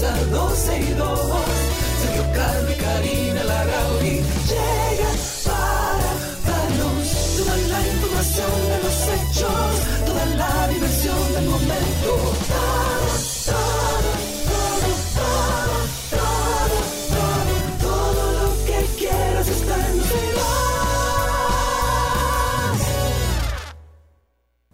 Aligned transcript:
comienza 0.00 0.24
12 0.30 0.80
y 0.80 0.94
2. 0.94 1.20
Sergio 2.02 2.24
y 2.70 2.74
Karina 2.80 3.44
llegan 4.48 5.18
para 5.44 6.10
darnos 6.46 7.08
toda 7.36 7.56
la 7.56 7.80
información 7.86 8.52
de 8.70 8.76
los 8.84 8.98
hechos, 9.14 9.72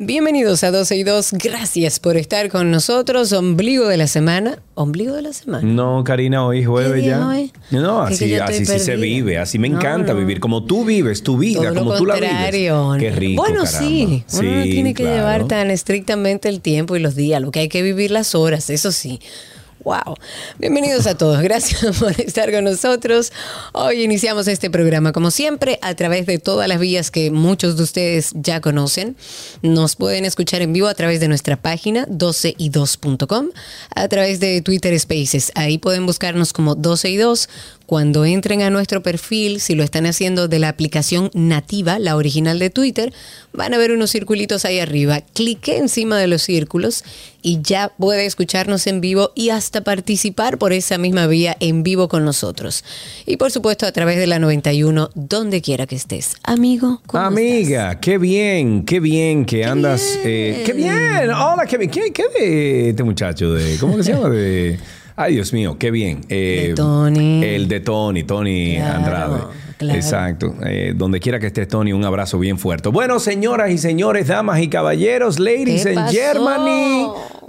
Bienvenidos 0.06 0.62
a 0.62 0.70
12 0.70 0.98
y 0.98 1.02
2. 1.02 1.32
Gracias 1.32 1.98
por 1.98 2.16
estar 2.16 2.48
con 2.48 2.70
nosotros. 2.70 3.32
Ombligo 3.32 3.88
de 3.88 3.96
la 3.96 4.06
semana. 4.06 4.62
¿Ombligo 4.76 5.16
de 5.16 5.22
la 5.22 5.32
semana? 5.32 5.66
No, 5.66 6.04
Karina, 6.04 6.46
hoy 6.46 6.60
es 6.60 6.68
jueves 6.68 7.04
ya. 7.04 7.26
hoy? 7.26 7.50
No, 7.72 8.02
así, 8.02 8.36
así 8.36 8.66
sí 8.66 8.78
se 8.78 8.94
vive. 8.94 9.36
Así 9.38 9.58
me 9.58 9.66
encanta 9.66 10.12
no. 10.12 10.20
vivir. 10.20 10.38
Como 10.38 10.62
tú 10.62 10.84
vives 10.84 11.24
tu 11.24 11.36
vida, 11.38 11.70
Todo 11.72 11.74
como 11.74 11.90
lo 11.94 11.98
tú 11.98 12.06
la 12.06 12.14
vives. 12.20 12.70
Qué 13.00 13.10
rico. 13.10 13.42
Bueno, 13.42 13.64
caramba. 13.64 13.80
sí. 13.80 14.24
Uno 14.34 14.50
no 14.52 14.62
tiene 14.62 14.94
que 14.94 15.02
claro. 15.02 15.16
llevar 15.16 15.48
tan 15.48 15.72
estrictamente 15.72 16.48
el 16.48 16.60
tiempo 16.60 16.94
y 16.94 17.00
los 17.00 17.16
días. 17.16 17.42
Lo 17.42 17.50
que 17.50 17.58
hay 17.58 17.68
que 17.68 17.82
vivir 17.82 18.12
las 18.12 18.36
horas, 18.36 18.70
eso 18.70 18.92
sí. 18.92 19.18
Wow. 19.86 20.16
Bienvenidos 20.58 21.06
a 21.06 21.16
todos. 21.16 21.40
Gracias 21.42 21.96
por 22.00 22.20
estar 22.20 22.50
con 22.50 22.64
nosotros. 22.64 23.32
Hoy 23.70 24.02
iniciamos 24.02 24.48
este 24.48 24.68
programa, 24.68 25.12
como 25.12 25.30
siempre, 25.30 25.78
a 25.80 25.94
través 25.94 26.26
de 26.26 26.38
todas 26.38 26.66
las 26.66 26.80
vías 26.80 27.12
que 27.12 27.30
muchos 27.30 27.76
de 27.76 27.84
ustedes 27.84 28.32
ya 28.34 28.60
conocen. 28.60 29.16
Nos 29.62 29.94
pueden 29.94 30.24
escuchar 30.24 30.60
en 30.60 30.72
vivo 30.72 30.88
a 30.88 30.94
través 30.94 31.20
de 31.20 31.28
nuestra 31.28 31.54
página 31.54 32.04
12y2.com, 32.08 33.50
a 33.94 34.08
través 34.08 34.40
de 34.40 34.60
Twitter 34.60 34.98
Spaces. 34.98 35.52
Ahí 35.54 35.78
pueden 35.78 36.04
buscarnos 36.04 36.52
como 36.52 36.74
12 36.74 37.08
y 37.08 37.16
2. 37.18 37.48
Cuando 37.86 38.24
entren 38.24 38.62
a 38.62 38.70
nuestro 38.70 39.00
perfil, 39.02 39.60
si 39.60 39.76
lo 39.76 39.84
están 39.84 40.06
haciendo 40.06 40.48
de 40.48 40.58
la 40.58 40.68
aplicación 40.68 41.30
nativa, 41.34 42.00
la 42.00 42.16
original 42.16 42.58
de 42.58 42.68
Twitter, 42.68 43.12
van 43.52 43.74
a 43.74 43.78
ver 43.78 43.92
unos 43.92 44.10
circulitos 44.10 44.64
ahí 44.64 44.80
arriba. 44.80 45.20
Clique 45.34 45.76
encima 45.78 46.18
de 46.18 46.26
los 46.26 46.42
círculos 46.42 47.04
y 47.42 47.60
ya 47.62 47.92
puede 47.96 48.26
escucharnos 48.26 48.88
en 48.88 49.00
vivo 49.00 49.30
y 49.36 49.50
hasta 49.50 49.82
participar 49.82 50.58
por 50.58 50.72
esa 50.72 50.98
misma 50.98 51.28
vía 51.28 51.56
en 51.60 51.84
vivo 51.84 52.08
con 52.08 52.24
nosotros. 52.24 52.82
Y 53.24 53.36
por 53.36 53.52
supuesto 53.52 53.86
a 53.86 53.92
través 53.92 54.18
de 54.18 54.26
la 54.26 54.40
91, 54.40 55.10
donde 55.14 55.62
quiera 55.62 55.86
que 55.86 55.94
estés. 55.94 56.34
Amigo, 56.42 57.00
¿cómo 57.06 57.22
Amiga, 57.22 58.00
qué 58.00 58.18
bien, 58.18 58.84
qué 58.84 58.98
bien 58.98 59.44
que 59.44 59.64
andas. 59.64 60.02
eh, 60.24 60.64
qué 60.66 60.72
bien. 60.72 61.30
Hola, 61.30 61.64
qué 61.68 61.78
bien. 61.78 61.90
¿Qué, 61.90 62.12
qué 62.12 62.24
de 62.36 62.90
este 62.90 63.04
muchacho? 63.04 63.52
De, 63.54 63.76
¿Cómo 63.78 63.96
que 63.96 64.02
se 64.02 64.12
llama? 64.12 64.28
De. 64.28 64.80
Ay, 65.16 65.34
Dios 65.34 65.52
mío, 65.52 65.76
qué 65.78 65.90
bien. 65.90 66.20
Eh, 66.28 66.66
De 66.68 66.74
Tony. 66.74 67.42
El 67.42 67.68
de 67.68 67.80
Tony, 67.80 68.22
Tony 68.24 68.76
Claro, 68.76 68.96
Andrade. 68.96 69.40
claro. 69.78 69.94
Exacto. 69.98 70.54
Eh, 70.64 70.92
donde 70.94 71.20
quiera 71.20 71.40
que 71.40 71.46
estés, 71.46 71.68
Tony, 71.68 71.92
un 71.94 72.04
abrazo 72.04 72.38
bien 72.38 72.58
fuerte. 72.58 72.90
Bueno, 72.90 73.18
señoras 73.18 73.70
y 73.70 73.78
señores, 73.78 74.28
damas 74.28 74.60
y 74.60 74.68
caballeros, 74.68 75.38
ladies 75.38 75.84
¿Qué 75.84 75.88
and 75.90 75.98
pasó? 75.98 76.12
Germany. 76.14 77.08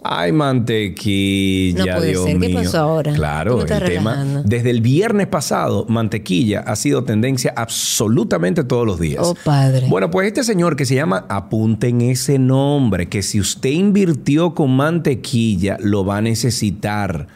Ay, 0.10 0.32
mantequilla, 0.32 1.86
No 1.86 1.98
puede 1.98 2.10
Dios 2.12 2.24
ser. 2.24 2.40
¿Qué 2.40 2.48
mío. 2.48 2.60
pasó 2.64 2.78
ahora? 2.80 3.14
Claro, 3.14 3.62
el 3.62 3.68
tema. 3.84 4.42
Desde 4.46 4.70
el 4.70 4.80
viernes 4.80 5.28
pasado, 5.28 5.86
mantequilla 5.90 6.62
ha 6.62 6.78
sido 6.78 7.04
tendencia 7.04 7.52
absolutamente 7.58 8.64
todos 8.64 8.86
los 8.88 8.98
días. 9.00 9.24
Oh, 9.26 9.36
padre. 9.44 9.88
Bueno, 9.90 10.10
pues 10.10 10.28
este 10.28 10.46
señor 10.46 10.78
que 10.78 10.86
se 10.86 10.96
llama, 10.96 11.26
apunten 11.28 12.00
ese 12.00 12.40
nombre, 12.40 13.10
que 13.10 13.22
si 13.22 13.42
usted 13.42 13.72
invirtió 13.72 14.54
con 14.56 14.72
mantequilla, 14.78 15.76
lo 15.82 16.06
va 16.06 16.18
a 16.18 16.22
necesitar. 16.22 17.28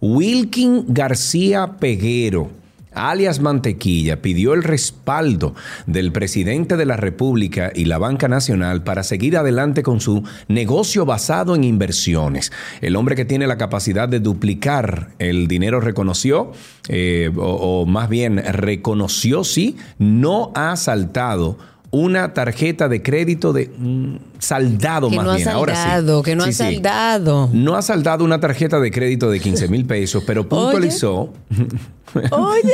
Wilkin 0.00 0.86
García 0.88 1.76
Peguero, 1.78 2.50
alias 2.94 3.40
Mantequilla, 3.40 4.22
pidió 4.22 4.54
el 4.54 4.62
respaldo 4.62 5.54
del 5.86 6.10
presidente 6.10 6.78
de 6.78 6.86
la 6.86 6.96
República 6.96 7.70
y 7.74 7.84
la 7.84 7.98
Banca 7.98 8.26
Nacional 8.26 8.82
para 8.82 9.02
seguir 9.02 9.36
adelante 9.36 9.82
con 9.82 10.00
su 10.00 10.24
negocio 10.48 11.04
basado 11.04 11.54
en 11.54 11.64
inversiones. 11.64 12.50
El 12.80 12.96
hombre 12.96 13.14
que 13.14 13.26
tiene 13.26 13.46
la 13.46 13.58
capacidad 13.58 14.08
de 14.08 14.20
duplicar 14.20 15.10
el 15.18 15.48
dinero 15.48 15.80
reconoció, 15.80 16.52
eh, 16.88 17.30
o, 17.36 17.82
o 17.82 17.86
más 17.86 18.08
bien 18.08 18.38
reconoció, 18.38 19.44
sí, 19.44 19.76
no 19.98 20.50
ha 20.54 20.76
saltado 20.76 21.58
una 21.92 22.34
tarjeta 22.34 22.88
de 22.88 23.02
crédito 23.02 23.52
de 23.52 23.70
saldado 24.38 25.10
Que 25.10 25.16
más 25.16 25.24
no 25.24 25.32
ha 25.32 25.36
bien. 25.36 25.48
Ahora 25.48 25.74
sí. 25.74 25.82
saldado, 25.82 26.22
que 26.22 26.36
no 26.36 26.44
ha 26.44 26.46
sí. 26.46 26.52
saldado. 26.52 27.50
No 27.52 27.76
ha 27.76 27.82
saldado 27.82 28.24
una 28.24 28.38
tarjeta 28.40 28.78
de 28.80 28.90
crédito 28.90 29.30
de 29.30 29.40
15 29.40 29.68
mil 29.68 29.84
pesos, 29.84 30.22
pero 30.26 30.48
puntualizó. 30.48 31.32
Oye. 32.14 32.72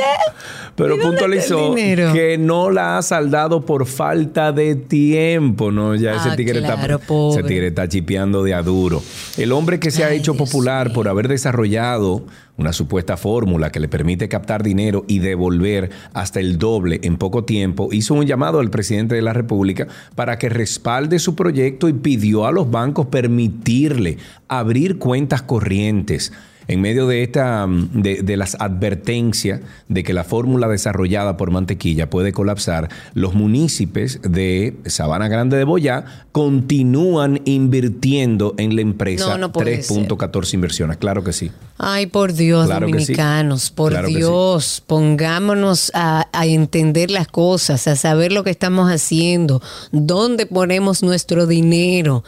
Pero 0.75 0.95
¿y 0.95 0.99
dónde 0.99 1.15
está 1.15 1.25
el 1.25 1.31
puntualizó 1.31 1.75
que 2.13 2.37
no 2.37 2.69
la 2.69 2.97
ha 2.97 3.01
saldado 3.01 3.65
por 3.65 3.85
falta 3.85 4.51
de 4.51 4.75
tiempo, 4.75 5.71
¿no? 5.71 5.95
Ya 5.95 6.15
ese 6.15 6.29
Ah, 6.29 6.35
tigre 6.35 6.59
claro, 6.59 6.97
está 6.97 7.39
ese 7.39 7.43
tigre 7.47 7.67
está 7.67 7.87
chipeando 7.87 8.43
de 8.43 8.53
a 8.53 8.61
duro. 8.61 9.01
El 9.37 9.51
hombre 9.51 9.79
que 9.79 9.91
se 9.91 10.03
ha 10.03 10.11
hecho 10.11 10.33
Dios 10.33 10.49
popular 10.49 10.93
por 10.93 11.07
haber 11.07 11.27
desarrollado 11.27 12.23
una 12.57 12.73
supuesta 12.73 13.17
fórmula 13.17 13.71
que 13.71 13.79
le 13.79 13.87
permite 13.87 14.27
captar 14.27 14.63
dinero 14.63 15.05
y 15.07 15.19
devolver 15.19 15.91
hasta 16.13 16.39
el 16.39 16.57
doble 16.57 16.99
en 17.03 17.17
poco 17.17 17.43
tiempo, 17.43 17.89
hizo 17.91 18.15
un 18.15 18.25
llamado 18.25 18.59
al 18.59 18.71
presidente 18.71 19.13
de 19.15 19.21
la 19.21 19.33
República 19.33 19.87
para 20.15 20.37
que 20.39 20.49
respalde 20.49 21.19
su 21.19 21.35
proyecto 21.35 21.87
y 21.87 21.93
pidió 21.93 22.45
a 22.47 22.51
los 22.51 22.69
bancos 22.71 23.05
permitirle 23.07 24.17
abrir 24.47 24.97
cuentas 24.97 25.43
corrientes 25.43 26.33
en 26.67 26.81
medio 26.81 27.07
de 27.07 27.23
esta 27.23 27.65
mm, 27.67 27.89
de, 28.01 28.21
de 28.23 28.37
las 28.37 28.55
advertencias 28.59 29.61
de 29.87 30.03
que 30.03 30.13
la 30.13 30.23
fórmula 30.23 30.67
desarrollada 30.67 31.37
por 31.37 31.51
Mantequilla 31.51 32.09
puede 32.09 32.31
colapsar, 32.31 32.89
los 33.13 33.33
municipios 33.33 34.19
de 34.21 34.75
Sabana 34.85 35.27
Grande 35.27 35.57
de 35.57 35.63
Boyá 35.63 36.25
continúan 36.31 37.41
invirtiendo 37.45 38.53
en 38.57 38.75
la 38.75 38.81
empresa 38.81 39.29
No, 39.29 39.37
no 39.37 39.51
puede 39.51 39.79
3.14 39.79 40.53
inversiones. 40.53 40.97
Claro 40.97 41.23
que 41.23 41.33
sí. 41.33 41.51
Ay, 41.77 42.07
por 42.07 42.33
Dios, 42.33 42.65
Claro 42.67 42.87
que 42.87 42.99
sí. 42.99 43.13
dominicanos, 43.13 43.71
por 43.71 43.91
Claro 43.91 44.07
que 44.07 44.13
sí. 44.13 44.19
Dios, 44.19 44.83
pongámonos 44.85 45.91
a, 45.93 46.27
a 46.31 46.45
entender 46.45 47.11
las 47.11 47.27
cosas, 47.27 47.87
a 47.87 47.95
saber 47.95 48.31
lo 48.31 48.43
que 48.43 48.49
estamos 48.49 48.91
haciendo, 48.91 49.61
dónde 49.91 50.45
ponemos 50.45 51.03
nuestro 51.03 51.47
dinero. 51.47 52.23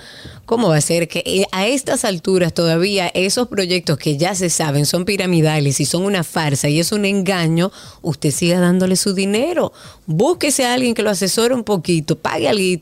¿Cómo 0.46 0.70
va 0.70 0.78
a 0.78 0.82
ser 0.82 1.08
que 1.08 1.22
eh, 1.26 1.46
a 1.52 1.68
estas 1.68 2.06
alturas 2.06 2.54
todavía 2.54 3.08
esos 3.14 3.48
proyectos 3.48 3.98
que 4.00 4.18
ya 4.18 4.29
se 4.36 4.50
saben 4.50 4.86
son 4.86 5.06
piramidales 5.06 5.80
y 5.80 5.86
son 5.86 6.04
una 6.04 6.24
farsa 6.24 6.70
y 6.70 6.80
es 6.80 6.92
un 6.92 7.06
engaño, 7.06 7.72
usted 8.02 8.32
siga 8.32 8.60
dándole 8.60 8.96
su 8.96 9.14
dinero? 9.14 9.72
Búsquese 10.06 10.66
a 10.66 10.74
alguien 10.74 10.94
que 10.94 11.04
lo 11.04 11.10
asesore 11.10 11.54
un 11.54 11.64
poquito, 11.64 12.18
pague 12.18 12.48
algo 12.50 12.60
y, 12.62 12.78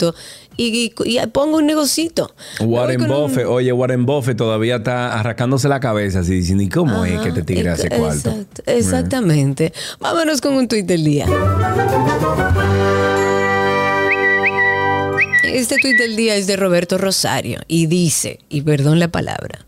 y, 0.57 0.93
y 1.05 1.27
ponga 1.27 1.57
un 1.57 1.65
negocito. 1.67 2.33
Warren 2.59 3.01
un- 3.01 3.07
Buffett, 3.07 3.45
oye, 3.45 3.71
Warren 3.71 4.05
Buffett 4.05 4.37
todavía 4.37 4.77
está 4.77 5.19
arrancándose 5.19 5.67
la 5.69 5.79
cabeza 5.79 6.19
así 6.19 6.33
diciendo, 6.33 6.63
¿y 6.63 6.69
cómo 6.69 7.05
es 7.05 7.19
que 7.21 7.29
este 7.29 7.43
tigre 7.43 7.69
hace 7.69 7.89
cuarto? 7.89 8.29
exacto, 8.29 8.63
exactamente. 8.65 9.73
Vámonos 9.99 10.41
con 10.41 10.53
un 10.55 10.67
tuit 10.67 10.85
del 10.85 11.03
día. 11.03 11.25
Este 15.43 15.77
tuit 15.81 15.97
del 15.97 16.15
día 16.15 16.35
es 16.35 16.45
de 16.47 16.55
Roberto 16.55 16.97
Rosario 16.97 17.61
y 17.67 17.87
dice, 17.87 18.39
y 18.49 18.61
perdón 18.61 18.99
la 18.99 19.07
palabra, 19.09 19.65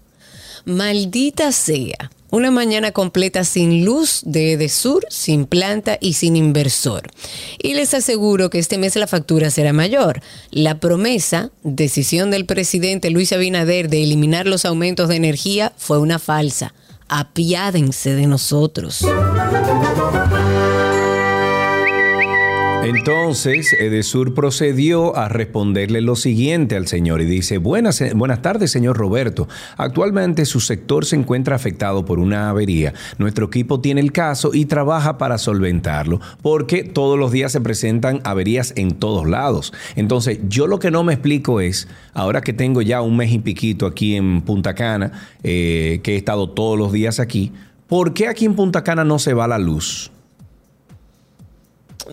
maldita 0.70 1.52
sea, 1.52 2.12
una 2.32 2.52
mañana 2.52 2.92
completa 2.92 3.44
sin 3.44 3.86
luz 3.86 4.22
de 4.24 4.54
Edesur, 4.54 5.06
sin 5.10 5.46
planta 5.46 5.98
y 6.00 6.14
sin 6.14 6.36
inversor. 6.36 7.10
Y 7.58 7.74
les 7.74 7.94
aseguro 7.94 8.50
que 8.50 8.60
este 8.60 8.78
mes 8.78 8.96
la 8.96 9.08
factura 9.08 9.50
será 9.50 9.74
mayor. 9.74 10.22
La 10.52 10.80
promesa, 10.80 11.50
decisión 11.64 12.30
del 12.30 12.46
presidente 12.46 13.10
Luis 13.10 13.34
Abinader 13.34 13.90
de 13.90 14.04
eliminar 14.04 14.46
los 14.46 14.66
aumentos 14.66 15.10
de 15.10 15.16
energía 15.16 15.74
fue 15.78 15.98
una 16.00 16.20
falsa. 16.20 16.74
Apiádense 17.08 18.14
de 18.14 18.28
nosotros. 18.28 19.04
Entonces, 22.82 23.74
Edesur 23.74 24.34
procedió 24.34 25.18
a 25.18 25.28
responderle 25.28 26.00
lo 26.00 26.16
siguiente 26.16 26.78
al 26.78 26.88
señor 26.88 27.20
y 27.20 27.26
dice, 27.26 27.58
buenas, 27.58 28.00
eh, 28.00 28.14
buenas 28.16 28.42
tardes, 28.42 28.72
señor 28.72 28.96
Roberto. 28.96 29.50
Actualmente 29.76 30.46
su 30.46 30.62
sector 30.62 31.06
se 31.06 31.18
encuentra 31.18 31.58
afectado 31.58 32.06
por 32.06 32.20
una 32.20 32.50
avería. 32.50 32.94
Nuestro 33.18 33.48
equipo 33.48 33.82
tiene 33.82 34.00
el 34.00 34.14
caso 34.14 34.52
y 34.54 34.64
trabaja 34.64 35.18
para 35.18 35.38
solventarlo, 35.38 36.22
porque 36.42 36.86
todos 36.86 37.20
los 37.20 37.34
días 37.34 37.52
se 37.52 37.60
presentan 37.60 38.22
averías 38.24 38.72
en 38.78 38.94
todos 38.94 39.28
lados. 39.28 39.74
Entonces, 39.98 40.40
yo 40.48 40.66
lo 40.66 40.80
que 40.80 40.90
no 40.90 41.04
me 41.04 41.14
explico 41.14 41.60
es, 41.60 41.90
ahora 42.14 42.40
que 42.40 42.54
tengo 42.54 42.82
ya 42.82 43.02
un 43.02 43.18
mes 43.18 43.34
y 43.34 43.40
piquito 43.40 43.88
aquí 43.88 44.16
en 44.16 44.42
Punta 44.42 44.74
Cana, 44.74 45.12
eh, 45.44 46.00
que 46.02 46.14
he 46.14 46.18
estado 46.18 46.50
todos 46.52 46.80
los 46.80 46.94
días 46.94 47.20
aquí, 47.20 47.52
¿por 47.88 48.14
qué 48.14 48.30
aquí 48.30 48.46
en 48.46 48.56
Punta 48.56 48.86
Cana 48.86 49.04
no 49.04 49.20
se 49.20 49.34
va 49.34 49.50
la 49.50 49.60
luz? 49.60 50.12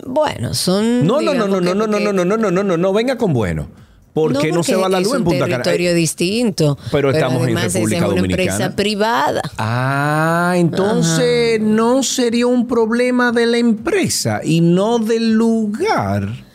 Bueno, 0.05 0.53
son. 0.53 1.05
No, 1.05 1.21
no, 1.21 1.33
no, 1.33 1.47
no, 1.47 1.59
no, 1.61 1.73
no, 1.73 1.87
no, 1.87 1.99
no, 1.99 2.11
no, 2.11 2.25
no, 2.25 2.37
no, 2.37 2.51
no, 2.51 2.63
no, 2.63 2.77
no, 2.77 2.93
venga 2.93 3.17
con 3.17 3.33
bueno. 3.33 3.67
¿Por 4.13 4.35
qué 4.39 4.51
no, 4.51 4.63
se 4.63 4.75
va 4.75 4.89
la 4.89 4.99
luz 4.99 5.13
en 5.13 5.23
Punta 5.23 5.41
Cana? 5.41 5.53
Es 5.53 5.57
un 5.57 5.63
territorio 5.63 5.93
distinto. 5.93 6.77
Pero 6.91 7.11
estamos 7.11 7.47
en 7.47 7.55
República 7.55 7.97
es 7.97 8.03
una 8.03 8.15
Dominicana. 8.15 8.43
empresa 8.43 8.75
privada. 8.75 9.41
Ah, 9.59 10.55
entonces 10.57 11.61
no 11.61 12.01
sería 12.01 12.47
un 12.47 12.67
problema 12.67 13.31
de 13.31 13.45
la 13.45 13.57
empresa 13.57 14.41
y 14.43 14.61
no 14.61 14.97
del 14.97 15.33
lugar. 15.33 16.46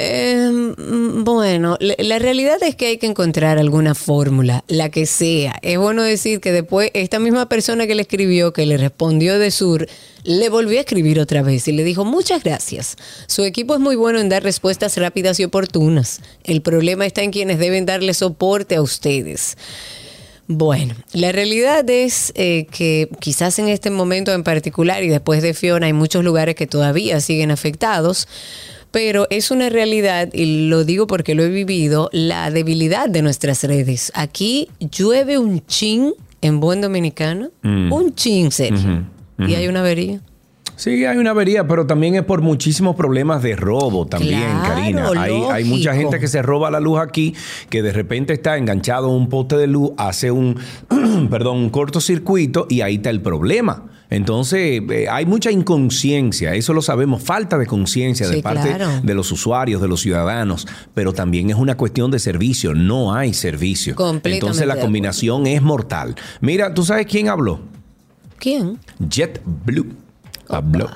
Eh, 0.00 0.74
bueno, 1.24 1.76
la, 1.80 1.96
la 1.98 2.20
realidad 2.20 2.62
es 2.62 2.76
que 2.76 2.86
hay 2.86 2.98
que 2.98 3.06
encontrar 3.06 3.58
alguna 3.58 3.96
fórmula, 3.96 4.62
la 4.68 4.90
que 4.90 5.06
sea. 5.06 5.58
Es 5.60 5.76
bueno 5.76 6.04
decir 6.04 6.38
que 6.38 6.52
después 6.52 6.92
esta 6.94 7.18
misma 7.18 7.48
persona 7.48 7.88
que 7.88 7.96
le 7.96 8.02
escribió, 8.02 8.52
que 8.52 8.64
le 8.64 8.76
respondió 8.76 9.40
de 9.40 9.50
Sur, 9.50 9.88
le 10.22 10.50
volvió 10.50 10.78
a 10.78 10.82
escribir 10.82 11.18
otra 11.18 11.42
vez 11.42 11.66
y 11.66 11.72
le 11.72 11.82
dijo 11.82 12.04
muchas 12.04 12.44
gracias. 12.44 12.94
Su 13.26 13.42
equipo 13.42 13.74
es 13.74 13.80
muy 13.80 13.96
bueno 13.96 14.20
en 14.20 14.28
dar 14.28 14.44
respuestas 14.44 14.96
rápidas 14.98 15.40
y 15.40 15.44
oportunas. 15.44 16.20
El 16.44 16.62
problema 16.62 17.04
está 17.04 17.22
en 17.24 17.32
quienes 17.32 17.58
deben 17.58 17.84
darle 17.84 18.14
soporte 18.14 18.76
a 18.76 18.82
ustedes. 18.82 19.56
Bueno, 20.46 20.94
la 21.12 21.30
realidad 21.30 21.88
es 21.90 22.32
eh, 22.34 22.66
que 22.70 23.10
quizás 23.20 23.58
en 23.58 23.68
este 23.68 23.90
momento 23.90 24.32
en 24.32 24.44
particular 24.44 25.02
y 25.02 25.08
después 25.08 25.42
de 25.42 25.52
Fiona 25.54 25.86
hay 25.86 25.92
muchos 25.92 26.24
lugares 26.24 26.54
que 26.54 26.66
todavía 26.66 27.20
siguen 27.20 27.50
afectados, 27.50 28.28
pero 28.90 29.26
es 29.30 29.50
una 29.50 29.68
realidad, 29.68 30.28
y 30.32 30.68
lo 30.68 30.84
digo 30.84 31.06
porque 31.06 31.34
lo 31.34 31.42
he 31.42 31.48
vivido, 31.50 32.08
la 32.12 32.50
debilidad 32.50 33.08
de 33.08 33.22
nuestras 33.22 33.64
redes. 33.64 34.10
Aquí 34.14 34.68
llueve 34.78 35.38
un 35.38 35.64
chin 35.66 36.14
en 36.40 36.60
buen 36.60 36.80
dominicano, 36.80 37.50
Mm. 37.62 37.92
un 37.92 38.14
chin, 38.14 38.50
Sergio, 38.50 39.04
y 39.38 39.54
hay 39.54 39.68
una 39.68 39.80
avería. 39.80 40.20
Sí, 40.76 41.04
hay 41.04 41.16
una 41.18 41.30
avería, 41.30 41.66
pero 41.66 41.86
también 41.88 42.14
es 42.14 42.22
por 42.22 42.40
muchísimos 42.40 42.94
problemas 42.94 43.42
de 43.42 43.56
robo 43.56 44.06
también, 44.06 44.38
Claro, 44.38 44.74
Karina. 44.74 45.10
Hay, 45.20 45.32
hay 45.50 45.64
mucha 45.64 45.92
gente 45.92 46.20
que 46.20 46.28
se 46.28 46.40
roba 46.40 46.70
la 46.70 46.78
luz 46.78 47.00
aquí, 47.00 47.34
que 47.68 47.82
de 47.82 47.92
repente 47.92 48.32
está 48.32 48.56
enganchado 48.56 49.08
a 49.08 49.10
un 49.16 49.28
poste 49.28 49.56
de 49.56 49.66
luz, 49.66 49.90
hace 49.96 50.30
un, 50.30 50.56
perdón, 51.30 51.56
un 51.56 51.70
cortocircuito 51.70 52.68
y 52.70 52.82
ahí 52.82 52.94
está 52.94 53.10
el 53.10 53.20
problema. 53.20 53.86
Entonces, 54.10 54.82
eh, 54.90 55.06
hay 55.10 55.26
mucha 55.26 55.50
inconsciencia, 55.50 56.54
eso 56.54 56.72
lo 56.72 56.80
sabemos, 56.80 57.22
falta 57.22 57.58
de 57.58 57.66
conciencia 57.66 58.28
de 58.28 58.42
parte 58.42 58.74
claro. 58.74 59.00
de 59.02 59.14
los 59.14 59.30
usuarios, 59.32 59.82
de 59.82 59.88
los 59.88 60.00
ciudadanos, 60.00 60.66
pero 60.94 61.12
también 61.12 61.50
es 61.50 61.56
una 61.56 61.76
cuestión 61.76 62.10
de 62.10 62.18
servicio, 62.18 62.74
no 62.74 63.14
hay 63.14 63.34
servicio. 63.34 63.94
Entonces, 64.24 64.66
la 64.66 64.80
combinación 64.80 65.46
es 65.46 65.60
mortal. 65.60 66.14
Mira, 66.40 66.72
¿tú 66.72 66.84
sabes 66.84 67.06
quién 67.06 67.28
habló? 67.28 67.60
¿Quién? 68.38 68.78
JetBlue. 69.10 69.94
Habló. 70.48 70.88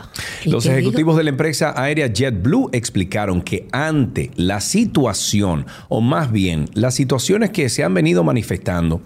¿Y 0.44 0.50
Los 0.50 0.64
dijo? 0.64 0.74
ejecutivos 0.74 1.16
de 1.18 1.24
la 1.24 1.30
empresa 1.30 1.74
aérea 1.76 2.10
JetBlue 2.10 2.70
explicaron 2.72 3.42
que 3.42 3.68
ante 3.70 4.30
la 4.36 4.60
situación, 4.60 5.66
o 5.90 6.00
más 6.00 6.32
bien 6.32 6.70
las 6.72 6.94
situaciones 6.94 7.50
que 7.50 7.68
se 7.68 7.84
han 7.84 7.92
venido 7.92 8.24
manifestando, 8.24 9.02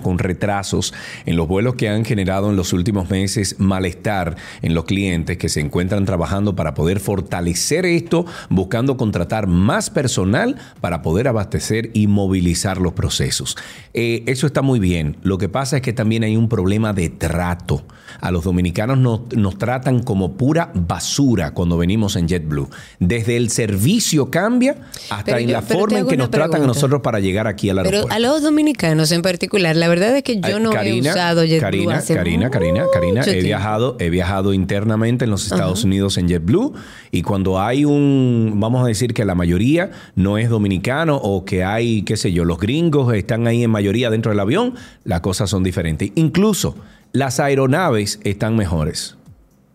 con 0.00 0.18
retrasos 0.18 0.92
en 1.26 1.36
los 1.36 1.48
vuelos 1.48 1.74
que 1.74 1.88
han 1.88 2.04
generado 2.04 2.50
en 2.50 2.56
los 2.56 2.72
últimos 2.72 3.10
meses 3.10 3.56
malestar 3.58 4.36
en 4.62 4.74
los 4.74 4.84
clientes 4.84 5.36
que 5.38 5.48
se 5.48 5.60
encuentran 5.60 6.04
trabajando 6.04 6.56
para 6.56 6.74
poder 6.74 7.00
fortalecer 7.00 7.86
esto, 7.86 8.26
buscando 8.48 8.96
contratar 8.96 9.46
más 9.46 9.90
personal 9.90 10.56
para 10.80 11.02
poder 11.02 11.28
abastecer 11.28 11.90
y 11.94 12.06
movilizar 12.06 12.78
los 12.78 12.92
procesos. 12.92 13.56
Eh, 13.94 14.24
eso 14.26 14.46
está 14.46 14.62
muy 14.62 14.78
bien. 14.78 15.16
Lo 15.22 15.38
que 15.38 15.48
pasa 15.48 15.76
es 15.76 15.82
que 15.82 15.92
también 15.92 16.24
hay 16.24 16.36
un 16.36 16.48
problema 16.48 16.92
de 16.92 17.08
trato. 17.08 17.84
A 18.20 18.30
los 18.30 18.44
dominicanos 18.44 18.98
nos, 18.98 19.20
nos 19.36 19.58
tratan 19.58 20.02
como 20.02 20.36
pura 20.36 20.70
basura 20.74 21.52
cuando 21.52 21.76
venimos 21.76 22.16
en 22.16 22.28
JetBlue. 22.28 22.68
Desde 22.98 23.36
el 23.36 23.50
servicio 23.50 24.30
cambia 24.30 24.76
hasta 25.10 25.38
en 25.38 25.52
la 25.52 25.62
forma 25.62 26.00
en 26.00 26.06
que 26.06 26.16
nos 26.16 26.30
tratan 26.30 26.62
a 26.62 26.66
nosotros 26.66 27.00
para 27.02 27.20
llegar 27.20 27.46
aquí 27.46 27.70
al 27.70 27.78
aeropuerto. 27.78 28.08
Pero 28.08 28.14
a 28.14 28.18
los 28.18 28.42
dominicanos 28.42 29.12
en 29.12 29.22
particular, 29.22 29.76
la 29.76 29.88
verdad 29.90 30.16
es 30.16 30.22
que 30.22 30.40
yo 30.40 30.58
no 30.58 30.72
he 30.72 31.00
usado 31.00 31.44
JetBlue 31.44 31.60
Karina, 31.60 31.96
hace 31.96 32.14
Karina, 32.14 32.50
Karina, 32.50 32.86
Karina, 32.92 33.20
he 33.20 33.24
tiempo. 33.24 33.42
viajado, 33.42 33.96
he 33.98 34.08
viajado 34.10 34.54
internamente 34.54 35.24
en 35.24 35.30
los 35.30 35.44
Estados 35.44 35.84
Unidos 35.84 36.16
en 36.16 36.28
JetBlue 36.28 36.72
y 37.10 37.22
cuando 37.22 37.60
hay 37.60 37.84
un, 37.84 38.54
vamos 38.56 38.82
a 38.82 38.86
decir 38.86 39.12
que 39.12 39.24
la 39.24 39.34
mayoría 39.34 39.90
no 40.14 40.38
es 40.38 40.48
dominicano 40.48 41.16
o 41.16 41.44
que 41.44 41.64
hay, 41.64 42.02
qué 42.02 42.16
sé 42.16 42.32
yo, 42.32 42.44
los 42.44 42.58
gringos 42.58 43.12
están 43.14 43.46
ahí 43.46 43.62
en 43.62 43.70
mayoría 43.70 44.08
dentro 44.10 44.30
del 44.30 44.40
avión, 44.40 44.74
las 45.04 45.20
cosas 45.20 45.50
son 45.50 45.62
diferentes. 45.62 46.10
Incluso 46.14 46.76
las 47.12 47.40
aeronaves 47.40 48.20
están 48.24 48.56
mejores, 48.56 49.16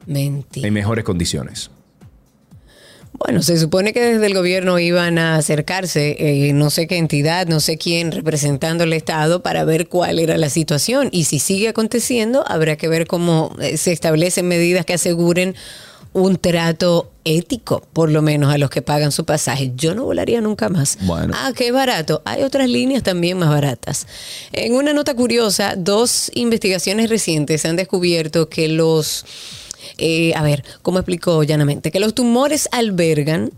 Mentira. 0.05 0.67
en 0.67 0.73
mejores 0.73 1.03
condiciones. 1.03 1.69
Bueno, 3.17 3.41
se 3.41 3.57
supone 3.57 3.93
que 3.93 4.01
desde 4.01 4.25
el 4.25 4.33
gobierno 4.33 4.77
iban 4.77 5.17
a 5.17 5.37
acercarse, 5.37 6.17
eh, 6.19 6.51
no 6.53 6.69
sé 6.69 6.85
qué 6.85 6.97
entidad, 6.97 7.47
no 7.47 7.61
sé 7.61 7.77
quién, 7.77 8.11
representando 8.11 8.83
el 8.83 8.91
Estado 8.91 9.41
para 9.41 9.63
ver 9.63 9.87
cuál 9.87 10.19
era 10.19 10.37
la 10.37 10.49
situación. 10.49 11.07
Y 11.11 11.23
si 11.23 11.39
sigue 11.39 11.69
aconteciendo, 11.69 12.43
habrá 12.45 12.75
que 12.75 12.89
ver 12.89 13.07
cómo 13.07 13.55
eh, 13.61 13.77
se 13.77 13.93
establecen 13.93 14.47
medidas 14.49 14.85
que 14.85 14.95
aseguren 14.95 15.55
un 16.15 16.37
trato 16.37 17.11
ético, 17.25 17.85
por 17.91 18.09
lo 18.09 18.21
menos 18.21 18.53
a 18.53 18.57
los 18.57 18.69
que 18.69 18.81
pagan 18.81 19.11
su 19.11 19.25
pasaje. 19.25 19.73
Yo 19.75 19.95
no 19.95 20.05
volaría 20.05 20.39
nunca 20.39 20.69
más. 20.69 20.97
Bueno. 21.01 21.33
Ah, 21.35 21.51
qué 21.53 21.73
barato. 21.73 22.21
Hay 22.23 22.41
otras 22.43 22.69
líneas 22.69 23.03
también 23.03 23.37
más 23.37 23.49
baratas. 23.49 24.07
En 24.53 24.75
una 24.75 24.93
nota 24.93 25.13
curiosa, 25.13 25.73
dos 25.75 26.31
investigaciones 26.33 27.09
recientes 27.09 27.65
han 27.65 27.75
descubierto 27.75 28.47
que 28.47 28.69
los 28.69 29.25
eh, 29.97 30.33
a 30.35 30.41
ver, 30.41 30.63
¿cómo 30.81 30.99
explico 30.99 31.43
llanamente? 31.43 31.91
Que 31.91 31.99
los 31.99 32.15
tumores 32.15 32.69
albergan 32.71 33.51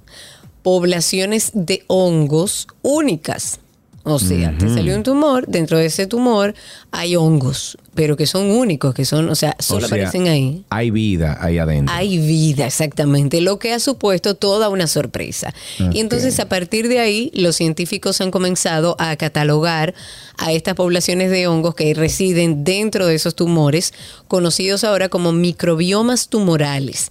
poblaciones 0.63 1.51
de 1.53 1.83
hongos 1.86 2.68
únicas. 2.81 3.60
O 4.09 4.19
sea, 4.19 4.57
te 4.57 4.69
salió 4.69 4.96
un 4.96 5.03
tumor, 5.03 5.46
dentro 5.48 5.77
de 5.77 5.88
ese 5.88 6.08
tumor 6.08 6.55
hay 6.91 7.17
hongos, 7.17 7.77
pero 7.93 8.15
que 8.15 8.25
son 8.25 8.50
únicos, 8.50 8.96
que 8.96 9.03
son, 9.03 9.29
o 9.29 9.36
sea, 9.36 9.55
solo 9.60 9.86
O 9.86 9.89
sea, 9.89 9.98
aparecen 9.98 10.29
ahí. 10.29 10.63
Hay 10.70 10.91
vida 10.91 11.38
ahí 11.41 11.58
adentro. 11.58 11.93
Hay 11.93 12.17
vida, 12.17 12.65
exactamente, 12.65 13.41
lo 13.41 13.60
que 13.60 13.74
ha 13.74 13.79
supuesto 13.79 14.36
toda 14.36 14.70
una 14.70 14.88
sorpresa. 14.88 15.53
Y 15.91 16.00
entonces 16.00 16.39
a 16.39 16.48
partir 16.48 16.88
de 16.88 17.00
ahí 17.00 17.31
los 17.34 17.58
científicos 17.58 18.22
han 18.22 18.31
comenzado 18.31 18.96
a 18.98 19.15
catalogar 19.17 19.93
a 20.38 20.53
estas 20.53 20.75
poblaciones 20.75 21.29
de 21.29 21.48
hongos 21.48 21.75
que 21.75 21.93
residen 21.93 22.63
dentro 22.63 23.08
de 23.08 23.15
esos 23.15 23.36
tumores, 23.36 23.93
conocidos 24.29 24.86
ahora 24.86 25.10
como 25.10 25.34
microbiomas 25.34 26.29
tumorales. 26.29 27.10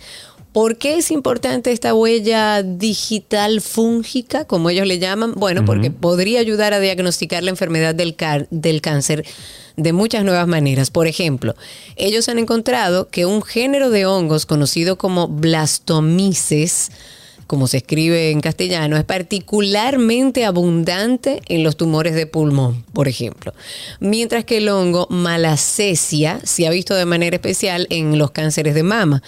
¿Por 0.56 0.78
qué 0.78 0.96
es 0.96 1.10
importante 1.10 1.70
esta 1.70 1.92
huella 1.92 2.62
digital 2.62 3.60
fúngica, 3.60 4.46
como 4.46 4.70
ellos 4.70 4.86
le 4.86 4.98
llaman? 4.98 5.34
Bueno, 5.34 5.66
porque 5.66 5.90
podría 5.90 6.40
ayudar 6.40 6.72
a 6.72 6.80
diagnosticar 6.80 7.42
la 7.42 7.50
enfermedad 7.50 7.94
del, 7.94 8.16
del 8.48 8.80
cáncer 8.80 9.26
de 9.76 9.92
muchas 9.92 10.24
nuevas 10.24 10.48
maneras. 10.48 10.90
Por 10.90 11.08
ejemplo, 11.08 11.54
ellos 11.96 12.30
han 12.30 12.38
encontrado 12.38 13.10
que 13.10 13.26
un 13.26 13.42
género 13.42 13.90
de 13.90 14.06
hongos 14.06 14.46
conocido 14.46 14.96
como 14.96 15.28
blastomices, 15.28 16.90
como 17.46 17.66
se 17.68 17.78
escribe 17.78 18.30
en 18.30 18.40
castellano, 18.40 18.96
es 18.96 19.04
particularmente 19.04 20.44
abundante 20.44 21.42
en 21.48 21.62
los 21.62 21.76
tumores 21.76 22.14
de 22.14 22.26
pulmón, 22.26 22.84
por 22.92 23.08
ejemplo. 23.08 23.54
Mientras 24.00 24.44
que 24.44 24.58
el 24.58 24.68
hongo 24.68 25.06
malacesia 25.10 26.40
se 26.44 26.66
ha 26.66 26.70
visto 26.70 26.94
de 26.94 27.06
manera 27.06 27.36
especial 27.36 27.86
en 27.90 28.18
los 28.18 28.30
cánceres 28.30 28.74
de 28.74 28.82
mama. 28.82 29.22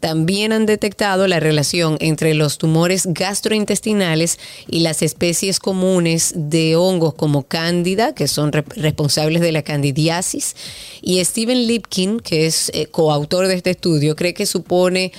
También 0.00 0.52
han 0.52 0.66
detectado 0.66 1.26
la 1.26 1.40
relación 1.40 1.96
entre 1.98 2.34
los 2.34 2.58
tumores 2.58 3.06
gastrointestinales 3.06 4.38
y 4.68 4.80
las 4.80 5.00
especies 5.00 5.58
comunes 5.58 6.34
de 6.36 6.76
hongos 6.76 7.14
como 7.14 7.44
cándida, 7.44 8.14
que 8.14 8.28
son 8.28 8.52
re- 8.52 8.64
responsables 8.76 9.40
de 9.40 9.52
la 9.52 9.62
candidiasis, 9.62 10.56
y 11.00 11.24
Steven 11.24 11.66
Lipkin, 11.66 12.20
que 12.20 12.44
es 12.44 12.70
eh, 12.74 12.86
coautor 12.86 13.46
de 13.48 13.54
este 13.54 13.70
estudio, 13.70 14.14
cree 14.14 14.34
que 14.34 14.44
supone 14.44 15.10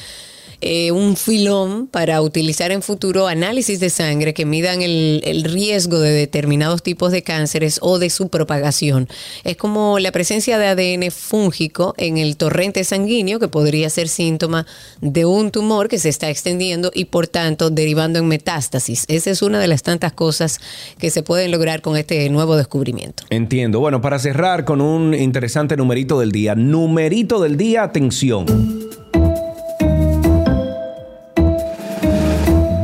eh, 0.61 0.91
un 0.91 1.15
filón 1.15 1.87
para 1.87 2.21
utilizar 2.21 2.71
en 2.71 2.81
futuro 2.81 3.27
análisis 3.27 3.79
de 3.79 3.89
sangre 3.89 4.33
que 4.33 4.45
midan 4.45 4.81
el, 4.81 5.21
el 5.25 5.43
riesgo 5.43 5.99
de 5.99 6.11
determinados 6.11 6.83
tipos 6.83 7.11
de 7.11 7.23
cánceres 7.23 7.79
o 7.81 7.99
de 7.99 8.09
su 8.09 8.29
propagación. 8.29 9.07
Es 9.43 9.57
como 9.57 9.99
la 9.99 10.11
presencia 10.11 10.57
de 10.57 10.67
ADN 10.67 11.11
fúngico 11.11 11.93
en 11.97 12.17
el 12.17 12.37
torrente 12.37 12.83
sanguíneo 12.83 13.39
que 13.39 13.47
podría 13.47 13.89
ser 13.89 14.07
síntoma 14.07 14.65
de 15.01 15.25
un 15.25 15.51
tumor 15.51 15.87
que 15.87 15.99
se 15.99 16.09
está 16.09 16.29
extendiendo 16.29 16.91
y 16.93 17.05
por 17.05 17.27
tanto 17.27 17.69
derivando 17.69 18.19
en 18.19 18.27
metástasis. 18.27 19.05
Esa 19.07 19.31
es 19.31 19.41
una 19.41 19.59
de 19.59 19.67
las 19.67 19.83
tantas 19.83 20.13
cosas 20.13 20.59
que 20.97 21.09
se 21.09 21.23
pueden 21.23 21.51
lograr 21.51 21.81
con 21.81 21.97
este 21.97 22.29
nuevo 22.29 22.55
descubrimiento. 22.55 23.23
Entiendo. 23.29 23.79
Bueno, 23.79 24.01
para 24.01 24.19
cerrar 24.19 24.65
con 24.65 24.81
un 24.81 25.13
interesante 25.13 25.77
numerito 25.77 26.19
del 26.19 26.31
día. 26.31 26.55
Numerito 26.55 27.41
del 27.41 27.57
día, 27.57 27.83
atención. 27.83 28.45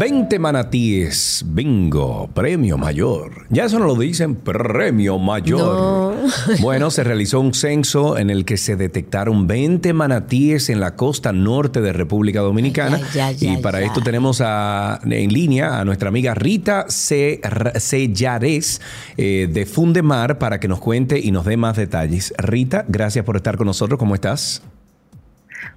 20 0.01 0.39
manatíes, 0.39 1.45
bingo, 1.45 2.27
premio 2.33 2.75
mayor. 2.75 3.45
Ya 3.51 3.65
eso 3.65 3.77
no 3.77 3.85
lo 3.85 3.93
dicen, 3.95 4.33
premio 4.33 5.19
mayor. 5.19 6.15
Bueno, 6.59 6.89
se 6.89 7.03
realizó 7.03 7.39
un 7.39 7.53
censo 7.53 8.17
en 8.17 8.31
el 8.31 8.43
que 8.43 8.57
se 8.57 8.75
detectaron 8.75 9.45
20 9.45 9.93
manatíes 9.93 10.69
en 10.71 10.79
la 10.79 10.95
costa 10.95 11.31
norte 11.33 11.81
de 11.81 11.93
República 11.93 12.39
Dominicana. 12.41 12.99
Y 13.39 13.57
para 13.57 13.81
esto 13.81 14.01
tenemos 14.01 14.41
a- 14.43 14.99
en 15.05 15.31
línea 15.31 15.79
a 15.79 15.85
nuestra 15.85 16.09
amiga 16.09 16.33
Rita 16.33 16.85
C. 16.89 17.39
Sellares 17.75 18.81
eh, 19.17 19.47
de 19.53 19.67
Fundemar 19.67 20.39
para 20.39 20.59
que 20.59 20.67
nos 20.67 20.79
cuente 20.79 21.19
y 21.19 21.31
nos 21.31 21.45
dé 21.45 21.57
más 21.57 21.77
detalles. 21.77 22.33
Rita, 22.39 22.85
gracias 22.87 23.23
por 23.23 23.35
estar 23.35 23.55
con 23.55 23.67
nosotros. 23.67 23.99
¿Cómo 23.99 24.15
estás? 24.15 24.63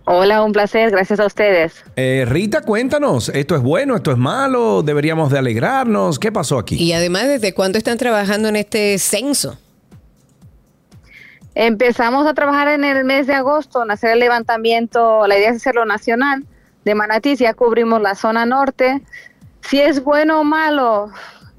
Hola, 0.06 0.42
un 0.42 0.52
placer, 0.52 0.90
gracias 0.90 1.18
a 1.18 1.26
ustedes. 1.26 1.82
Eh, 1.96 2.26
Rita, 2.28 2.61
cuéntanos, 2.61 3.30
¿esto 3.30 3.56
es 3.56 3.62
bueno, 3.62 3.96
esto 3.96 4.12
es 4.12 4.18
malo? 4.18 4.82
¿Deberíamos 4.82 5.30
de 5.30 5.38
alegrarnos? 5.38 6.18
¿Qué 6.18 6.30
pasó 6.30 6.58
aquí? 6.58 6.76
Y 6.76 6.92
además, 6.92 7.26
¿desde 7.26 7.54
cuándo 7.54 7.78
están 7.78 7.96
trabajando 7.96 8.49
en 8.49 8.56
este 8.56 8.99
censo? 8.99 9.58
Empezamos 11.54 12.26
a 12.26 12.34
trabajar 12.34 12.68
en 12.68 12.84
el 12.84 13.04
mes 13.04 13.26
de 13.26 13.34
agosto, 13.34 13.82
en 13.82 13.90
hacer 13.92 14.11
el 14.11 14.18
levantamiento, 14.18 15.26
la 15.26 15.38
idea 15.38 15.50
es 15.50 15.56
hacerlo 15.56 15.87
nacional, 15.87 16.44
de 16.84 16.94
manatís, 16.94 17.38
ya 17.38 17.54
cubrimos 17.54 18.02
la 18.02 18.14
zona 18.14 18.44
norte. 18.44 19.00
Si 19.62 19.80
es 19.80 20.04
bueno 20.04 20.40
o 20.40 20.44
malo, 20.44 21.11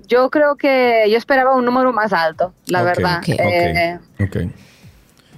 yo 0.08 0.30
creo 0.30 0.56
que 0.56 1.06
yo 1.10 1.18
esperaba 1.18 1.56
un 1.56 1.66
número 1.66 1.94
más 1.94 2.14
alto, 2.14 2.54
la 2.68 2.84
verdad. 2.84 3.20
ok, 3.20 3.30
Eh, 3.30 4.00
Ok. 4.20 4.38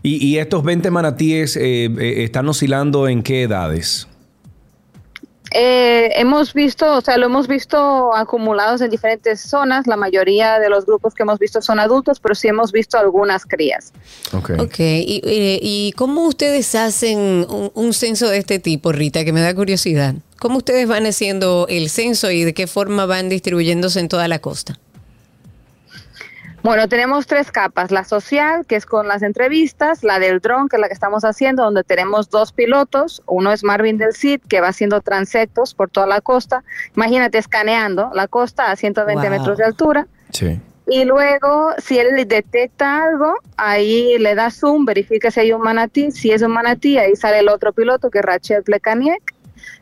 ¿Y, 0.08 0.26
y 0.26 0.38
estos 0.40 0.64
20 0.64 0.90
manatíes 0.92 1.58
eh, 1.58 1.86
eh, 1.86 2.24
están 2.24 2.48
oscilando 2.48 3.08
en 3.08 3.22
qué 3.24 3.44
edades? 3.44 4.08
eh, 5.52 6.10
hemos 6.16 6.54
visto, 6.54 6.98
o 6.98 7.02
sea, 7.02 7.18
lo 7.18 7.26
hemos 7.28 7.48
visto 7.48 8.14
acumulados 8.14 8.82
en 8.82 8.90
diferentes 8.90 9.40
zonas. 9.42 9.88
La 9.88 9.96
mayoría 9.96 10.60
de 10.60 10.70
los 10.70 10.86
grupos 10.86 11.14
que 11.14 11.24
hemos 11.24 11.40
visto 11.40 11.62
son 11.62 11.80
adultos, 11.80 12.20
pero 12.20 12.36
sí 12.36 12.50
hemos 12.50 12.72
visto 12.74 12.98
algunas 12.98 13.46
crías. 13.46 13.94
Ok. 14.34 14.52
Ok, 14.60 14.80
y, 14.80 15.22
y- 15.26 15.60
y 15.62 15.92
cómo 15.94 16.28
ustedes 16.28 16.76
hacen 16.76 17.18
un, 17.50 17.72
un 17.74 17.94
censo 17.94 18.28
de 18.30 18.38
este 18.40 18.60
tipo, 18.60 18.92
Rita, 18.92 19.24
que 19.24 19.32
me 19.32 19.40
da 19.42 19.56
curiosidad? 19.56 20.16
¿Cómo 20.38 20.58
ustedes 20.58 20.88
van 20.88 21.06
haciendo 21.06 21.66
el 21.70 21.90
censo 21.90 22.30
y 22.30 22.44
de 22.44 22.54
qué 22.54 22.68
forma 22.68 23.06
van 23.06 23.30
distribuyéndose 23.30 24.00
en 24.02 24.10
toda 24.10 24.28
la 24.28 24.40
costa? 24.40 24.78
Bueno, 26.68 26.90
tenemos 26.90 27.28
tres 27.28 27.50
capas, 27.50 27.92
la 27.92 28.04
social, 28.04 28.66
que 28.66 28.76
es 28.76 28.86
con 28.86 29.08
las 29.08 29.24
entrevistas, 29.24 30.04
la 30.04 30.20
del 30.20 30.42
dron, 30.42 30.68
que 30.68 30.76
es 30.76 30.82
la 30.82 30.90
que 30.90 30.94
estamos 30.94 31.24
haciendo, 31.24 31.64
donde 31.64 31.86
tenemos 31.86 32.30
dos 32.30 32.52
pilotos, 32.52 33.24
uno 33.26 33.54
es 33.54 33.64
Marvin 33.64 33.98
del 33.98 34.12
Cid, 34.12 34.42
que 34.50 34.60
va 34.60 34.68
haciendo 34.68 35.00
transectos 35.00 35.74
por 35.74 35.90
toda 35.90 36.08
la 36.08 36.20
costa, 36.20 36.66
imagínate 36.94 37.38
escaneando 37.38 38.12
la 38.14 38.28
costa 38.28 38.70
a 38.70 38.76
120 38.76 39.30
Wow. 39.30 39.38
metros 39.40 39.58
de 39.58 39.64
altura, 39.64 40.08
Sí. 40.34 40.60
y 40.88 41.06
luego 41.06 41.70
si 41.78 42.00
él 42.00 42.28
detecta 42.28 43.02
algo, 43.02 43.36
ahí 43.56 44.18
le 44.20 44.36
da 44.36 44.52
zoom, 44.52 44.84
verifica 44.84 45.32
si 45.32 45.40
hay 45.40 45.54
un 45.54 45.62
manatí, 45.62 46.12
si 46.12 46.32
es 46.32 46.42
un 46.42 46.52
manatí, 46.52 46.98
ahí 46.98 47.16
sale 47.16 47.40
el 47.40 47.48
otro 47.48 47.72
piloto, 47.72 48.10
que 48.12 48.20
es 48.20 48.26
Rachel 48.26 48.64
Plekaniek, 48.64 49.34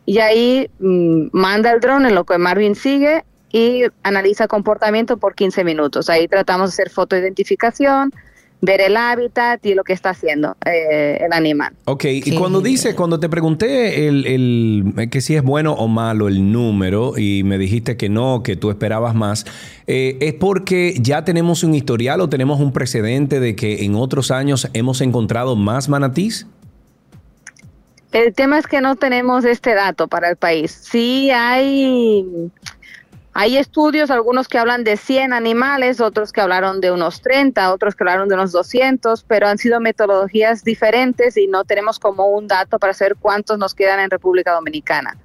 y 0.06 0.20
ahí 0.20 0.70
mm, 0.78 1.30
manda 1.32 1.72
el 1.72 1.80
dron 1.80 2.06
en 2.06 2.14
lo 2.14 2.26
que 2.26 2.38
Marvin 2.38 2.76
sigue 2.76 3.24
y 3.52 3.84
analiza 4.04 4.48
comportamiento 4.48 5.18
por 5.18 5.36
15 5.36 5.64
minutos. 5.64 6.10
Ahí 6.10 6.28
tratamos 6.28 6.72
de 6.72 6.74
hacer 6.74 6.90
fotoidentificación, 6.90 8.12
ver 8.62 8.82
el 8.82 8.98
hábitat 8.98 9.64
y 9.66 9.76
lo 9.76 9.84
que 9.84 9.94
está 9.94 10.10
haciendo 10.12 10.56
eh, 10.66 11.20
el 11.22 11.32
animal. 11.34 11.74
Ok, 11.86 12.06
y 12.06 12.36
cuando 12.36 12.62
dice, 12.62 12.96
cuando 12.96 13.20
te 13.20 13.30
pregunté 13.30 14.08
el, 14.08 14.26
el- 14.26 15.10
que 15.10 15.22
si 15.22 15.36
es 15.36 15.44
bueno 15.44 15.74
o 15.74 15.88
malo 15.88 16.28
el 16.28 16.52
número 16.52 17.18
y 17.18 17.44
me 17.44 17.58
dijiste 17.58 17.96
que 17.98 18.10
no, 18.10 18.42
que 18.44 18.56
tú 18.56 18.72
esperabas 18.72 19.14
más, 19.14 19.46
eh, 19.88 20.18
¿es 20.20 20.34
porque 20.34 20.96
ya 21.00 21.24
tenemos 21.24 21.64
un 21.64 21.76
historial 21.76 22.22
o 22.22 22.30
tenemos 22.30 22.60
un 22.60 22.72
precedente 22.74 23.40
de 23.40 23.56
que 23.56 23.84
en 23.86 23.96
otros 23.96 24.32
años 24.32 24.68
hemos 24.74 25.02
encontrado 25.02 25.56
más 25.56 25.88
manatís? 25.88 26.48
El 28.12 28.34
tema 28.34 28.58
es 28.58 28.66
que 28.66 28.80
no 28.80 28.96
tenemos 28.96 29.44
este 29.44 29.74
dato 29.76 30.08
para 30.08 30.30
el 30.30 30.38
país. 30.38 30.72
Sí 30.72 31.30
hay, 31.32 32.26
hay 33.38 33.58
estudios, 33.58 34.12
algunos 34.12 34.48
que 34.48 34.58
hablan 34.58 34.86
de 34.86 34.96
100 34.96 35.34
animales, 35.34 36.00
otros 36.00 36.32
que 36.32 36.40
hablaron 36.40 36.80
de 36.80 36.90
unos 36.92 37.22
30, 37.22 37.74
otros 37.74 37.94
que 37.94 38.04
hablaron 38.06 38.30
de 38.30 38.36
unos 38.36 38.54
200, 38.54 39.26
pero 39.28 39.50
han 39.50 39.58
sido 39.58 39.82
metodologías 39.82 40.64
diferentes 40.64 41.36
y 41.36 41.46
no 41.48 41.66
tenemos 41.66 42.00
como 42.00 42.28
un 42.28 42.48
dato 42.48 42.80
para 42.80 42.94
saber 42.94 43.18
cuántos 43.20 43.60
nos 43.60 43.76
quedan 43.76 44.00
en 44.00 44.10
República 44.10 44.54
Dominicana. 44.54 45.18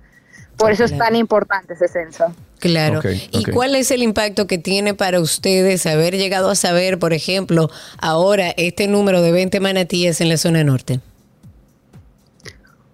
Por 0.56 0.72
eso 0.72 0.82
es 0.82 0.98
tan 0.98 1.14
importante 1.14 1.74
ese 1.74 1.86
censo. 1.86 2.34
Claro. 2.58 3.00
¿Y 3.30 3.44
cuál 3.44 3.76
es 3.76 3.92
el 3.92 4.02
impacto 4.02 4.48
que 4.48 4.58
tiene 4.58 4.92
para 4.92 5.20
ustedes 5.20 5.86
haber 5.86 6.16
llegado 6.16 6.50
a 6.50 6.56
saber, 6.56 6.98
por 6.98 7.12
ejemplo, 7.12 7.70
ahora 7.98 8.50
este 8.56 8.88
número 8.88 9.22
de 9.22 9.30
20 9.30 9.60
manatíes 9.60 10.20
en 10.20 10.30
la 10.30 10.36
zona 10.36 10.64
norte? 10.64 10.98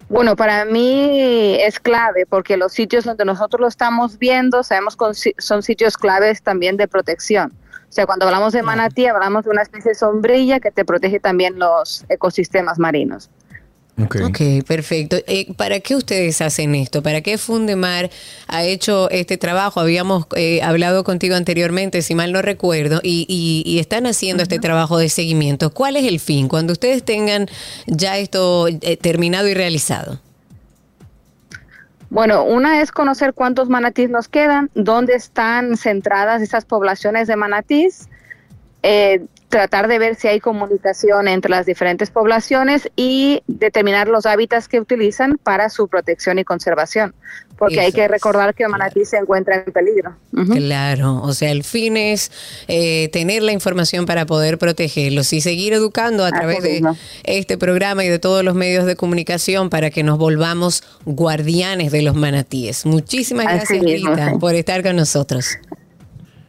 Bueno, 0.09 0.37
para 0.37 0.63
mí 0.63 1.57
es 1.59 1.79
clave 1.81 2.25
porque 2.25 2.55
los 2.55 2.71
sitios 2.71 3.03
donde 3.03 3.25
nosotros 3.25 3.59
lo 3.59 3.67
estamos 3.67 4.17
viendo, 4.17 4.63
sabemos 4.63 4.95
que 4.95 5.33
son 5.37 5.63
sitios 5.63 5.97
claves 5.97 6.41
también 6.41 6.77
de 6.77 6.87
protección. 6.87 7.53
O 7.89 7.91
sea, 7.91 8.05
cuando 8.05 8.25
hablamos 8.25 8.53
de 8.53 8.63
manatí, 8.63 9.05
hablamos 9.05 9.43
de 9.43 9.49
una 9.49 9.61
especie 9.61 9.91
de 9.91 9.95
sombrilla 9.95 10.59
que 10.59 10.71
te 10.71 10.85
protege 10.85 11.19
también 11.19 11.59
los 11.59 12.05
ecosistemas 12.09 12.79
marinos. 12.79 13.29
Ok. 13.99 14.17
Ok, 14.25 14.39
perfecto. 14.67 15.17
Eh, 15.25 15.51
¿Para 15.55 15.79
qué 15.79 15.95
ustedes 15.95 16.39
hacen 16.41 16.75
esto? 16.75 17.01
¿Para 17.01 17.21
qué 17.21 17.39
Fundemar 17.39 18.11
ha 18.47 18.63
hecho 18.63 19.09
este 19.09 19.37
trabajo? 19.37 19.79
Habíamos 19.79 20.27
eh, 20.35 20.61
hablado 20.61 21.03
contigo 21.03 21.35
anteriormente, 21.35 22.03
si 22.03 22.13
mal 22.13 22.31
no 22.31 22.43
recuerdo, 22.43 22.99
y, 23.01 23.25
y- 23.27 23.63
y 23.65 23.79
están 23.79 24.05
haciendo 24.05 24.43
este 24.43 24.59
trabajo 24.59 24.99
de 24.99 25.09
seguimiento. 25.09 25.71
¿Cuál 25.71 25.95
es 25.95 26.05
el 26.05 26.19
fin? 26.19 26.47
Cuando 26.47 26.73
ustedes 26.73 27.03
tengan 27.03 27.47
ya 27.87 28.17
esto 28.19 28.67
eh, 28.67 28.97
terminado 28.97 29.47
y 29.47 29.55
realizado. 29.55 30.19
Bueno, 32.09 32.43
una 32.45 32.81
es 32.81 32.91
conocer 32.91 33.33
cuántos 33.33 33.67
manatís 33.67 34.09
nos 34.09 34.27
quedan, 34.29 34.69
dónde 34.75 35.15
están 35.15 35.75
centradas 35.75 36.41
esas 36.41 36.63
poblaciones 36.65 37.27
de 37.27 37.35
manatís, 37.35 38.07
eh, 38.83 39.25
tratar 39.49 39.87
de 39.87 39.97
ver 39.97 40.15
si 40.15 40.27
hay 40.27 40.39
comunicación 40.39 41.27
entre 41.27 41.49
las 41.49 41.65
diferentes 41.65 42.09
poblaciones 42.11 42.89
y 42.95 43.41
determinar 43.47 44.07
los 44.09 44.25
hábitats 44.25 44.67
que 44.67 44.79
utilizan 44.79 45.37
para 45.37 45.69
su 45.69 45.87
protección 45.87 46.37
y 46.37 46.43
conservación, 46.43 47.15
porque 47.57 47.79
hay 47.79 47.93
que 47.93 48.07
recordar 48.09 48.53
que 48.53 48.63
el 48.63 48.69
manatí 48.69 49.05
se 49.05 49.17
encuentra 49.17 49.63
en 49.65 49.71
peligro. 49.71 50.15
Claro, 50.53 51.21
o 51.21 51.33
sea, 51.33 51.51
el 51.51 51.63
fin 51.63 51.95
es 51.95 52.31
eh, 52.67 53.09
tener 53.13 53.41
la 53.41 53.53
información 53.53 54.05
para 54.05 54.25
poder 54.25 54.57
protegerlos 54.57 55.31
y 55.31 55.39
seguir 55.39 55.73
educando 55.73 56.25
a 56.25 56.27
Así 56.27 56.37
través 56.37 56.63
de 56.63 56.81
este 57.23 57.57
programa 57.57 58.03
y 58.03 58.09
de 58.09 58.19
todos 58.19 58.43
los 58.43 58.55
medios 58.55 58.85
de 58.85 58.97
comunicación 58.97 59.69
para 59.69 59.91
que 59.91 60.03
nos 60.03 60.17
volvamos 60.17 60.83
guardianes 61.05 61.91
de 61.93 62.01
los 62.01 62.15
manatíes. 62.15 62.85
Muchísimas 62.85 63.47
Así 63.47 63.55
gracias, 63.55 63.83
mismo, 63.83 64.11
Rita, 64.11 64.31
sí. 64.31 64.37
por 64.39 64.55
estar 64.55 64.83
con 64.83 64.97
nosotros. 64.97 65.57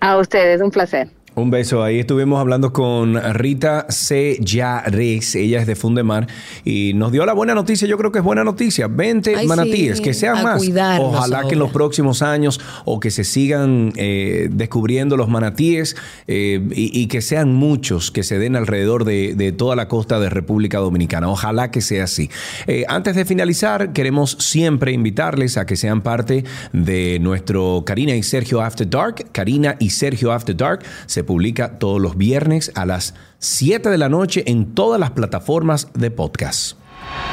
A 0.00 0.16
ustedes, 0.16 0.60
un 0.60 0.70
placer. 0.70 1.08
Un 1.38 1.50
beso. 1.50 1.84
Ahí 1.84 2.00
estuvimos 2.00 2.40
hablando 2.40 2.72
con 2.72 3.14
Rita 3.34 3.86
C. 3.90 4.38
Yares. 4.40 5.36
Ella 5.36 5.60
es 5.60 5.68
de 5.68 5.76
Fundemar 5.76 6.26
y 6.64 6.94
nos 6.94 7.12
dio 7.12 7.24
la 7.24 7.32
buena 7.32 7.54
noticia. 7.54 7.86
Yo 7.86 7.96
creo 7.96 8.10
que 8.10 8.18
es 8.18 8.24
buena 8.24 8.42
noticia. 8.42 8.88
20 8.88 9.36
Ay, 9.36 9.46
manatíes, 9.46 9.98
sí, 9.98 10.02
que 10.02 10.14
sean 10.14 10.42
más. 10.42 10.62
Ojalá 10.98 11.46
que 11.46 11.54
en 11.54 11.60
los 11.60 11.70
próximos 11.70 12.22
años 12.22 12.60
o 12.84 12.98
que 12.98 13.12
se 13.12 13.22
sigan 13.22 13.92
eh, 13.96 14.48
descubriendo 14.50 15.16
los 15.16 15.28
manatíes 15.28 15.96
eh, 16.26 16.60
y, 16.74 16.98
y 17.00 17.06
que 17.06 17.20
sean 17.20 17.54
muchos 17.54 18.10
que 18.10 18.24
se 18.24 18.38
den 18.40 18.56
alrededor 18.56 19.04
de, 19.04 19.34
de 19.36 19.52
toda 19.52 19.76
la 19.76 19.86
costa 19.86 20.18
de 20.18 20.30
República 20.30 20.78
Dominicana. 20.78 21.28
Ojalá 21.28 21.70
que 21.70 21.80
sea 21.80 22.04
así. 22.04 22.30
Eh, 22.66 22.84
antes 22.88 23.14
de 23.14 23.24
finalizar, 23.24 23.92
queremos 23.92 24.32
siempre 24.40 24.90
invitarles 24.90 25.56
a 25.56 25.66
que 25.66 25.76
sean 25.76 26.00
parte 26.00 26.44
de 26.72 27.18
nuestro 27.20 27.84
Karina 27.86 28.16
y 28.16 28.24
Sergio 28.24 28.60
After 28.60 28.88
Dark. 28.88 29.26
Karina 29.30 29.76
y 29.78 29.90
Sergio 29.90 30.32
After 30.32 30.56
Dark 30.56 30.80
se 31.06 31.27
publica 31.28 31.78
todos 31.78 32.00
los 32.00 32.16
viernes 32.16 32.72
a 32.74 32.86
las 32.86 33.12
7 33.38 33.90
de 33.90 33.98
la 33.98 34.08
noche 34.08 34.44
en 34.46 34.74
todas 34.74 34.98
las 34.98 35.10
plataformas 35.10 35.88
de 35.92 36.10
podcast. 36.10 36.78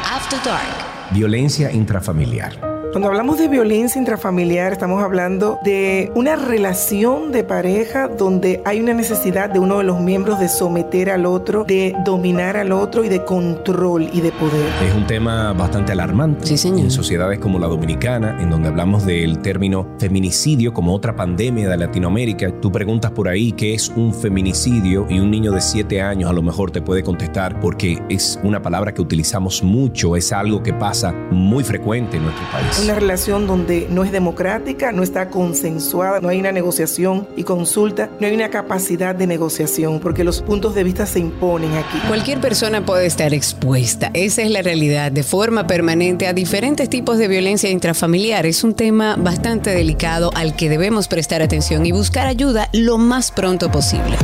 After 0.03 0.37
Dark. 0.43 1.13
Violencia 1.13 1.71
intrafamiliar, 1.71 2.59
Cuando 2.95 3.09
hablamos 3.09 3.37
de 3.37 3.49
violencia 3.49 3.99
intrafamiliar, 3.99 4.71
estamos 4.71 5.03
hablando 5.03 5.59
de 5.65 6.13
una 6.15 6.37
relación 6.37 7.33
de 7.33 7.43
pareja 7.43 8.07
donde 8.07 8.61
hay 8.63 8.79
una 8.79 8.93
necesidad 8.93 9.49
de 9.49 9.59
uno 9.59 9.79
de 9.79 9.83
los 9.83 9.99
miembros 9.99 10.39
de 10.39 10.47
someter 10.47 11.09
al 11.09 11.25
otro, 11.25 11.65
de 11.65 11.93
dominar 12.05 12.55
al 12.55 12.71
otro 12.71 13.03
y 13.03 13.09
de 13.09 13.25
control 13.25 14.09
y 14.13 14.21
de 14.21 14.31
poder. 14.31 14.65
Es 14.81 14.95
un 14.95 15.05
tema 15.05 15.51
bastante 15.51 15.91
alarmante 15.91 16.47
Sí, 16.47 16.57
señor. 16.57 16.85
en 16.85 16.89
sociedades 16.89 17.37
como 17.39 17.59
la 17.59 17.67
dominicana, 17.67 18.41
en 18.41 18.49
donde 18.49 18.69
hablamos 18.69 19.05
del 19.05 19.39
término 19.39 19.89
feminicidio 19.99 20.73
como 20.73 20.95
otra 20.95 21.17
pandemia 21.17 21.67
de 21.67 21.75
Latinoamérica. 21.75 22.61
Tú 22.61 22.71
preguntas 22.71 23.11
por 23.11 23.27
ahí 23.27 23.51
qué 23.51 23.73
es 23.73 23.89
un 23.89 24.13
feminicidio 24.13 25.05
y 25.09 25.19
un 25.19 25.31
niño 25.31 25.51
de 25.51 25.59
7 25.59 26.01
años 26.01 26.29
a 26.29 26.33
lo 26.33 26.41
mejor 26.41 26.71
te 26.71 26.81
puede 26.81 27.03
contestar 27.03 27.59
porque 27.59 28.01
es 28.07 28.39
una 28.41 28.61
palabra 28.61 28.93
que 28.93 29.01
utilizamos 29.01 29.63
mucho, 29.63 30.15
es 30.15 30.31
algo 30.31 30.63
que 30.63 30.71
pasa 30.71 31.11
muy 31.11 31.65
frecuente 31.65 32.15
en 32.15 32.23
nuestro 32.23 32.49
país. 32.53 32.84
Una 32.85 32.93
relación 32.93 33.47
donde 33.47 33.87
no 33.89 34.03
es 34.03 34.11
democrática, 34.11 34.91
no 34.91 35.01
está 35.01 35.31
consensuada, 35.31 36.19
no 36.21 36.29
hay 36.29 36.39
una 36.39 36.51
negociación 36.51 37.27
y 37.35 37.41
consulta, 37.41 38.11
no 38.19 38.27
hay 38.27 38.35
una 38.35 38.51
capacidad 38.51 39.15
de 39.15 39.25
negociación, 39.25 39.99
porque 39.99 40.23
los 40.23 40.43
puntos 40.43 40.75
de 40.75 40.83
vista 40.83 41.07
se 41.07 41.17
imponen 41.17 41.73
aquí. 41.73 41.97
Cualquier 42.07 42.39
persona 42.39 42.85
puede 42.85 43.07
estar 43.07 43.33
expuesta, 43.33 44.11
esa 44.13 44.43
es 44.43 44.51
la 44.51 44.61
realidad, 44.61 45.11
de 45.11 45.23
forma 45.23 45.65
permanente 45.65 46.27
a 46.27 46.33
diferentes 46.33 46.87
tipos 46.87 47.17
de 47.17 47.27
violencia 47.27 47.71
intrafamiliar. 47.71 48.45
Es 48.45 48.63
un 48.63 48.75
tema 48.75 49.15
bastante 49.15 49.71
delicado 49.71 50.29
al 50.35 50.55
que 50.55 50.69
debemos 50.69 51.07
prestar 51.07 51.41
atención 51.41 51.87
y 51.87 51.91
buscar 51.91 52.27
ayuda 52.27 52.69
lo 52.71 52.99
más 52.99 53.31
pronto 53.31 53.71
posible. 53.71 54.15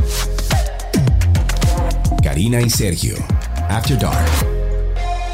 Karina 2.21 2.61
y 2.61 2.69
Sergio. 2.69 3.15
After 3.69 3.97
Dark. 3.97 4.50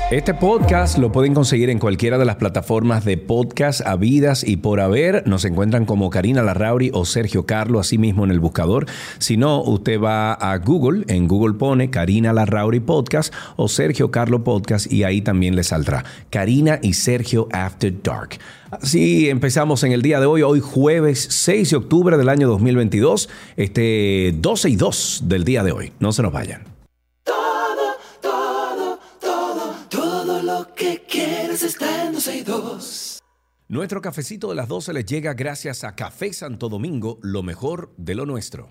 Este 0.10 0.34
podcast 0.34 0.98
lo 1.00 1.12
pueden 1.12 1.34
conseguir 1.34 1.70
en 1.70 1.80
cualquiera 1.80 2.18
de 2.18 2.24
las 2.24 2.38
plataformas 2.38 3.04
de 3.04 3.18
podcast 3.18 3.86
habidas 3.86 4.46
y 4.46 4.56
por 4.56 4.80
haber. 4.80 5.28
Nos 5.28 5.44
encuentran 5.44 5.84
como 5.84 6.10
Karina 6.10 6.42
Larrauri 6.42 6.92
o 6.94 7.04
Sergio 7.04 7.46
Carlo, 7.46 7.82
así 7.82 7.98
mismo 7.98 8.24
en 8.24 8.32
el 8.32 8.40
buscador. 8.40 8.86
Si 9.18 9.36
no, 9.36 9.62
usted 9.62 10.00
va 10.00 10.32
a 10.32 10.58
Google, 10.60 11.04
en 11.10 11.28
Google 11.28 11.56
pone 11.56 11.90
Karina 11.90 12.32
Larrauri 12.32 12.80
Podcast 12.80 13.34
o 13.58 13.68
Sergio 13.68 14.10
Carlo 14.10 14.46
Podcast 14.46 14.90
y 14.90 15.04
ahí 15.04 15.22
también 15.22 15.58
le 15.58 15.64
saldrá. 15.66 16.06
Karina 16.30 16.80
y 16.82 16.94
Sergio 16.94 17.50
After 17.52 17.94
Dark. 18.02 18.40
Así 18.72 19.28
empezamos 19.28 19.84
en 19.84 19.92
el 19.92 20.02
día 20.02 20.22
de 20.22 20.26
hoy, 20.26 20.42
hoy 20.42 20.62
jueves 20.62 21.28
6 21.32 21.70
de 21.70 21.76
octubre 21.76 22.16
del 22.16 22.30
año 22.30 22.48
2022, 22.48 23.28
este 23.58 24.34
12 24.38 24.70
y 24.70 24.76
2 24.78 25.24
del 25.26 25.44
día 25.44 25.64
de 25.66 25.74
hoy. 25.74 25.92
No 26.00 26.14
se 26.14 26.22
nos 26.22 26.32
vayan. 26.32 26.77
12 32.28 32.38
y 32.40 32.44
2. 32.44 33.20
Nuestro 33.70 34.02
cafecito 34.02 34.50
de 34.50 34.56
las 34.56 34.68
12 34.68 34.92
les 34.92 35.06
llega 35.06 35.34
gracias 35.34 35.86
a 35.86 35.96
Café 35.96 36.34
Santo 36.34 36.68
Domingo, 36.68 37.20
lo 37.22 37.42
mejor 37.42 37.94
de 37.96 38.16
lo 38.16 38.26
nuestro. 38.26 38.68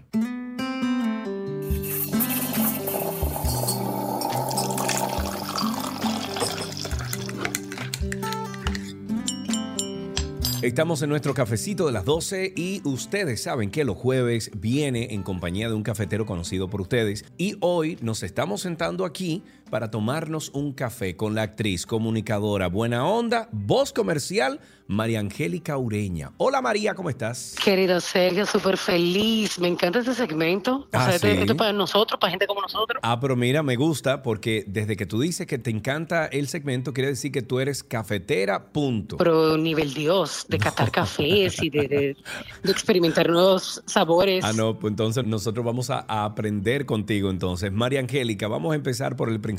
Estamos 10.67 11.01
en 11.01 11.11
nuestro 11.11 11.33
cafecito 11.33 11.87
de 11.87 11.93
las 11.93 12.05
12 12.05 12.53
y 12.57 12.83
ustedes 12.85 13.43
saben 13.43 13.71
que 13.71 13.85
los 13.85 13.97
jueves 13.97 14.51
viene 14.57 15.15
en 15.15 15.23
compañía 15.23 15.69
de 15.69 15.75
un 15.75 15.85
cafetero 15.85 16.27
conocido 16.27 16.69
por 16.69 16.81
ustedes 16.81 17.25
y 17.39 17.57
hoy 17.61 17.97
nos 18.03 18.23
estamos 18.23 18.63
sentando 18.63 19.05
aquí 19.05 19.45
para 19.71 19.91
tomarnos 19.91 20.51
un 20.51 20.73
café 20.73 21.17
con 21.17 21.35
la 21.35 21.43
actriz, 21.43 21.87
comunicadora, 21.87 22.69
buena 22.69 23.07
onda, 23.07 23.49
voz 23.53 23.93
comercial, 23.93 24.61
María 24.89 25.19
Angélica 25.19 25.77
Ureña. 25.77 26.31
Hola 26.37 26.63
María, 26.63 26.95
¿cómo 26.95 27.11
estás? 27.11 27.57
Querido 27.63 28.01
Sergio, 28.01 28.47
súper 28.47 28.77
feliz. 28.77 29.59
Me 29.59 29.67
encanta 29.67 29.99
este 29.99 30.15
segmento. 30.15 30.77
O 30.77 30.89
Ah, 30.93 31.07
sea, 31.07 31.15
este- 31.17 31.45
¿sí? 31.49 31.55
para 31.55 31.73
nosotros, 31.73 32.21
para 32.21 32.31
gente 32.31 32.47
como 32.47 32.61
nosotros. 32.63 33.01
Ah, 33.03 33.19
pero 33.19 33.35
mira, 33.35 33.65
me 33.65 33.75
gusta 33.75 34.23
porque 34.23 34.65
desde 34.69 34.97
que 34.97 35.05
tú 35.05 35.19
dices 35.21 35.49
que 35.49 35.59
te 35.59 35.71
encanta 35.71 36.27
el 36.27 36.47
segmento, 36.47 36.93
quiere 36.93 37.11
decir 37.11 37.33
que 37.33 37.43
tú 37.43 37.59
eres 37.59 37.83
cafetera, 37.83 38.67
punto. 38.73 39.17
Pero 39.17 39.57
nivel 39.57 39.93
Dios, 39.93 40.47
de 40.49 40.59
catar 40.59 40.93
cafés 40.93 41.61
y 41.61 41.69
de, 41.71 41.89
de- 41.89 42.17
de 42.63 42.71
experimentar 42.73 43.29
nuevos 43.29 43.83
sabores. 43.87 44.45
Ah, 44.45 44.53
no, 44.53 44.79
pues 44.79 44.93
entonces 44.93 45.27
nosotros 45.27 45.67
vamos 45.67 45.91
a, 45.91 46.05
a 46.07 46.25
aprender 46.25 46.87
contigo 46.87 47.29
entonces. 47.31 47.73
María 47.73 47.99
Angélica, 47.99 48.47
vamos 48.47 48.71
a 48.73 48.77
empezar 48.77 49.17
por 49.17 49.29
el 49.31 49.41
principio. 49.41 49.56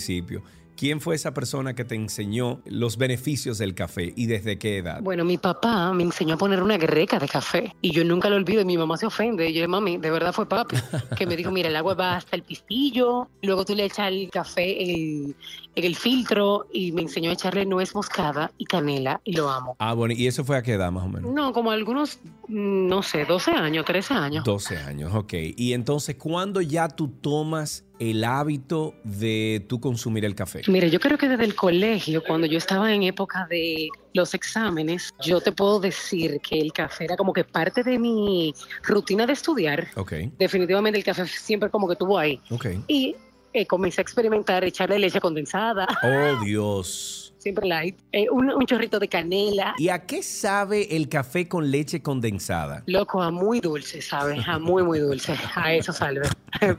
¿Quién 0.78 1.02
fue 1.02 1.16
esa 1.16 1.34
persona 1.34 1.74
que 1.74 1.86
te 1.86 1.96
enseñó 1.96 2.62
los 2.66 2.98
beneficios 2.98 3.58
del 3.58 3.74
café 3.74 4.14
y 4.16 4.28
desde 4.28 4.60
qué 4.60 4.78
edad? 4.78 5.02
Bueno, 5.02 5.26
mi 5.26 5.40
papá 5.40 5.92
me 5.92 6.04
enseñó 6.04 6.36
a 6.36 6.38
poner 6.38 6.62
una 6.62 6.78
greca 6.78 7.18
de 7.18 7.28
café 7.28 7.76
y 7.82 7.90
yo 7.90 8.04
nunca 8.04 8.30
lo 8.30 8.36
olvido. 8.36 8.62
y 8.62 8.66
Mi 8.66 8.78
mamá 8.78 8.96
se 8.96 9.08
ofende. 9.08 9.50
Y 9.50 9.54
yo, 9.54 9.68
mami, 9.68 9.98
de 9.98 10.12
verdad 10.12 10.34
fue 10.34 10.48
papi. 10.48 10.76
Que 11.18 11.26
me 11.26 11.36
dijo, 11.36 11.52
mira, 11.52 11.70
el 11.70 11.76
agua 11.76 11.96
va 11.96 12.18
hasta 12.18 12.36
el 12.36 12.44
pistillo, 12.44 13.28
luego 13.42 13.66
tú 13.66 13.74
le 13.74 13.86
echas 13.86 14.10
el 14.10 14.30
café 14.30 14.84
en 14.84 14.90
el, 14.90 15.36
en 15.74 15.84
el 15.84 15.96
filtro 15.96 16.68
y 16.72 16.92
me 16.92 17.02
enseñó 17.02 17.32
a 17.32 17.34
echarle 17.34 17.66
nuez 17.66 17.96
moscada 17.96 18.52
y 18.60 18.66
canela 18.66 19.20
y 19.24 19.34
lo 19.34 19.50
amo. 19.50 19.76
Ah, 19.80 19.96
bueno, 19.96 20.14
¿y 20.16 20.28
eso 20.28 20.46
fue 20.46 20.58
a 20.58 20.62
qué 20.62 20.74
edad 20.74 20.92
más 20.92 21.06
o 21.06 21.10
menos? 21.10 21.34
No, 21.34 21.54
como 21.54 21.72
algunos, 21.72 22.20
mm, 22.50 22.88
no 22.88 23.02
sé, 23.02 23.26
12 23.26 23.50
años, 23.50 23.84
13 23.84 24.14
años. 24.14 24.44
12 24.44 24.78
años, 24.78 25.12
ok. 25.16 25.34
Y 25.56 25.74
entonces, 25.74 26.18
¿cuándo 26.18 26.62
ya 26.62 26.88
tú 26.88 27.08
tomas 27.08 27.87
el 28.00 28.24
hábito 28.24 28.94
de 29.04 29.66
tú 29.68 29.80
consumir 29.80 30.24
el 30.26 30.36
café? 30.36 30.62
Mire, 30.68 30.90
yo 30.90 31.00
creo 31.00 31.18
que 31.18 31.28
desde 31.28 31.44
el 31.46 31.56
colegio, 31.56 32.24
cuando 32.26 32.46
yo 32.48 32.58
estaba 32.58 32.94
en 32.94 33.04
época 33.04 33.48
de 33.50 33.90
los 34.14 34.34
exámenes, 34.34 35.14
yo 35.22 35.42
te 35.42 35.52
puedo 35.52 35.80
decir 35.80 36.40
que 36.42 36.60
el 36.60 36.72
café 36.74 37.06
era 37.06 37.18
como 37.18 37.34
que 37.34 37.44
parte 37.44 37.84
de 37.84 37.98
mi 38.00 38.54
rutina 38.84 39.26
de 39.26 39.34
estudiar. 39.34 39.88
Ok, 39.96 40.14
Definitivamente 40.38 40.98
el 41.00 41.04
café 41.06 41.26
siempre 41.28 41.70
como 41.70 41.88
que 41.88 41.94
estuvo 41.94 42.18
ahí. 42.18 42.40
ok. 42.50 42.66
Y 42.88 43.16
eh, 43.54 43.66
comencé 43.66 44.02
a 44.02 44.04
experimentar, 44.04 44.64
echarle 44.64 45.00
leche 45.00 45.20
condensada, 45.20 45.88
Oh, 46.04 46.40
Dios. 46.46 47.27
Siempre 47.38 47.68
light, 47.68 47.98
eh, 48.12 48.30
un, 48.30 48.52
un 48.52 48.66
chorrito 48.66 49.00
de 49.00 49.08
canela. 49.08 49.76
¿Y 49.78 49.90
a 49.90 50.06
qué 50.06 50.24
sabe 50.24 50.96
el 50.96 51.10
café 51.10 51.48
con 51.48 51.70
leche 51.70 52.02
condensada? 52.02 52.84
Loco, 52.88 53.22
a 53.22 53.32
muy 53.32 53.60
dulce, 53.60 54.02
¿sabes? 54.02 54.48
A 54.48 54.60
muy, 54.60 54.84
muy 54.84 55.00
dulce. 55.00 55.36
A 55.56 55.74
eso 55.74 55.94
salve. 55.94 56.28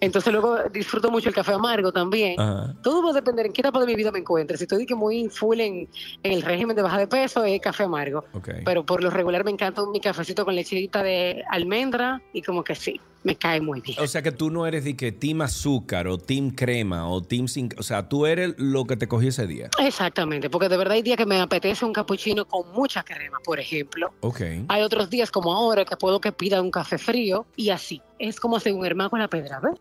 Entonces 0.00 0.32
luego 0.32 0.58
disfruto 0.70 1.10
mucho 1.10 1.28
el 1.30 1.34
café 1.34 1.52
amargo 1.52 1.92
también. 1.92 2.38
Ajá. 2.38 2.74
Todo 2.82 3.02
va 3.02 3.10
a 3.10 3.12
depender 3.14 3.46
en 3.46 3.52
qué 3.52 3.62
etapa 3.62 3.80
de 3.80 3.86
mi 3.86 3.94
vida 3.94 4.12
me 4.12 4.18
encuentre. 4.18 4.56
Si 4.58 4.64
estoy 4.64 4.84
que 4.84 4.94
muy 4.94 5.28
full 5.28 5.60
en, 5.60 5.88
en 6.22 6.32
el 6.32 6.42
régimen 6.42 6.76
de 6.76 6.82
baja 6.82 6.98
de 6.98 7.06
peso, 7.06 7.44
es 7.44 7.60
café 7.60 7.84
amargo. 7.84 8.24
Ok. 8.32 8.50
Pero 8.64 8.84
por 8.84 9.02
lo 9.02 9.10
regular 9.10 9.44
me 9.44 9.50
encanta 9.50 9.82
mi 9.86 10.00
cafecito 10.00 10.44
con 10.44 10.54
lechita 10.54 11.02
de 11.02 11.42
almendra 11.50 12.20
y 12.32 12.42
como 12.42 12.62
que 12.62 12.74
sí, 12.74 13.00
me 13.24 13.36
cae 13.36 13.60
muy 13.60 13.80
bien. 13.80 13.98
O 14.00 14.06
sea 14.06 14.22
que 14.22 14.30
tú 14.30 14.50
no 14.50 14.66
eres 14.66 14.84
de 14.84 14.96
que 14.96 15.10
team 15.10 15.40
azúcar 15.40 16.06
o 16.06 16.18
team 16.18 16.50
crema 16.50 17.08
o 17.08 17.22
team 17.22 17.48
sin... 17.48 17.70
O 17.78 17.82
sea, 17.82 18.08
tú 18.08 18.26
eres 18.26 18.54
lo 18.58 18.84
que 18.84 18.96
te 18.96 19.08
cogió 19.08 19.30
ese 19.30 19.46
día. 19.46 19.70
Exactamente, 19.82 20.50
porque 20.50 20.68
de 20.68 20.76
verdad 20.76 20.94
hay 20.94 21.02
días 21.02 21.16
que 21.16 21.26
me 21.26 21.40
apetece 21.40 21.84
un 21.84 21.92
cappuccino 21.92 22.44
con 22.44 22.70
mucha 22.72 23.02
crema, 23.02 23.38
por 23.44 23.58
ejemplo. 23.58 24.12
Ok. 24.20 24.40
Hay 24.68 24.82
otros 24.82 25.10
días 25.10 25.30
como 25.30 25.52
ahora 25.52 25.84
que 25.84 25.96
puedo 25.96 26.20
que 26.20 26.32
pida 26.32 26.62
un 26.62 26.70
café 26.70 26.98
frío 26.98 27.46
y 27.56 27.70
así. 27.70 28.00
Es 28.18 28.38
como 28.38 28.56
hacer 28.56 28.72
un 28.72 28.86
hermano 28.86 29.10
con 29.10 29.18
la 29.18 29.28
pedra, 29.28 29.60
¿ves? 29.60 29.80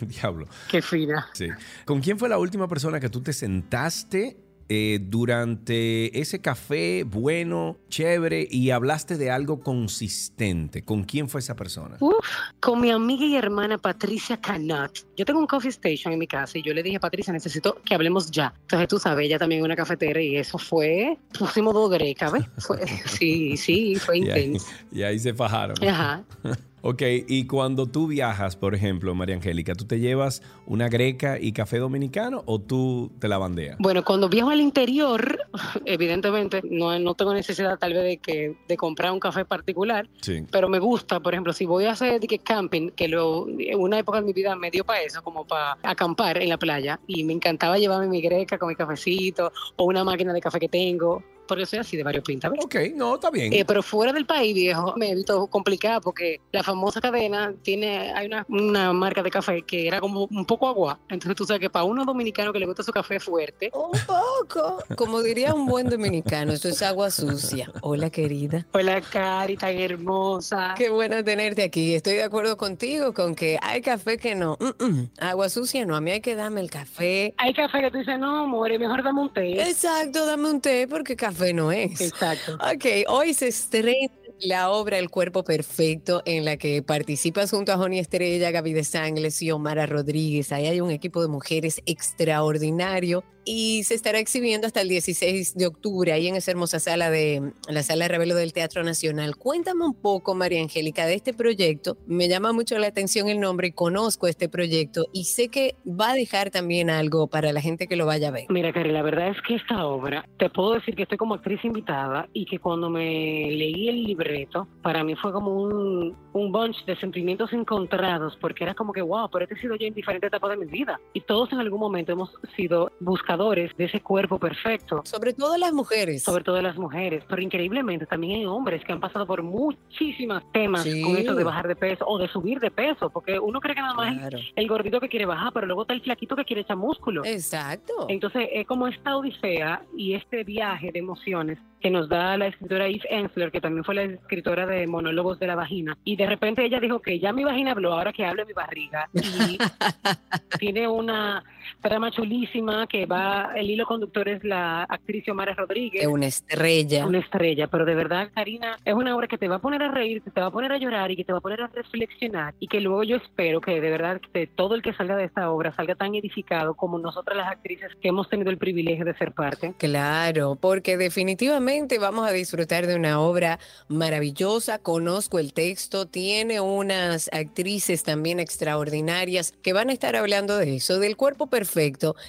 Diablo. 0.00 0.46
Qué 0.68 0.80
fina. 0.80 1.28
Sí. 1.32 1.48
¿Con 1.84 2.00
quién 2.00 2.18
fue 2.18 2.28
la 2.28 2.38
última 2.38 2.68
persona 2.68 3.00
que 3.00 3.08
tú 3.08 3.20
te 3.20 3.32
sentaste 3.32 4.36
eh, 4.72 5.00
durante 5.02 6.16
ese 6.20 6.40
café 6.40 7.02
bueno, 7.04 7.76
chévere 7.88 8.46
y 8.48 8.70
hablaste 8.70 9.18
de 9.18 9.30
algo 9.30 9.60
consistente? 9.60 10.84
¿Con 10.84 11.02
quién 11.02 11.28
fue 11.28 11.40
esa 11.40 11.56
persona? 11.56 11.96
Uf, 11.98 12.14
con 12.60 12.80
mi 12.80 12.90
amiga 12.90 13.24
y 13.26 13.34
hermana 13.34 13.78
Patricia 13.78 14.36
Canat. 14.40 14.92
Yo 15.16 15.24
tengo 15.24 15.40
un 15.40 15.48
coffee 15.48 15.70
station 15.70 16.12
en 16.12 16.20
mi 16.20 16.26
casa 16.28 16.56
y 16.56 16.62
yo 16.62 16.72
le 16.72 16.82
dije 16.84 16.96
a 16.98 17.00
Patricia, 17.00 17.32
necesito 17.32 17.78
que 17.84 17.94
hablemos 17.94 18.30
ya. 18.30 18.54
Entonces 18.62 18.86
tú 18.88 18.98
sabes, 19.00 19.26
ella 19.26 19.38
también 19.40 19.60
es 19.60 19.64
una 19.64 19.74
cafetera 19.76 20.22
y 20.22 20.36
eso 20.36 20.56
fue, 20.56 21.18
pusimos 21.36 21.74
dos 21.74 21.90
grecas, 21.90 22.30
¿ves? 22.32 22.44
Fue- 22.58 22.86
sí, 23.06 23.56
sí, 23.56 23.96
fue 23.96 24.18
Y 24.20 24.30
ahí, 24.30 24.44
intenso. 24.44 24.66
y 24.92 25.02
ahí 25.02 25.18
se 25.18 25.34
fajaron. 25.34 25.76
Ajá. 25.86 26.24
Ok, 26.82 27.02
y 27.28 27.46
cuando 27.46 27.86
tú 27.86 28.06
viajas, 28.06 28.56
por 28.56 28.74
ejemplo, 28.74 29.14
María 29.14 29.34
Angélica, 29.36 29.74
¿tú 29.74 29.84
te 29.84 30.00
llevas 30.00 30.42
una 30.66 30.88
greca 30.88 31.38
y 31.38 31.52
café 31.52 31.78
dominicano 31.78 32.42
o 32.46 32.58
tú 32.58 33.10
te 33.18 33.28
la 33.28 33.38
bandeas? 33.38 33.76
Bueno, 33.78 34.02
cuando 34.04 34.28
viajo 34.28 34.50
al 34.50 34.60
interior, 34.60 35.38
evidentemente 35.84 36.62
no, 36.64 36.98
no 36.98 37.14
tengo 37.14 37.34
necesidad 37.34 37.78
tal 37.78 37.92
vez 37.92 38.02
de, 38.04 38.16
que, 38.18 38.56
de 38.68 38.76
comprar 38.76 39.12
un 39.12 39.20
café 39.20 39.44
particular, 39.44 40.08
Sí. 40.22 40.44
pero 40.50 40.68
me 40.68 40.78
gusta, 40.78 41.20
por 41.20 41.34
ejemplo, 41.34 41.52
si 41.52 41.66
voy 41.66 41.84
a 41.84 41.92
hacer 41.92 42.20
que 42.20 42.38
camping, 42.38 42.90
que 42.90 43.08
lo, 43.08 43.46
en 43.48 43.78
una 43.78 43.98
época 43.98 44.20
de 44.20 44.26
mi 44.26 44.32
vida 44.32 44.56
me 44.56 44.70
dio 44.70 44.84
para 44.84 45.02
eso, 45.02 45.22
como 45.22 45.46
para 45.46 45.76
acampar 45.82 46.38
en 46.38 46.48
la 46.48 46.58
playa, 46.58 46.98
y 47.06 47.24
me 47.24 47.32
encantaba 47.32 47.78
llevarme 47.78 48.08
mi 48.08 48.20
greca 48.20 48.56
con 48.58 48.68
mi 48.68 48.74
cafecito 48.74 49.52
o 49.76 49.84
una 49.84 50.04
máquina 50.04 50.32
de 50.32 50.40
café 50.40 50.58
que 50.58 50.68
tengo. 50.68 51.22
Porque 51.50 51.66
soy 51.66 51.80
así 51.80 51.96
de 51.96 52.04
varios 52.04 52.22
pintas. 52.22 52.52
Ok, 52.62 52.76
no, 52.94 53.16
está 53.16 53.28
bien. 53.28 53.52
Eh, 53.52 53.64
pero 53.64 53.82
fuera 53.82 54.12
del 54.12 54.24
país, 54.24 54.54
viejo, 54.54 54.94
me 54.96 55.10
he 55.10 55.14
visto 55.16 55.48
complicado 55.48 56.00
porque 56.00 56.40
la 56.52 56.62
famosa 56.62 57.00
cadena 57.00 57.52
tiene, 57.62 58.12
hay 58.12 58.28
una, 58.28 58.46
una 58.48 58.92
marca 58.92 59.20
de 59.20 59.32
café 59.32 59.62
que 59.62 59.88
era 59.88 59.98
como 59.98 60.28
un 60.30 60.46
poco 60.46 60.68
agua. 60.68 61.00
Entonces 61.08 61.34
tú 61.34 61.44
sabes 61.44 61.60
que 61.60 61.68
para 61.68 61.84
uno 61.84 62.04
dominicano 62.04 62.52
que 62.52 62.60
le 62.60 62.66
gusta 62.66 62.84
su 62.84 62.92
café 62.92 63.18
fuerte, 63.18 63.72
Un 63.74 63.98
poco. 64.06 64.78
Como 64.94 65.24
diría 65.24 65.52
un 65.52 65.66
buen 65.66 65.90
dominicano, 65.90 66.52
esto 66.52 66.68
es 66.68 66.82
agua 66.82 67.10
sucia. 67.10 67.68
Hola, 67.80 68.10
querida. 68.10 68.64
Hola, 68.70 69.00
Cari, 69.00 69.56
tan 69.56 69.76
hermosa. 69.76 70.74
Qué 70.76 70.88
bueno 70.88 71.24
tenerte 71.24 71.64
aquí. 71.64 71.96
Estoy 71.96 72.14
de 72.14 72.22
acuerdo 72.22 72.56
contigo 72.56 73.12
con 73.12 73.34
que 73.34 73.58
hay 73.60 73.80
café 73.80 74.18
que 74.18 74.36
no. 74.36 74.56
Mm, 74.60 74.84
mm. 74.84 75.10
Agua 75.18 75.48
sucia 75.48 75.84
no. 75.84 75.96
A 75.96 76.00
mí 76.00 76.12
hay 76.12 76.20
que 76.20 76.36
darme 76.36 76.60
el 76.60 76.70
café. 76.70 77.34
Hay 77.38 77.52
café 77.54 77.80
que 77.80 77.90
tú 77.90 77.98
dices, 77.98 78.20
no, 78.20 78.44
amor, 78.44 78.70
mejor 78.78 79.02
dame 79.02 79.22
un 79.22 79.32
té. 79.32 79.60
Exacto, 79.68 80.26
dame 80.26 80.48
un 80.48 80.60
té 80.60 80.86
porque 80.86 81.16
café 81.16 81.39
no 81.52 81.72
es. 81.72 82.00
Exacto. 82.00 82.54
Ok, 82.54 82.84
hoy 83.08 83.34
se 83.34 83.48
estrena 83.48 84.12
la 84.40 84.70
obra 84.70 84.98
El 84.98 85.10
Cuerpo 85.10 85.44
Perfecto, 85.44 86.22
en 86.24 86.44
la 86.44 86.56
que 86.56 86.82
participas 86.82 87.50
junto 87.50 87.72
a 87.72 87.76
Joni 87.76 87.98
Estrella, 87.98 88.50
Gaby 88.50 88.72
de 88.72 88.84
Sangles 88.84 89.42
y 89.42 89.50
Omara 89.50 89.86
Rodríguez. 89.86 90.52
Ahí 90.52 90.66
hay 90.66 90.80
un 90.80 90.90
equipo 90.90 91.22
de 91.22 91.28
mujeres 91.28 91.82
extraordinario 91.86 93.24
y 93.44 93.82
se 93.84 93.94
estará 93.94 94.18
exhibiendo 94.18 94.66
hasta 94.66 94.80
el 94.80 94.88
16 94.88 95.56
de 95.56 95.66
octubre 95.66 96.12
ahí 96.12 96.28
en 96.28 96.36
esa 96.36 96.50
hermosa 96.50 96.78
sala 96.78 97.10
de 97.10 97.52
la 97.68 97.82
Sala 97.82 98.06
Revelo 98.06 98.34
del 98.34 98.52
Teatro 98.52 98.82
Nacional. 98.82 99.36
Cuéntame 99.36 99.84
un 99.84 99.94
poco, 99.94 100.34
María 100.34 100.60
Angélica, 100.60 101.06
de 101.06 101.14
este 101.14 101.32
proyecto. 101.32 101.96
Me 102.06 102.28
llama 102.28 102.52
mucho 102.52 102.78
la 102.78 102.88
atención 102.88 103.28
el 103.28 103.40
nombre 103.40 103.68
y 103.68 103.72
conozco 103.72 104.26
este 104.26 104.48
proyecto 104.48 105.06
y 105.12 105.24
sé 105.24 105.48
que 105.48 105.74
va 105.86 106.10
a 106.10 106.14
dejar 106.14 106.50
también 106.50 106.90
algo 106.90 107.28
para 107.28 107.52
la 107.52 107.60
gente 107.60 107.86
que 107.86 107.96
lo 107.96 108.06
vaya 108.06 108.28
a 108.28 108.32
ver. 108.32 108.44
Mira, 108.50 108.72
Cari, 108.72 108.92
la 108.92 109.02
verdad 109.02 109.30
es 109.30 109.38
que 109.46 109.54
esta 109.54 109.86
obra, 109.86 110.24
te 110.38 110.50
puedo 110.50 110.74
decir 110.74 110.94
que 110.94 111.02
estoy 111.02 111.18
como 111.18 111.34
actriz 111.34 111.64
invitada 111.64 112.28
y 112.32 112.44
que 112.44 112.58
cuando 112.58 112.90
me 112.90 113.50
leí 113.50 113.88
el 113.88 114.04
libreto, 114.30 114.66
para 114.82 115.02
mí 115.04 115.14
fue 115.16 115.32
como 115.32 115.50
un, 115.62 116.16
un 116.32 116.52
bunch 116.52 116.84
de 116.84 116.96
sentimientos 116.96 117.52
encontrados, 117.52 118.36
porque 118.40 118.64
era 118.64 118.74
como 118.74 118.92
que, 118.92 119.02
wow, 119.02 119.28
pero 119.30 119.44
este 119.44 119.54
he 119.56 119.60
sido 119.60 119.76
yo 119.76 119.86
en 119.86 119.94
diferentes 119.94 120.28
etapas 120.28 120.50
de 120.50 120.56
mi 120.56 120.66
vida. 120.66 121.00
Y 121.12 121.20
todos 121.20 121.52
en 121.52 121.60
algún 121.60 121.80
momento 121.80 122.12
hemos 122.12 122.32
sido 122.56 122.92
buscadores 123.00 123.76
de 123.76 123.84
ese 123.84 124.00
cuerpo 124.00 124.38
perfecto. 124.38 125.02
Sobre 125.04 125.32
todo 125.32 125.56
las 125.56 125.72
mujeres. 125.72 126.22
Sobre 126.22 126.44
todo 126.44 126.60
las 126.62 126.76
mujeres, 126.76 127.24
pero 127.28 127.42
increíblemente 127.42 128.06
también 128.06 128.40
hay 128.40 128.46
hombres 128.46 128.84
que 128.84 128.92
han 128.92 129.00
pasado 129.00 129.26
por 129.26 129.42
muchísimas 129.42 130.42
temas 130.52 130.82
Sí. 130.82 131.02
con 131.02 131.16
esto 131.16 131.34
de 131.34 131.44
bajar 131.44 131.68
de 131.68 131.76
peso 131.76 132.04
o 132.06 132.18
de 132.18 132.28
subir 132.28 132.60
de 132.60 132.70
peso, 132.70 133.10
porque 133.10 133.38
uno 133.38 133.60
cree 133.60 133.74
que 133.74 133.80
nada 133.80 133.94
más 133.94 134.12
es 134.14 134.18
Claro. 134.20 134.38
el 134.56 134.68
gordito 134.68 135.00
que 135.00 135.08
quiere 135.08 135.26
bajar, 135.26 135.52
pero 135.52 135.66
luego 135.66 135.82
está 135.82 135.94
el 135.94 136.02
flaquito 136.02 136.36
que 136.36 136.44
quiere 136.44 136.62
echar 136.62 136.76
músculo. 136.76 137.24
Exacto. 137.24 138.06
Entonces, 138.08 138.48
es 138.52 138.66
como 138.66 138.86
esta 138.86 139.16
odisea 139.16 139.82
y 139.96 140.14
este 140.14 140.44
viaje 140.44 140.90
de 140.92 140.98
emociones 140.98 141.58
que 141.80 141.90
nos 141.90 142.08
da 142.08 142.36
la 142.36 142.46
escritora 142.46 142.86
Eve 142.86 143.06
Ensler, 143.08 143.50
que 143.50 143.60
también 143.60 143.84
fue 143.84 143.94
la 143.94 144.02
escritora 144.02 144.66
de 144.66 144.86
Monólogos 144.86 145.38
de 145.38 145.46
la 145.46 145.54
Vagina. 145.54 145.96
Y 146.04 146.16
de 146.16 146.26
repente 146.26 146.64
ella 146.64 146.78
dijo 146.80 147.00
que 147.00 147.18
ya 147.18 147.32
mi 147.32 147.44
vagina 147.44 147.72
habló, 147.72 147.94
ahora 147.94 148.12
que 148.12 148.24
hable 148.24 148.44
mi 148.44 148.52
barriga. 148.52 149.08
Y 149.14 149.58
tiene 150.58 150.86
una 150.88 151.42
trama 151.80 152.10
chulísima 152.10 152.86
que 152.86 153.06
va, 153.06 153.52
el 153.54 153.70
hilo 153.70 153.86
conductor 153.86 154.28
es 154.28 154.44
la 154.44 154.84
actriz 154.84 155.24
Xiomara 155.24 155.54
Rodríguez. 155.54 156.02
Es 156.02 156.08
una 156.08 156.26
estrella. 156.26 157.06
Una 157.06 157.18
estrella, 157.18 157.66
pero 157.68 157.84
de 157.84 157.94
verdad, 157.94 158.30
Karina, 158.34 158.78
es 158.84 158.94
una 158.94 159.16
obra 159.16 159.26
que 159.26 159.38
te 159.38 159.48
va 159.48 159.56
a 159.56 159.60
poner 159.60 159.82
a 159.82 159.90
reír, 159.90 160.22
que 160.22 160.30
te 160.30 160.40
va 160.40 160.46
a 160.46 160.50
poner 160.50 160.72
a 160.72 160.78
llorar 160.78 161.10
y 161.10 161.16
que 161.16 161.24
te 161.24 161.32
va 161.32 161.38
a 161.38 161.42
poner 161.42 161.62
a 161.62 161.66
reflexionar 161.68 162.54
y 162.58 162.68
que 162.68 162.80
luego 162.80 163.02
yo 163.04 163.16
espero 163.16 163.60
que 163.60 163.80
de 163.80 163.90
verdad 163.90 164.20
que 164.32 164.46
todo 164.46 164.74
el 164.74 164.82
que 164.82 164.92
salga 164.94 165.16
de 165.16 165.24
esta 165.24 165.50
obra 165.50 165.74
salga 165.74 165.94
tan 165.94 166.14
edificado 166.14 166.74
como 166.74 166.98
nosotras 166.98 167.36
las 167.36 167.48
actrices 167.48 167.90
que 168.00 168.08
hemos 168.08 168.28
tenido 168.28 168.50
el 168.50 168.58
privilegio 168.58 169.04
de 169.04 169.14
ser 169.14 169.32
parte. 169.32 169.74
Claro, 169.78 170.56
porque 170.60 170.96
definitivamente 170.96 171.98
vamos 171.98 172.28
a 172.28 172.32
disfrutar 172.32 172.86
de 172.86 172.96
una 172.96 173.20
obra 173.20 173.58
maravillosa. 173.88 174.78
Conozco 174.78 175.38
el 175.38 175.52
texto, 175.52 176.06
tiene 176.06 176.60
unas 176.60 177.30
actrices 177.32 178.02
también 178.02 178.40
extraordinarias 178.40 179.52
que 179.62 179.72
van 179.72 179.90
a 179.90 179.92
estar 179.92 180.16
hablando 180.16 180.56
de 180.56 180.76
eso, 180.76 180.98
del 180.98 181.16
cuerpo 181.16 181.46
perfecto, 181.46 181.59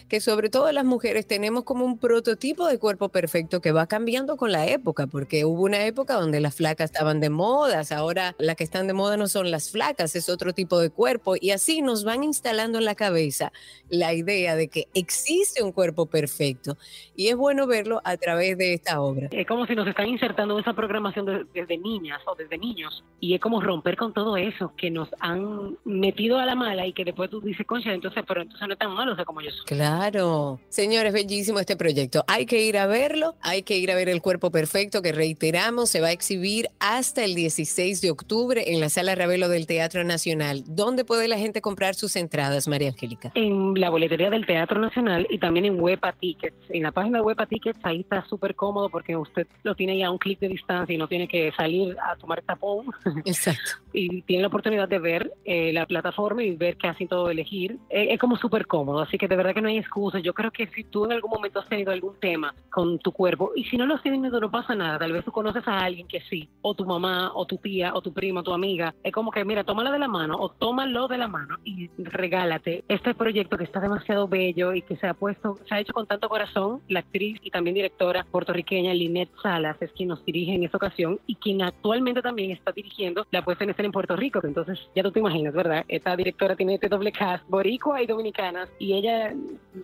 que 0.07 0.19
sobre 0.21 0.49
todo 0.49 0.71
las 0.71 0.85
mujeres 0.85 1.25
tenemos 1.27 1.63
como 1.63 1.85
un 1.85 1.97
prototipo 1.97 2.67
de 2.67 2.79
cuerpo 2.79 3.09
perfecto 3.09 3.61
que 3.61 3.71
va 3.71 3.87
cambiando 3.87 4.37
con 4.37 4.51
la 4.51 4.67
época, 4.67 5.07
porque 5.07 5.45
hubo 5.45 5.63
una 5.63 5.85
época 5.85 6.15
donde 6.15 6.39
las 6.39 6.55
flacas 6.55 6.91
estaban 6.91 7.19
de 7.19 7.29
modas, 7.29 7.91
ahora 7.91 8.35
las 8.37 8.55
que 8.55 8.63
están 8.63 8.87
de 8.87 8.93
moda 8.93 9.17
no 9.17 9.27
son 9.27 9.51
las 9.51 9.71
flacas, 9.71 10.15
es 10.15 10.29
otro 10.29 10.53
tipo 10.53 10.79
de 10.79 10.89
cuerpo 10.89 11.35
y 11.39 11.51
así 11.51 11.81
nos 11.81 12.03
van 12.03 12.23
instalando 12.23 12.77
en 12.79 12.85
la 12.85 12.95
cabeza 12.95 13.51
la 13.89 14.13
idea 14.13 14.55
de 14.55 14.67
que 14.67 14.87
existe 14.93 15.63
un 15.63 15.71
cuerpo 15.71 16.05
perfecto 16.05 16.77
y 17.15 17.27
es 17.27 17.35
bueno 17.35 17.67
verlo 17.67 18.01
a 18.03 18.17
través 18.17 18.57
de 18.57 18.73
esta 18.73 19.01
obra. 19.01 19.27
Es 19.31 19.47
como 19.47 19.65
si 19.65 19.75
nos 19.75 19.87
están 19.87 20.07
insertando 20.07 20.57
esa 20.59 20.73
programación 20.73 21.25
de- 21.25 21.45
desde 21.53 21.77
niñas 21.77 22.21
o 22.25 22.35
desde 22.35 22.57
niños 22.57 23.03
y 23.19 23.33
es 23.35 23.41
como 23.41 23.61
romper 23.61 23.95
con 23.97 24.13
todo 24.13 24.37
eso 24.37 24.73
que 24.77 24.89
nos 24.89 25.09
han 25.19 25.77
metido 25.85 26.39
a 26.39 26.45
la 26.45 26.55
mala 26.55 26.85
y 26.87 26.93
que 26.93 27.05
después 27.05 27.29
tú 27.29 27.41
dices, 27.41 27.65
concha, 27.65 27.93
entonces, 27.93 28.23
pero 28.27 28.41
entonces 28.41 28.67
no 28.67 28.73
es 28.73 28.79
tan 28.79 28.91
malo, 28.91 29.15
como 29.25 29.41
yo 29.41 29.51
soy. 29.51 29.65
Claro. 29.65 30.59
Señores, 30.69 31.13
bellísimo 31.13 31.59
este 31.59 31.75
proyecto. 31.75 32.23
Hay 32.27 32.45
que 32.45 32.63
ir 32.63 32.77
a 32.77 32.87
verlo, 32.87 33.35
hay 33.41 33.63
que 33.63 33.77
ir 33.77 33.91
a 33.91 33.95
ver 33.95 34.09
el 34.09 34.21
cuerpo 34.21 34.51
perfecto 34.51 35.01
que 35.01 35.11
reiteramos 35.11 35.89
se 35.89 36.01
va 36.01 36.07
a 36.07 36.11
exhibir 36.11 36.69
hasta 36.79 37.23
el 37.23 37.35
16 37.35 38.01
de 38.01 38.11
octubre 38.11 38.63
en 38.73 38.79
la 38.79 38.89
Sala 38.89 39.15
Ravelo 39.15 39.49
del 39.49 39.67
Teatro 39.67 40.03
Nacional. 40.03 40.63
¿Dónde 40.67 41.05
puede 41.05 41.27
la 41.27 41.37
gente 41.37 41.61
comprar 41.61 41.95
sus 41.95 42.15
entradas, 42.15 42.67
María 42.67 42.89
Angélica? 42.89 43.31
En 43.35 43.73
la 43.79 43.89
boletería 43.89 44.29
del 44.29 44.45
Teatro 44.45 44.79
Nacional 44.79 45.27
y 45.29 45.39
también 45.39 45.65
en 45.65 45.79
Huepa 45.79 46.13
Tickets. 46.13 46.55
En 46.69 46.83
la 46.83 46.91
página 46.91 47.19
de 47.19 47.23
Huepa 47.23 47.45
Tickets 47.45 47.79
ahí 47.83 48.01
está 48.01 48.25
súper 48.25 48.55
cómodo 48.55 48.89
porque 48.89 49.15
usted 49.15 49.47
lo 49.63 49.75
tiene 49.75 49.97
ya 49.97 50.07
a 50.07 50.11
un 50.11 50.17
clic 50.17 50.39
de 50.39 50.47
distancia 50.47 50.93
y 50.93 50.97
no 50.97 51.07
tiene 51.07 51.27
que 51.27 51.51
salir 51.55 51.97
a 51.99 52.15
tomar 52.15 52.41
tapón 52.41 52.87
Exacto. 53.25 53.71
y 53.93 54.21
tiene 54.23 54.41
la 54.41 54.47
oportunidad 54.47 54.87
de 54.87 54.99
ver 54.99 55.33
eh, 55.45 55.73
la 55.73 55.85
plataforma 55.85 56.43
y 56.43 56.55
ver 56.55 56.77
qué 56.77 56.87
hacen 56.87 57.07
todo 57.07 57.29
elegir. 57.29 57.77
Eh, 57.89 58.07
es 58.11 58.19
como 58.19 58.37
súper 58.37 58.67
cómodo, 58.67 59.00
así 59.01 59.17
que 59.17 59.27
de 59.27 59.35
verdad 59.35 59.53
que 59.53 59.61
no 59.61 59.67
hay 59.67 59.77
excusa. 59.77 60.19
Yo 60.19 60.33
creo 60.33 60.51
que 60.51 60.67
si 60.67 60.83
tú 60.83 61.05
en 61.05 61.13
algún 61.13 61.31
momento 61.31 61.59
has 61.59 61.67
tenido 61.67 61.91
algún 61.91 62.19
tema 62.19 62.53
con 62.69 62.99
tu 62.99 63.11
cuerpo 63.11 63.51
y 63.55 63.63
si 63.65 63.77
no 63.77 63.85
lo 63.85 63.95
has 63.95 64.03
tenido 64.03 64.39
no 64.39 64.51
pasa 64.51 64.75
nada, 64.75 64.99
tal 64.99 65.11
vez 65.11 65.25
tú 65.25 65.31
conoces 65.31 65.67
a 65.67 65.79
alguien 65.79 66.07
que 66.07 66.21
sí, 66.21 66.49
o 66.61 66.73
tu 66.73 66.85
mamá, 66.85 67.31
o 67.33 67.45
tu 67.45 67.57
tía, 67.57 67.93
o 67.93 68.01
tu 68.01 68.13
prima, 68.13 68.43
tu 68.43 68.53
amiga, 68.53 68.93
es 69.03 69.11
como 69.11 69.31
que 69.31 69.43
mira, 69.45 69.63
tómala 69.63 69.91
de 69.91 69.99
la 69.99 70.07
mano 70.07 70.37
o 70.39 70.49
tómalo 70.49 71.07
de 71.07 71.17
la 71.17 71.27
mano 71.27 71.57
y 71.63 71.89
regálate 71.97 72.83
este 72.87 73.13
proyecto 73.13 73.57
que 73.57 73.63
está 73.63 73.79
demasiado 73.79 74.27
bello 74.27 74.73
y 74.73 74.81
que 74.81 74.95
se 74.97 75.07
ha 75.07 75.13
puesto, 75.13 75.59
se 75.67 75.75
ha 75.75 75.79
hecho 75.79 75.93
con 75.93 76.07
tanto 76.07 76.29
corazón. 76.29 76.81
La 76.87 76.99
actriz 76.99 77.39
y 77.43 77.51
también 77.51 77.75
directora 77.75 78.25
puertorriqueña 78.29 78.93
Lynette 78.93 79.31
Salas 79.41 79.81
es 79.81 79.91
quien 79.91 80.09
nos 80.09 80.23
dirige 80.25 80.53
en 80.53 80.63
esta 80.63 80.77
ocasión 80.77 81.19
y 81.25 81.35
quien 81.35 81.61
actualmente 81.61 82.21
también 82.21 82.51
está 82.51 82.71
dirigiendo 82.71 83.25
la 83.31 83.43
puesta 83.43 83.63
en 83.63 83.71
escena 83.71 83.87
en 83.87 83.91
Puerto 83.91 84.15
Rico. 84.15 84.39
Entonces, 84.43 84.79
ya 84.95 85.03
tú 85.03 85.11
te 85.11 85.19
imaginas, 85.19 85.53
¿verdad? 85.53 85.85
Esta 85.87 86.15
directora 86.15 86.55
tiene 86.55 86.75
este 86.75 86.89
doble 86.89 87.11
cast, 87.11 87.47
boricua 87.47 88.01
y 88.01 88.07
dominicana, 88.07 88.67
y 88.79 88.90
ella 88.93 89.33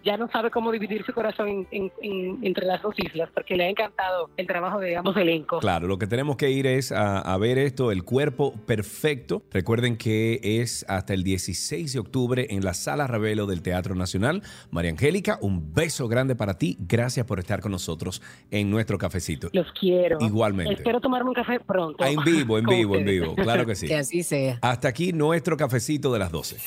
ya 0.04 0.18
no 0.18 0.30
sabe 0.30 0.50
cómo 0.52 0.72
dividir 0.72 1.04
su 1.06 1.14
corazón 1.14 1.48
en- 1.50 1.68
en- 1.72 1.92
en- 2.02 2.40
entre 2.46 2.66
las 2.66 2.82
dos 2.82 2.94
islas, 2.98 3.30
porque 3.34 3.56
le 3.56 3.66
ha 3.66 3.70
encantado 3.70 4.30
el 4.38 4.48
trabajo 4.48 4.80
de 4.80 4.98
ambos 4.98 5.16
elencos. 5.18 5.60
Claro, 5.62 5.88
lo 5.88 5.98
que 5.98 6.08
tenemos 6.08 6.36
que 6.38 6.50
ir 6.52 6.68
es 6.68 6.92
a, 6.92 7.20
a 7.20 7.38
ver 7.38 7.58
esto, 7.58 7.92
el 7.92 8.04
cuerpo 8.04 8.54
perfecto. 8.66 9.44
Recuerden 9.52 9.98
que 9.98 10.40
es 10.44 10.86
hasta 10.88 11.14
el 11.14 11.24
16 11.24 11.94
de 11.94 12.00
octubre 12.00 12.48
en 12.50 12.64
la 12.64 12.74
Sala 12.74 13.08
Ravelo 13.08 13.46
del 13.46 13.62
Teatro 13.62 13.96
Nacional. 13.96 14.42
María 14.72 14.92
Angélica, 14.92 15.38
un 15.42 15.74
beso 15.74 16.08
grande 16.08 16.36
para 16.36 16.58
ti. 16.58 16.78
Gracias 16.80 17.26
por 17.26 17.40
estar 17.40 17.62
con 17.62 17.72
nosotros 17.72 18.22
en 18.52 18.70
nuestro 18.70 18.98
cafecito. 18.98 19.50
Los 19.54 19.72
quiero. 19.74 20.18
Igualmente. 20.22 20.74
Espero 20.74 21.00
tomarme 21.02 21.30
un 21.30 21.36
café 21.36 21.60
pronto. 21.60 22.04
Ah, 22.04 22.10
En 22.10 22.24
vivo, 22.24 22.58
en 22.58 22.66
vivo, 22.66 22.96
en 22.98 23.06
vivo. 23.06 23.36
Claro 23.36 23.66
que 23.66 23.76
sí. 23.76 23.88
Que 23.88 23.96
así 23.96 24.24
sea. 24.24 24.60
Hasta 24.62 24.88
aquí 24.90 25.14
nuestro 25.14 25.56
cafecito 25.58 26.12
de 26.12 26.20
las 26.20 26.32
12. 26.32 26.58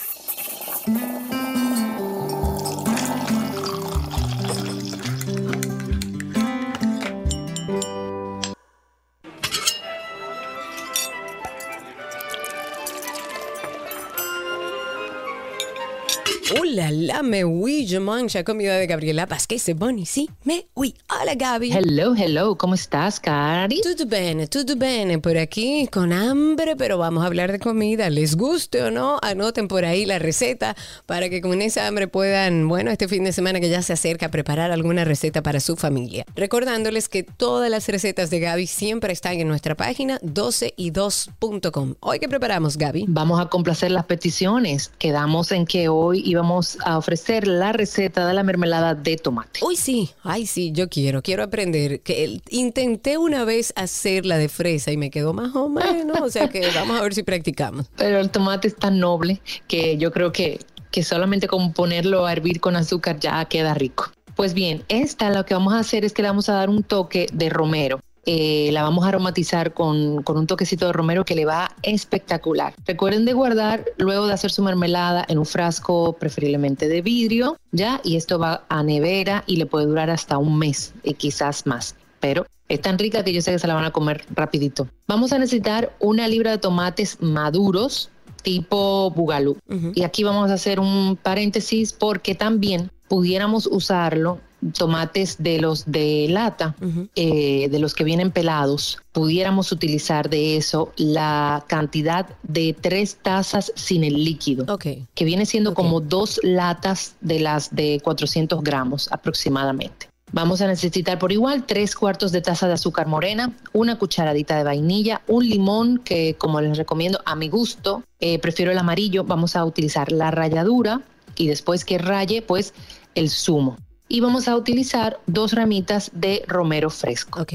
Hola, 16.58 16.90
la 16.90 17.22
me 17.22 17.44
oui, 17.44 17.86
je 17.86 18.00
mange 18.00 18.42
comida 18.42 18.76
de 18.76 18.86
Gabriela 18.86 19.24
Vázquez, 19.24 19.60
c'est 19.60 19.74
bon 19.74 19.96
ici, 19.96 20.28
me 20.44 20.66
oui. 20.74 20.96
Hola, 21.08 21.36
Gaby. 21.36 21.70
Hello, 21.70 22.12
hello, 22.16 22.56
¿cómo 22.56 22.74
estás, 22.74 23.20
Cari? 23.20 23.80
Todo 23.82 24.04
bene, 24.04 24.48
todo 24.48 24.74
bene, 24.74 25.20
por 25.20 25.38
aquí 25.38 25.86
con 25.92 26.12
hambre, 26.12 26.74
pero 26.74 26.98
vamos 26.98 27.22
a 27.22 27.26
hablar 27.26 27.52
de 27.52 27.60
comida. 27.60 28.10
Les 28.10 28.36
guste 28.36 28.82
o 28.82 28.90
no, 28.90 29.20
anoten 29.22 29.68
por 29.68 29.84
ahí 29.84 30.04
la 30.06 30.18
receta 30.18 30.74
para 31.06 31.28
que 31.28 31.40
con 31.40 31.62
esa 31.62 31.86
hambre 31.86 32.08
puedan, 32.08 32.66
bueno, 32.66 32.90
este 32.90 33.06
fin 33.06 33.22
de 33.22 33.32
semana 33.32 33.60
que 33.60 33.68
ya 33.68 33.82
se 33.82 33.92
acerca, 33.92 34.28
preparar 34.28 34.72
alguna 34.72 35.04
receta 35.04 35.44
para 35.44 35.60
su 35.60 35.76
familia. 35.76 36.24
Recordándoles 36.34 37.08
que 37.08 37.22
todas 37.22 37.70
las 37.70 37.86
recetas 37.86 38.28
de 38.28 38.40
Gaby 38.40 38.66
siempre 38.66 39.12
están 39.12 39.34
en 39.34 39.46
nuestra 39.46 39.76
página 39.76 40.18
12y2.com. 40.22 41.94
Hoy, 42.00 42.18
¿qué 42.18 42.28
preparamos, 42.28 42.76
Gaby? 42.76 43.04
Vamos 43.06 43.40
a 43.40 43.46
complacer 43.46 43.92
las 43.92 44.06
peticiones. 44.06 44.90
Quedamos 44.98 45.52
en 45.52 45.64
que 45.64 45.88
hoy 45.88 46.24
y 46.24 46.39
vamos 46.40 46.78
a 46.84 46.98
ofrecer 46.98 47.46
la 47.46 47.72
receta 47.72 48.26
de 48.26 48.34
la 48.34 48.42
mermelada 48.42 48.94
de 48.94 49.16
tomate. 49.16 49.60
Uy, 49.62 49.76
sí, 49.76 50.10
ay, 50.22 50.46
sí, 50.46 50.72
yo 50.72 50.88
quiero, 50.88 51.22
quiero 51.22 51.42
aprender. 51.42 52.00
Que 52.00 52.24
el- 52.24 52.42
intenté 52.50 53.18
una 53.18 53.44
vez 53.44 53.72
hacer 53.76 54.26
la 54.26 54.38
de 54.38 54.48
fresa 54.48 54.90
y 54.92 54.96
me 54.96 55.10
quedó 55.10 55.32
más 55.32 55.54
o 55.54 55.68
menos, 55.68 56.20
o 56.20 56.30
sea 56.30 56.48
que 56.48 56.60
vamos 56.74 56.98
a 56.98 57.02
ver 57.02 57.14
si 57.14 57.22
practicamos. 57.22 57.86
Pero 57.96 58.18
el 58.20 58.30
tomate 58.30 58.68
es 58.68 58.76
tan 58.76 58.98
noble 58.98 59.40
que 59.68 59.96
yo 59.96 60.10
creo 60.12 60.32
que, 60.32 60.58
que 60.90 61.02
solamente 61.04 61.46
con 61.46 61.72
ponerlo 61.72 62.26
a 62.26 62.32
hervir 62.32 62.60
con 62.60 62.76
azúcar 62.76 63.18
ya 63.20 63.44
queda 63.44 63.74
rico. 63.74 64.06
Pues 64.36 64.54
bien, 64.54 64.84
esta 64.88 65.28
lo 65.30 65.44
que 65.44 65.54
vamos 65.54 65.74
a 65.74 65.78
hacer 65.80 66.04
es 66.04 66.12
que 66.12 66.22
le 66.22 66.28
vamos 66.28 66.48
a 66.48 66.54
dar 66.54 66.70
un 66.70 66.82
toque 66.82 67.26
de 67.32 67.50
romero. 67.50 68.00
Eh, 68.26 68.70
la 68.72 68.82
vamos 68.82 69.04
a 69.04 69.08
aromatizar 69.08 69.72
con, 69.72 70.22
con 70.22 70.36
un 70.36 70.46
toquecito 70.46 70.86
de 70.86 70.92
romero 70.92 71.24
que 71.24 71.34
le 71.34 71.44
va 71.44 71.74
espectacular. 71.82 72.74
Recuerden 72.86 73.24
de 73.24 73.32
guardar 73.32 73.84
luego 73.96 74.26
de 74.26 74.34
hacer 74.34 74.50
su 74.50 74.62
mermelada 74.62 75.24
en 75.28 75.38
un 75.38 75.46
frasco 75.46 76.12
preferiblemente 76.14 76.88
de 76.88 77.02
vidrio, 77.02 77.56
¿ya? 77.72 78.00
Y 78.04 78.16
esto 78.16 78.38
va 78.38 78.64
a 78.68 78.82
nevera 78.82 79.44
y 79.46 79.56
le 79.56 79.66
puede 79.66 79.86
durar 79.86 80.10
hasta 80.10 80.38
un 80.38 80.58
mes 80.58 80.92
y 81.02 81.14
quizás 81.14 81.66
más. 81.66 81.96
Pero 82.20 82.46
es 82.68 82.80
tan 82.82 82.98
rica 82.98 83.24
que 83.24 83.32
yo 83.32 83.40
sé 83.42 83.52
que 83.52 83.58
se 83.58 83.66
la 83.66 83.74
van 83.74 83.84
a 83.84 83.90
comer 83.90 84.24
rapidito. 84.34 84.86
Vamos 85.08 85.32
a 85.32 85.38
necesitar 85.38 85.94
una 85.98 86.28
libra 86.28 86.52
de 86.52 86.58
tomates 86.58 87.20
maduros 87.20 88.10
tipo 88.42 89.10
bugalú. 89.10 89.58
Y 89.94 90.02
aquí 90.02 90.24
vamos 90.24 90.50
a 90.50 90.54
hacer 90.54 90.80
un 90.80 91.16
paréntesis 91.16 91.92
porque 91.92 92.34
también 92.34 92.90
pudiéramos 93.08 93.66
usarlo 93.66 94.40
tomates 94.76 95.36
de 95.42 95.60
los 95.60 95.90
de 95.90 96.26
lata, 96.28 96.74
eh, 97.14 97.68
de 97.70 97.78
los 97.78 97.94
que 97.94 98.04
vienen 98.04 98.30
pelados, 98.30 98.98
pudiéramos 99.12 99.72
utilizar 99.72 100.28
de 100.30 100.56
eso 100.56 100.92
la 100.96 101.64
cantidad 101.66 102.28
de 102.42 102.76
tres 102.78 103.18
tazas 103.22 103.72
sin 103.74 104.04
el 104.04 104.24
líquido, 104.24 104.72
Ok. 104.72 104.86
que 105.14 105.24
viene 105.24 105.46
siendo 105.46 105.74
como 105.74 106.00
dos 106.00 106.40
latas 106.42 107.14
de 107.20 107.40
las 107.40 107.74
de 107.74 108.00
400 108.02 108.62
gramos 108.62 109.08
aproximadamente. 109.10 110.08
Vamos 110.32 110.60
a 110.60 110.68
necesitar 110.68 111.18
por 111.18 111.32
igual 111.32 111.66
tres 111.66 111.96
cuartos 111.96 112.30
de 112.30 112.40
taza 112.40 112.68
de 112.68 112.74
azúcar 112.74 113.08
morena, 113.08 113.52
una 113.72 113.98
cucharadita 113.98 114.56
de 114.56 114.62
vainilla, 114.62 115.22
un 115.26 115.48
limón 115.48 115.98
que 115.98 116.34
como 116.34 116.60
les 116.60 116.78
recomiendo 116.78 117.20
a 117.24 117.34
mi 117.34 117.48
gusto, 117.48 118.04
eh, 118.20 118.38
prefiero 118.38 118.70
el 118.70 118.78
amarillo, 118.78 119.24
vamos 119.24 119.56
a 119.56 119.64
utilizar 119.64 120.12
la 120.12 120.30
ralladura 120.30 121.00
y 121.36 121.48
después 121.48 121.84
que 121.84 121.98
raye 121.98 122.42
pues 122.42 122.74
el 123.16 123.28
zumo. 123.28 123.76
Y 124.12 124.18
vamos 124.18 124.48
a 124.48 124.56
utilizar 124.56 125.20
dos 125.28 125.52
ramitas 125.52 126.10
de 126.12 126.42
romero 126.48 126.90
fresco. 126.90 127.42
Ok. 127.42 127.52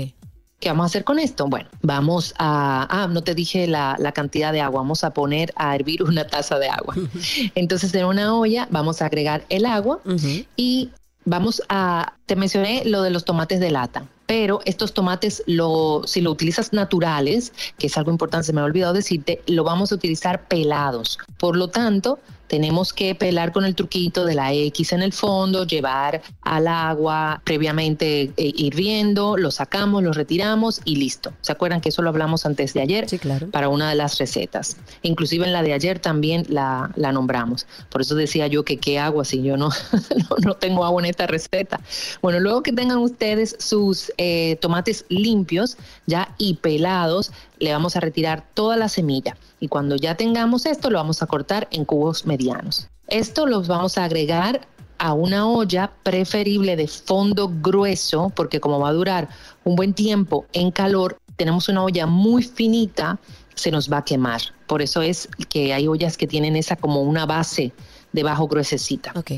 ¿Qué 0.62 0.70
vamos 0.70 0.86
a 0.86 0.88
hacer 0.88 1.04
con 1.04 1.20
esto? 1.20 1.48
Bueno, 1.48 1.68
vamos 1.82 2.34
a... 2.40 2.88
Ah, 2.90 3.08
no 3.08 3.22
te 3.24 3.36
dije 3.36 3.68
la, 3.68 3.98
la 4.00 4.14
cantidad 4.14 4.54
de 4.54 4.62
agua. 4.62 4.80
Vamos 4.80 5.04
a 5.04 5.14
poner 5.14 5.52
a 5.58 5.76
hervir 5.76 6.02
una 6.02 6.26
taza 6.26 6.58
de 6.58 6.70
agua. 6.70 6.96
Entonces 7.56 7.94
en 7.94 8.06
una 8.06 8.34
olla 8.34 8.70
vamos 8.72 9.02
a 9.02 9.08
agregar 9.08 9.44
el 9.50 9.66
agua 9.66 10.00
Ujú. 10.06 10.46
y 10.56 10.92
vamos 11.26 11.62
a... 11.68 12.14
Te 12.26 12.38
mencioné 12.38 12.84
lo 12.86 13.02
de 13.02 13.10
los 13.10 13.26
tomates 13.26 13.60
de 13.60 13.72
lata. 13.72 14.08
Pero 14.26 14.62
estos 14.64 14.94
tomates, 14.94 15.44
lo, 15.48 16.04
si 16.06 16.22
lo 16.22 16.32
utilizas 16.32 16.72
naturales, 16.72 17.52
que 17.78 17.88
es 17.88 17.98
algo 17.98 18.12
importante, 18.12 18.48
se 18.48 18.54
me 18.54 18.62
ha 18.62 18.64
olvidado 18.64 18.94
decirte, 18.94 19.42
lo 19.48 19.66
vamos 19.66 19.92
a 19.92 19.96
utilizar 19.96 20.48
pelados. 20.48 21.20
Por 21.38 21.58
lo 21.58 21.68
tanto, 21.68 22.18
tenemos 22.48 22.94
que 22.94 23.16
pelar 23.16 23.52
con 23.52 23.66
el 23.66 23.76
truquito 23.76 24.26
de 24.26 24.36
la 24.36 24.54
X 24.54 24.94
en 24.94 25.02
el 25.02 25.14
fondo, 25.14 25.66
llevar 25.66 26.22
al 26.42 26.68
agua 26.68 27.42
previamente 27.44 28.32
eh, 28.38 28.54
hirviendo, 28.56 29.38
lo 29.38 29.52
sacamos, 29.52 30.04
lo 30.04 30.14
retiramos 30.14 30.82
y 30.86 30.98
listo. 30.98 31.34
¿Se 31.42 31.52
acuerdan 31.52 31.82
que 31.82 31.90
eso 31.90 32.02
lo 32.02 32.10
hablamos 32.10 32.46
antes 32.46 32.74
de 32.74 32.82
ayer? 32.82 33.10
Sí, 33.10 33.20
claro. 33.20 33.50
para 33.52 33.70
una 33.70 33.90
de 33.90 33.96
las 33.96 34.18
recetas. 34.18 34.78
Inclusive 35.02 35.46
en 35.46 35.54
la 35.54 35.64
de 35.64 35.74
ayer 35.74 36.00
también 36.00 36.46
la, 36.50 36.92
la 36.96 37.12
nombramos. 37.12 37.68
Por 37.90 38.02
eso 38.02 38.16
decía 38.16 38.48
yo 38.48 38.64
que 38.64 38.78
qué 38.78 39.00
agua 39.00 39.26
si 39.26 39.42
yo 39.42 39.58
no, 39.58 39.70
no, 40.30 40.36
no 40.44 40.54
tengo 40.56 40.86
agua 40.86 41.02
en 41.02 41.08
esta 41.08 41.28
receta. 41.28 41.80
Bueno, 42.22 42.40
luego 42.40 42.64
que 42.64 42.72
tengan 42.72 43.00
ustedes 43.00 43.56
sus 43.60 44.12
eh, 44.18 44.58
tomates 44.62 45.06
limpios 45.10 45.78
ya 46.06 46.34
y 46.38 46.56
pelados, 46.56 47.32
le 47.60 47.72
vamos 47.72 47.96
a 47.96 48.00
retirar 48.00 48.46
toda 48.54 48.78
la 48.78 48.90
semilla. 48.90 49.38
Y 49.60 49.68
cuando 49.68 49.96
ya 49.96 50.16
tengamos 50.16 50.66
esto, 50.66 50.90
lo 50.90 50.98
vamos 50.98 51.22
a 51.22 51.28
cortar 51.28 51.68
en 51.72 51.86
cubos 51.86 52.26
medianos. 52.26 52.88
Esto 53.08 53.46
los 53.46 53.68
vamos 53.68 53.98
a 53.98 54.06
agregar 54.06 54.68
a 54.98 55.14
una 55.14 55.48
olla 55.48 55.92
preferible 56.04 56.76
de 56.76 56.88
fondo 56.88 57.52
grueso, 57.62 58.32
porque 58.36 58.60
como 58.60 58.80
va 58.80 58.90
a 58.90 58.94
durar 58.94 59.30
un 59.64 59.76
buen 59.76 59.94
tiempo 59.94 60.46
en 60.54 60.72
calor, 60.72 61.18
tenemos 61.36 61.68
una 61.68 61.84
olla 61.84 62.06
muy 62.06 62.44
finita, 62.44 63.20
se 63.56 63.72
nos 63.72 63.92
va 63.92 63.98
a 63.98 64.06
quemar. 64.06 64.42
Por 64.68 64.82
eso 64.82 65.02
es 65.02 65.28
que 65.50 65.74
hay 65.74 65.88
ollas 65.88 66.18
que 66.18 66.28
tienen 66.28 66.56
esa 66.56 66.76
como 66.76 67.02
una 67.02 67.26
base 67.26 67.74
debajo 68.14 68.48
gruesecita. 68.48 69.12
Ok. 69.16 69.32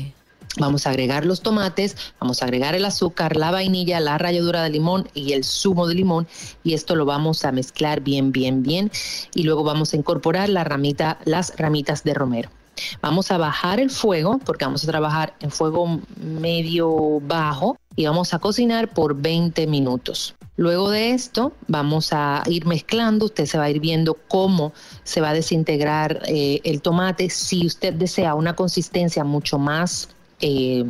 Vamos 0.56 0.86
a 0.86 0.90
agregar 0.90 1.24
los 1.26 1.42
tomates, 1.42 1.96
vamos 2.18 2.42
a 2.42 2.46
agregar 2.46 2.74
el 2.74 2.84
azúcar, 2.84 3.36
la 3.36 3.50
vainilla, 3.50 4.00
la 4.00 4.18
ralladura 4.18 4.62
de 4.62 4.70
limón 4.70 5.08
y 5.14 5.32
el 5.32 5.44
zumo 5.44 5.86
de 5.86 5.94
limón 5.94 6.26
y 6.64 6.74
esto 6.74 6.96
lo 6.96 7.04
vamos 7.04 7.44
a 7.44 7.52
mezclar 7.52 8.00
bien, 8.00 8.32
bien, 8.32 8.62
bien 8.62 8.90
y 9.34 9.44
luego 9.44 9.62
vamos 9.62 9.92
a 9.92 9.96
incorporar 9.96 10.48
la 10.48 10.64
ramita, 10.64 11.18
las 11.24 11.54
ramitas 11.56 12.02
de 12.02 12.14
romero. 12.14 12.50
Vamos 13.00 13.30
a 13.30 13.38
bajar 13.38 13.80
el 13.80 13.90
fuego 13.90 14.38
porque 14.44 14.64
vamos 14.64 14.84
a 14.84 14.86
trabajar 14.86 15.34
en 15.40 15.50
fuego 15.50 16.00
medio 16.16 17.20
bajo 17.20 17.76
y 17.96 18.06
vamos 18.06 18.32
a 18.34 18.38
cocinar 18.38 18.92
por 18.94 19.20
20 19.20 19.66
minutos. 19.66 20.34
Luego 20.56 20.90
de 20.90 21.12
esto 21.12 21.52
vamos 21.68 22.12
a 22.12 22.42
ir 22.46 22.66
mezclando, 22.66 23.26
usted 23.26 23.46
se 23.46 23.58
va 23.58 23.64
a 23.64 23.70
ir 23.70 23.80
viendo 23.80 24.14
cómo 24.28 24.72
se 25.04 25.20
va 25.20 25.30
a 25.30 25.34
desintegrar 25.34 26.22
eh, 26.26 26.60
el 26.64 26.82
tomate. 26.82 27.30
Si 27.30 27.66
usted 27.66 27.94
desea 27.94 28.34
una 28.34 28.56
consistencia 28.56 29.22
mucho 29.22 29.58
más 29.58 30.08
eh, 30.40 30.84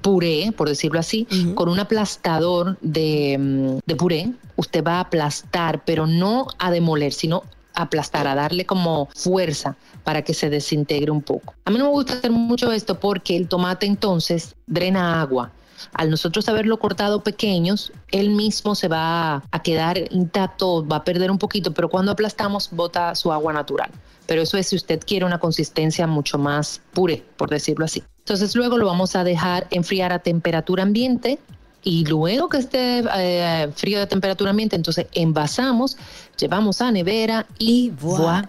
puré, 0.00 0.52
por 0.56 0.68
decirlo 0.68 0.98
así, 0.98 1.26
con 1.54 1.68
un 1.68 1.80
aplastador 1.80 2.78
de, 2.80 3.36
mm, 3.38 3.78
de 3.86 3.96
puré, 3.96 4.32
usted 4.56 4.84
va 4.84 4.96
a 4.96 5.00
aplastar, 5.00 5.84
pero 5.84 6.06
no 6.06 6.46
a 6.58 6.70
demoler, 6.70 7.12
sino 7.12 7.44
aplastar, 7.74 8.26
a 8.26 8.34
darle 8.34 8.66
como 8.66 9.08
fuerza 9.14 9.76
para 10.04 10.22
que 10.22 10.34
se 10.34 10.50
desintegre 10.50 11.10
un 11.10 11.22
poco. 11.22 11.54
A 11.64 11.70
mí 11.70 11.78
no 11.78 11.84
me 11.84 11.90
gusta 11.90 12.14
hacer 12.14 12.30
mucho 12.30 12.72
esto 12.72 12.98
porque 12.98 13.36
el 13.36 13.48
tomate 13.48 13.86
entonces 13.86 14.54
drena 14.66 15.20
agua. 15.20 15.52
Al 15.92 16.10
nosotros 16.10 16.48
haberlo 16.48 16.78
cortado 16.78 17.22
pequeños, 17.22 17.92
él 18.10 18.30
mismo 18.30 18.74
se 18.74 18.88
va 18.88 19.42
a 19.50 19.62
quedar 19.62 19.98
intacto, 20.12 20.86
va 20.86 20.96
a 20.96 21.04
perder 21.04 21.30
un 21.30 21.38
poquito, 21.38 21.72
pero 21.72 21.88
cuando 21.88 22.12
aplastamos 22.12 22.70
bota 22.70 23.14
su 23.14 23.32
agua 23.32 23.52
natural. 23.52 23.90
Pero 24.26 24.42
eso 24.42 24.56
es 24.56 24.68
si 24.68 24.76
usted 24.76 25.00
quiere 25.04 25.24
una 25.24 25.38
consistencia 25.38 26.06
mucho 26.06 26.38
más 26.38 26.80
puré, 26.92 27.24
por 27.36 27.50
decirlo 27.50 27.84
así. 27.84 28.02
Entonces 28.18 28.54
luego 28.54 28.78
lo 28.78 28.86
vamos 28.86 29.16
a 29.16 29.24
dejar 29.24 29.66
enfriar 29.70 30.12
a 30.12 30.20
temperatura 30.20 30.82
ambiente 30.82 31.38
y 31.82 32.04
luego 32.04 32.48
que 32.48 32.58
esté 32.58 33.02
eh, 33.16 33.70
frío 33.74 33.98
de 33.98 34.06
temperatura 34.06 34.50
ambiente, 34.50 34.76
entonces 34.76 35.06
envasamos, 35.12 35.96
llevamos 36.40 36.80
a 36.80 36.90
nevera 36.90 37.46
y 37.58 37.90
voilà. 37.90 38.48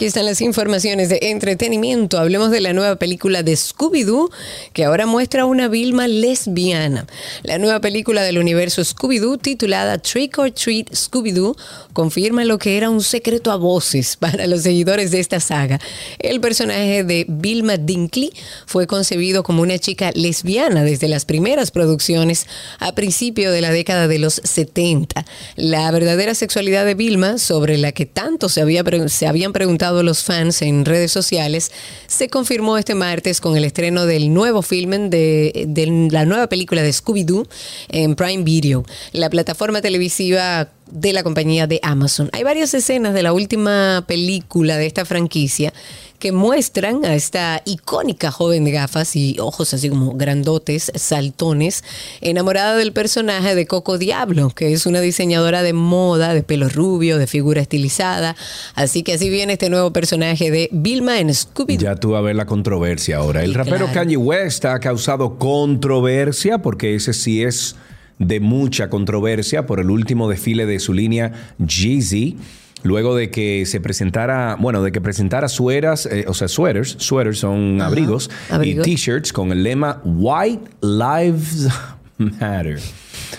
Aquí 0.00 0.06
están 0.06 0.24
las 0.24 0.40
informaciones 0.40 1.10
de 1.10 1.18
entretenimiento. 1.20 2.18
Hablemos 2.18 2.50
de 2.50 2.62
la 2.62 2.72
nueva 2.72 2.96
película 2.96 3.42
de 3.42 3.52
Scooby-Doo, 3.52 4.30
que 4.72 4.86
ahora 4.86 5.04
muestra 5.04 5.42
a 5.42 5.44
una 5.44 5.68
Vilma 5.68 6.08
lesbiana. 6.08 7.06
La 7.42 7.58
nueva 7.58 7.82
película 7.82 8.22
del 8.22 8.38
universo 8.38 8.80
Scooby-Doo, 8.80 9.36
titulada 9.36 9.98
Trick 9.98 10.38
or 10.38 10.52
Treat 10.52 10.90
Scooby-Doo, 10.90 11.54
confirma 11.92 12.46
lo 12.46 12.56
que 12.56 12.78
era 12.78 12.88
un 12.88 13.02
secreto 13.02 13.52
a 13.52 13.56
voces 13.56 14.16
para 14.18 14.46
los 14.46 14.62
seguidores 14.62 15.10
de 15.10 15.20
esta 15.20 15.38
saga. 15.38 15.78
El 16.18 16.40
personaje 16.40 17.04
de 17.04 17.26
Vilma 17.28 17.76
Dinkley 17.76 18.32
fue 18.64 18.86
concebido 18.86 19.42
como 19.42 19.60
una 19.60 19.78
chica 19.78 20.12
lesbiana 20.14 20.82
desde 20.82 21.08
las 21.08 21.26
primeras 21.26 21.70
producciones 21.72 22.46
a 22.78 22.94
principio 22.94 23.52
de 23.52 23.60
la 23.60 23.70
década 23.70 24.08
de 24.08 24.18
los 24.18 24.40
70. 24.44 25.26
La 25.56 25.90
verdadera 25.90 26.34
sexualidad 26.34 26.86
de 26.86 26.94
Vilma, 26.94 27.36
sobre 27.36 27.76
la 27.76 27.92
que 27.92 28.06
tanto 28.06 28.48
se, 28.48 28.62
había, 28.62 28.82
se 29.08 29.26
habían 29.26 29.52
preguntado 29.52 29.89
los 30.02 30.24
fans 30.24 30.62
en 30.62 30.84
redes 30.84 31.12
sociales, 31.12 31.70
se 32.06 32.28
confirmó 32.28 32.78
este 32.78 32.94
martes 32.94 33.40
con 33.40 33.56
el 33.56 33.64
estreno 33.64 34.06
del 34.06 34.32
nuevo 34.32 34.62
filme 34.62 34.98
de, 34.98 35.64
de 35.68 36.08
la 36.10 36.24
nueva 36.24 36.48
película 36.48 36.82
de 36.82 36.90
Scooby-Doo 36.90 37.48
en 37.88 38.14
Prime 38.14 38.42
Video, 38.42 38.84
la 39.12 39.30
plataforma 39.30 39.80
televisiva 39.80 40.70
de 40.90 41.12
la 41.12 41.22
compañía 41.22 41.66
de 41.66 41.80
Amazon. 41.82 42.30
Hay 42.32 42.42
varias 42.42 42.74
escenas 42.74 43.14
de 43.14 43.22
la 43.22 43.32
última 43.32 44.04
película 44.06 44.76
de 44.76 44.86
esta 44.86 45.04
franquicia 45.04 45.72
que 46.20 46.32
muestran 46.32 47.04
a 47.06 47.14
esta 47.14 47.62
icónica 47.64 48.30
joven 48.30 48.64
de 48.64 48.72
gafas 48.72 49.16
y 49.16 49.36
ojos 49.40 49.72
así 49.72 49.88
como 49.88 50.12
grandotes, 50.12 50.92
saltones, 50.94 51.82
enamorada 52.20 52.76
del 52.76 52.92
personaje 52.92 53.54
de 53.54 53.66
Coco 53.66 53.96
Diablo, 53.96 54.50
que 54.50 54.72
es 54.72 54.84
una 54.84 55.00
diseñadora 55.00 55.62
de 55.62 55.72
moda, 55.72 56.34
de 56.34 56.42
pelo 56.42 56.68
rubio, 56.68 57.16
de 57.16 57.26
figura 57.26 57.62
estilizada. 57.62 58.36
Así 58.74 59.02
que 59.02 59.14
así 59.14 59.30
viene 59.30 59.54
este 59.54 59.70
nuevo 59.70 59.92
personaje 59.92 60.50
de 60.50 60.68
Vilma 60.72 61.20
en 61.20 61.34
Scooby. 61.34 61.78
Ya 61.78 61.96
tú 61.96 62.14
a 62.14 62.20
ver 62.20 62.36
la 62.36 62.44
controversia 62.44 63.16
ahora. 63.16 63.42
El 63.42 63.54
rapero 63.54 63.86
claro. 63.86 63.92
Kanye 63.94 64.18
West 64.18 64.66
ha 64.66 64.78
causado 64.78 65.38
controversia 65.38 66.58
porque 66.58 66.94
ese 66.94 67.14
sí 67.14 67.42
es 67.42 67.76
de 68.20 68.38
mucha 68.38 68.88
controversia 68.88 69.66
por 69.66 69.80
el 69.80 69.90
último 69.90 70.28
desfile 70.28 70.66
de 70.66 70.78
su 70.78 70.92
línea 70.92 71.32
Jeezy. 71.58 72.36
Luego 72.82 73.14
de 73.14 73.30
que 73.30 73.66
se 73.66 73.80
presentara, 73.80 74.56
bueno, 74.58 74.82
de 74.82 74.90
que 74.90 75.00
presentara 75.00 75.48
sueras, 75.48 76.06
eh, 76.06 76.24
o 76.28 76.32
sea, 76.32 76.48
sweaters, 76.48 76.96
sweaters 76.98 77.38
son 77.38 77.82
abrigos, 77.82 78.30
abrigos. 78.48 78.86
y 78.86 78.90
t-shirts 78.90 79.34
con 79.34 79.52
el 79.52 79.62
lema 79.62 80.00
White 80.04 80.70
Lives 80.80 81.68
Matter. 82.16 82.80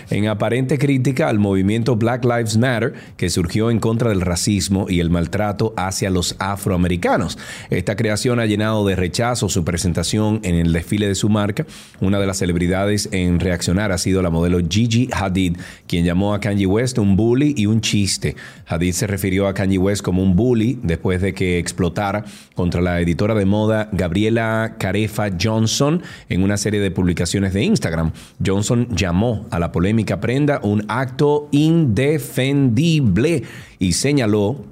En 0.10 0.28
aparente 0.28 0.78
crítica 0.78 1.30
al 1.30 1.40
movimiento 1.40 1.96
Black 1.96 2.26
Lives 2.26 2.58
Matter, 2.58 2.94
que 3.18 3.30
surgió 3.30 3.72
en 3.72 3.80
contra 3.80 4.10
del 4.10 4.22
racismo 4.22 4.88
y 4.90 5.00
el 5.00 5.10
maltrato 5.10 5.74
hacia 5.78 6.10
los 6.10 6.36
afroamericanos. 6.40 7.38
Esta 7.70 7.96
creación 7.96 8.40
ha 8.40 8.46
llenado 8.46 8.86
de 8.86 8.96
rechazo 8.96 9.50
su 9.50 9.64
presentación 9.64 10.40
en 10.44 10.56
el 10.56 10.74
desfile 10.74 11.08
de 11.08 11.16
su 11.16 11.30
marca. 11.30 11.66
Una 12.00 12.20
de 12.20 12.28
las 12.28 12.38
celebridades 12.38 13.10
en 13.12 13.40
reaccionar 13.40 13.92
ha 13.92 13.98
sido 13.98 14.22
la 14.22 14.30
modelo 14.30 14.60
Gigi 14.68 15.10
Hadid, 15.12 15.58
quien 15.88 16.06
llamó 16.06 16.34
a 16.34 16.40
Kanye 16.40 16.66
West 16.66 16.98
un 16.98 17.16
bully 17.16 17.54
y 17.58 17.66
un 17.66 17.82
chiste. 17.82 18.36
Hadid 18.68 18.94
se 18.94 19.08
refirió 19.08 19.48
a 19.48 19.54
Kanye 19.54 19.78
West 19.78 20.02
como 20.02 20.24
un 20.24 20.36
bully 20.36 20.80
después 20.82 21.22
de 21.22 21.34
que 21.34 21.60
explotara 21.60 22.26
contra 22.56 22.82
la 22.82 23.00
editora 23.00 23.34
de 23.36 23.46
moda 23.46 23.90
Gabriela 23.92 24.76
Carefa 24.78 25.30
Johnson 25.40 26.02
en 26.30 26.44
una 26.44 26.58
serie 26.58 26.80
de 26.80 26.92
publicaciones 26.92 27.54
de 27.54 27.64
Instagram. 27.64 28.12
Johnson 28.44 28.88
llamó 28.96 29.46
a 29.52 29.60
la 29.60 29.71
polémica 29.72 30.20
prenda 30.20 30.60
un 30.64 30.86
acto 30.88 31.48
indefendible 31.52 33.44
y 33.80 33.94
señaló 33.94 34.66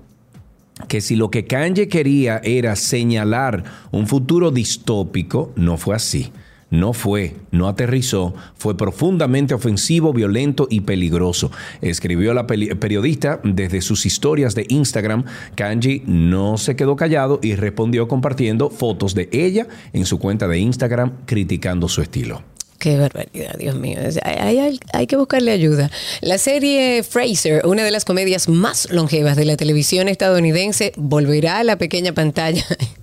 que 0.87 1.01
si 1.01 1.15
lo 1.15 1.29
que 1.29 1.45
Kanye 1.45 1.87
quería 1.87 2.39
era 2.43 2.75
señalar 2.75 3.63
un 3.91 4.07
futuro 4.07 4.51
distópico, 4.51 5.51
no 5.55 5.77
fue 5.77 5.95
así. 5.95 6.31
No 6.71 6.93
fue, 6.93 7.35
no 7.49 7.67
aterrizó, 7.67 8.35
fue 8.55 8.77
profundamente 8.77 9.55
ofensivo, 9.55 10.13
violento 10.13 10.67
y 10.69 10.81
peligroso. 10.81 11.51
Escribió 11.81 12.35
la 12.35 12.45
periodista 12.45 13.41
desde 13.43 13.81
sus 13.81 14.05
historias 14.05 14.53
de 14.53 14.67
Instagram. 14.69 15.23
Kanji 15.55 16.03
no 16.05 16.57
se 16.57 16.75
quedó 16.75 16.95
callado 16.95 17.39
y 17.41 17.55
respondió 17.55 18.07
compartiendo 18.07 18.69
fotos 18.69 19.15
de 19.15 19.29
ella 19.31 19.67
en 19.93 20.05
su 20.05 20.19
cuenta 20.19 20.47
de 20.47 20.59
Instagram 20.59 21.13
criticando 21.25 21.87
su 21.87 22.03
estilo. 22.03 22.43
Qué 22.79 22.97
barbaridad, 22.97 23.55
Dios 23.59 23.75
mío. 23.75 23.99
Hay- 24.23 24.79
hay 24.93 25.07
que 25.07 25.17
buscarle 25.17 25.51
ayuda. 25.51 25.91
La 26.21 26.37
serie 26.37 27.03
Fraser, 27.03 27.65
una 27.65 27.83
de 27.83 27.91
las 27.91 28.05
comedias 28.05 28.47
más 28.47 28.89
longevas 28.89 29.35
de 29.35 29.43
la 29.45 29.57
televisión 29.57 30.07
estadounidense, 30.07 30.93
volverá 30.95 31.59
a 31.59 31.63
la 31.65 31.77
pequeña 31.77 32.13
pantalla. 32.13 32.65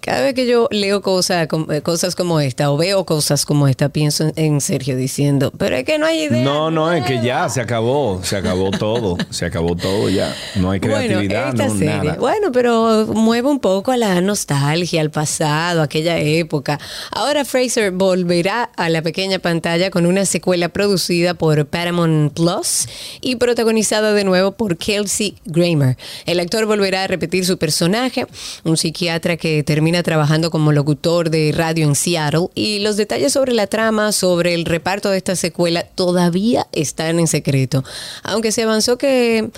Cada 0.00 0.22
vez 0.22 0.34
que 0.34 0.46
yo 0.46 0.68
leo 0.70 1.02
cosas, 1.02 1.48
eh, 1.70 1.80
cosas 1.82 2.14
como 2.14 2.40
esta 2.40 2.70
o 2.70 2.76
veo 2.76 3.04
cosas 3.04 3.44
como 3.44 3.68
esta, 3.68 3.88
pienso 3.88 4.30
en- 4.36 4.60
Sergio 4.60 4.96
diciendo, 4.96 5.52
pero 5.58 5.76
es 5.76 5.84
que 5.84 5.98
no 5.98 6.06
hay 6.06 6.22
idea. 6.24 6.42
No, 6.44 6.70
no, 6.70 6.92
es 6.92 7.04
que 7.04 7.20
ya 7.22 7.48
se 7.48 7.60
acabó, 7.60 8.20
se 8.22 8.36
acabó 8.36 8.70
todo, 8.70 9.16
se 9.30 9.44
acabó 9.46 9.74
todo 9.76 10.08
ya. 10.08 10.34
No 10.54 10.70
hay 10.70 10.80
creatividad, 10.80 11.54
bueno, 11.54 11.72
no 11.72 11.78
serie, 11.78 11.94
nada. 11.96 12.16
Bueno, 12.16 12.52
pero 12.52 13.06
mueve 13.12 13.48
un 13.48 13.58
poco 13.60 13.90
a 13.90 13.96
la 13.96 14.20
nostalgia, 14.20 15.00
al 15.00 15.10
pasado, 15.10 15.82
aquella 15.82 16.18
época. 16.18 16.78
Ahora 17.10 17.44
Fraser 17.44 17.90
volverá 17.90 18.70
a 18.76 18.88
la 18.88 19.02
pequeña 19.02 19.38
pantalla 19.38 19.90
con 19.90 20.06
una 20.06 20.24
secuela 20.24 20.68
producida 20.68 21.34
por 21.34 21.66
Paramount 21.66 22.32
Plus 22.32 22.86
y 23.20 23.36
protagonizada 23.36 24.12
de 24.12 24.24
nuevo 24.24 24.52
por 24.52 24.76
Kelsey 24.78 25.34
Grammer. 25.44 25.96
El 26.26 26.40
actor 26.40 26.64
volverá 26.66 27.04
a 27.04 27.06
repetir 27.06 27.44
su 27.44 27.58
personaje, 27.58 28.26
un 28.64 28.76
psiquiatra 28.76 29.36
que 29.36 29.43
termina 29.64 30.02
trabajando 30.02 30.50
como 30.50 30.72
locutor 30.72 31.30
de 31.30 31.52
radio 31.54 31.86
en 31.86 31.94
Seattle 31.94 32.48
y 32.54 32.80
los 32.80 32.96
detalles 32.96 33.32
sobre 33.32 33.52
la 33.52 33.66
trama, 33.66 34.12
sobre 34.12 34.54
el 34.54 34.64
reparto 34.64 35.10
de 35.10 35.18
esta 35.18 35.36
secuela 35.36 35.84
todavía 35.84 36.66
están 36.72 37.18
en 37.20 37.26
secreto. 37.26 37.84
Aunque 38.22 38.52
se 38.52 38.62
avanzó 38.62 38.96
que 38.96 39.50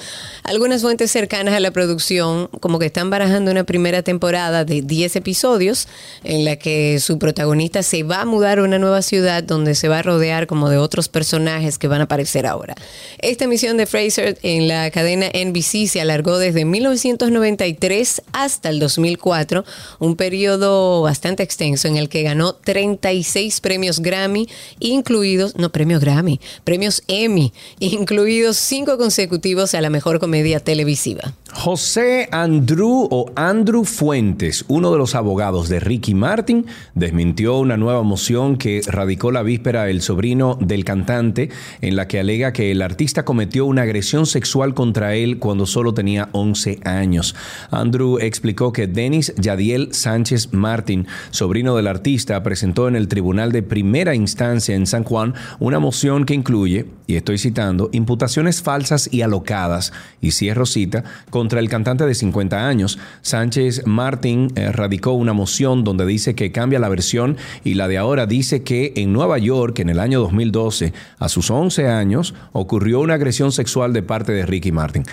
algunas 0.43 0.83
fuentes 0.83 1.11
cercanas 1.11 1.55
a 1.55 1.61
la 1.61 1.71
producción 1.71 2.49
como 2.61 2.79
que 2.79 2.87
están 2.87 3.11
barajando 3.11 3.51
una 3.51 3.65
primera 3.65 4.03
temporada 4.03 4.65
de 4.65 4.83
10 4.83 5.17
episodios 5.17 5.89
en 6.25 6.45
la 6.45 6.57
que 6.57 6.99
su 7.01 7.19
protagonista 7.19 7.83
se 7.83 8.03
va 8.03 8.23
a 8.23 8.25
mudar 8.25 8.59
a 8.59 8.63
una 8.63 8.79
nueva 8.79 9.03
ciudad 9.03 9.43
donde 9.43 9.75
se 9.75 9.89
va 9.89 10.01
a 10.01 10.03
rodear 10.03 10.47
como 10.47 10.69
de 10.69 10.79
otros 10.79 11.09
personajes 11.09 11.79
que 11.79 11.89
van 11.89 12.01
a 12.01 12.05
aparecer 12.05 12.47
ahora. 12.47 12.75
Esta 13.19 13.45
emisión 13.45 13.77
de 13.77 13.87
Fraser 13.87 14.39
en 14.43 14.69
la 14.69 14.91
cadena 14.91 15.27
NBC 15.27 15.87
se 15.89 16.01
alargó 16.01 16.39
desde 16.39 16.65
1993 16.65 18.23
hasta 18.33 18.69
el 18.69 18.79
2004, 18.79 19.65
un 19.99 20.17
periodo 20.17 21.03
bastante 21.03 21.43
extenso 21.43 21.89
en 21.89 21.97
el 21.97 22.09
que 22.09 22.23
ganó 22.23 22.55
36 22.55 23.61
premios 23.61 24.01
Grammy, 24.01 24.49
incluidos, 24.81 25.57
no 25.57 25.71
premios 25.71 26.01
Grammy, 26.01 26.41
premios 26.65 27.03
Emmy, 27.09 27.53
incluidos 27.81 28.57
cinco 28.57 28.99
consecutivos 28.99 29.75
a 29.75 29.81
la 29.81 29.91
mejor 29.91 30.21
comedia 30.21 30.61
televisiva. 30.61 31.35
José 31.59 32.29
Andrew 32.33 33.09
o 33.11 33.33
Andrew 33.35 33.85
Fuentes, 33.85 34.67
uno 34.69 34.93
de 34.93 34.99
los 34.99 35.15
abogados 35.15 35.71
de 35.71 35.81
Ricky 35.81 36.15
Martin, 36.15 36.67
desmintió 36.95 37.59
una 37.59 37.79
nueva 37.79 38.03
moción 38.03 38.59
que 38.59 38.83
radicó 38.87 39.33
la 39.33 39.43
víspera 39.43 39.89
el 39.89 40.03
sobrino 40.03 40.59
del 40.61 40.85
cantante, 40.85 41.49
en 41.81 41.97
la 41.97 42.09
que 42.09 42.21
alega 42.21 42.53
que 42.53 42.71
el 42.71 42.83
artista 42.83 43.25
cometió 43.25 43.65
una 43.65 43.83
agresión 43.83 44.27
sexual 44.27 44.75
contra 44.75 45.15
él 45.15 45.39
cuando 45.39 45.65
solo 45.65 45.95
tenía 45.95 46.29
11 46.33 46.81
años. 46.85 47.35
Andrew 47.71 48.19
explicó 48.19 48.73
que 48.73 48.87
Denis 48.87 49.35
Yadiel 49.37 49.95
Sánchez 49.95 50.53
Martin, 50.53 51.07
sobrino 51.31 51.75
del 51.75 51.87
artista, 51.87 52.41
presentó 52.43 52.87
en 52.87 52.97
el 52.97 53.09
Tribunal 53.09 53.51
de 53.51 53.63
Primera 53.63 54.15
Instancia 54.15 54.77
en 54.77 54.87
San 54.87 55.05
Juan 55.05 55.35
una 55.59 55.79
moción 55.79 56.27
que 56.27 56.35
incluye, 56.35 56.85
y 57.07 57.17
estoy 57.17 57.39
citando, 57.39 57.89
imputaciones 57.93 58.63
falsas 58.63 59.09
y 59.11 59.23
alocadas, 59.23 59.95
y 60.21 60.33
cierro 60.33 60.67
cita, 60.67 61.03
contra 61.47 61.61
el 61.61 61.69
cantante 61.69 62.05
de 62.05 62.15
50 62.17 62.67
años. 62.67 62.99
Sánchez 63.23 63.87
Martin 63.87 64.49
eh, 64.57 64.73
radicó 64.73 65.13
una 65.13 65.33
moción 65.33 65.85
donde 65.85 66.05
dice 66.05 66.35
que 66.35 66.51
cambia 66.51 66.81
la 66.81 66.89
versión 66.89 67.37
y 67.63 67.75
la 67.75 67.87
de 67.87 67.99
ahora 67.99 68.27
dice 68.27 68.65
que 68.65 68.95
en 68.97 69.13
Nueva 69.13 69.39
York, 69.39 69.79
en 69.79 69.89
el 69.89 70.01
año 70.01 70.19
2012, 70.19 70.93
a 71.21 71.29
sus 71.29 71.53
11 71.53 71.87
años, 71.87 72.35
ocurrió 72.51 72.99
una 72.99 73.15
agresión 73.15 73.53
sexual 73.53 73.93
de 73.93 74.03
parte 74.03 74.33
de 74.33 74.45
Ricky 74.45 74.73
Martin. 74.73 75.05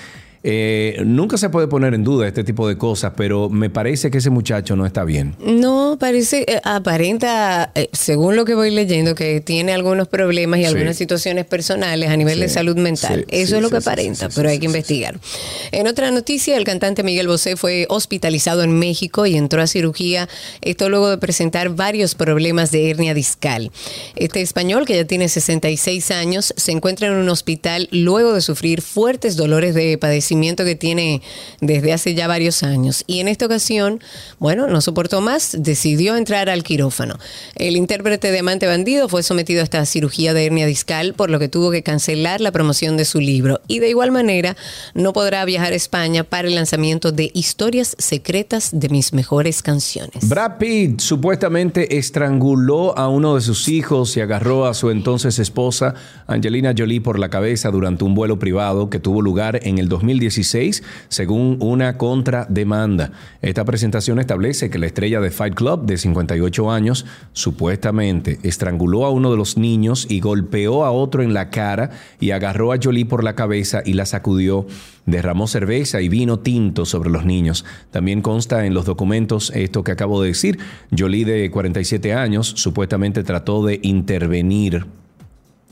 Eh, 0.45 0.97
nunca 1.05 1.37
se 1.37 1.49
puede 1.49 1.67
poner 1.67 1.93
en 1.93 2.03
duda 2.03 2.27
este 2.27 2.43
tipo 2.43 2.67
de 2.67 2.77
cosas, 2.77 3.13
pero 3.15 3.49
me 3.49 3.69
parece 3.69 4.11
que 4.11 4.17
ese 4.17 4.29
muchacho 4.29 4.75
no 4.75 4.85
está 4.85 5.05
bien. 5.05 5.35
No, 5.39 5.95
parece, 5.97 6.43
eh, 6.45 6.59
aparenta, 6.65 7.71
eh, 7.75 7.87
según 7.93 8.35
lo 8.35 8.43
que 8.43 8.53
voy 8.53 8.69
leyendo, 8.69 9.15
que 9.15 9.39
tiene 9.39 9.71
algunos 9.71 10.09
problemas 10.09 10.59
y 10.59 10.63
Sí. 10.63 10.67
algunas 10.67 10.97
situaciones 10.97 11.45
personales 11.45 12.09
a 12.09 12.17
nivel 12.17 12.41
de 12.41 12.49
salud 12.49 12.75
mental. 12.75 13.21
sí, 13.29 13.41
Eso 13.41 13.55
es 13.55 13.61
lo 13.61 13.69
que 13.69 13.77
aparenta, 13.77 14.27
pero 14.35 14.49
hay 14.49 14.59
que 14.59 14.65
investigar. 14.65 15.17
En 15.71 15.87
otra 15.87 16.11
noticia, 16.11 16.57
el 16.57 16.65
cantante 16.65 17.03
Miguel 17.03 17.29
Bosé 17.29 17.55
fue 17.55 17.85
hospitalizado 17.89 18.63
en 18.63 18.77
México 18.77 19.25
y 19.25 19.37
entró 19.37 19.61
a 19.61 19.67
cirugía, 19.67 20.27
esto 20.61 20.89
luego 20.89 21.09
de 21.09 21.17
presentar 21.19 21.69
varios 21.69 22.15
problemas 22.15 22.69
de 22.71 22.89
hernia 22.89 23.13
discal. 23.13 23.71
Este 24.17 24.41
español, 24.41 24.85
que 24.85 24.95
ya 24.97 25.05
tiene 25.05 25.29
66 25.29 26.11
años, 26.11 26.53
se 26.57 26.73
encuentra 26.73 27.07
en 27.07 27.13
un 27.13 27.29
hospital 27.29 27.87
luego 27.91 28.33
de 28.33 28.41
sufrir 28.41 28.81
fuertes 28.81 29.37
dolores 29.37 29.73
de 29.73 29.97
padecimiento 29.97 30.32
que 30.41 30.75
tiene 30.75 31.21
desde 31.61 31.93
hace 31.93 32.13
ya 32.13 32.27
varios 32.27 32.63
años. 32.63 33.03
Y 33.07 33.19
en 33.19 33.27
esta 33.27 33.45
ocasión, 33.45 34.01
bueno, 34.39 34.67
no 34.67 34.81
soportó 34.81 35.21
más, 35.21 35.55
decidió 35.59 36.17
entrar 36.17 36.49
al 36.49 36.63
quirófano. 36.63 37.17
El 37.55 37.75
intérprete 37.75 38.31
de 38.31 38.39
Amante 38.39 38.67
Bandido 38.67 39.07
fue 39.09 39.23
sometido 39.23 39.61
a 39.61 39.63
esta 39.63 39.85
cirugía 39.85 40.33
de 40.33 40.45
hernia 40.45 40.65
discal, 40.65 41.13
por 41.13 41.29
lo 41.29 41.39
que 41.39 41.47
tuvo 41.47 41.71
que 41.71 41.83
cancelar 41.83 42.41
la 42.41 42.51
promoción 42.51 42.97
de 42.97 43.05
su 43.05 43.19
libro. 43.19 43.61
Y 43.67 43.79
de 43.79 43.89
igual 43.89 44.11
manera, 44.11 44.57
no 44.93 45.13
podrá 45.13 45.45
viajar 45.45 45.73
a 45.73 45.75
España 45.75 46.23
para 46.23 46.47
el 46.47 46.55
lanzamiento 46.55 47.11
de 47.11 47.31
Historias 47.33 47.95
Secretas 47.97 48.71
de 48.73 48.89
mis 48.89 49.13
mejores 49.13 49.61
canciones. 49.61 50.27
Brad 50.27 50.57
Pitt 50.57 50.99
supuestamente 50.99 51.97
estranguló 51.97 52.97
a 52.97 53.07
uno 53.07 53.35
de 53.35 53.41
sus 53.41 53.69
hijos 53.69 54.17
y 54.17 54.21
agarró 54.21 54.65
a 54.65 54.73
su 54.73 54.89
entonces 54.89 55.39
esposa 55.39 55.95
Angelina 56.27 56.73
Jolie 56.77 57.01
por 57.01 57.19
la 57.19 57.29
cabeza 57.29 57.71
durante 57.71 58.03
un 58.03 58.15
vuelo 58.15 58.39
privado 58.39 58.89
que 58.89 58.99
tuvo 58.99 59.21
lugar 59.21 59.59
en 59.63 59.77
el 59.77 59.89
2016 60.23 60.83
según 61.09 61.57
una 61.59 61.97
contrademanda. 61.97 63.11
Esta 63.41 63.65
presentación 63.65 64.19
establece 64.19 64.69
que 64.69 64.79
la 64.79 64.87
estrella 64.87 65.19
de 65.19 65.31
Fight 65.31 65.55
Club 65.55 65.85
de 65.85 65.97
58 65.97 66.71
años 66.71 67.05
supuestamente 67.33 68.39
estranguló 68.43 69.05
a 69.05 69.11
uno 69.11 69.31
de 69.31 69.37
los 69.37 69.57
niños 69.57 70.07
y 70.09 70.19
golpeó 70.19 70.85
a 70.85 70.91
otro 70.91 71.23
en 71.23 71.33
la 71.33 71.49
cara 71.49 71.91
y 72.19 72.31
agarró 72.31 72.71
a 72.71 72.77
Jolie 72.81 73.05
por 73.05 73.23
la 73.23 73.35
cabeza 73.35 73.81
y 73.85 73.93
la 73.93 74.05
sacudió 74.05 74.65
derramó 75.05 75.47
cerveza 75.47 76.01
y 76.01 76.09
vino 76.09 76.39
tinto 76.39 76.85
sobre 76.85 77.09
los 77.09 77.25
niños. 77.25 77.65
También 77.91 78.21
consta 78.21 78.65
en 78.65 78.73
los 78.73 78.85
documentos 78.85 79.51
esto 79.53 79.83
que 79.83 79.91
acabo 79.91 80.21
de 80.21 80.29
decir. 80.29 80.59
Jolie, 80.97 81.25
de 81.25 81.51
47 81.51 82.13
años, 82.13 82.47
supuestamente 82.55 83.23
trató 83.23 83.65
de 83.65 83.79
intervenir 83.83 84.85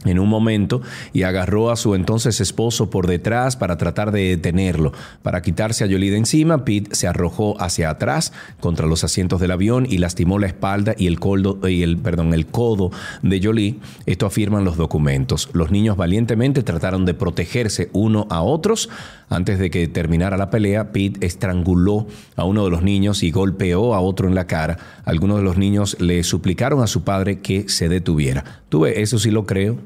en 0.06 0.20
un 0.20 0.30
momento 0.30 0.82
y 1.14 1.24
agarró 1.24 1.72
a 1.72 1.76
su 1.76 1.96
entonces 1.96 2.42
esposo 2.42 2.90
por 2.90 3.08
detrás 3.08 3.56
para 3.56 3.78
tratar 3.78 4.12
de 4.12 4.30
detenerlo. 4.30 4.94
Para 5.22 5.42
quitarse 5.42 5.84
a 5.84 5.88
Jolie 5.88 6.12
de 6.12 6.18
encima, 6.18 6.66
Pete 6.66 6.96
se 6.96 7.08
arrojó 7.08 7.62
hacia 7.62 7.90
atrás 7.90 8.34
contra 8.60 8.88
los 8.88 9.04
asientos 9.04 9.40
del 9.40 9.52
avión 9.52 9.86
y 9.90 9.98
lastimó 9.98 10.40
la 10.40 10.48
espalda 10.48 10.96
y 10.98 11.08
el, 11.08 11.20
coldo, 11.20 11.60
y 11.68 11.84
el, 11.84 11.98
perdón, 11.98 12.34
el 12.34 12.48
codo 12.48 12.92
de 13.22 13.40
Jolie. 13.42 13.80
Esto 14.06 14.26
afirman 14.26 14.66
los 14.66 14.78
documentos. 14.78 15.50
Los 15.54 15.72
niños 15.72 15.98
valientemente 15.98 16.64
trataron 16.64 17.06
de 17.06 17.14
protegerse 17.14 17.90
uno 17.94 18.28
a 18.30 18.42
otros. 18.42 18.90
Antes 19.30 19.60
de 19.60 19.70
que 19.70 19.88
terminara 19.88 20.36
la 20.36 20.50
pelea, 20.50 20.92
Pete 20.92 21.26
estranguló 21.26 22.08
a 22.36 22.44
uno 22.44 22.66
de 22.66 22.72
los 22.72 22.84
niños 22.84 23.24
y 23.24 23.32
golpeó 23.32 23.94
a 23.94 24.02
otro 24.02 24.28
en 24.28 24.36
la 24.36 24.46
cara. 24.46 24.78
Algunos 25.06 25.38
de 25.38 25.44
los 25.44 25.58
niños 25.58 25.96
le 26.00 26.24
suplicaron 26.24 26.84
a 26.84 26.88
su 26.88 27.04
padre 27.04 27.40
que 27.40 27.70
se 27.70 27.88
detuviera. 27.88 28.62
Tuve, 28.70 29.02
eso 29.02 29.20
sí 29.20 29.32
lo 29.32 29.46
creo. 29.46 29.78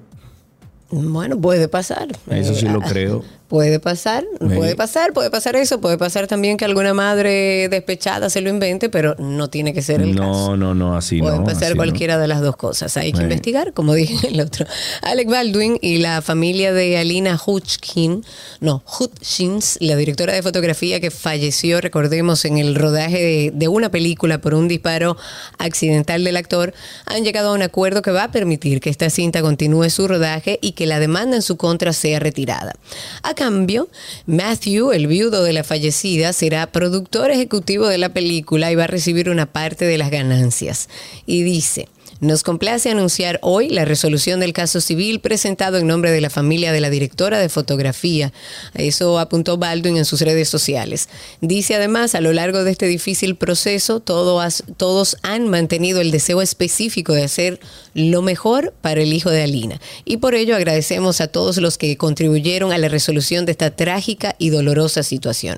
Bueno, 1.03 1.39
puede 1.39 1.67
pasar. 1.67 2.07
Eso 2.29 2.53
sí 2.53 2.67
lo 2.67 2.79
Eh, 2.79 2.85
creo. 2.87 3.23
Puede 3.47 3.79
pasar, 3.79 4.25
puede 4.39 4.75
pasar, 4.75 5.13
puede 5.13 5.29
pasar 5.29 5.55
eso, 5.55 5.79
puede 5.79 5.99
pasar 5.99 6.25
también 6.25 6.57
que 6.57 6.65
alguna 6.65 6.95
madre 6.95 7.69
despechada 7.69 8.31
se 8.31 8.41
lo 8.41 8.49
invente, 8.49 8.89
pero 8.89 9.15
no 9.19 9.49
tiene 9.49 9.71
que 9.71 9.83
ser 9.83 10.01
el 10.01 10.15
caso. 10.15 10.55
No, 10.55 10.57
no, 10.57 10.73
no, 10.73 10.97
así 10.97 11.19
Puede 11.19 11.37
no. 11.37 11.43
pasar 11.43 11.63
así 11.65 11.73
no. 11.73 11.77
cualquiera 11.77 12.17
de 12.17 12.27
las 12.27 12.41
dos 12.41 12.55
cosas. 12.55 12.97
Hay 12.97 13.11
que 13.13 13.21
investigar, 13.21 13.73
como 13.73 13.93
dije 13.93 14.29
el 14.29 14.41
otro. 14.41 14.65
Alec 15.03 15.29
Baldwin 15.29 15.77
y 15.79 15.99
la 15.99 16.23
familia 16.23 16.73
de 16.73 16.97
Alina 16.97 17.39
Hutchkin, 17.45 18.25
no, 18.61 18.83
Hutchins, 18.99 19.77
la 19.79 19.95
directora 19.95 20.33
de 20.33 20.41
fotografía 20.41 20.99
que 20.99 21.11
falleció, 21.11 21.81
recordemos, 21.81 22.45
en 22.45 22.57
el 22.57 22.73
rodaje 22.73 23.21
de, 23.21 23.51
de 23.53 23.67
una 23.67 23.91
película 23.91 24.39
por 24.39 24.55
un 24.55 24.67
disparo 24.67 25.17
accidental 25.59 26.23
del 26.23 26.37
actor, 26.37 26.73
han 27.05 27.23
llegado 27.23 27.49
a 27.49 27.53
un 27.53 27.61
acuerdo 27.61 28.01
que 28.01 28.09
va 28.09 28.23
a 28.23 28.31
permitir 28.31 28.81
que 28.81 28.89
esta 28.89 29.11
cinta 29.11 29.43
continúe 29.43 29.91
su 29.91 30.07
rodaje 30.07 30.57
y 30.63 30.71
que 30.71 30.87
la 30.87 30.99
demanda 30.99 31.35
en 31.35 31.43
su 31.43 31.57
contra 31.57 31.93
sea 31.93 32.19
retirada. 32.19 32.73
A 33.21 33.34
cambio, 33.35 33.89
Matthew, 34.25 34.91
el 34.91 35.07
viudo 35.07 35.43
de 35.43 35.53
la 35.53 35.63
fallecida, 35.63 36.33
será 36.33 36.67
productor 36.67 37.31
ejecutivo 37.31 37.87
de 37.87 37.97
la 37.97 38.09
película 38.09 38.71
y 38.71 38.75
va 38.75 38.85
a 38.85 38.87
recibir 38.87 39.29
una 39.29 39.45
parte 39.45 39.85
de 39.85 39.97
las 39.97 40.09
ganancias. 40.09 40.89
Y 41.25 41.43
dice, 41.43 41.87
nos 42.21 42.43
complace 42.43 42.89
anunciar 42.89 43.39
hoy 43.41 43.69
la 43.69 43.85
resolución 43.85 44.39
del 44.39 44.53
caso 44.53 44.79
civil 44.81 45.19
presentado 45.19 45.77
en 45.77 45.87
nombre 45.87 46.11
de 46.11 46.21
la 46.21 46.29
familia 46.29 46.71
de 46.71 46.79
la 46.79 46.89
directora 46.89 47.39
de 47.39 47.49
fotografía. 47.49 48.31
Eso 48.73 49.19
apuntó 49.19 49.57
Baldwin 49.57 49.97
en 49.97 50.05
sus 50.05 50.21
redes 50.21 50.47
sociales. 50.49 51.09
Dice 51.41 51.75
además, 51.75 52.15
a 52.15 52.21
lo 52.21 52.31
largo 52.33 52.63
de 52.63 52.71
este 52.71 52.87
difícil 52.87 53.35
proceso, 53.35 53.99
todo 53.99 54.39
has- 54.39 54.63
todos 54.77 55.17
han 55.23 55.49
mantenido 55.49 56.01
el 56.01 56.11
deseo 56.11 56.41
específico 56.41 57.13
de 57.13 57.23
hacer 57.23 57.59
lo 57.93 58.21
mejor 58.21 58.73
para 58.81 59.01
el 59.01 59.11
hijo 59.13 59.29
de 59.29 59.43
Alina. 59.43 59.79
Y 60.05 60.17
por 60.17 60.35
ello 60.35 60.55
agradecemos 60.55 61.21
a 61.21 61.27
todos 61.27 61.57
los 61.57 61.77
que 61.77 61.97
contribuyeron 61.97 62.71
a 62.71 62.77
la 62.77 62.87
resolución 62.89 63.45
de 63.45 63.51
esta 63.51 63.71
trágica 63.75 64.35
y 64.37 64.49
dolorosa 64.49 65.03
situación. 65.03 65.57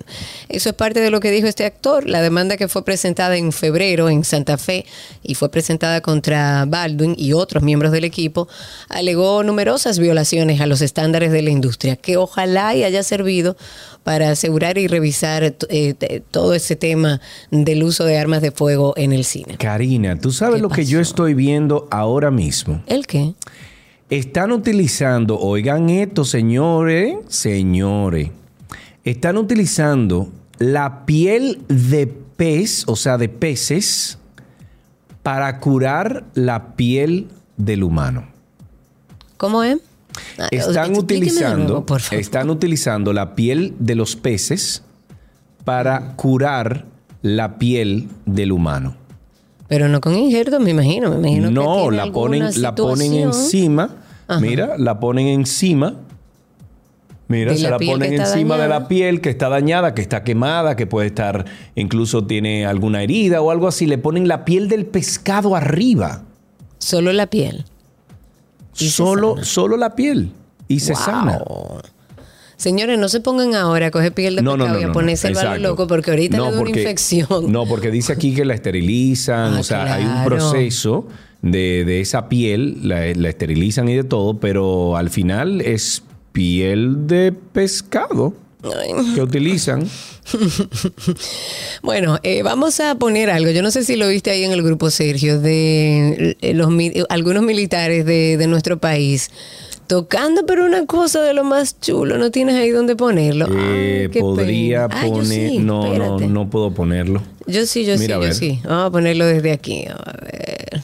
Eso 0.49 0.69
es 0.69 0.75
parte 0.75 0.99
de 1.01 1.11
lo 1.11 1.19
que 1.19 1.31
dijo 1.31 1.47
este 1.47 1.65
actor. 1.65 2.07
La 2.07 2.21
demanda 2.21 2.57
que 2.57 2.67
fue 2.67 2.83
presentada 2.85 3.37
en 3.37 3.51
febrero 3.51 4.09
en 4.09 4.23
Santa 4.23 4.57
Fe 4.57 4.85
y 5.23 5.35
fue 5.35 5.49
presentada 5.49 6.01
contra 6.01 6.46
Baldwin 6.67 7.15
y 7.17 7.33
otros 7.33 7.63
miembros 7.63 7.91
del 7.91 8.03
equipo, 8.03 8.47
alegó 8.89 9.43
numerosas 9.43 9.99
violaciones 9.99 10.61
a 10.61 10.65
los 10.67 10.81
estándares 10.81 11.31
de 11.31 11.41
la 11.41 11.49
industria, 11.49 11.95
que 11.95 12.17
ojalá 12.17 12.75
y 12.75 12.83
haya 12.83 13.03
servido 13.03 13.55
para 14.03 14.29
asegurar 14.31 14.77
y 14.77 14.87
revisar 14.87 15.43
eh, 15.43 15.93
t- 15.93 16.23
todo 16.31 16.53
ese 16.53 16.75
tema 16.75 17.19
del 17.51 17.83
uso 17.83 18.05
de 18.05 18.17
armas 18.17 18.41
de 18.41 18.51
fuego 18.51 18.93
en 18.97 19.11
el 19.13 19.23
cine. 19.25 19.57
Karina, 19.57 20.17
¿tú 20.19 20.31
sabes 20.31 20.55
¿Qué 20.57 20.61
lo 20.61 20.69
que 20.69 20.85
yo 20.85 20.99
estoy 21.01 21.33
viendo 21.33 21.87
ahora 21.91 22.31
mismo? 22.31 22.81
¿El 22.87 23.05
qué? 23.05 23.33
Están 24.09 24.53
utilizando, 24.53 25.37
oigan 25.37 25.89
esto, 25.89 26.23
señores, 26.23 27.15
señores, 27.27 28.29
están 29.03 29.37
utilizando 29.37 30.29
la 30.59 31.05
piel 31.05 31.59
de 31.67 32.07
pez, 32.07 32.83
o 32.87 32.95
sea, 32.95 33.17
de 33.17 33.27
peces, 33.29 34.17
para 35.27 35.59
curar 35.59 36.23
la 36.35 36.77
piel 36.77 37.27
del 37.57 37.83
humano. 37.83 38.29
¿Cómo 39.35 39.61
es? 39.61 39.77
Ah, 40.39 40.47
Están 40.51 40.95
utilizando, 40.95 41.65
nuevo, 41.65 41.85
por 41.85 41.99
favor. 41.99 42.21
están 42.21 42.49
utilizando 42.49 43.11
la 43.11 43.35
piel 43.35 43.73
de 43.77 43.95
los 43.95 44.15
peces 44.15 44.83
para 45.65 46.15
curar 46.15 46.85
la 47.23 47.57
piel 47.57 48.07
del 48.25 48.53
humano. 48.53 48.95
Pero 49.67 49.89
no 49.89 49.99
con 49.99 50.15
injertos, 50.15 50.61
me 50.61 50.69
imagino. 50.69 51.09
Me 51.09 51.17
imagino 51.17 51.51
No, 51.51 51.91
la 51.91 52.09
ponen, 52.09 52.61
la 52.61 52.73
ponen 52.73 53.13
encima. 53.13 53.95
Ajá. 54.29 54.39
Mira, 54.39 54.77
la 54.77 54.97
ponen 55.01 55.27
encima. 55.27 55.95
Mira, 57.29 57.55
se 57.57 57.69
la 57.69 57.77
ponen 57.77 58.13
encima 58.13 58.57
de 58.57 58.67
la 58.69 58.87
piel 58.87 59.19
que 59.19 59.29
está 59.29 59.49
dañada, 59.49 59.93
que 59.93 60.01
está 60.01 60.23
quemada, 60.23 60.75
que 60.77 60.87
puede 60.87 61.07
estar, 61.07 61.43
incluso 61.75 62.25
tiene 62.25 62.65
alguna 62.65 63.03
herida 63.03 63.41
o 63.41 63.51
algo 63.51 63.67
así. 63.67 63.85
Le 63.85 63.97
ponen 63.97 64.27
la 64.29 64.45
piel 64.45 64.69
del 64.69 64.85
pescado 64.85 65.55
arriba. 65.55 66.23
Solo 66.79 67.11
la 67.11 67.27
piel. 67.27 67.65
Y 68.79 68.89
Solo, 68.89 69.43
solo 69.43 69.75
la 69.75 69.95
piel. 69.95 70.31
Y 70.69 70.79
se 70.79 70.93
Wow. 70.93 71.01
sana. 71.01 71.41
Señores, 72.55 72.97
no 72.97 73.07
se 73.07 73.19
pongan 73.21 73.53
ahora 73.55 73.87
a 73.87 73.91
coger 73.91 74.13
piel 74.13 74.35
de 74.37 74.41
No, 74.41 74.57
no, 74.57 74.65
pescado 74.65 74.73
no, 74.75 74.81
y 74.81 74.83
a 74.83 74.87
no, 74.87 74.93
ponerse 74.93 75.27
el 75.27 75.33
no. 75.33 75.39
balón 75.39 75.53
Exacto. 75.53 75.69
loco 75.69 75.87
porque 75.87 76.09
ahorita 76.11 76.37
No, 76.37 76.45
le 76.49 76.55
da 76.55 76.61
una 76.61 76.69
infección. 76.71 77.51
No, 77.51 77.65
porque 77.67 77.91
dice 77.91 78.13
aquí 78.13 78.33
que 78.33 78.45
la 78.45 78.53
esterilizan, 78.55 79.55
Ah, 79.55 79.59
o 79.59 79.63
sea, 79.63 79.93
hay 79.93 80.05
un 80.05 80.23
proceso 80.23 81.07
de, 81.41 81.83
de 81.85 82.01
esa 82.01 82.29
piel, 82.29 82.79
la, 82.87 83.01
la 83.13 83.29
esterilizan 83.29 83.87
y 83.89 83.95
de 83.95 84.03
todo, 84.03 84.39
pero 84.39 84.97
al 84.97 85.09
final 85.11 85.61
es 85.61 86.03
piel 86.37 87.07
de 87.07 87.31
pescado 87.31 88.31
que 89.15 89.21
utilizan. 89.23 89.87
Bueno, 91.81 92.19
eh, 92.23 92.43
vamos 92.43 92.79
a 92.79 92.95
poner 92.95 93.29
algo. 93.29 93.49
Yo 93.51 93.61
no 93.61 93.71
sé 93.71 93.83
si 93.83 93.95
lo 93.95 94.07
viste 94.09 94.29
ahí 94.31 94.43
en 94.43 94.51
el 94.51 94.61
grupo, 94.61 94.89
Sergio, 94.89 95.39
de 95.39 96.35
eh, 96.41 96.53
los 96.53 96.69
mi- 96.69 96.91
algunos 97.09 97.43
militares 97.43 98.05
de, 98.05 98.35
de 98.37 98.47
nuestro 98.47 98.77
país 98.77 99.31
tocando, 99.87 100.45
pero 100.45 100.65
una 100.65 100.85
cosa 100.85 101.21
de 101.21 101.33
lo 101.33 101.43
más 101.43 101.79
chulo. 101.79 102.17
No 102.17 102.29
tienes 102.29 102.55
ahí 102.55 102.71
dónde 102.71 102.95
ponerlo. 102.95 103.47
Eh, 103.57 104.09
Ay, 104.13 104.19
podría 104.21 104.87
pena. 104.89 105.01
Ah, 105.01 105.07
poner. 105.07 105.49
sí, 105.49 105.59
no, 105.59 105.81
no, 105.83 105.93
espérate. 105.93 106.27
no 106.27 106.49
puedo 106.49 106.71
ponerlo. 106.71 107.23
Yo 107.45 107.65
sí, 107.65 107.85
yo 107.85 107.97
Mira, 107.97 108.19
sí, 108.21 108.27
yo 108.27 108.33
sí. 108.33 108.59
Vamos 108.65 108.87
a 108.87 108.91
ponerlo 108.91 109.25
desde 109.25 109.51
aquí. 109.53 109.85
A 109.87 110.13
ver. 110.21 110.83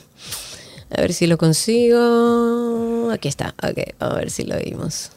A 0.95 1.01
ver 1.01 1.13
si 1.13 1.27
lo 1.27 1.37
consigo. 1.37 3.09
Aquí 3.11 3.27
está. 3.27 3.55
Ok, 3.61 3.79
a 3.99 4.13
ver 4.15 4.29
si 4.29 4.43
lo 4.45 4.55
oímos. 4.55 5.11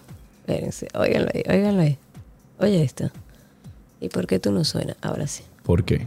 Espérense. 0.47 0.89
Óiganlo 0.95 1.29
ahí, 1.35 1.43
óiganlo 1.49 1.83
ahí. 1.83 1.99
Oye 2.61 2.83
esto. 2.83 3.11
¿Y 4.01 4.09
por 4.09 4.27
qué 4.27 4.39
tú 4.39 4.53
no 4.53 4.65
suena? 4.65 4.97
Ahora 5.03 5.27
sí. 5.27 5.43
¿Por 5.65 5.85
qué? 5.85 6.07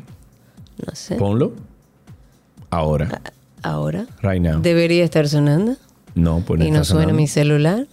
No 0.86 0.96
sé. 0.96 1.16
Ponlo. 1.16 1.54
Ahora. 2.70 3.22
Ahora. 3.64 4.06
Right 4.22 4.42
now. 4.42 4.62
Debería 4.62 5.04
estar 5.04 5.28
sonando. 5.28 5.76
No, 6.16 6.40
pues 6.46 6.62
y 6.62 6.72
no 6.72 6.84
suena 6.86 7.04
sonando. 7.04 7.14
mi 7.14 7.28
celular. 7.28 7.86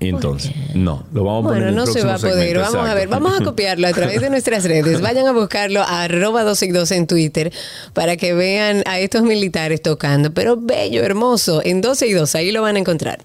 Y 0.00 0.10
entonces, 0.10 0.52
no, 0.74 1.04
lo 1.12 1.24
vamos 1.24 1.46
a 1.46 1.48
poner 1.48 1.62
Bueno, 1.64 1.64
en 1.64 1.68
el 1.70 1.74
no 1.74 1.86
se 1.86 2.04
va 2.04 2.14
a 2.14 2.18
poder. 2.18 2.34
segmento, 2.34 2.60
Vamos 2.60 2.74
a 2.76 2.78
exacto. 2.92 2.94
ver, 2.96 3.08
vamos 3.08 3.40
a 3.40 3.44
copiarlo 3.44 3.88
a 3.88 3.92
través 3.92 4.20
de 4.20 4.30
nuestras 4.30 4.62
redes. 4.64 5.00
Vayan 5.02 5.26
a 5.26 5.32
buscarlo 5.32 5.80
a 5.82 6.02
arroba 6.04 6.44
12 6.44 6.66
y 6.66 6.70
12 6.70 6.96
en 6.96 7.06
Twitter 7.08 7.52
para 7.94 8.16
que 8.16 8.32
vean 8.32 8.84
a 8.86 9.00
estos 9.00 9.22
militares 9.22 9.82
tocando. 9.82 10.32
Pero 10.32 10.56
bello, 10.56 11.02
hermoso, 11.02 11.62
en 11.64 11.80
12 11.80 12.06
y 12.06 12.12
2, 12.12 12.32
ahí 12.36 12.52
lo 12.52 12.62
van 12.62 12.76
a 12.76 12.78
encontrar. 12.78 13.24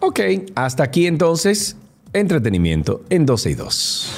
Ok, 0.00 0.20
hasta 0.54 0.84
aquí 0.84 1.06
entonces 1.06 1.76
entretenimiento 2.12 3.02
en 3.10 3.26
12 3.26 3.50
y 3.50 3.54
2. 3.54 4.12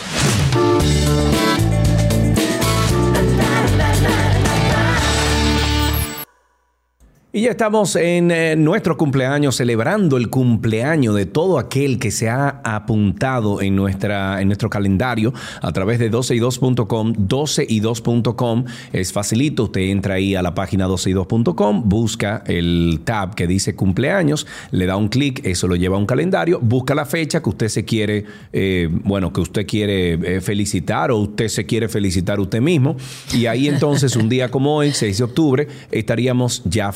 Y 7.32 7.42
ya 7.42 7.50
estamos 7.52 7.94
en 7.94 8.32
eh, 8.32 8.56
nuestro 8.56 8.96
cumpleaños, 8.96 9.54
celebrando 9.54 10.16
el 10.16 10.30
cumpleaños 10.30 11.14
de 11.14 11.26
todo 11.26 11.60
aquel 11.60 12.00
que 12.00 12.10
se 12.10 12.28
ha 12.28 12.60
apuntado 12.64 13.62
en, 13.62 13.76
nuestra, 13.76 14.40
en 14.40 14.48
nuestro 14.48 14.68
calendario 14.68 15.32
a 15.62 15.70
través 15.70 16.00
de 16.00 16.10
12y2.com. 16.10 17.28
12y2.com 17.28 18.64
es 18.92 19.12
facilito, 19.12 19.62
usted 19.62 19.82
entra 19.82 20.14
ahí 20.14 20.34
a 20.34 20.42
la 20.42 20.56
página 20.56 20.88
12y2.com, 20.88 21.88
busca 21.88 22.42
el 22.48 23.02
tab 23.04 23.36
que 23.36 23.46
dice 23.46 23.76
cumpleaños, 23.76 24.48
le 24.72 24.86
da 24.86 24.96
un 24.96 25.06
clic, 25.06 25.46
eso 25.46 25.68
lo 25.68 25.76
lleva 25.76 25.94
a 25.94 26.00
un 26.00 26.06
calendario, 26.06 26.58
busca 26.60 26.96
la 26.96 27.06
fecha 27.06 27.40
que 27.40 27.48
usted 27.48 27.68
se 27.68 27.84
quiere, 27.84 28.24
eh, 28.52 28.88
bueno, 28.90 29.32
que 29.32 29.40
usted 29.40 29.68
quiere 29.68 30.14
eh, 30.14 30.40
felicitar 30.40 31.12
o 31.12 31.18
usted 31.18 31.46
se 31.46 31.64
quiere 31.64 31.88
felicitar 31.88 32.40
usted 32.40 32.60
mismo. 32.60 32.96
Y 33.32 33.46
ahí 33.46 33.68
entonces, 33.68 34.16
un 34.16 34.28
día 34.28 34.50
como 34.50 34.74
hoy, 34.74 34.90
6 34.90 35.18
de 35.18 35.22
octubre, 35.22 35.68
estaríamos 35.92 36.62
ya 36.64 36.90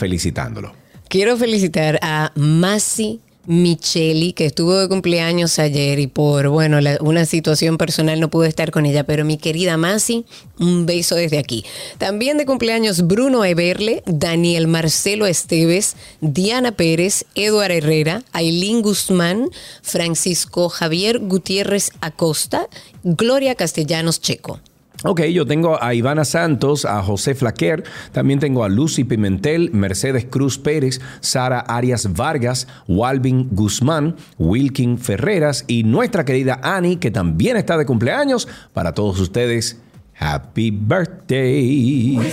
Quiero 1.09 1.37
felicitar 1.37 1.99
a 2.03 2.33
Masi 2.35 3.20
Micheli, 3.47 4.33
que 4.33 4.47
estuvo 4.47 4.75
de 4.79 4.89
cumpleaños 4.89 5.59
ayer 5.59 5.99
y 5.99 6.07
por, 6.07 6.49
bueno, 6.49 6.81
la- 6.81 6.97
una 7.03 7.27
situación 7.27 7.77
personal 7.77 8.18
no 8.18 8.31
pude 8.31 8.49
estar 8.49 8.70
con 8.70 8.87
ella, 8.87 9.05
pero 9.05 9.27
mi 9.27 9.37
querida 9.37 9.77
Masi, 9.77 10.25
un 10.59 10.87
beso 10.87 11.14
desde 11.14 11.39
aquí. 11.39 11.62
También 11.99 12.39
de 12.39 12.47
cumpleaños 12.47 13.07
Bruno 13.07 13.45
Eberle, 13.45 14.03
Daniel 14.07 14.66
Marcelo 14.66 15.27
Esteves, 15.27 15.95
Diana 16.22 16.72
Pérez, 16.72 17.27
Eduard 17.35 17.70
Herrera, 17.70 18.22
Ailín 18.33 18.81
Guzmán, 18.81 19.51
Francisco 19.83 20.70
Javier 20.70 21.18
Gutiérrez 21.18 21.91
Acosta, 22.01 22.68
Gloria 23.03 23.55
Castellanos 23.55 24.22
Checo. 24.22 24.59
Ok, 25.07 25.20
yo 25.24 25.44
tengo 25.44 25.82
a 25.82 25.92
Ivana 25.92 26.24
Santos, 26.24 26.86
a 26.86 27.02
José 27.02 27.34
Flaquer, 27.34 27.84
también 28.12 28.38
tengo 28.38 28.64
a 28.64 28.70
Lucy 28.70 29.05
Pimentel, 29.05 29.70
Mercedes 29.74 30.24
Cruz 30.24 30.57
Pérez, 30.57 30.98
Sara 31.20 31.61
Arias 31.61 32.14
Vargas, 32.14 32.66
Walvin 32.88 33.50
Guzmán, 33.50 34.16
Wilkin 34.38 34.96
Ferreras 34.96 35.64
y 35.66 35.82
nuestra 35.82 36.24
querida 36.24 36.59
Annie, 36.62 36.96
que 36.96 37.11
también 37.11 37.59
está 37.59 37.76
de 37.76 37.84
cumpleaños. 37.84 38.48
Para 38.72 38.92
todos 38.94 39.20
ustedes, 39.20 39.78
Happy 40.18 40.70
Birthday. 40.70 42.16
Happy 42.16 42.32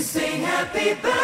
birthday 0.79 1.20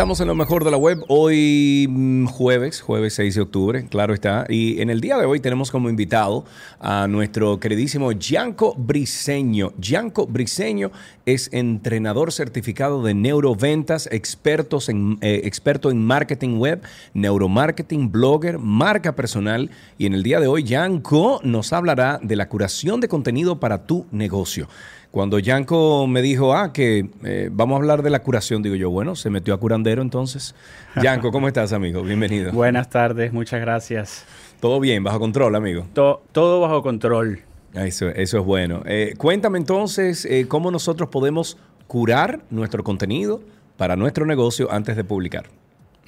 estamos 0.00 0.20
en 0.22 0.28
lo 0.28 0.34
mejor 0.34 0.64
de 0.64 0.70
la 0.70 0.78
web. 0.78 1.04
Hoy 1.08 1.86
mm, 1.86 2.24
jueves, 2.24 2.80
jueves 2.80 3.12
6 3.12 3.34
de 3.34 3.40
octubre, 3.42 3.84
claro 3.84 4.14
está. 4.14 4.46
Y 4.48 4.80
en 4.80 4.88
el 4.88 5.02
día 5.02 5.18
de 5.18 5.26
hoy 5.26 5.40
tenemos 5.40 5.70
como 5.70 5.90
invitado 5.90 6.46
a 6.80 7.06
nuestro 7.06 7.60
queridísimo 7.60 8.10
Gianco 8.12 8.74
Briseño. 8.78 9.74
Gianco 9.78 10.26
Briseño 10.26 10.90
es 11.32 11.48
entrenador 11.52 12.32
certificado 12.32 13.02
de 13.02 13.14
neuroventas, 13.14 14.08
expertos 14.12 14.88
en, 14.88 15.18
eh, 15.20 15.42
experto 15.44 15.90
en 15.90 16.04
marketing 16.04 16.58
web, 16.58 16.82
neuromarketing, 17.14 18.10
blogger, 18.10 18.58
marca 18.58 19.14
personal. 19.14 19.70
Y 19.98 20.06
en 20.06 20.14
el 20.14 20.22
día 20.22 20.40
de 20.40 20.46
hoy, 20.46 20.64
Gianco 20.64 21.40
nos 21.44 21.72
hablará 21.72 22.18
de 22.22 22.36
la 22.36 22.48
curación 22.48 23.00
de 23.00 23.08
contenido 23.08 23.60
para 23.60 23.84
tu 23.86 24.06
negocio. 24.10 24.68
Cuando 25.10 25.40
Yanko 25.40 26.06
me 26.06 26.22
dijo, 26.22 26.54
ah, 26.54 26.72
que 26.72 27.10
eh, 27.24 27.48
vamos 27.52 27.74
a 27.74 27.78
hablar 27.78 28.02
de 28.02 28.10
la 28.10 28.20
curación, 28.22 28.62
digo 28.62 28.76
yo, 28.76 28.90
bueno, 28.90 29.16
se 29.16 29.28
metió 29.28 29.54
a 29.54 29.58
curandero 29.58 30.02
entonces. 30.02 30.54
Yanko, 31.02 31.32
¿cómo 31.32 31.48
estás, 31.48 31.72
amigo? 31.72 32.02
Bienvenido. 32.02 32.52
Buenas 32.52 32.88
tardes, 32.90 33.32
muchas 33.32 33.60
gracias. 33.60 34.24
Todo 34.60 34.78
bien, 34.78 35.02
bajo 35.02 35.18
control, 35.18 35.56
amigo. 35.56 35.86
To- 35.94 36.22
todo 36.32 36.60
bajo 36.60 36.82
control. 36.82 37.40
Ah, 37.74 37.86
Eso, 37.86 38.08
es 38.08 38.32
bueno. 38.34 38.82
Eh, 38.86 39.14
cuéntame 39.16 39.58
entonces 39.58 40.24
eh, 40.24 40.46
cómo 40.48 40.70
nosotros 40.70 41.08
podemos 41.08 41.56
curar 41.86 42.40
nuestro 42.50 42.82
contenido 42.82 43.42
para 43.76 43.96
nuestro 43.96 44.26
negocio 44.26 44.70
antes 44.70 44.96
de 44.96 45.04
publicar. 45.04 45.46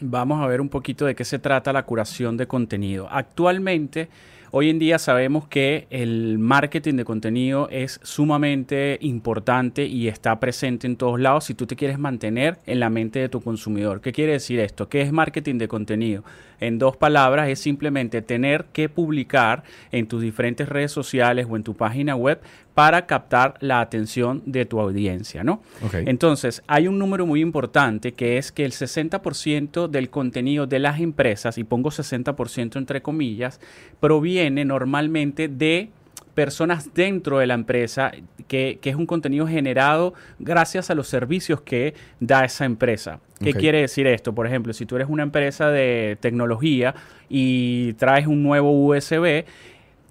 Vamos 0.00 0.42
a 0.42 0.46
ver 0.48 0.60
un 0.60 0.68
poquito 0.68 1.06
de 1.06 1.14
qué 1.14 1.24
se 1.24 1.38
trata 1.38 1.72
la 1.72 1.84
curación 1.84 2.36
de 2.36 2.46
contenido. 2.46 3.08
Actualmente, 3.10 4.08
hoy 4.54 4.68
en 4.68 4.78
día 4.78 4.98
sabemos 4.98 5.48
que 5.48 5.86
el 5.88 6.38
marketing 6.38 6.94
de 6.96 7.04
contenido 7.04 7.68
es 7.70 7.98
sumamente 8.02 8.98
importante 9.00 9.86
y 9.86 10.08
está 10.08 10.38
presente 10.38 10.86
en 10.86 10.96
todos 10.96 11.18
lados 11.18 11.44
si 11.44 11.54
tú 11.54 11.66
te 11.66 11.74
quieres 11.74 11.98
mantener 11.98 12.58
en 12.66 12.78
la 12.78 12.90
mente 12.90 13.18
de 13.18 13.30
tu 13.30 13.40
consumidor. 13.40 14.02
¿Qué 14.02 14.12
quiere 14.12 14.32
decir 14.32 14.60
esto? 14.60 14.90
¿Qué 14.90 15.00
es 15.00 15.10
marketing 15.10 15.56
de 15.56 15.68
contenido? 15.68 16.22
En 16.60 16.78
dos 16.78 16.96
palabras, 16.96 17.48
es 17.48 17.58
simplemente 17.58 18.20
tener 18.20 18.66
que 18.66 18.88
publicar 18.88 19.64
en 19.90 20.06
tus 20.06 20.20
diferentes 20.20 20.68
redes 20.68 20.92
sociales 20.92 21.46
o 21.48 21.56
en 21.56 21.64
tu 21.64 21.74
página 21.74 22.14
web 22.14 22.40
para 22.74 23.06
captar 23.06 23.54
la 23.60 23.80
atención 23.80 24.42
de 24.46 24.64
tu 24.64 24.80
audiencia, 24.80 25.44
¿no? 25.44 25.62
Entonces, 25.92 26.62
hay 26.66 26.88
un 26.88 26.98
número 26.98 27.26
muy 27.26 27.40
importante 27.40 28.12
que 28.12 28.38
es 28.38 28.50
que 28.50 28.64
el 28.64 28.72
60% 28.72 29.88
del 29.88 30.08
contenido 30.08 30.66
de 30.66 30.78
las 30.78 31.00
empresas, 31.00 31.58
y 31.58 31.64
pongo 31.64 31.90
60% 31.90 32.76
entre 32.76 33.02
comillas, 33.02 33.60
proviene 34.00 34.64
normalmente 34.64 35.48
de 35.48 35.90
personas 36.34 36.94
dentro 36.94 37.38
de 37.38 37.46
la 37.46 37.54
empresa, 37.54 38.12
que, 38.48 38.78
que 38.80 38.90
es 38.90 38.96
un 38.96 39.06
contenido 39.06 39.46
generado 39.46 40.14
gracias 40.38 40.90
a 40.90 40.94
los 40.94 41.08
servicios 41.08 41.60
que 41.60 41.94
da 42.20 42.44
esa 42.44 42.64
empresa. 42.64 43.20
¿Qué 43.42 43.54
quiere 43.54 43.80
decir 43.80 44.06
esto? 44.06 44.34
Por 44.34 44.46
ejemplo, 44.46 44.72
si 44.72 44.86
tú 44.86 44.96
eres 44.96 45.08
una 45.10 45.24
empresa 45.24 45.70
de 45.70 46.16
tecnología 46.20 46.94
y 47.28 47.94
traes 47.94 48.26
un 48.26 48.42
nuevo 48.42 48.70
USB, 48.70 49.44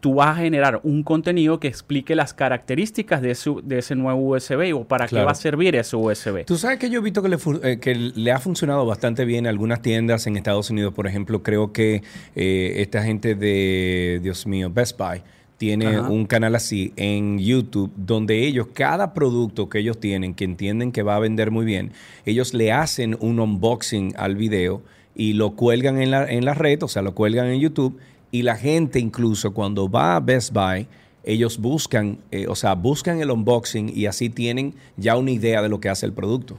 tú 0.02 0.16
vas 0.16 0.30
a 0.38 0.41
generar 0.41 0.82
un 0.84 1.04
contenido 1.04 1.60
que 1.60 1.68
explique 1.70 2.16
las 2.16 2.34
características 2.34 3.22
de, 3.22 3.36
su- 3.36 3.62
de 3.64 3.78
ese 3.80 3.95
nuevo 3.95 4.20
USB 4.36 4.76
o 4.76 4.84
para 4.84 5.08
qué 5.08 5.22
va 5.24 5.32
a 5.32 5.36
servir 5.36 5.76
ese 5.76 5.95
USB. 5.95 6.43
Tú 6.45 6.58
sabes 6.58 6.80
que 6.80 6.89
yo 6.89 6.99
he 6.99 7.04
visto 7.04 7.22
que 7.22 7.30
le, 7.30 7.38
eh, 7.64 7.78
que 7.80 7.95
le 7.95 8.32
ha 8.32 8.39
funcionado 8.39 8.86
bastante 8.86 9.26
bien 9.26 9.45
a 9.45 9.49
algunas 9.52 9.82
tiendas 9.82 10.28
en 10.28 10.36
Estados 10.38 10.70
Unidos. 10.72 10.93
Por 10.93 11.08
ejemplo, 11.08 11.43
creo 11.43 11.72
que 11.72 12.02
eh, 12.36 12.74
esta 12.78 13.04
gente 13.04 13.36
de, 13.36 14.20
Dios 14.24 14.45
mío, 14.47 14.70
Best 14.70 14.97
Buy 14.97 15.22
tiene 15.58 15.86
Ajá. 15.86 16.10
un 16.10 16.26
canal 16.26 16.56
así 16.56 16.91
en 16.95 17.38
YouTube 17.38 17.91
donde 17.95 18.47
ellos, 18.47 18.68
cada 18.74 19.14
producto 19.14 19.70
que 19.70 19.78
ellos 19.80 19.99
tienen, 19.99 20.34
que 20.34 20.43
entienden 20.45 20.91
que 20.91 21.04
va 21.04 21.16
a 21.16 21.20
vender 21.20 21.52
muy 21.52 21.64
bien, 21.66 21.91
ellos 22.26 22.56
le 22.56 22.72
hacen 22.72 23.16
un 23.20 23.39
unboxing 23.39 24.16
al 24.18 24.36
video 24.36 24.82
y 25.14 25.34
lo 25.34 25.52
cuelgan 25.52 26.02
en 26.02 26.10
la, 26.10 26.28
en 26.32 26.45
la 26.45 26.56
red, 26.56 26.82
o 26.82 26.88
sea, 26.88 27.04
lo 27.04 27.14
cuelgan 27.14 27.45
en 27.47 27.60
YouTube 27.60 27.99
y 28.32 28.44
la 28.44 28.56
gente 28.56 29.00
incluso 29.00 29.54
cuando 29.54 29.90
va 29.90 30.16
a 30.16 30.20
Best 30.20 30.54
Buy, 30.54 30.88
ellos 31.24 31.60
buscan, 31.60 32.18
eh, 32.32 32.48
o 32.48 32.56
sea, 32.56 32.74
buscan 32.74 33.20
el 33.20 33.30
unboxing 33.30 33.92
y 33.94 34.08
así 34.08 34.30
tienen 34.30 34.74
ya 34.98 35.18
una 35.18 35.32
idea 35.32 35.62
de 35.62 35.70
lo 35.70 35.80
que 35.80 35.90
hace 35.90 36.06
el 36.06 36.14
producto. 36.14 36.58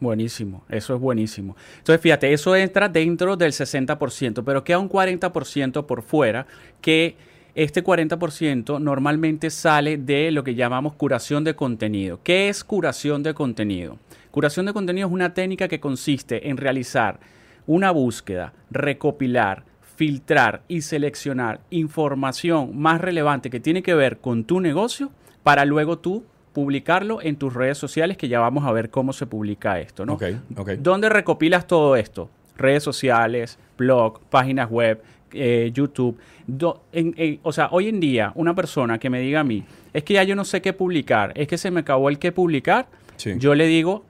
Buenísimo, 0.00 0.64
eso 0.70 0.94
es 0.94 1.00
buenísimo. 1.00 1.56
Entonces, 1.78 2.00
fíjate, 2.00 2.32
eso 2.32 2.56
entra 2.56 2.88
dentro 2.88 3.36
del 3.36 3.52
60%, 3.52 4.42
pero 4.44 4.64
queda 4.64 4.78
un 4.78 4.88
40% 4.88 5.84
por 5.84 6.02
fuera 6.02 6.46
que 6.80 7.16
este 7.54 7.84
40% 7.84 8.80
normalmente 8.80 9.50
sale 9.50 9.98
de 9.98 10.30
lo 10.30 10.42
que 10.42 10.54
llamamos 10.54 10.94
curación 10.94 11.44
de 11.44 11.54
contenido. 11.54 12.20
¿Qué 12.22 12.48
es 12.48 12.64
curación 12.64 13.22
de 13.22 13.34
contenido? 13.34 13.98
Curación 14.30 14.66
de 14.66 14.72
contenido 14.72 15.08
es 15.08 15.12
una 15.12 15.34
técnica 15.34 15.68
que 15.68 15.80
consiste 15.80 16.48
en 16.48 16.56
realizar 16.56 17.20
una 17.66 17.90
búsqueda, 17.90 18.54
recopilar, 18.70 19.64
filtrar 20.04 20.62
y 20.66 20.80
seleccionar 20.80 21.60
información 21.68 22.70
más 22.78 23.02
relevante 23.02 23.50
que 23.50 23.60
tiene 23.60 23.82
que 23.82 23.92
ver 23.92 24.16
con 24.16 24.44
tu 24.44 24.58
negocio 24.58 25.10
para 25.42 25.66
luego 25.66 25.98
tú 25.98 26.24
publicarlo 26.54 27.20
en 27.20 27.36
tus 27.36 27.52
redes 27.52 27.76
sociales, 27.76 28.16
que 28.16 28.26
ya 28.26 28.40
vamos 28.40 28.64
a 28.64 28.72
ver 28.72 28.88
cómo 28.88 29.12
se 29.12 29.26
publica 29.26 29.78
esto, 29.78 30.06
¿no? 30.06 30.14
Ok, 30.14 30.22
ok. 30.56 30.70
¿Dónde 30.78 31.10
recopilas 31.10 31.66
todo 31.66 31.96
esto? 31.96 32.30
Redes 32.56 32.82
sociales, 32.82 33.58
blog, 33.76 34.20
páginas 34.30 34.70
web, 34.70 35.02
eh, 35.34 35.70
YouTube. 35.74 36.16
Do- 36.46 36.80
en- 36.92 37.12
en- 37.18 37.38
o 37.42 37.52
sea, 37.52 37.68
hoy 37.70 37.88
en 37.90 38.00
día, 38.00 38.32
una 38.36 38.54
persona 38.54 38.98
que 38.98 39.10
me 39.10 39.20
diga 39.20 39.40
a 39.40 39.44
mí, 39.44 39.64
es 39.92 40.02
que 40.02 40.14
ya 40.14 40.22
yo 40.22 40.34
no 40.34 40.46
sé 40.46 40.62
qué 40.62 40.72
publicar, 40.72 41.32
es 41.36 41.46
que 41.46 41.58
se 41.58 41.70
me 41.70 41.80
acabó 41.80 42.08
el 42.08 42.18
qué 42.18 42.32
publicar, 42.32 42.86
Sí. 43.16 43.34
yo 43.36 43.54
le 43.54 43.66
digo, 43.66 44.02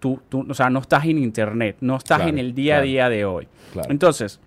tú, 0.00 0.20
tú, 0.28 0.44
o 0.48 0.54
sea, 0.54 0.70
no 0.70 0.80
estás 0.80 1.04
en 1.04 1.18
internet, 1.18 1.76
no 1.80 1.96
estás 1.98 2.18
Claro, 2.18 2.30
en 2.30 2.38
el 2.40 2.52
día 2.52 2.74
claro. 2.74 2.82
a 2.82 2.86
día 2.86 3.08
de 3.10 3.24
hoy. 3.24 3.48
Claro. 3.72 3.88
Entonces, 3.92 4.40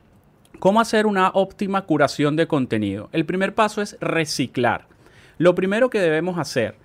¿cómo 0.60 0.82
hacer 0.82 1.06
una 1.06 1.30
óptima 1.30 1.82
curación 1.84 2.36
de 2.36 2.48
contenido? 2.48 3.10
El 3.12 3.26
primer 3.26 3.56
paso 3.56 3.82
es 3.82 3.98
reciclar. 4.00 4.88
Lo 5.38 5.56
primero 5.56 5.90
que 5.90 6.00
debemos 6.00 6.38
hacer 6.38 6.76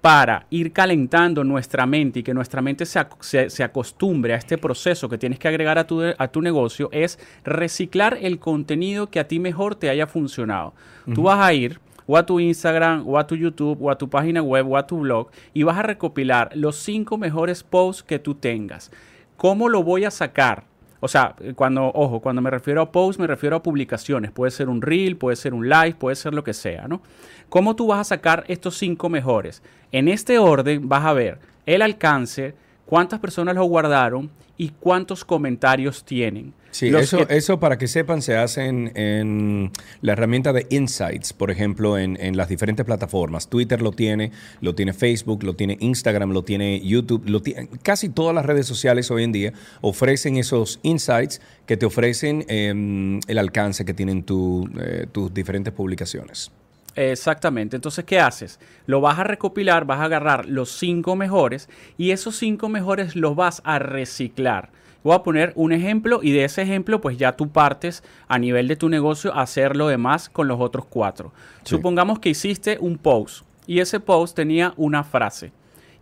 para 0.00 0.46
ir 0.50 0.72
calentando 0.72 1.44
nuestra 1.44 1.86
mente 1.86 2.20
y 2.20 2.22
que 2.22 2.34
nuestra 2.34 2.60
mente 2.60 2.86
se, 2.86 3.50
se 3.50 3.64
acostumbre 3.64 4.34
a 4.34 4.36
este 4.36 4.58
proceso 4.58 5.08
que 5.08 5.16
tienes 5.16 5.38
que 5.38 5.48
agregar 5.48 5.78
a 5.78 5.86
tu, 5.86 6.02
a 6.16 6.28
tu 6.28 6.42
negocio 6.42 6.88
es 6.92 7.18
reciclar 7.44 8.18
el 8.20 8.38
contenido 8.38 9.10
que 9.10 9.20
a 9.20 9.28
ti 9.28 9.38
mejor 9.38 9.76
te 9.76 9.88
haya 9.88 10.06
funcionado. 10.06 10.74
Tú 11.14 11.22
vas 11.22 11.38
a 11.38 11.52
ir 11.54 11.80
o 12.06 12.16
a 12.16 12.26
tu 12.26 12.40
Instagram, 12.40 13.04
o 13.06 13.18
a 13.18 13.26
tu 13.26 13.36
YouTube, 13.36 13.78
o 13.80 13.90
a 13.90 13.96
tu 13.96 14.10
página 14.10 14.42
web, 14.42 14.68
o 14.68 14.76
a 14.76 14.86
tu 14.86 14.98
blog, 14.98 15.28
y 15.54 15.62
vas 15.62 15.78
a 15.78 15.82
recopilar 15.82 16.50
los 16.54 16.76
cinco 16.76 17.16
mejores 17.16 17.62
posts 17.62 18.02
que 18.02 18.18
tú 18.18 18.34
tengas. 18.34 18.90
¿Cómo 19.36 19.68
lo 19.68 19.82
voy 19.82 20.04
a 20.04 20.10
sacar? 20.10 20.64
O 21.04 21.08
sea, 21.08 21.34
cuando, 21.56 21.90
ojo, 21.92 22.20
cuando 22.20 22.40
me 22.40 22.48
refiero 22.48 22.80
a 22.80 22.92
posts, 22.92 23.18
me 23.18 23.26
refiero 23.26 23.56
a 23.56 23.62
publicaciones. 23.62 24.30
Puede 24.30 24.52
ser 24.52 24.68
un 24.68 24.80
reel, 24.80 25.16
puede 25.16 25.34
ser 25.34 25.52
un 25.52 25.68
live, 25.68 25.94
puede 25.94 26.14
ser 26.14 26.32
lo 26.32 26.44
que 26.44 26.54
sea, 26.54 26.86
¿no? 26.86 27.02
¿Cómo 27.48 27.74
tú 27.74 27.88
vas 27.88 27.98
a 27.98 28.04
sacar 28.04 28.44
estos 28.46 28.78
cinco 28.78 29.08
mejores? 29.08 29.64
En 29.90 30.06
este 30.06 30.38
orden 30.38 30.88
vas 30.88 31.04
a 31.04 31.12
ver 31.12 31.40
el 31.66 31.82
alcance, 31.82 32.54
cuántas 32.86 33.18
personas 33.18 33.56
lo 33.56 33.64
guardaron 33.64 34.30
y 34.56 34.68
cuántos 34.68 35.24
comentarios 35.24 36.04
tienen. 36.04 36.54
Sí, 36.72 36.90
Los 36.90 37.02
eso, 37.02 37.26
que- 37.26 37.36
eso 37.36 37.60
para 37.60 37.76
que 37.76 37.86
sepan 37.86 38.22
se 38.22 38.34
hace 38.36 38.64
en, 38.64 38.90
en 38.96 39.70
la 40.00 40.12
herramienta 40.14 40.54
de 40.54 40.66
Insights, 40.70 41.34
por 41.34 41.50
ejemplo, 41.50 41.98
en, 41.98 42.16
en 42.18 42.36
las 42.36 42.48
diferentes 42.48 42.84
plataformas. 42.86 43.48
Twitter 43.48 43.82
lo 43.82 43.92
tiene, 43.92 44.32
lo 44.62 44.74
tiene 44.74 44.94
Facebook, 44.94 45.42
lo 45.44 45.54
tiene 45.54 45.76
Instagram, 45.80 46.30
lo 46.32 46.44
tiene 46.44 46.80
YouTube, 46.80 47.28
lo 47.28 47.42
tiene, 47.42 47.68
casi 47.82 48.08
todas 48.08 48.34
las 48.34 48.46
redes 48.46 48.66
sociales 48.66 49.10
hoy 49.10 49.22
en 49.24 49.32
día 49.32 49.52
ofrecen 49.82 50.38
esos 50.38 50.80
insights 50.82 51.42
que 51.66 51.76
te 51.76 51.84
ofrecen 51.84 52.46
em, 52.48 53.20
el 53.28 53.36
alcance 53.36 53.84
que 53.84 53.92
tienen 53.92 54.22
tu, 54.22 54.66
eh, 54.80 55.06
tus 55.12 55.32
diferentes 55.34 55.74
publicaciones. 55.74 56.50
Exactamente. 56.96 57.76
Entonces, 57.76 58.04
¿qué 58.04 58.18
haces? 58.20 58.58
Lo 58.86 59.00
vas 59.00 59.18
a 59.18 59.24
recopilar, 59.24 59.84
vas 59.84 60.00
a 60.00 60.04
agarrar 60.04 60.46
los 60.46 60.70
cinco 60.78 61.16
mejores 61.16 61.68
y 61.98 62.10
esos 62.10 62.36
cinco 62.36 62.68
mejores 62.68 63.16
los 63.16 63.34
vas 63.36 63.62
a 63.64 63.78
reciclar. 63.78 64.70
Voy 65.04 65.14
a 65.14 65.22
poner 65.22 65.52
un 65.56 65.72
ejemplo 65.72 66.20
y 66.22 66.30
de 66.32 66.44
ese 66.44 66.62
ejemplo 66.62 67.00
pues 67.00 67.16
ya 67.18 67.32
tú 67.36 67.48
partes 67.50 68.02
a 68.28 68.38
nivel 68.38 68.68
de 68.68 68.76
tu 68.76 68.88
negocio 68.88 69.34
a 69.34 69.42
hacer 69.42 69.76
lo 69.76 69.88
demás 69.88 70.28
con 70.28 70.46
los 70.48 70.60
otros 70.60 70.84
cuatro. 70.86 71.32
Sí. 71.64 71.70
Supongamos 71.76 72.18
que 72.20 72.28
hiciste 72.30 72.78
un 72.80 72.98
post 72.98 73.44
y 73.66 73.80
ese 73.80 73.98
post 74.00 74.36
tenía 74.36 74.74
una 74.76 75.02
frase 75.04 75.52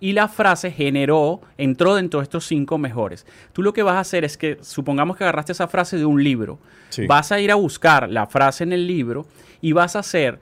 y 0.03 0.12
la 0.12 0.28
frase 0.28 0.70
generó, 0.70 1.40
entró 1.59 1.94
dentro 1.94 2.20
de 2.20 2.24
estos 2.24 2.46
cinco 2.46 2.78
mejores. 2.78 3.26
Tú 3.53 3.62
lo 3.62 3.72
que 3.74 3.82
vas 3.82 3.96
a 3.96 4.01
hacer 4.01 4.24
es 4.24 4.36
que, 4.38 4.57
supongamos 4.62 5.16
que 5.16 5.24
agarraste 5.24 5.53
esa 5.53 5.68
frase 5.68 5.98
de 5.98 6.07
un 6.07 6.22
libro, 6.24 6.59
Sí. 6.88 7.07
vas 7.07 7.30
a 7.32 7.38
ir 7.40 7.51
a 7.53 7.55
buscar 7.57 8.09
la 8.11 8.26
frase 8.26 8.64
en 8.64 8.72
el 8.72 8.86
libro 8.86 9.26
y 9.61 9.72
vas 9.72 9.96
a 9.96 10.01
hacer 10.01 10.40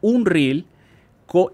un 0.00 0.26
reel 0.26 0.66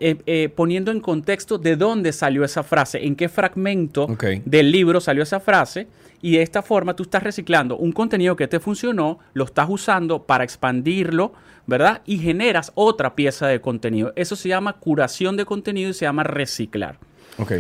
eh, 0.00 0.18
eh, 0.26 0.48
poniendo 0.54 0.90
en 0.90 1.00
contexto 1.00 1.58
de 1.58 1.76
dónde 1.76 2.12
salió 2.12 2.44
esa 2.44 2.62
frase, 2.62 3.04
en 3.04 3.16
qué 3.16 3.28
fragmento 3.28 4.06
del 4.44 4.70
libro 4.70 5.00
salió 5.00 5.22
esa 5.22 5.40
frase. 5.40 5.88
Y 6.20 6.36
de 6.36 6.42
esta 6.42 6.62
forma 6.62 6.94
tú 6.94 7.02
estás 7.02 7.22
reciclando 7.22 7.76
un 7.76 7.90
contenido 7.90 8.36
que 8.36 8.46
te 8.46 8.60
funcionó, 8.60 9.18
lo 9.34 9.44
estás 9.44 9.66
usando 9.68 10.22
para 10.22 10.44
expandirlo, 10.44 11.32
¿verdad? 11.66 12.02
Y 12.06 12.18
generas 12.18 12.70
otra 12.76 13.16
pieza 13.16 13.48
de 13.48 13.60
contenido. 13.60 14.12
Eso 14.14 14.36
se 14.36 14.48
llama 14.48 14.74
curación 14.74 15.36
de 15.36 15.44
contenido 15.44 15.90
y 15.90 15.94
se 15.94 16.04
llama 16.04 16.22
reciclar. 16.22 16.98
Ok. 17.38 17.52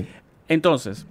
Entonces, 0.48 1.06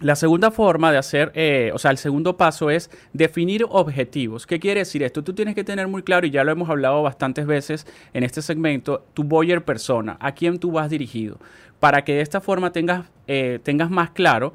La 0.00 0.16
segunda 0.16 0.50
forma 0.50 0.90
de 0.90 0.98
hacer, 0.98 1.30
eh, 1.34 1.70
o 1.72 1.78
sea, 1.78 1.92
el 1.92 1.98
segundo 1.98 2.36
paso 2.36 2.68
es 2.68 2.90
definir 3.12 3.64
objetivos. 3.68 4.44
¿Qué 4.44 4.58
quiere 4.58 4.80
decir 4.80 5.04
esto? 5.04 5.22
Tú 5.22 5.34
tienes 5.34 5.54
que 5.54 5.62
tener 5.62 5.86
muy 5.86 6.02
claro, 6.02 6.26
y 6.26 6.30
ya 6.30 6.42
lo 6.42 6.50
hemos 6.50 6.68
hablado 6.68 7.02
bastantes 7.02 7.46
veces 7.46 7.86
en 8.12 8.24
este 8.24 8.42
segmento, 8.42 9.04
tu 9.14 9.22
buyer 9.22 9.64
persona, 9.64 10.16
a 10.18 10.32
quién 10.32 10.58
tú 10.58 10.72
vas 10.72 10.90
dirigido, 10.90 11.38
para 11.78 12.02
que 12.02 12.14
de 12.14 12.22
esta 12.22 12.40
forma 12.40 12.72
tengas, 12.72 13.06
eh, 13.28 13.60
tengas 13.62 13.88
más 13.88 14.10
claro 14.10 14.54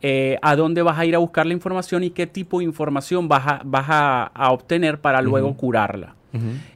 eh, 0.00 0.38
a 0.40 0.56
dónde 0.56 0.80
vas 0.80 0.98
a 0.98 1.04
ir 1.04 1.14
a 1.14 1.18
buscar 1.18 1.44
la 1.44 1.52
información 1.52 2.02
y 2.02 2.10
qué 2.10 2.26
tipo 2.26 2.60
de 2.60 2.64
información 2.64 3.28
vas 3.28 3.46
a, 3.46 3.60
vas 3.64 3.86
a, 3.88 4.22
a 4.24 4.52
obtener 4.52 5.00
para 5.00 5.20
luego 5.20 5.54
curarla. 5.54 6.14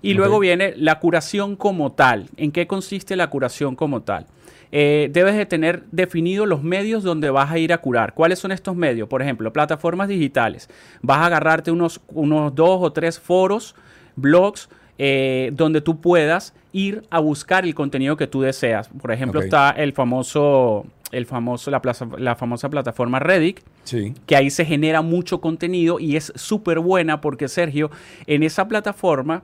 Y 0.00 0.14
luego 0.14 0.38
viene 0.40 0.74
la 0.76 0.98
curación 0.98 1.56
como 1.56 1.92
tal. 1.92 2.28
¿En 2.36 2.50
qué 2.50 2.66
consiste 2.66 3.16
la 3.16 3.28
curación 3.28 3.76
como 3.76 4.00
tal? 4.00 4.26
Eh, 4.75 5.11
debes 5.12 5.37
de 5.37 5.45
tener 5.45 5.83
definidos 5.93 6.49
los 6.49 6.62
medios 6.62 7.03
donde 7.03 7.29
vas 7.31 7.51
a 7.51 7.59
ir 7.59 7.73
a 7.75 7.79
curar. 7.79 8.14
¿Cuáles 8.14 8.39
son 8.39 8.53
estos 8.53 8.75
medios? 8.75 9.07
Por 9.09 9.20
ejemplo, 9.20 9.53
plataformas 9.53 10.09
digitales. 10.09 10.68
Vas 11.03 11.18
a 11.18 11.27
agarrarte 11.27 11.70
unos, 11.70 12.01
unos 12.09 12.55
dos 12.55 12.79
o 12.83 12.91
tres 12.93 13.20
foros, 13.20 13.75
blogs, 14.16 14.70
eh, 14.99 15.51
donde 15.55 15.81
tú 15.83 16.01
puedas 16.01 16.55
ir 16.73 17.03
a 17.11 17.18
buscar 17.20 17.64
el 17.64 17.75
contenido 17.75 18.16
que 18.16 18.27
tú 18.27 18.41
deseas. 18.41 18.89
Por 18.89 19.12
ejemplo, 19.12 19.43
está 19.43 19.70
el 19.70 19.93
famoso, 19.93 20.87
el 21.11 21.27
famoso, 21.27 21.70
la, 21.70 21.83
plaza- 21.83 22.09
la 22.18 22.35
famosa 22.35 22.70
plataforma 22.70 23.18
Reddit, 23.18 23.61
Sí. 23.85 24.14
que 24.27 24.37
ahí 24.37 24.49
se 24.49 24.64
genera 24.64 25.03
mucho 25.03 25.41
contenido 25.43 25.99
y 26.01 26.16
es 26.16 26.33
súper 26.35 26.79
buena 26.79 27.20
porque 27.20 27.49
Sergio, 27.49 27.91
en 28.27 28.43
esa 28.43 28.68
plataforma 28.68 29.43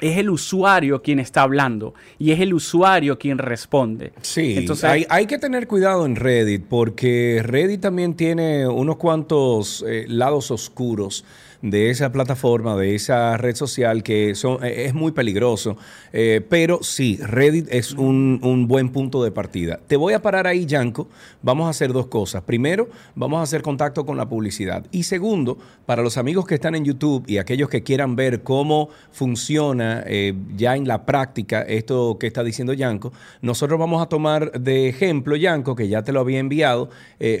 es 0.00 0.18
el 0.18 0.30
usuario 0.30 1.02
quien 1.02 1.18
está 1.18 1.42
hablando 1.42 1.94
y 2.18 2.32
es 2.32 2.40
el 2.40 2.54
usuario 2.54 3.18
quien 3.18 3.38
responde. 3.38 4.12
Sí, 4.22 4.54
Entonces, 4.56 4.84
hay, 4.84 5.06
hay 5.08 5.26
que 5.26 5.38
tener 5.38 5.66
cuidado 5.66 6.06
en 6.06 6.16
Reddit 6.16 6.64
porque 6.68 7.40
Reddit 7.42 7.80
también 7.80 8.14
tiene 8.14 8.66
unos 8.66 8.96
cuantos 8.96 9.84
eh, 9.86 10.04
lados 10.08 10.50
oscuros 10.50 11.24
de 11.64 11.88
esa 11.88 12.12
plataforma, 12.12 12.76
de 12.76 12.94
esa 12.94 13.38
red 13.38 13.56
social 13.56 14.02
que 14.02 14.34
son, 14.34 14.62
eh, 14.62 14.84
es 14.84 14.92
muy 14.92 15.12
peligroso. 15.12 15.78
Eh, 16.12 16.44
pero 16.46 16.80
sí, 16.82 17.18
Reddit 17.22 17.68
es 17.70 17.92
un, 17.92 18.38
un 18.42 18.68
buen 18.68 18.90
punto 18.90 19.24
de 19.24 19.30
partida. 19.30 19.80
Te 19.86 19.96
voy 19.96 20.12
a 20.12 20.20
parar 20.20 20.46
ahí, 20.46 20.66
Yanko. 20.66 21.08
Vamos 21.40 21.66
a 21.66 21.70
hacer 21.70 21.94
dos 21.94 22.08
cosas. 22.08 22.42
Primero, 22.42 22.90
vamos 23.14 23.40
a 23.40 23.42
hacer 23.44 23.62
contacto 23.62 24.04
con 24.04 24.18
la 24.18 24.28
publicidad. 24.28 24.84
Y 24.90 25.04
segundo, 25.04 25.56
para 25.86 26.02
los 26.02 26.18
amigos 26.18 26.46
que 26.46 26.54
están 26.54 26.74
en 26.74 26.84
YouTube 26.84 27.24
y 27.26 27.38
aquellos 27.38 27.70
que 27.70 27.82
quieran 27.82 28.14
ver 28.14 28.42
cómo 28.42 28.90
funciona 29.10 30.04
eh, 30.06 30.34
ya 30.54 30.76
en 30.76 30.86
la 30.86 31.06
práctica 31.06 31.62
esto 31.62 32.18
que 32.20 32.26
está 32.26 32.44
diciendo 32.44 32.74
Yanko, 32.74 33.10
nosotros 33.40 33.78
vamos 33.78 34.02
a 34.02 34.06
tomar 34.06 34.52
de 34.52 34.86
ejemplo, 34.86 35.34
Yanko, 35.34 35.74
que 35.74 35.88
ya 35.88 36.02
te 36.02 36.12
lo 36.12 36.20
había 36.20 36.40
enviado, 36.40 36.90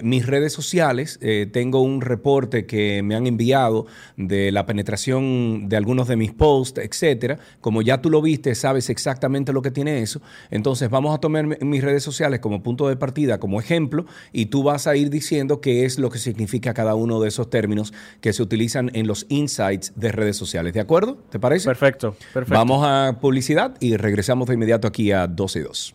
mis 0.02 0.24
redes 0.24 0.52
sociales. 0.54 1.20
Tengo 1.52 1.82
un 1.82 2.00
reporte 2.00 2.64
que 2.64 3.02
me 3.02 3.14
han 3.14 3.26
enviado 3.26 3.86
de 4.16 4.52
la 4.52 4.64
penetración 4.66 5.68
de 5.68 5.76
algunos 5.76 6.06
de 6.08 6.16
mis 6.16 6.32
posts, 6.32 6.80
etcétera. 6.80 7.38
Como 7.60 7.82
ya 7.82 8.00
tú 8.00 8.10
lo 8.10 8.22
viste, 8.22 8.54
sabes 8.54 8.88
exactamente 8.90 9.52
lo 9.52 9.60
que 9.62 9.70
tiene 9.70 10.00
eso. 10.02 10.20
Entonces 10.50 10.88
vamos 10.90 11.14
a 11.14 11.18
tomar 11.18 11.46
mi- 11.46 11.56
mis 11.60 11.82
redes 11.82 12.02
sociales 12.02 12.40
como 12.40 12.62
punto 12.62 12.88
de 12.88 12.96
partida, 12.96 13.38
como 13.38 13.60
ejemplo, 13.60 14.06
y 14.32 14.46
tú 14.46 14.62
vas 14.62 14.86
a 14.86 14.94
ir 14.96 15.10
diciendo 15.10 15.60
qué 15.60 15.84
es 15.84 15.98
lo 15.98 16.10
que 16.10 16.18
significa 16.18 16.74
cada 16.74 16.94
uno 16.94 17.20
de 17.20 17.28
esos 17.28 17.50
términos 17.50 17.92
que 18.20 18.32
se 18.32 18.42
utilizan 18.42 18.90
en 18.94 19.06
los 19.06 19.26
insights 19.28 19.92
de 19.96 20.12
redes 20.12 20.36
sociales. 20.36 20.72
¿De 20.74 20.80
acuerdo? 20.80 21.18
¿Te 21.30 21.38
parece? 21.38 21.66
Perfecto, 21.66 22.16
perfecto. 22.32 22.54
Vamos 22.58 22.84
a 22.86 23.18
publicidad 23.20 23.74
y 23.80 23.96
regresamos 23.96 24.46
de 24.48 24.54
inmediato 24.54 24.86
aquí 24.86 25.10
a 25.12 25.26
12 25.26 25.58
y 25.58 25.62
2. 25.62 25.94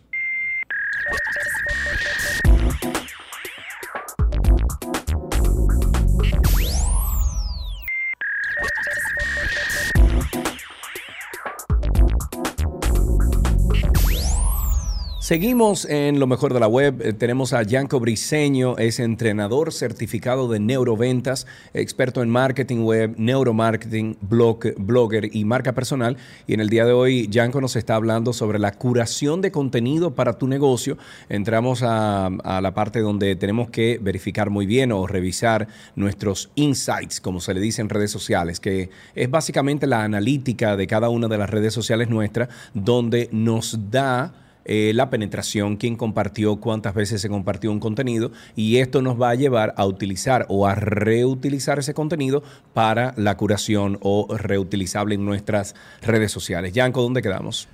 Seguimos 15.30 15.84
en 15.84 16.18
lo 16.18 16.26
mejor 16.26 16.54
de 16.54 16.58
la 16.58 16.66
web. 16.66 17.02
Eh, 17.02 17.12
tenemos 17.12 17.52
a 17.52 17.62
Yanko 17.62 18.00
Briseño, 18.00 18.76
es 18.78 18.98
entrenador 18.98 19.72
certificado 19.72 20.48
de 20.48 20.58
neuroventas, 20.58 21.46
experto 21.72 22.24
en 22.24 22.28
marketing 22.28 22.78
web, 22.78 23.14
neuromarketing, 23.16 24.16
blog, 24.22 24.74
blogger 24.76 25.30
y 25.32 25.44
marca 25.44 25.72
personal. 25.72 26.16
Y 26.48 26.54
en 26.54 26.58
el 26.58 26.68
día 26.68 26.84
de 26.84 26.90
hoy, 26.94 27.28
Yanko 27.28 27.60
nos 27.60 27.76
está 27.76 27.94
hablando 27.94 28.32
sobre 28.32 28.58
la 28.58 28.72
curación 28.72 29.40
de 29.40 29.52
contenido 29.52 30.16
para 30.16 30.36
tu 30.36 30.48
negocio. 30.48 30.98
Entramos 31.28 31.84
a, 31.84 32.26
a 32.26 32.60
la 32.60 32.74
parte 32.74 32.98
donde 32.98 33.36
tenemos 33.36 33.70
que 33.70 34.00
verificar 34.02 34.50
muy 34.50 34.66
bien 34.66 34.90
o 34.90 35.06
revisar 35.06 35.68
nuestros 35.94 36.50
insights, 36.56 37.20
como 37.20 37.40
se 37.40 37.54
le 37.54 37.60
dice 37.60 37.82
en 37.82 37.88
redes 37.88 38.10
sociales, 38.10 38.58
que 38.58 38.90
es 39.14 39.30
básicamente 39.30 39.86
la 39.86 40.02
analítica 40.02 40.76
de 40.76 40.88
cada 40.88 41.08
una 41.08 41.28
de 41.28 41.38
las 41.38 41.50
redes 41.50 41.72
sociales 41.72 42.10
nuestras, 42.10 42.48
donde 42.74 43.28
nos 43.30 43.92
da 43.92 44.39
eh, 44.64 44.92
la 44.94 45.10
penetración, 45.10 45.76
quién 45.76 45.96
compartió, 45.96 46.56
cuántas 46.56 46.94
veces 46.94 47.20
se 47.20 47.28
compartió 47.28 47.70
un 47.70 47.80
contenido 47.80 48.30
y 48.56 48.76
esto 48.76 49.02
nos 49.02 49.20
va 49.20 49.30
a 49.30 49.34
llevar 49.34 49.74
a 49.76 49.86
utilizar 49.86 50.46
o 50.48 50.66
a 50.66 50.74
reutilizar 50.74 51.78
ese 51.78 51.94
contenido 51.94 52.42
para 52.74 53.14
la 53.16 53.36
curación 53.36 53.98
o 54.00 54.26
reutilizable 54.36 55.14
en 55.14 55.24
nuestras 55.24 55.74
redes 56.02 56.32
sociales. 56.32 56.72
Yanko, 56.72 57.02
¿dónde 57.02 57.22
quedamos? 57.22 57.68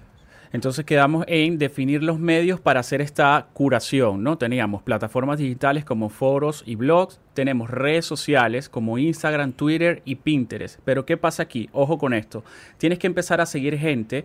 Entonces 0.53 0.85
quedamos 0.85 1.25
en 1.29 1.59
definir 1.59 2.03
los 2.03 2.19
medios 2.19 2.61
para 2.61 2.81
hacer 2.81 3.01
esta 3.01 3.49
curación, 3.53 4.23
¿no? 4.23 4.39
Teníamos 4.39 4.83
plataformas 4.83 5.39
digitales 5.39 5.85
como 5.85 6.09
foros 6.09 6.63
y 6.67 6.77
blogs, 6.77 7.21
tenemos 7.35 7.69
redes 7.69 8.07
sociales 8.07 8.69
como 8.69 8.97
Instagram, 8.97 9.53
Twitter 9.53 10.03
y 10.05 10.15
Pinterest. 10.15 10.81
Pero 10.85 11.05
¿qué 11.05 11.17
pasa 11.17 11.43
aquí? 11.43 11.69
Ojo 11.73 11.99
con 11.99 12.15
esto. 12.15 12.45
Tienes 12.79 12.99
que 12.99 13.07
empezar 13.07 13.41
a 13.41 13.47
seguir 13.47 13.77
gente 13.77 14.25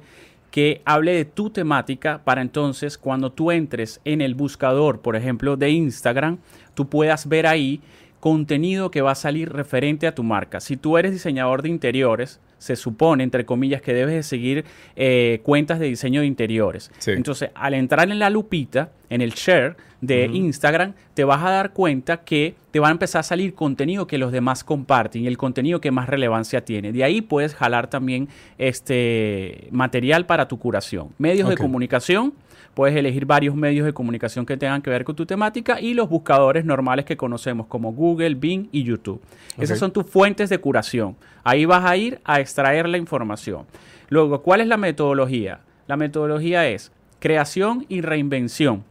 que 0.52 0.82
hable 0.86 1.14
de 1.14 1.26
tu 1.26 1.50
temática 1.50 2.22
para 2.24 2.42
entonces 2.42 2.98
cuando 2.98 3.32
tú 3.32 3.52
entres 3.52 4.02
en 4.06 4.22
el 4.22 4.36
buscador, 4.36 5.02
por 5.02 5.16
ejemplo, 5.16 5.56
de 5.56 5.72
Instagram, 5.72 6.40
tú 6.74 6.90
puedas 6.90 7.28
ver 7.28 7.48
ahí 7.48 7.82
contenido 8.20 8.92
que 8.92 9.02
va 9.02 9.12
a 9.12 9.16
salir 9.16 9.52
referente 9.52 10.06
a 10.06 10.14
tu 10.14 10.24
marca. 10.24 10.60
Si 10.60 10.78
tú 10.78 10.98
eres 10.98 11.12
diseñador 11.12 11.64
de 11.64 11.70
interiores, 11.70 12.40
se 12.60 12.76
supone, 12.76 13.24
entre 13.24 13.46
comillas, 13.46 13.82
que 13.82 13.94
debes 13.94 14.14
de 14.14 14.24
seguir 14.24 14.66
eh, 14.96 15.40
cuentas 15.42 15.80
de 15.80 15.88
diseño 15.88 16.22
de 16.22 16.28
interiores. 16.28 16.92
Sí. 17.00 17.12
Entonces, 17.12 17.50
al 17.56 17.74
entrar 17.74 18.12
en 18.12 18.20
la 18.20 18.30
lupita, 18.30 18.92
en 19.10 19.22
el 19.22 19.32
share 19.32 19.76
de 20.02 20.26
Instagram, 20.26 20.94
te 21.14 21.24
vas 21.24 21.44
a 21.44 21.52
dar 21.52 21.74
cuenta 21.74 22.18
que 22.18 22.56
te 22.72 22.80
va 22.80 22.88
a 22.88 22.92
empezar 22.92 23.20
a 23.20 23.24
salir 23.24 23.54
contenido 23.54 24.08
que 24.08 24.18
los 24.18 24.32
demás 24.32 24.64
comparten 24.64 25.24
y 25.24 25.28
el 25.28 25.38
contenido 25.38 25.80
que 25.80 25.92
más 25.92 26.10
relevancia 26.10 26.66
tiene. 26.66 26.92
De 26.92 27.04
ahí 27.04 27.22
puedes 27.22 27.54
jalar 27.54 27.88
también 27.88 28.28
este 28.58 29.68
material 29.72 30.26
para 30.26 30.48
tu 30.48 30.58
curación. 30.58 31.10
Medios 31.20 31.48
de 31.50 31.58
comunicación, 31.58 32.34
puedes 32.74 32.96
elegir 32.96 33.26
varios 33.26 33.56
medios 33.56 33.86
de 33.86 33.94
comunicación 33.94 34.46
que 34.46 34.58
tengan 34.58 34.82
que 34.82 34.90
ver 34.90 35.04
con 35.04 35.16
tu 35.16 35.26
temática 35.26 35.80
y 35.80 35.94
los 35.94 36.10
buscadores 36.10 36.66
normales 36.66 37.06
que 37.06 37.18
conocemos 37.18 37.68
como 37.68 37.94
Google, 37.94 38.36
Bing 38.36 38.70
y 38.72 38.84
YouTube. 38.84 39.22
Esas 39.58 39.78
son 39.78 39.92
tus 39.92 40.06
fuentes 40.06 40.50
de 40.50 40.58
curación. 40.58 41.16
Ahí 41.44 41.66
vas 41.66 41.86
a 41.86 41.96
ir 41.96 42.20
a 42.24 42.40
extraer 42.40 42.88
la 42.90 42.98
información. 42.98 43.66
Luego, 44.10 44.42
¿cuál 44.42 44.62
es 44.62 44.68
la 44.68 44.78
metodología? 44.78 45.60
La 45.88 45.98
metodología 45.98 46.68
es 46.68 46.92
creación 47.20 47.86
y 47.88 48.02
reinvención. 48.02 48.84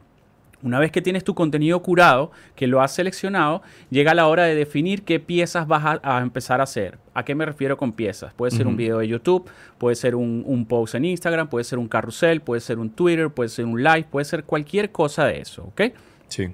Una 0.62 0.78
vez 0.78 0.92
que 0.92 1.00
tienes 1.00 1.24
tu 1.24 1.34
contenido 1.34 1.80
curado, 1.82 2.30
que 2.54 2.66
lo 2.66 2.80
has 2.82 2.94
seleccionado, 2.94 3.62
llega 3.90 4.12
la 4.14 4.26
hora 4.26 4.44
de 4.44 4.54
definir 4.54 5.02
qué 5.04 5.18
piezas 5.20 5.66
vas 5.66 5.84
a, 6.02 6.18
a 6.18 6.20
empezar 6.20 6.60
a 6.60 6.64
hacer. 6.64 6.98
¿A 7.14 7.24
qué 7.24 7.34
me 7.34 7.46
refiero 7.46 7.76
con 7.76 7.92
piezas? 7.92 8.34
Puede 8.34 8.50
ser 8.52 8.66
un 8.66 8.76
video 8.76 8.98
de 8.98 9.08
YouTube, 9.08 9.48
puede 9.78 9.96
ser 9.96 10.14
un, 10.14 10.42
un 10.46 10.66
post 10.66 10.94
en 10.96 11.04
Instagram, 11.06 11.48
puede 11.48 11.64
ser 11.64 11.78
un 11.78 11.88
carrusel, 11.88 12.40
puede 12.42 12.60
ser 12.60 12.78
un 12.78 12.90
Twitter, 12.90 13.30
puede 13.30 13.48
ser 13.48 13.64
un 13.64 13.82
live, 13.82 14.06
puede 14.10 14.24
ser 14.24 14.44
cualquier 14.44 14.90
cosa 14.92 15.24
de 15.24 15.40
eso, 15.40 15.64
¿ok? 15.64 15.80
Sí. 16.28 16.48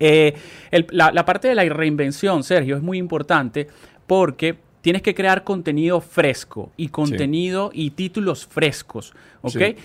Eh, 0.00 0.34
el- 0.70 0.86
la, 0.90 1.12
la 1.12 1.24
parte 1.24 1.46
de 1.48 1.54
la 1.54 1.62
reinvención, 1.64 2.42
Sergio, 2.42 2.76
es 2.76 2.82
muy 2.82 2.98
importante 2.98 3.68
porque 4.06 4.56
tienes 4.80 5.02
que 5.02 5.14
crear 5.14 5.44
contenido 5.44 6.00
fresco 6.00 6.72
y 6.76 6.88
contenido 6.88 7.70
y 7.72 7.90
títulos 7.90 8.46
frescos, 8.46 9.14
¿ok? 9.42 9.52
Sí. 9.52 9.76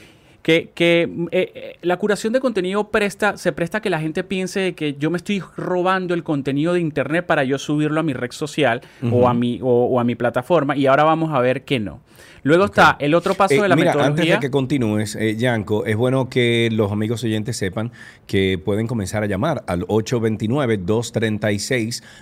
Que, 0.48 0.70
que, 0.74 1.02
eh, 1.32 1.52
eh, 1.56 1.76
la 1.82 1.98
curación 1.98 2.32
de 2.32 2.40
contenido 2.40 2.90
presta, 2.90 3.36
se 3.36 3.52
presta 3.52 3.80
a 3.80 3.82
que 3.82 3.90
la 3.90 4.00
gente 4.00 4.24
piense 4.24 4.76
que 4.76 4.94
yo 4.94 5.10
me 5.12 5.18
estoy 5.18 5.44
robando 5.58 6.14
el 6.14 6.24
contenido 6.24 6.72
de 6.74 6.80
internet 6.80 7.26
para 7.26 7.44
yo 7.44 7.58
subirlo 7.60 8.00
a 8.00 8.04
mi 8.04 8.14
red 8.14 8.32
social 8.32 8.80
o, 9.12 9.28
a 9.28 9.34
mi, 9.34 9.60
o, 9.62 9.68
o 9.88 10.00
a 10.00 10.06
mi 10.06 10.16
plataforma 10.16 10.78
y 10.78 10.86
ahora 10.86 11.04
vamos 11.04 11.34
a 11.34 11.42
ver 11.42 11.64
que 11.64 11.82
no. 11.82 12.00
Luego 12.44 12.64
está 12.66 12.96
el 13.00 13.14
otro 13.14 13.34
paso 13.34 13.56
Eh, 13.56 13.62
de 13.62 13.68
la 13.68 13.76
mira, 13.76 13.92
antes 13.92 14.26
de 14.26 14.40
que 14.40 14.50
continúes, 14.50 15.16
eh, 15.18 15.36
Yanko, 15.36 15.86
es 15.86 15.98
bueno 15.98 16.30
que 16.30 16.70
los 16.72 16.94
amigos 16.94 17.22
oyentes 17.26 17.58
sepan 17.58 17.92
que 18.26 18.58
pueden 18.58 18.88
comenzar 18.88 19.22
a 19.24 19.26
llamar 19.26 19.64
al 19.68 19.82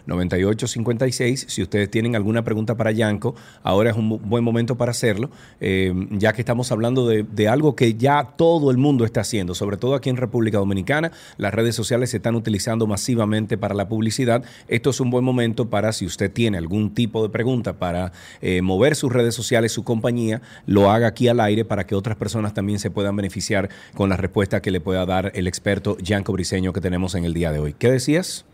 829-236-9856. 0.07 1.45
Si 1.47 1.61
ustedes 1.61 1.89
tienen 1.91 2.15
alguna 2.15 2.43
pregunta 2.43 2.75
para 2.75 2.91
Yanko, 2.91 3.35
ahora 3.63 3.91
es 3.91 3.97
un 3.97 4.09
bu- 4.11 4.19
buen 4.21 4.43
momento 4.43 4.75
para 4.75 4.91
hacerlo, 4.91 5.29
ya 5.59 6.33
que 6.33 6.41
estamos 6.41 6.71
hablando 6.71 7.07
de, 7.07 7.23
de 7.23 7.47
algo 7.47 7.75
que 7.75 7.93
ya 7.93 8.14
todo 8.23 8.71
el 8.71 8.77
mundo 8.77 9.05
está 9.05 9.21
haciendo, 9.21 9.53
sobre 9.53 9.77
todo 9.77 9.95
aquí 9.95 10.09
en 10.09 10.17
República 10.17 10.57
Dominicana. 10.57 11.11
Las 11.37 11.53
redes 11.53 11.75
sociales 11.75 12.09
se 12.09 12.17
están 12.17 12.35
utilizando 12.35 12.87
masivamente 12.87 13.57
para 13.57 13.75
la 13.75 13.87
publicidad. 13.87 14.43
Esto 14.67 14.89
es 14.89 14.99
un 14.99 15.09
buen 15.09 15.23
momento 15.23 15.69
para, 15.69 15.91
si 15.91 16.05
usted 16.05 16.31
tiene 16.31 16.57
algún 16.57 16.93
tipo 16.93 17.21
de 17.23 17.29
pregunta 17.29 17.73
para 17.73 18.11
eh, 18.41 18.61
mover 18.61 18.95
sus 18.95 19.11
redes 19.11 19.35
sociales, 19.35 19.71
su 19.71 19.83
compañía, 19.83 20.41
lo 20.65 20.89
haga 20.89 21.07
aquí 21.07 21.27
al 21.27 21.39
aire 21.39 21.65
para 21.65 21.85
que 21.85 21.95
otras 21.95 22.15
personas 22.15 22.53
también 22.53 22.79
se 22.79 22.91
puedan 22.91 23.15
beneficiar 23.15 23.69
con 23.93 24.09
la 24.09 24.17
respuesta 24.17 24.61
que 24.61 24.71
le 24.71 24.81
pueda 24.81 25.05
dar 25.05 25.31
el 25.35 25.47
experto 25.47 25.97
Yanko 25.99 26.33
Briseño 26.33 26.73
que 26.73 26.81
tenemos 26.81 27.15
en 27.15 27.25
el 27.25 27.33
día 27.33 27.51
de 27.51 27.59
hoy. 27.59 27.73
¿Qué 27.73 27.91
decías? 27.91 28.45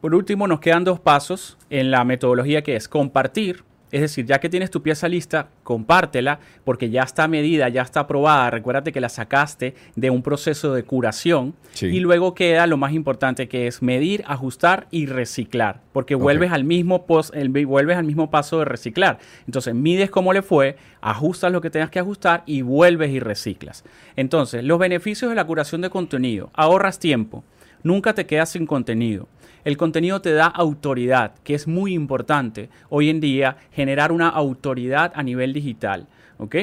Por 0.00 0.14
último, 0.14 0.46
nos 0.46 0.60
quedan 0.60 0.84
dos 0.84 0.98
pasos 0.98 1.58
en 1.68 1.90
la 1.90 2.04
metodología 2.04 2.62
que 2.62 2.74
es 2.74 2.88
compartir. 2.88 3.64
Es 3.92 4.00
decir, 4.00 4.24
ya 4.26 4.38
que 4.38 4.48
tienes 4.48 4.70
tu 4.70 4.82
pieza 4.82 5.08
lista, 5.08 5.48
compártela 5.64 6.38
porque 6.64 6.90
ya 6.90 7.02
está 7.02 7.26
medida, 7.26 7.68
ya 7.68 7.82
está 7.82 8.00
aprobada. 8.00 8.50
Recuérdate 8.50 8.92
que 8.92 9.00
la 9.00 9.08
sacaste 9.08 9.74
de 9.96 10.10
un 10.10 10.22
proceso 10.22 10.72
de 10.74 10.84
curación. 10.84 11.54
Sí. 11.72 11.86
Y 11.86 12.00
luego 12.00 12.34
queda 12.34 12.66
lo 12.66 12.76
más 12.76 12.92
importante 12.92 13.48
que 13.48 13.66
es 13.66 13.82
medir, 13.82 14.22
ajustar 14.26 14.86
y 14.90 15.06
reciclar. 15.06 15.80
Porque 15.92 16.14
vuelves, 16.14 16.52
al 16.52 16.64
mismo 16.64 17.04
el- 17.32 17.48
vuelves 17.66 17.96
al 17.96 18.04
mismo 18.04 18.30
paso 18.30 18.60
de 18.60 18.64
reciclar. 18.64 19.18
Entonces, 19.46 19.74
mides 19.74 20.10
cómo 20.10 20.32
le 20.32 20.42
fue, 20.42 20.76
ajustas 21.00 21.50
lo 21.50 21.60
que 21.60 21.70
tengas 21.70 21.90
que 21.90 21.98
ajustar 21.98 22.42
y 22.46 22.62
vuelves 22.62 23.10
y 23.10 23.18
reciclas. 23.20 23.84
Entonces, 24.16 24.62
los 24.62 24.78
beneficios 24.78 25.30
de 25.30 25.34
la 25.34 25.44
curación 25.44 25.80
de 25.80 25.90
contenido. 25.90 26.50
Ahorras 26.54 26.98
tiempo. 26.98 27.42
Nunca 27.82 28.14
te 28.14 28.26
quedas 28.26 28.50
sin 28.50 28.66
contenido. 28.66 29.26
El 29.64 29.76
contenido 29.76 30.20
te 30.20 30.32
da 30.32 30.46
autoridad, 30.46 31.32
que 31.44 31.54
es 31.54 31.66
muy 31.68 31.92
importante 31.94 32.68
hoy 32.88 33.10
en 33.10 33.20
día 33.20 33.56
generar 33.72 34.12
una 34.12 34.28
autoridad 34.28 35.12
a 35.14 35.22
nivel 35.22 35.52
digital. 35.52 36.06
¿ok? 36.38 36.56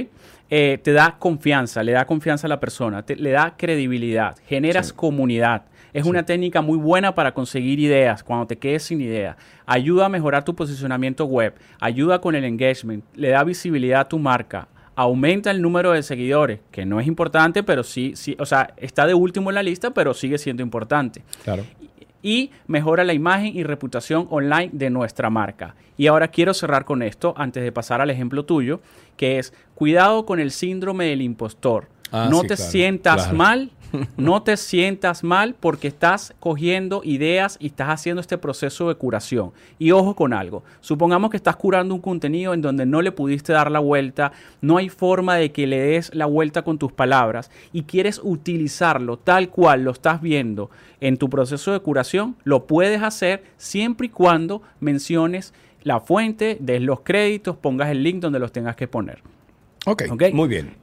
Eh, 0.50 0.80
te 0.82 0.92
da 0.94 1.18
confianza, 1.20 1.84
le 1.84 1.92
da 1.92 2.06
confianza 2.06 2.48
a 2.48 2.50
la 2.50 2.60
persona, 2.60 3.04
te- 3.04 3.16
le 3.16 3.32
da 3.32 3.56
credibilidad, 3.58 4.36
generas 4.48 4.92
comunidad. 4.94 5.64
Es 5.94 6.06
una 6.06 6.24
técnica 6.26 6.62
muy 6.62 6.78
buena 6.78 7.14
para 7.16 7.34
conseguir 7.34 7.80
ideas 7.80 8.24
cuando 8.24 8.48
te 8.48 8.58
quedes 8.58 8.84
sin 8.84 9.02
idea. 9.02 9.38
Ayuda 9.66 10.06
a 10.06 10.10
mejorar 10.10 10.44
tu 10.44 10.56
posicionamiento 10.56 11.26
web, 11.26 11.54
ayuda 11.80 12.20
con 12.22 12.34
el 12.36 12.44
engagement, 12.46 13.04
le 13.16 13.30
da 13.30 13.44
visibilidad 13.44 14.02
a 14.02 14.08
tu 14.08 14.20
marca, 14.20 14.68
aumenta 14.96 15.52
el 15.52 15.62
número 15.62 15.92
de 15.92 16.02
seguidores, 16.02 16.60
que 16.72 16.86
no 16.86 17.00
es 17.00 17.06
importante, 17.08 17.62
pero 17.64 17.84
sí, 17.84 18.14
sí, 18.16 18.36
o 18.40 18.46
sea, 18.46 18.74
está 18.78 19.06
de 19.06 19.14
último 19.14 19.50
en 19.52 19.56
la 19.56 19.64
lista, 19.64 19.92
pero 19.92 20.14
sigue 20.16 20.38
siendo 20.40 20.64
importante 20.64 21.22
Claro. 21.44 21.64
Y 22.28 22.52
mejora 22.68 23.06
la 23.06 23.14
imagen 23.14 23.56
y 23.56 23.64
reputación 23.64 24.28
online 24.30 24.70
de 24.74 24.90
nuestra 24.90 25.30
marca. 25.30 25.76
Y 25.96 26.08
ahora 26.08 26.28
quiero 26.28 26.54
cerrar 26.54 26.84
con 26.84 27.02
esto 27.02 27.34
antes 27.38 27.64
de 27.64 27.72
pasar 27.72 28.02
al 28.02 28.10
ejemplo 28.10 28.44
tuyo, 28.44 28.82
que 29.16 29.40
es 29.40 29.54
cuidado 29.76 30.26
con 30.26 30.42
el 30.42 30.52
síndrome 30.52 31.06
del 31.06 31.22
impostor. 31.22 31.88
Ah, 32.12 32.28
no 32.30 32.42
sí, 32.42 32.48
te 32.48 32.56
claro, 32.56 32.72
sientas 32.72 33.22
claro. 33.24 33.38
mal, 33.38 33.72
no 34.18 34.44
te 34.44 34.58
sientas 34.58 35.24
mal 35.24 35.56
porque 35.60 35.88
estás 35.88 36.34
cogiendo 36.40 37.02
ideas 37.04 37.58
y 37.60 37.68
estás 37.68 37.90
haciendo 37.90 38.22
este 38.22 38.38
proceso 38.38 38.88
de 38.88 38.96
curación. 38.96 39.52
Y 39.80 39.92
ojo 39.92 40.16
con 40.16 40.34
algo, 40.34 40.64
supongamos 40.82 41.32
que 41.32 41.38
estás 41.38 41.56
curando 41.56 41.96
un 41.96 42.02
contenido 42.02 42.54
en 42.54 42.62
donde 42.62 42.86
no 42.86 43.02
le 43.02 43.12
pudiste 43.12 43.54
dar 43.54 43.72
la 43.72 43.80
vuelta, 43.80 44.32
no 44.62 44.78
hay 44.78 44.90
forma 44.90 45.36
de 45.36 45.52
que 45.52 45.68
le 45.68 45.80
des 45.80 46.14
la 46.14 46.26
vuelta 46.26 46.64
con 46.64 46.78
tus 46.78 46.92
palabras 46.92 47.52
y 47.74 47.84
quieres 47.84 48.20
utilizarlo 48.24 49.18
tal 49.18 49.50
cual 49.50 49.84
lo 49.84 49.92
estás 49.92 50.22
viendo 50.22 50.70
en 51.00 51.18
tu 51.18 51.30
proceso 51.30 51.72
de 51.72 51.80
curación, 51.80 52.36
lo 52.44 52.66
puedes 52.66 53.02
hacer 53.04 53.44
siempre 53.58 54.08
y 54.08 54.10
cuando 54.10 54.62
menciones 54.80 55.54
la 55.84 56.00
fuente, 56.00 56.58
des 56.60 56.82
los 56.82 57.02
créditos, 57.02 57.56
pongas 57.56 57.90
el 57.90 58.04
link 58.04 58.20
donde 58.20 58.40
los 58.40 58.52
tengas 58.52 58.76
que 58.76 58.88
poner. 58.88 59.22
Ok, 59.86 60.04
Ok. 60.10 60.24
muy 60.34 60.48
bien. 60.50 60.74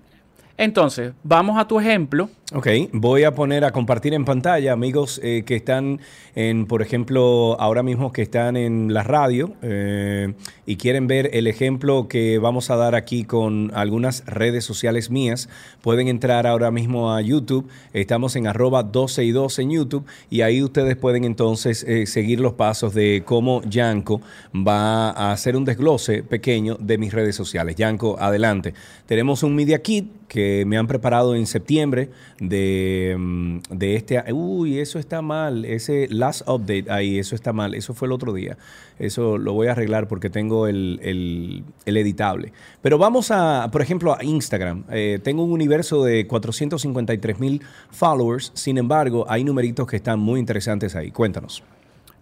Entonces, 0.57 1.13
vamos 1.23 1.59
a 1.59 1.67
tu 1.67 1.81
ejemplo. 1.81 2.31
Ok, 2.53 2.69
voy 2.93 3.25
a 3.25 3.35
poner 3.35 3.65
a 3.65 3.71
compartir 3.71 4.13
en 4.13 4.27
pantalla, 4.27 4.75
amigos 4.75 5.19
eh, 5.25 5.45
que 5.47 5.57
están 5.57 6.01
en, 6.35 6.67
por 6.67 6.83
ejemplo, 6.83 7.57
ahora 7.59 7.83
mismo 7.83 8.13
que 8.13 8.21
están 8.21 8.59
en 8.59 8.93
la 8.93 9.03
radio 9.03 9.55
eh, 9.63 10.35
y 10.67 10.77
quieren 10.77 11.07
ver 11.07 11.31
el 11.33 11.47
ejemplo 11.47 12.07
que 12.07 12.39
vamos 12.39 12.69
a 12.69 12.77
dar 12.77 12.97
aquí 12.97 13.25
con 13.25 13.71
algunas 13.73 14.27
redes 14.27 14.63
sociales 14.63 15.09
mías, 15.09 15.49
pueden 15.81 16.07
entrar 16.07 16.47
ahora 16.47 16.71
mismo 16.71 17.15
a 17.15 17.23
YouTube. 17.23 17.67
Estamos 17.95 18.37
en 18.37 18.47
arroba 18.47 18.83
12 18.83 19.25
y 19.25 19.31
2 19.31 19.59
en 19.61 19.71
YouTube 19.71 20.05
y 20.29 20.43
ahí 20.43 20.63
ustedes 20.63 20.97
pueden 20.97 21.25
entonces 21.25 21.83
eh, 21.85 22.05
seguir 22.05 22.41
los 22.41 22.53
pasos 22.53 22.93
de 22.93 23.23
cómo 23.25 23.63
Yanko 23.63 24.21
va 24.55 25.13
a 25.13 25.33
hacer 25.33 25.57
un 25.57 25.65
desglose 25.65 26.23
pequeño 26.23 26.77
de 26.79 26.99
mis 26.99 27.15
redes 27.15 27.37
sociales. 27.37 27.77
Yanko, 27.77 28.19
adelante. 28.21 28.75
Tenemos 29.07 29.43
un 29.43 29.55
Media 29.55 29.81
Kit 29.81 30.11
que 30.29 30.65
me 30.67 30.77
han 30.77 30.87
preparado 30.87 31.35
en 31.35 31.47
septiembre 31.47 32.11
de, 32.41 33.15
mm, 33.19 33.59
de 33.71 33.97
este... 33.97 34.23
Uy, 34.33 34.79
eso 34.79 34.99
está 34.99 35.21
mal. 35.23 35.65
Ese 35.65 36.09
last 36.11 36.43
update 36.49 36.87
ahí, 36.91 37.19
eso 37.19 37.35
está 37.35 37.53
mal. 37.53 37.75
Eso 37.75 37.95
fue 37.95 38.07
el 38.07 38.13
otro 38.13 38.33
día. 38.33 38.57
Eso 38.99 39.39
lo 39.39 39.53
voy 39.53 39.69
a 39.69 39.73
arreglar 39.73 40.09
porque 40.09 40.31
tengo 40.31 40.67
el, 40.67 40.99
el- 41.03 41.65
el 41.85 41.97
editable. 41.97 42.53
Pero 42.83 42.99
vamos 42.99 43.31
a, 43.31 43.69
por 43.73 43.83
ejemplo, 43.83 44.17
a 44.17 44.25
Instagram. 44.25 44.85
Eh, 44.91 45.19
tengo 45.23 45.45
un 45.45 45.53
universo 45.53 46.05
de 46.05 46.27
453 46.27 47.39
mil 47.41 47.63
followers. 47.91 48.51
Sin 48.55 48.79
embargo, 48.79 49.27
hay 49.29 49.45
numeritos 49.45 49.87
que 49.87 49.97
están 49.97 50.19
muy 50.21 50.41
interesantes 50.41 50.95
ahí. 50.97 51.11
Cuéntanos. 51.11 51.63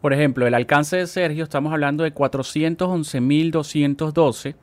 Por 0.01 0.13
ejemplo, 0.13 0.47
el 0.47 0.55
alcance 0.55 0.97
de 0.97 1.07
Sergio, 1.07 1.45
estamos 1.45 1.73
hablando 1.73 2.03
de 2.05 2.13
411.212 2.13 4.55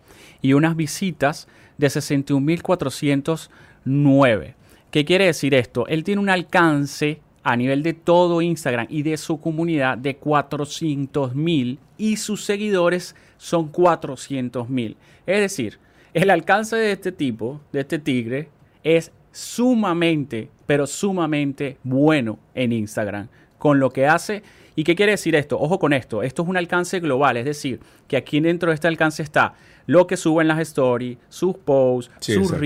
y 0.41 0.54
unas 0.54 0.76
visitas 0.76 1.47
de 1.78 1.88
61.409. 1.88 4.54
¿Qué 4.92 5.06
quiere 5.06 5.26
decir 5.26 5.54
esto? 5.54 5.86
Él 5.88 6.04
tiene 6.04 6.22
un 6.22 6.30
alcance 6.30 7.22
a 7.44 7.56
nivel 7.56 7.84
de 7.84 7.94
todo 7.94 8.42
Instagram 8.42 8.88
y 8.90 9.04
de 9.04 9.18
su 9.18 9.40
comunidad 9.40 9.98
de 9.98 10.20
400.000 10.20 11.78
y 11.98 12.18
sus 12.18 12.44
seguidores 12.44 13.16
son 13.38 13.72
400.000. 13.72 14.96
Es 15.28 15.40
decir, 15.40 15.80
el 16.14 16.32
alcance 16.32 16.76
de 16.76 16.92
este 16.92 17.12
tipo, 17.12 17.62
de 17.72 17.82
este 17.82 18.00
tigre, 18.00 18.50
es 18.84 19.12
sumamente, 19.32 20.50
pero 20.66 20.88
sumamente 20.88 21.78
bueno 21.84 22.40
en 22.56 22.72
Instagram 22.72 23.28
con 23.60 23.80
lo 23.80 23.92
que 23.92 24.08
hace. 24.08 24.42
¿Y 24.76 24.84
qué 24.84 24.96
quiere 24.96 25.12
decir 25.12 25.36
esto? 25.36 25.60
Ojo 25.60 25.78
con 25.78 25.94
esto, 25.94 26.24
esto 26.24 26.42
es 26.42 26.50
un 26.50 26.58
alcance 26.58 27.00
global, 27.00 27.38
es 27.38 27.46
decir, 27.46 27.80
que 28.08 28.18
aquí 28.18 28.40
dentro 28.40 28.70
de 28.70 28.76
este 28.76 28.88
alcance 28.88 29.22
está 29.22 29.54
lo 29.86 30.08
que 30.08 30.18
sube 30.18 30.42
en 30.42 30.48
las 30.48 30.60
stories, 30.60 31.18
sus 31.28 31.58
posts, 31.58 32.12
Sí, 32.22 32.34
su 32.34 32.42
exacto. 32.42 32.60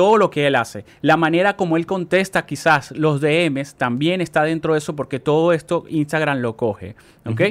Todo 0.00 0.16
lo 0.16 0.30
que 0.30 0.46
él 0.46 0.54
hace. 0.54 0.86
La 1.02 1.18
manera 1.18 1.56
como 1.56 1.76
él 1.76 1.84
contesta 1.84 2.46
quizás 2.46 2.90
los 2.92 3.20
DMs 3.20 3.74
también 3.74 4.22
está 4.22 4.44
dentro 4.44 4.72
de 4.72 4.78
eso 4.78 4.96
porque 4.96 5.20
todo 5.20 5.52
esto 5.52 5.84
Instagram 5.90 6.38
lo 6.38 6.56
coge. 6.56 6.96
¿Ok? 7.26 7.42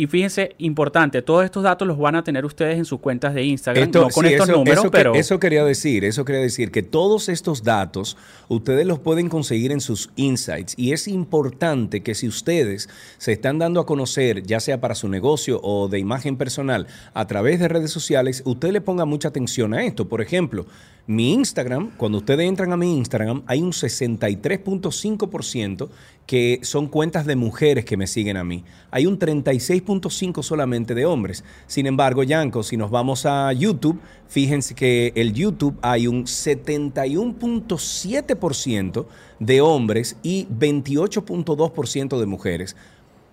Y 0.00 0.06
fíjense, 0.06 0.54
importante, 0.56 1.20
todos 1.20 1.44
estos 1.44 1.62
datos 1.62 1.86
los 1.86 1.98
van 1.98 2.14
a 2.14 2.24
tener 2.24 2.46
ustedes 2.46 2.78
en 2.78 2.86
sus 2.86 3.00
cuentas 3.00 3.34
de 3.34 3.44
Instagram, 3.44 3.84
Esto- 3.84 4.00
no 4.00 4.08
con 4.08 4.24
sí, 4.24 4.32
estos 4.32 4.48
eso- 4.48 4.56
números, 4.58 4.84
eso 4.84 4.90
pero... 4.90 5.14
eso 5.14 5.38
quería 5.38 5.62
decir, 5.62 6.06
eso 6.06 6.24
quería 6.24 6.40
decir 6.40 6.70
que 6.70 6.82
todos 6.82 7.28
estos 7.28 7.64
datos 7.64 8.16
ustedes 8.48 8.86
los 8.86 8.98
pueden 8.98 9.28
conseguir 9.28 9.72
en 9.72 9.82
sus 9.82 10.08
insights 10.16 10.72
y 10.78 10.92
es 10.92 11.06
importante 11.06 12.02
que 12.02 12.14
si 12.14 12.28
ustedes 12.28 12.88
se 13.18 13.32
están 13.32 13.58
dando 13.58 13.78
a 13.78 13.84
conocer, 13.84 14.42
ya 14.42 14.58
sea 14.60 14.80
para 14.80 14.94
su 14.94 15.06
negocio 15.10 15.60
o 15.62 15.88
de 15.88 15.98
imagen 15.98 16.38
personal 16.38 16.86
a 17.12 17.26
través 17.26 17.60
de 17.60 17.68
redes 17.68 17.90
sociales, 17.90 18.40
usted 18.46 18.72
le 18.72 18.80
ponga 18.80 19.04
mucha 19.04 19.28
atención 19.28 19.74
a 19.74 19.84
esto. 19.84 20.08
Por 20.08 20.22
ejemplo, 20.22 20.64
mi 21.06 21.34
Instagram, 21.34 21.90
cuando 21.98 22.16
ustedes 22.18 22.48
entran 22.48 22.72
a 22.72 22.78
mi 22.78 22.96
Instagram, 22.96 23.42
hay 23.46 23.60
un 23.60 23.72
63.5% 23.72 25.88
que 26.30 26.60
son 26.62 26.86
cuentas 26.86 27.26
de 27.26 27.34
mujeres 27.34 27.84
que 27.84 27.96
me 27.96 28.06
siguen 28.06 28.36
a 28.36 28.44
mí. 28.44 28.62
Hay 28.92 29.04
un 29.04 29.18
36.5 29.18 30.44
solamente 30.44 30.94
de 30.94 31.04
hombres. 31.04 31.42
Sin 31.66 31.86
embargo, 31.86 32.22
Yanko, 32.22 32.62
si 32.62 32.76
nos 32.76 32.92
vamos 32.92 33.26
a 33.26 33.52
YouTube, 33.52 33.98
fíjense 34.28 34.76
que 34.76 35.12
el 35.16 35.32
YouTube 35.32 35.76
hay 35.82 36.06
un 36.06 36.26
71.7% 36.26 39.06
de 39.40 39.60
hombres 39.60 40.14
y 40.22 40.46
28.2% 40.46 42.20
de 42.20 42.26
mujeres. 42.26 42.76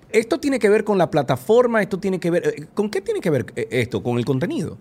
Esto 0.09 0.39
tiene 0.39 0.57
que 0.57 0.69
ver 0.69 0.83
con 0.83 0.97
la 0.97 1.11
plataforma, 1.11 1.83
esto 1.83 1.99
tiene 1.99 2.19
que 2.19 2.31
ver, 2.31 2.47
eh, 2.47 2.65
¿con 2.73 2.89
qué 2.89 3.01
tiene 3.01 3.19
que 3.19 3.29
ver 3.29 3.45
eh, 3.55 3.67
esto? 3.69 4.01
Con 4.01 4.17
el 4.17 4.25
contenido. 4.25 4.75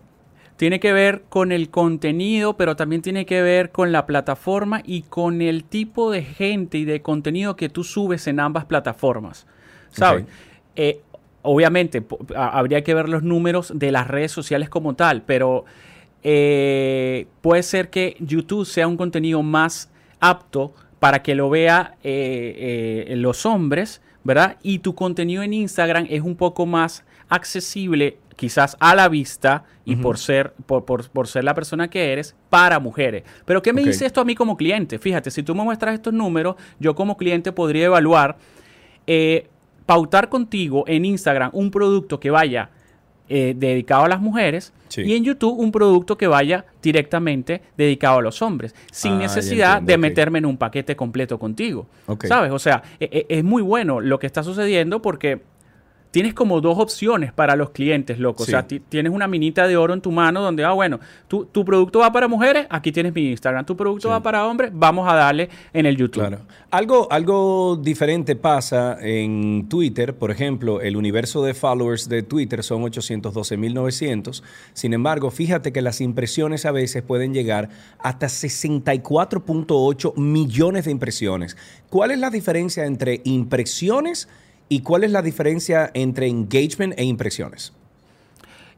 Tiene 0.57 0.81
que 0.81 0.93
ver 0.93 1.25
con 1.29 1.53
el 1.53 1.69
contenido, 1.71 2.57
pero 2.57 2.77
también 2.77 3.03
tiene 3.03 3.27
que 3.27 3.43
ver 3.43 3.71
con 3.71 3.93
la 3.93 4.07
plataforma 4.07 4.83
y 4.85 5.03
con 5.03 5.43
el 5.43 5.65
tipo 5.65 6.11
de 6.11 6.23
gente 6.23 6.79
y 6.79 6.85
de 6.85 7.03
contenido 7.03 7.57
que 7.57 7.69
tú 7.69 7.85
subes 7.85 8.27
en 8.27 8.41
ambas 8.41 8.65
plataformas. 8.65 9.47
¿Sabes? 9.91 10.25
Eh, 10.77 11.01
obviamente, 11.43 12.05
habría 12.35 12.83
que 12.83 12.95
ver 12.95 13.09
los 13.09 13.23
números 13.23 13.73
de 13.75 13.93
las 13.93 14.09
redes 14.09 14.33
sociales 14.33 14.69
como 14.69 14.95
tal, 14.95 15.23
pero 15.23 15.65
eh, 16.23 17.27
puede 17.41 17.63
ser 17.63 17.91
que 17.91 18.17
YouTube 18.21 18.67
sea 18.67 18.89
un 18.89 18.97
contenido 18.97 19.43
más 19.43 19.91
apto 20.21 20.75
para 20.99 21.23
que 21.23 21.35
lo 21.35 21.51
vea 21.51 21.97
eh, 22.03 23.07
eh, 23.09 23.17
los 23.17 23.47
hombres 23.47 24.01
¿verdad? 24.27 24.57
Y 24.61 24.81
tu 24.81 24.97
contenido 24.97 25.45
en 25.45 25.53
Instagram 25.53 26.07
es 26.11 26.21
un 26.21 26.35
poco 26.35 26.67
más 26.67 27.05
accesible 27.29 28.19
quizás 28.37 28.77
a 28.81 28.95
la 28.95 29.09
vista 29.09 29.65
y 29.85 29.97
por, 29.97 30.19
ser, 30.19 30.53
por, 30.67 30.85
por- 30.85 31.09
por 31.09 31.27
ser 31.27 31.43
la 31.45 31.55
persona 31.55 31.89
que 31.89 32.13
eres 32.13 32.37
para 32.51 32.79
mujeres. 32.79 33.25
Pero 33.47 33.63
¿qué 33.63 33.73
me 33.73 33.83
dice 33.83 34.05
esto 34.07 34.21
a 34.21 34.25
mí 34.25 34.35
como 34.35 34.57
cliente? 34.57 34.99
Fíjate, 34.99 35.31
si 35.31 35.43
tú 35.43 35.55
me 35.55 35.65
muestras 35.65 35.95
estos 35.95 36.13
números, 36.13 36.57
yo 36.79 36.95
como 36.95 37.17
cliente 37.17 37.51
podría 37.53 37.87
evaluar, 37.87 38.37
eh, 39.07 39.49
pautar 39.87 40.29
contigo 40.29 40.85
en 40.87 41.05
Instagram 41.05 41.51
un 41.55 41.71
producto 41.71 42.19
que 42.21 42.31
vaya 42.31 42.71
eh, 43.29 43.55
dedicado 43.57 44.05
a 44.05 44.09
las 44.09 44.21
mujeres 44.21 44.73
Sí. 44.89 45.03
y 45.03 45.17
en 45.17 45.25
YouTube 45.25 45.59
un 45.59 45.73
producto 45.73 46.17
que 46.17 46.29
vaya 46.29 46.65
directamente 46.81 47.61
dedicado 47.77 48.19
a 48.19 48.23
los 48.23 48.41
hombres, 48.41 48.73
sin 48.93 49.15
Ah, 49.15 49.19
necesidad 49.19 49.71
entiendo, 49.79 49.91
de 49.93 49.99
meterme 49.99 50.39
en 50.39 50.47
un 50.47 50.57
paquete 50.57 50.95
completo 50.95 51.37
contigo. 51.39 51.87
¿Sabes? 52.23 52.53
O 52.53 52.59
sea, 52.61 52.83
e- 53.01 53.09
e- 53.11 53.39
es 53.39 53.43
muy 53.45 53.63
bueno 53.63 54.01
lo 54.01 54.19
que 54.21 54.27
está 54.29 54.45
sucediendo 54.45 55.03
porque 55.03 55.41
tienes 56.11 56.33
como 56.35 56.61
dos 56.61 56.79
opciones 56.79 57.33
para 57.33 57.57
los 57.57 57.71
clientes, 57.71 58.19
loco. 58.19 58.45
Sí. 58.45 58.51
O 58.51 58.53
sea, 58.53 58.67
ti- 58.67 58.81
tienes 58.81 59.13
una 59.13 59.27
minita 59.29 59.67
de 59.67 59.77
oro 59.77 59.93
en 59.93 60.01
tu 60.01 60.11
mano 60.11 60.41
donde, 60.41 60.65
ah, 60.65 60.73
bueno, 60.73 60.99
tu, 61.29 61.45
tu 61.47 61.65
producto 61.65 61.99
va 61.99 62.11
para 62.13 62.27
mujeres, 62.29 62.67
aquí 62.71 62.91
tienes 62.93 63.15
mi 63.15 63.31
Instagram. 63.31 63.67
Tu 63.67 63.77
producto 63.77 64.09
Sí. 64.09 64.13
va 64.13 64.23
para 64.23 64.47
hombres, 64.47 64.71
vamos 64.73 65.07
a 65.11 65.15
darle 65.15 65.49
en 65.73 65.85
el 65.87 65.97
YouTube. 65.97 66.21
Claro. 66.27 66.39
Algo, 66.71 67.07
algo 67.11 67.77
diferente 67.77 68.35
pasa 68.37 68.97
en 69.01 69.69
Twitter. 69.69 70.15
Por 70.15 70.31
ejemplo, 70.31 70.81
el 70.81 70.97
universo 70.97 71.43
de 71.45 71.53
followers 71.55 72.09
de 72.09 72.23
Twitter 72.23 72.63
son 72.63 72.83
812.900. 72.83 74.43
Sin 74.73 74.95
embargo, 74.95 75.31
fíjate 75.31 75.73
que 75.73 75.83
las 75.83 76.01
impresiones 76.01 76.65
a 76.67 76.73
veces 76.73 77.03
pueden 77.03 77.35
llegar 77.35 77.69
hasta 77.99 78.29
64.8 78.29 80.15
millones 80.17 80.85
de 80.87 80.91
impresiones. 80.91 81.57
¿Cuál 81.91 82.11
es 82.11 82.19
la 82.19 82.31
diferencia 82.31 82.85
entre 82.87 83.21
impresiones 83.25 84.29
y 84.29 84.46
cuál 84.83 85.05
es 85.05 85.11
la 85.13 85.23
diferencia 85.23 85.91
entre 85.95 86.27
engagement 86.27 86.95
e 86.99 87.05
impresiones? 87.05 87.73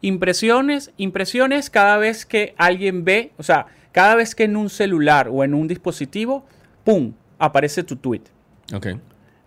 Impresiones, 0.00 0.92
impresiones 0.96 1.70
cada 1.70 1.96
vez 1.98 2.24
que 2.24 2.54
alguien 2.56 3.04
ve, 3.04 3.32
o 3.36 3.42
sea, 3.42 3.66
cada 3.90 4.14
vez 4.14 4.34
que 4.34 4.44
en 4.44 4.56
un 4.56 4.70
celular 4.70 5.28
o 5.32 5.42
en 5.42 5.54
un 5.54 5.66
dispositivo, 5.66 6.44
¡pum!, 6.84 7.12
aparece 7.38 7.82
tu 7.82 7.96
tweet. 7.96 8.22
Ok. 8.74 8.86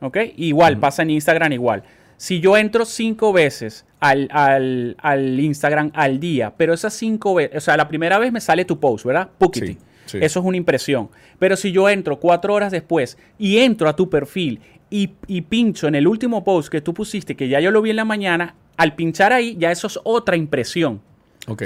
¿Ok? 0.01 0.17
Igual, 0.37 0.77
pasa 0.77 1.03
en 1.03 1.11
Instagram 1.11 1.53
igual. 1.53 1.83
Si 2.17 2.39
yo 2.39 2.57
entro 2.57 2.85
cinco 2.85 3.31
veces 3.31 3.85
al, 3.99 4.27
al- 4.31 4.95
al 4.99 5.39
Instagram 5.39 5.91
al 5.93 6.19
día, 6.19 6.53
pero 6.57 6.73
esas 6.73 6.93
cinco 6.93 7.35
veces, 7.35 7.57
o 7.57 7.61
sea, 7.61 7.77
la 7.77 7.87
primera 7.87 8.19
vez 8.19 8.31
me 8.31 8.41
sale 8.41 8.65
tu 8.65 8.79
post, 8.79 9.05
¿verdad? 9.05 9.29
Pukiti. 9.37 9.73
Sí, 9.73 9.77
sí. 10.05 10.17
Eso 10.21 10.39
es 10.39 10.45
una 10.45 10.57
impresión. 10.57 11.09
Pero 11.39 11.55
si 11.55 11.71
yo 11.71 11.87
entro 11.89 12.19
cuatro 12.19 12.53
horas 12.53 12.71
después 12.71 13.17
y 13.39 13.59
entro 13.59 13.87
a 13.87 13.95
tu 13.95 14.09
perfil 14.09 14.59
y, 14.91 15.13
y 15.25 15.41
pincho 15.41 15.87
en 15.87 15.95
el 15.95 16.07
último 16.07 16.43
post 16.43 16.69
que 16.69 16.81
tú 16.81 16.93
pusiste, 16.93 17.35
que 17.35 17.47
ya 17.47 17.59
yo 17.59 17.71
lo 17.71 17.81
vi 17.81 17.89
en 17.89 17.95
la 17.95 18.05
mañana, 18.05 18.53
al 18.77 18.93
pinchar 18.93 19.33
ahí, 19.33 19.55
ya 19.57 19.71
eso 19.71 19.87
es 19.87 19.99
otra 20.03 20.35
impresión. 20.35 21.01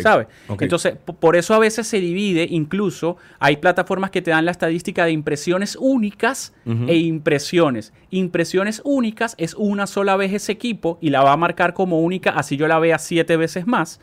¿Sabes? 0.01 0.27
Entonces, 0.59 0.95
por 1.19 1.35
eso 1.35 1.53
a 1.53 1.59
veces 1.59 1.85
se 1.85 1.99
divide, 1.99 2.47
incluso 2.49 3.17
hay 3.39 3.57
plataformas 3.57 4.09
que 4.09 4.21
te 4.21 4.31
dan 4.31 4.45
la 4.45 4.51
estadística 4.51 5.05
de 5.05 5.11
impresiones 5.11 5.77
únicas 5.79 6.53
e 6.87 6.95
impresiones. 6.95 7.91
Impresiones 8.09 8.81
únicas 8.85 9.35
es 9.37 9.53
una 9.53 9.85
sola 9.85 10.15
vez 10.15 10.33
ese 10.33 10.53
equipo 10.53 10.97
y 11.01 11.09
la 11.09 11.23
va 11.23 11.33
a 11.33 11.37
marcar 11.37 11.73
como 11.73 11.99
única, 11.99 12.31
así 12.31 12.55
yo 12.55 12.67
la 12.67 12.79
vea 12.79 12.97
siete 12.99 13.35
veces 13.35 13.67
más, 13.67 13.99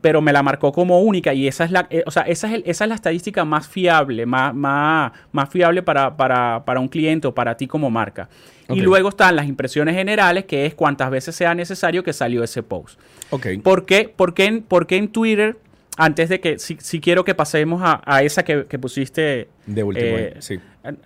Pero 0.00 0.20
me 0.20 0.32
la 0.32 0.42
marcó 0.42 0.72
como 0.72 1.00
única 1.02 1.34
y 1.34 1.48
esa 1.48 1.64
es 1.64 1.70
la, 1.70 1.86
eh, 1.90 2.02
o 2.06 2.10
sea, 2.10 2.22
esa 2.22 2.46
es, 2.48 2.54
el- 2.54 2.62
esa 2.66 2.84
es 2.84 2.88
la 2.88 2.94
estadística 2.94 3.44
más 3.44 3.66
fiable, 3.68 4.24
más, 4.24 4.54
más, 4.54 5.12
más 5.32 5.48
fiable 5.50 5.82
para, 5.82 6.16
para, 6.16 6.64
para 6.64 6.80
un 6.80 6.88
cliente 6.88 7.26
o 7.26 7.34
para 7.34 7.56
ti 7.56 7.66
como 7.66 7.90
marca. 7.90 8.28
Y 8.70 8.80
luego 8.80 9.08
están 9.08 9.34
las 9.34 9.46
impresiones 9.46 9.94
generales, 9.94 10.44
que 10.44 10.66
es 10.66 10.74
cuántas 10.74 11.10
veces 11.10 11.34
sea 11.34 11.54
necesario 11.54 12.02
que 12.04 12.12
salió 12.12 12.44
ese 12.44 12.62
post. 12.62 13.00
Ok. 13.30 13.46
¿Por 13.62 13.86
qué, 13.86 14.12
por 14.14 14.34
qué 14.34 14.44
en, 14.44 14.62
por 14.62 14.86
qué 14.86 14.96
en 14.96 15.08
Twitter, 15.08 15.56
antes 15.96 16.28
de 16.28 16.38
que, 16.40 16.58
si, 16.58 16.76
si 16.78 17.00
quiero 17.00 17.24
que 17.24 17.34
pasemos 17.34 17.80
a, 17.82 18.02
a 18.04 18.22
esa 18.22 18.44
que, 18.44 18.66
que 18.66 18.78
pusiste... 18.78 19.48
De 19.66 19.82
último, 19.82 20.06
eh, 20.06 20.36
sí. 20.40 20.60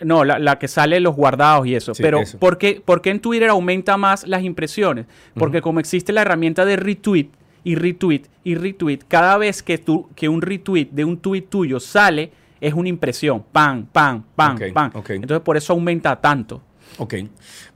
No, 0.04 0.24
la, 0.24 0.38
la 0.38 0.58
que 0.58 0.68
sale 0.68 1.00
los 1.00 1.16
guardados 1.16 1.66
y 1.66 1.74
eso. 1.74 1.94
Sí, 1.94 2.02
pero 2.02 2.20
eso. 2.20 2.38
¿por 2.38 2.58
qué, 2.58 2.82
por 2.84 3.00
qué 3.00 3.10
en 3.10 3.20
Twitter 3.20 3.48
aumenta 3.48 3.96
más 3.96 4.26
las 4.26 4.42
impresiones? 4.42 5.06
Porque 5.34 5.62
como 5.62 5.80
existe 5.80 6.12
la 6.12 6.20
herramienta 6.22 6.64
de 6.64 6.76
retweet 6.76 7.28
y 7.64 7.74
retweet 7.74 8.22
y 8.44 8.54
retweet, 8.54 9.00
cada 9.08 9.36
vez 9.38 9.62
que, 9.62 9.78
tú, 9.78 10.08
que 10.14 10.28
un 10.28 10.42
retweet 10.42 10.88
de 10.90 11.04
un 11.04 11.16
tweet 11.16 11.42
tuyo 11.42 11.78
sale, 11.80 12.32
es 12.60 12.74
una 12.74 12.88
impresión. 12.88 13.42
Pam, 13.52 13.86
pam, 13.86 14.22
pam, 14.36 14.56
Ok, 14.56 14.62
pam. 14.72 14.90
ok. 14.94 15.10
Entonces 15.10 15.40
por 15.40 15.56
eso 15.56 15.72
aumenta 15.72 16.20
tanto. 16.20 16.60
Ok. 16.98 17.14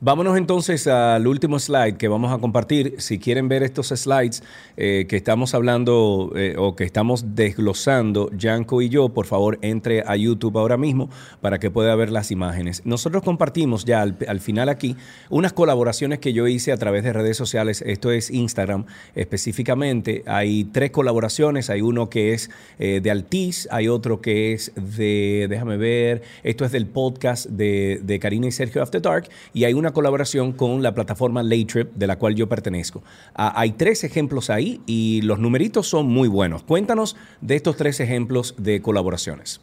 Vámonos 0.00 0.36
entonces 0.36 0.86
al 0.86 1.26
último 1.26 1.58
slide 1.58 1.96
que 1.96 2.06
vamos 2.06 2.32
a 2.32 2.38
compartir. 2.38 2.96
Si 2.98 3.18
quieren 3.18 3.48
ver 3.48 3.62
estos 3.62 3.88
slides 3.88 4.42
eh, 4.76 5.06
que 5.08 5.16
estamos 5.16 5.54
hablando 5.54 6.32
eh, 6.36 6.54
o 6.58 6.76
que 6.76 6.84
estamos 6.84 7.34
desglosando, 7.34 8.30
Yanko 8.36 8.82
y 8.82 8.90
yo, 8.90 9.08
por 9.08 9.24
favor, 9.24 9.58
entre 9.62 10.02
a 10.06 10.16
YouTube 10.16 10.58
ahora 10.58 10.76
mismo 10.76 11.08
para 11.40 11.58
que 11.58 11.70
pueda 11.70 11.94
ver 11.96 12.10
las 12.10 12.30
imágenes. 12.30 12.82
Nosotros 12.84 13.22
compartimos 13.22 13.86
ya 13.86 14.02
al, 14.02 14.18
al 14.28 14.40
final 14.40 14.68
aquí 14.68 14.96
unas 15.30 15.54
colaboraciones 15.54 16.18
que 16.18 16.34
yo 16.34 16.46
hice 16.46 16.72
a 16.72 16.76
través 16.76 17.02
de 17.02 17.14
redes 17.14 17.38
sociales. 17.38 17.82
Esto 17.86 18.10
es 18.10 18.30
Instagram 18.30 18.84
específicamente. 19.14 20.24
Hay 20.26 20.64
tres 20.64 20.90
colaboraciones. 20.90 21.70
Hay 21.70 21.80
uno 21.80 22.10
que 22.10 22.34
es 22.34 22.50
eh, 22.78 23.00
de 23.02 23.10
Altiz, 23.10 23.66
hay 23.70 23.88
otro 23.88 24.20
que 24.20 24.52
es 24.52 24.72
de, 24.76 25.46
déjame 25.48 25.78
ver, 25.78 26.22
esto 26.42 26.64
es 26.64 26.72
del 26.72 26.86
podcast 26.86 27.46
de, 27.46 28.00
de 28.02 28.18
Karina 28.18 28.46
y 28.48 28.52
Sergio 28.52 28.82
After 28.82 29.05
Dark 29.08 29.28
y 29.54 29.64
hay 29.64 29.74
una 29.74 29.92
colaboración 29.92 30.52
con 30.52 30.82
la 30.82 30.94
plataforma 30.94 31.42
Laytrip 31.42 31.94
de 31.94 32.06
la 32.06 32.16
cual 32.16 32.34
yo 32.34 32.48
pertenezco. 32.48 33.02
Ah, 33.34 33.52
hay 33.56 33.72
tres 33.72 34.04
ejemplos 34.04 34.50
ahí 34.50 34.80
y 34.86 35.22
los 35.22 35.38
numeritos 35.38 35.88
son 35.88 36.06
muy 36.06 36.28
buenos. 36.28 36.62
Cuéntanos 36.62 37.16
de 37.40 37.56
estos 37.56 37.76
tres 37.76 38.00
ejemplos 38.00 38.54
de 38.58 38.82
colaboraciones. 38.82 39.60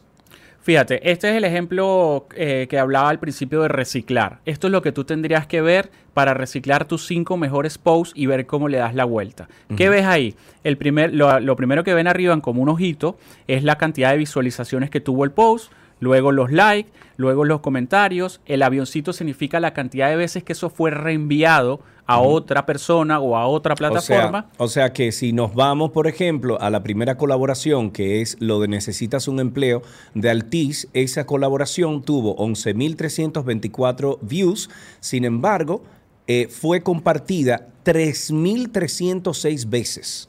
Fíjate, 0.64 1.10
este 1.10 1.28
es 1.28 1.36
el 1.36 1.44
ejemplo 1.44 2.26
eh, 2.34 2.66
que 2.70 2.78
hablaba 2.78 3.10
al 3.10 3.18
principio 3.18 3.60
de 3.60 3.68
reciclar. 3.68 4.38
Esto 4.46 4.68
es 4.68 4.70
lo 4.72 4.80
que 4.80 4.92
tú 4.92 5.04
tendrías 5.04 5.46
que 5.46 5.60
ver 5.60 5.90
para 6.14 6.32
reciclar 6.32 6.86
tus 6.86 7.06
cinco 7.06 7.36
mejores 7.36 7.76
posts 7.76 8.14
y 8.16 8.24
ver 8.24 8.46
cómo 8.46 8.68
le 8.68 8.78
das 8.78 8.94
la 8.94 9.04
vuelta. 9.04 9.46
¿Qué 9.76 9.90
ves 9.90 10.06
ahí? 10.06 10.34
El 10.62 10.78
primer, 10.78 11.12
lo, 11.12 11.38
lo 11.40 11.54
primero 11.56 11.84
que 11.84 11.92
ven 11.92 12.06
arriba 12.06 12.32
en 12.32 12.40
como 12.40 12.62
un 12.62 12.70
ojito 12.70 13.18
es 13.46 13.62
la 13.62 13.76
cantidad 13.76 14.12
de 14.12 14.16
visualizaciones 14.16 14.88
que 14.88 15.00
tuvo 15.00 15.24
el 15.24 15.32
post, 15.32 15.70
luego 16.00 16.32
los 16.32 16.50
likes, 16.50 16.90
luego 17.16 17.44
los 17.44 17.60
comentarios. 17.60 18.40
El 18.46 18.62
avioncito 18.62 19.12
significa 19.12 19.60
la 19.60 19.74
cantidad 19.74 20.08
de 20.08 20.16
veces 20.16 20.42
que 20.42 20.52
eso 20.52 20.70
fue 20.70 20.90
reenviado 20.90 21.80
a 22.06 22.20
otra 22.20 22.66
persona 22.66 23.18
o 23.18 23.36
a 23.36 23.46
otra 23.46 23.74
plataforma. 23.74 24.46
O 24.52 24.56
sea, 24.56 24.64
o 24.64 24.68
sea 24.68 24.92
que 24.92 25.10
si 25.12 25.32
nos 25.32 25.54
vamos, 25.54 25.90
por 25.90 26.06
ejemplo, 26.06 26.60
a 26.60 26.68
la 26.70 26.82
primera 26.82 27.16
colaboración, 27.16 27.90
que 27.90 28.20
es 28.20 28.36
lo 28.40 28.60
de 28.60 28.68
Necesitas 28.68 29.26
un 29.26 29.40
empleo 29.40 29.82
de 30.14 30.30
Altiz, 30.30 30.88
esa 30.92 31.24
colaboración 31.26 32.02
tuvo 32.02 32.36
11.324 32.36 34.18
views, 34.20 34.68
sin 35.00 35.24
embargo, 35.24 35.82
eh, 36.26 36.48
fue 36.48 36.82
compartida 36.82 37.68
3.306 37.84 39.68
veces. 39.68 40.28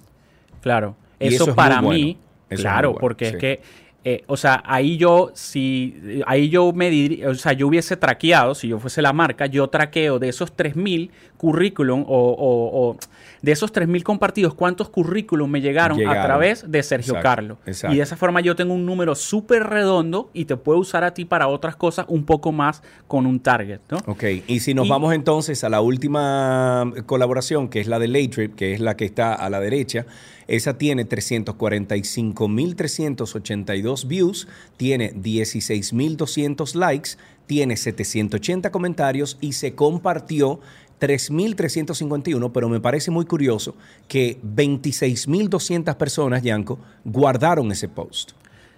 Claro, 0.61 0.95
eso, 1.19 1.35
eso 1.35 1.49
es 1.51 1.55
para 1.55 1.81
bueno. 1.81 1.99
mí, 1.99 2.17
Eso 2.49 2.61
claro, 2.61 2.89
bueno, 2.89 3.01
porque 3.01 3.25
sí. 3.25 3.31
es 3.35 3.37
que, 3.39 3.61
eh, 4.07 4.23
o 4.27 4.37
sea, 4.37 4.61
ahí 4.65 4.97
yo, 4.97 5.31
si, 5.33 6.21
ahí 6.27 6.49
yo 6.49 6.71
me, 6.73 6.91
dir- 6.91 7.25
o 7.27 7.33
sea, 7.35 7.53
yo 7.53 7.67
hubiese 7.67 7.97
traqueado, 7.97 8.53
si 8.55 8.67
yo 8.69 8.79
fuese 8.79 9.01
la 9.01 9.11
marca, 9.13 9.47
yo 9.47 9.67
traqueo 9.67 10.19
de 10.19 10.29
esos 10.29 10.53
3.000 10.55 11.09
currículum 11.37 12.05
o, 12.07 12.15
o- 12.29 12.89
o 12.91 12.97
de 13.45 13.51
esos 13.51 13.71
3.000 13.71 14.01
compartidos, 14.01 14.55
cuántos 14.55 14.89
currículum 14.89 15.47
me 15.51 15.61
llegaron, 15.61 15.99
Llegaron. 15.99 16.19
a 16.19 16.25
través 16.25 16.65
de 16.69 16.81
Sergio 16.81 17.13
Exacto, 17.13 17.23
Carlos. 17.29 17.57
exacto. 17.67 17.93
Y 17.93 17.97
de 17.97 18.03
esa 18.03 18.17
forma 18.17 18.41
yo 18.41 18.55
tengo 18.55 18.73
un 18.73 18.87
número 18.87 19.13
súper 19.13 19.63
redondo 19.67 20.31
y 20.33 20.45
te 20.45 20.57
puedo 20.57 20.79
usar 20.79 21.03
a 21.03 21.13
ti 21.13 21.25
para 21.25 21.47
otras 21.47 21.75
cosas 21.75 22.07
un 22.09 22.25
poco 22.25 22.51
más 22.51 22.81
con 23.07 23.27
un 23.27 23.39
target, 23.39 23.81
¿no? 23.91 23.97
Ok, 24.07 24.23
y 24.47 24.61
si 24.61 24.73
nos 24.73 24.87
Y- 24.87 24.89
vamos 24.89 25.13
entonces 25.13 25.63
a 25.63 25.69
la 25.69 25.79
última 25.81 26.91
colaboración, 27.05 27.69
que 27.69 27.79
es 27.81 27.87
la 27.87 27.99
de 27.99 28.07
Laytrip, 28.07 28.55
que 28.55 28.73
es 28.73 28.79
la 28.79 28.97
que 28.97 29.05
está 29.05 29.35
a 29.35 29.47
la 29.51 29.59
derecha, 29.59 30.07
esa 30.47 30.77
tiene 30.79 31.05
345.382 32.75 34.07
views, 34.07 34.47
tiene 34.77 35.13
16.200 35.13 36.75
likes, 36.75 37.11
tiene 37.47 37.77
780 37.77 38.71
comentarios 38.71 39.37
y 39.39 39.53
se 39.53 39.75
compartió 39.75 40.59
3.351, 40.99 42.51
pero 42.51 42.69
me 42.69 42.79
parece 42.79 43.11
muy 43.11 43.25
curioso 43.25 43.75
que 44.07 44.39
26.200 44.41 45.95
personas, 45.95 46.43
Yanko, 46.43 46.79
guardaron 47.03 47.71
ese 47.71 47.87
post. 47.87 48.31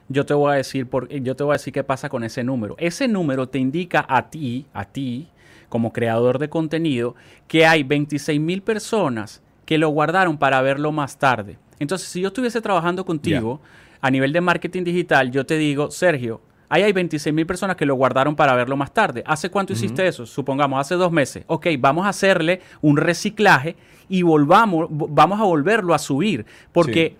Yo 0.09 0.25
te 0.25 0.33
voy 0.33 0.53
a 0.53 0.55
decir 0.55 0.87
por, 0.87 1.09
yo 1.09 1.35
te 1.35 1.43
voy 1.43 1.53
a 1.53 1.57
decir 1.57 1.73
qué 1.73 1.83
pasa 1.83 2.09
con 2.09 2.23
ese 2.23 2.43
número. 2.43 2.75
Ese 2.79 3.07
número 3.07 3.49
te 3.49 3.59
indica 3.59 4.05
a 4.07 4.29
ti, 4.29 4.65
a 4.73 4.85
ti, 4.85 5.27
como 5.69 5.91
creador 5.91 6.39
de 6.39 6.49
contenido, 6.49 7.15
que 7.47 7.65
hay 7.65 7.83
26 7.83 8.39
mil 8.39 8.61
personas 8.61 9.41
que 9.65 9.77
lo 9.77 9.89
guardaron 9.89 10.37
para 10.37 10.61
verlo 10.61 10.91
más 10.93 11.17
tarde. 11.17 11.57
Entonces, 11.79 12.07
si 12.07 12.21
yo 12.21 12.29
estuviese 12.29 12.61
trabajando 12.61 13.05
contigo 13.05 13.59
a 13.99 14.09
nivel 14.09 14.31
de 14.31 14.41
marketing 14.41 14.83
digital, 14.83 15.29
yo 15.29 15.45
te 15.45 15.57
digo, 15.57 15.91
Sergio, 15.91 16.41
Ahí 16.69 16.83
hay 16.83 16.91
26 16.91 17.33
mil 17.33 17.45
personas 17.45 17.75
que 17.77 17.85
lo 17.85 17.95
guardaron 17.95 18.35
para 18.35 18.53
verlo 18.55 18.75
más 18.75 18.93
tarde. 18.93 19.23
¿Hace 19.25 19.49
cuánto 19.49 19.71
hiciste 19.73 20.05
eso? 20.07 20.25
Supongamos, 20.25 20.79
hace 20.79 20.95
dos 20.95 21.11
meses. 21.11 21.43
Ok, 21.47 21.67
vamos 21.79 22.05
a 22.05 22.09
hacerle 22.09 22.61
un 22.81 22.97
reciclaje 22.97 23.75
y 24.09 24.21
volvamos, 24.23 24.89
vo- 24.89 25.07
vamos 25.09 25.39
a 25.39 25.43
volverlo 25.43 25.93
a 25.93 25.97
subir. 25.99 26.45
Porque 26.73 27.15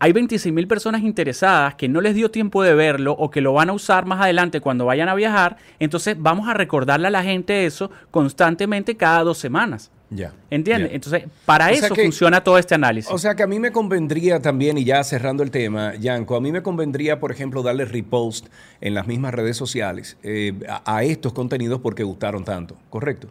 hay 0.00 0.12
26 0.12 0.52
mil 0.52 0.66
personas 0.66 1.02
interesadas 1.02 1.76
que 1.76 1.88
no 1.88 2.00
les 2.00 2.16
dio 2.16 2.32
tiempo 2.32 2.60
de 2.64 2.74
verlo 2.74 3.12
o 3.12 3.30
que 3.30 3.40
lo 3.40 3.52
van 3.52 3.70
a 3.70 3.72
usar 3.72 4.04
más 4.04 4.20
adelante 4.20 4.60
cuando 4.60 4.84
vayan 4.86 5.08
a 5.08 5.14
viajar. 5.14 5.58
Entonces 5.78 6.16
vamos 6.18 6.48
a 6.48 6.54
recordarle 6.54 7.06
a 7.06 7.10
la 7.10 7.22
gente 7.22 7.66
eso 7.66 7.88
constantemente 8.10 8.96
cada 8.96 9.22
dos 9.22 9.38
semanas. 9.38 9.92
Ya. 10.14 10.32
¿Entiendes? 10.50 10.90
Ya. 10.90 10.94
Entonces, 10.96 11.24
para 11.46 11.68
O 11.68 11.70
eso 11.70 11.94
que- 11.94 12.02
funciona 12.02 12.44
todo 12.44 12.58
este 12.58 12.74
análisis. 12.74 13.10
O 13.10 13.16
sea 13.16 13.34
que 13.34 13.42
a 13.42 13.46
mí 13.46 13.58
me 13.58 13.72
convendría 13.72 14.40
también, 14.42 14.76
y 14.76 14.84
ya 14.84 15.02
cerrando 15.04 15.42
el 15.42 15.50
tema, 15.50 15.94
Yanko, 15.94 16.36
a 16.36 16.40
mí 16.40 16.52
me 16.52 16.62
convendría, 16.62 17.18
por 17.18 17.32
ejemplo, 17.32 17.62
darle 17.62 17.86
repost 17.86 18.46
en 18.82 18.92
las 18.94 19.06
mismas 19.06 19.32
redes 19.32 19.56
sociales 19.56 20.18
eh, 20.22 20.52
a, 20.68 20.96
a 20.96 21.04
estos 21.04 21.32
contenidos 21.32 21.80
porque 21.80 22.02
gustaron 22.02 22.44
tanto, 22.44 22.76
¿correcto? 22.90 23.28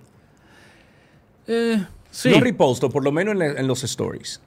Eh, 1.47 1.83
sí. 2.09 2.29
No 2.29 2.39
repost, 2.39 2.83
o 2.83 2.89
por 2.89 3.03
lo 3.03 3.11
menos 3.11 3.33
en, 3.33 3.39
la- 3.39 3.59
en 3.59 3.67
los 3.67 3.83
stories. 3.83 4.41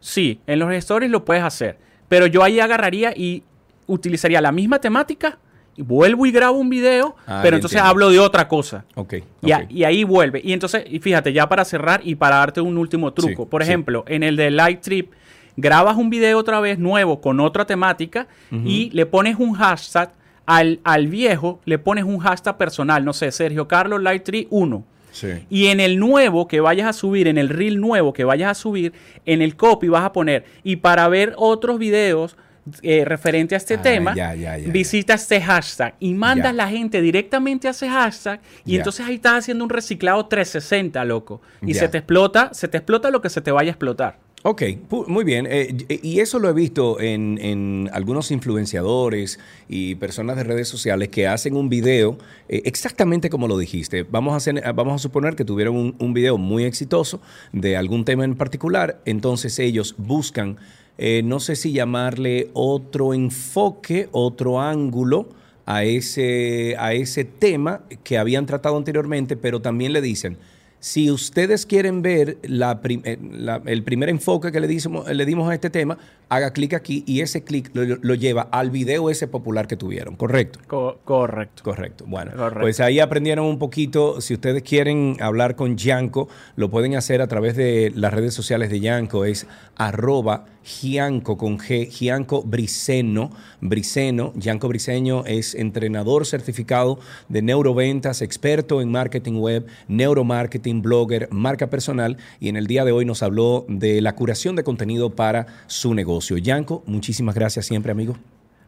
Sí, 0.00 0.40
en 0.46 0.58
los 0.58 0.72
stories 0.74 1.10
lo 1.10 1.24
puedes 1.24 1.42
hacer. 1.44 1.76
Pero 2.08 2.26
yo 2.26 2.42
ahí 2.42 2.58
agarraría 2.58 3.12
y 3.16 3.42
utilizaría 3.86 4.40
la 4.40 4.50
misma 4.52 4.80
temática 4.80 5.38
vuelvo 5.76 6.26
y 6.26 6.32
grabo 6.32 6.58
un 6.58 6.68
video, 6.68 7.16
Ah, 7.26 7.40
pero 7.42 7.56
entonces 7.56 7.76
entiendo. 7.76 7.90
hablo 7.90 8.10
de 8.10 8.18
otra 8.18 8.46
cosa. 8.48 8.84
Ok. 8.94 9.14
Y, 9.42 9.52
a- 9.52 9.66
y 9.68 9.84
ahí 9.84 10.04
vuelve. 10.04 10.40
Y 10.44 10.52
entonces, 10.52 10.84
y 10.88 10.98
fíjate, 10.98 11.32
ya 11.32 11.48
para 11.48 11.64
cerrar 11.64 12.00
y 12.04 12.14
para 12.16 12.36
darte 12.36 12.60
un 12.60 12.76
último 12.78 13.12
truco. 13.12 13.44
Sí, 13.44 13.48
Por 13.50 13.62
sí. 13.64 13.68
ejemplo, 13.68 14.04
en 14.08 14.22
el 14.22 14.36
de 14.36 14.50
Light 14.50 14.80
Trip, 14.80 15.12
grabas 15.56 15.96
un 15.96 16.10
video 16.10 16.38
otra 16.38 16.60
vez 16.60 16.78
nuevo 16.78 17.20
con 17.20 17.40
otra 17.40 17.64
temática 17.66 18.26
y 18.64 18.90
le 18.90 19.06
pones 19.06 19.36
un 19.38 19.52
hashtag. 19.54 20.12
Al, 20.46 20.80
al 20.82 21.06
viejo 21.06 21.60
le 21.64 21.78
pones 21.78 22.02
un 22.02 22.18
hashtag 22.18 22.56
personal, 22.56 23.04
no 23.04 23.12
sé, 23.12 23.30
Sergio 23.30 23.68
Carlos 23.68 24.02
Light 24.02 24.24
Trip 24.24 24.48
1. 24.50 24.84
Sí. 25.12 25.28
Y 25.48 25.66
en 25.66 25.78
el 25.80 25.98
nuevo 26.00 26.48
que 26.48 26.60
vayas 26.60 26.88
a 26.88 26.92
subir, 26.92 27.28
en 27.28 27.38
el 27.38 27.48
reel 27.48 27.80
nuevo 27.80 28.12
que 28.12 28.24
vayas 28.24 28.50
a 28.50 28.54
subir, 28.54 28.92
en 29.26 29.42
el 29.42 29.54
copy 29.56 29.88
vas 29.88 30.02
a 30.04 30.12
poner, 30.12 30.44
y 30.64 30.76
para 30.76 31.06
ver 31.08 31.34
otros 31.36 31.78
videos 31.78 32.36
eh, 32.82 33.04
referente 33.04 33.54
a 33.54 33.58
este 33.58 33.74
Ah, 33.74 33.82
tema, 33.82 34.14
ya, 34.14 34.34
ya, 34.34 34.58
ya, 34.58 34.70
visita 34.72 35.14
este 35.14 35.40
hashtag 35.40 35.94
y 36.00 36.14
mandas 36.14 36.54
la 36.54 36.68
gente 36.68 37.00
directamente 37.02 37.68
a 37.68 37.72
ese 37.72 37.88
hashtag 37.88 38.40
y 38.64 38.76
entonces 38.76 39.06
ahí 39.06 39.16
estás 39.16 39.34
haciendo 39.40 39.64
un 39.64 39.70
reciclado 39.70 40.26
360, 40.26 41.04
loco. 41.04 41.40
Y 41.64 41.74
se 41.74 41.88
te 41.88 41.98
explota, 41.98 42.50
se 42.52 42.68
te 42.68 42.78
explota 42.78 43.10
lo 43.10 43.20
que 43.20 43.28
se 43.30 43.40
te 43.40 43.50
vaya 43.50 43.70
a 43.70 43.72
explotar. 43.72 44.18
Ok, 44.42 44.62
muy 45.06 45.22
bien. 45.22 45.46
Eh, 45.50 45.76
y 46.02 46.08
y 46.14 46.20
eso 46.20 46.38
lo 46.38 46.48
he 46.48 46.54
visto 46.54 46.98
en, 46.98 47.36
en 47.42 47.90
algunos 47.92 48.30
influenciadores 48.30 49.38
y 49.68 49.96
personas 49.96 50.36
de 50.36 50.44
redes 50.44 50.66
sociales 50.66 51.08
que 51.08 51.26
hacen 51.28 51.56
un 51.56 51.68
video 51.68 52.16
eh, 52.48 52.62
exactamente 52.64 53.28
como 53.28 53.48
lo 53.48 53.58
dijiste. 53.58 54.02
Vamos 54.04 54.32
a, 54.32 54.36
hacer- 54.36 54.62
vamos 54.74 54.94
a 54.94 54.98
suponer 54.98 55.36
que 55.36 55.44
tuvieron 55.44 55.76
un, 55.76 55.94
un 55.98 56.14
video 56.14 56.38
muy 56.38 56.64
exitoso 56.64 57.20
de 57.52 57.76
algún 57.76 58.06
tema 58.06 58.24
en 58.24 58.34
particular, 58.34 59.00
entonces 59.04 59.58
ellos 59.58 59.94
buscan, 59.98 60.56
eh, 61.02 61.22
no 61.24 61.40
sé 61.40 61.56
si 61.56 61.72
llamarle 61.72 62.50
otro 62.52 63.14
enfoque, 63.14 64.08
otro 64.12 64.60
ángulo 64.60 65.28
a 65.64 65.84
ese, 65.84 66.76
a 66.78 66.92
ese 66.92 67.24
tema 67.24 67.82
que 68.04 68.18
habían 68.18 68.44
tratado 68.44 68.76
anteriormente, 68.76 69.36
pero 69.36 69.60
también 69.62 69.92
le 69.94 70.02
dicen, 70.02 70.36
si 70.82 71.10
ustedes 71.10 71.66
quieren 71.66 72.00
ver 72.02 72.38
la 72.42 72.80
prim- 72.80 73.02
eh, 73.04 73.18
la- 73.20 73.60
el 73.66 73.82
primer 73.82 74.08
enfoque 74.08 74.50
que 74.50 74.60
le, 74.60 74.66
dimos, 74.66 75.08
le 75.10 75.26
dimos 75.26 75.48
a 75.50 75.54
este 75.54 75.68
tema, 75.68 75.98
haga 76.30 76.52
clic 76.52 76.72
aquí 76.74 77.04
y 77.06 77.20
ese 77.20 77.44
clic 77.44 77.70
lo, 77.74 77.84
lo 77.84 78.14
lleva 78.14 78.42
al 78.50 78.70
video 78.70 79.10
ese 79.10 79.28
popular 79.28 79.66
que 79.66 79.76
tuvieron, 79.76 80.16
¿correcto? 80.16 80.58
Co- 80.66 80.98
correcto. 81.04 81.62
Correcto. 81.62 82.04
Bueno, 82.08 82.30
Correcto. 82.34 82.60
pues 82.60 82.80
ahí 82.80 82.98
aprendieron 82.98 83.44
un 83.44 83.58
poquito. 83.58 84.20
Si 84.22 84.32
ustedes 84.34 84.62
quieren 84.62 85.16
hablar 85.20 85.54
con 85.54 85.76
Yanko, 85.76 86.28
lo 86.56 86.70
pueden 86.70 86.94
hacer 86.96 87.20
a 87.20 87.26
través 87.26 87.56
de 87.56 87.92
las 87.94 88.12
redes 88.14 88.32
sociales 88.32 88.70
de 88.70 88.80
Yanko. 88.80 89.24
Es 89.26 89.46
arroba 89.76 90.46
Gianco 90.64 91.36
con 91.36 91.58
G, 91.58 91.88
Gianco 91.90 92.42
Briceno. 92.42 93.30
Briceno, 93.60 94.32
Yanko 94.36 94.68
Briceño 94.68 95.24
es 95.26 95.54
entrenador 95.54 96.26
certificado 96.26 96.98
de 97.28 97.42
neuroventas, 97.42 98.22
experto 98.22 98.80
en 98.80 98.90
marketing 98.90 99.40
web, 99.40 99.66
neuromarketing, 99.88 100.82
blogger, 100.82 101.28
marca 101.30 101.68
personal. 101.68 102.16
Y 102.40 102.48
en 102.48 102.56
el 102.56 102.66
día 102.66 102.84
de 102.84 102.92
hoy 102.92 103.04
nos 103.04 103.22
habló 103.22 103.64
de 103.68 104.00
la 104.00 104.14
curación 104.14 104.56
de 104.56 104.64
contenido 104.64 105.10
para 105.10 105.46
su 105.66 105.94
negocio. 105.94 106.38
Yanko, 106.38 106.82
muchísimas 106.86 107.34
gracias 107.34 107.66
siempre, 107.66 107.92
amigo. 107.92 108.16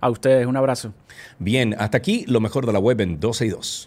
A 0.01 0.11
ustedes, 0.11 0.47
un 0.47 0.57
abrazo. 0.57 0.93
Bien, 1.39 1.77
hasta 1.79 1.99
aquí 1.99 2.25
lo 2.27 2.41
mejor 2.41 2.67
de 2.67 2.73
la 2.73 2.81
web 2.81 3.01
en 3.01 3.21
12 3.21 3.47
y 3.47 3.49
2. 3.51 3.87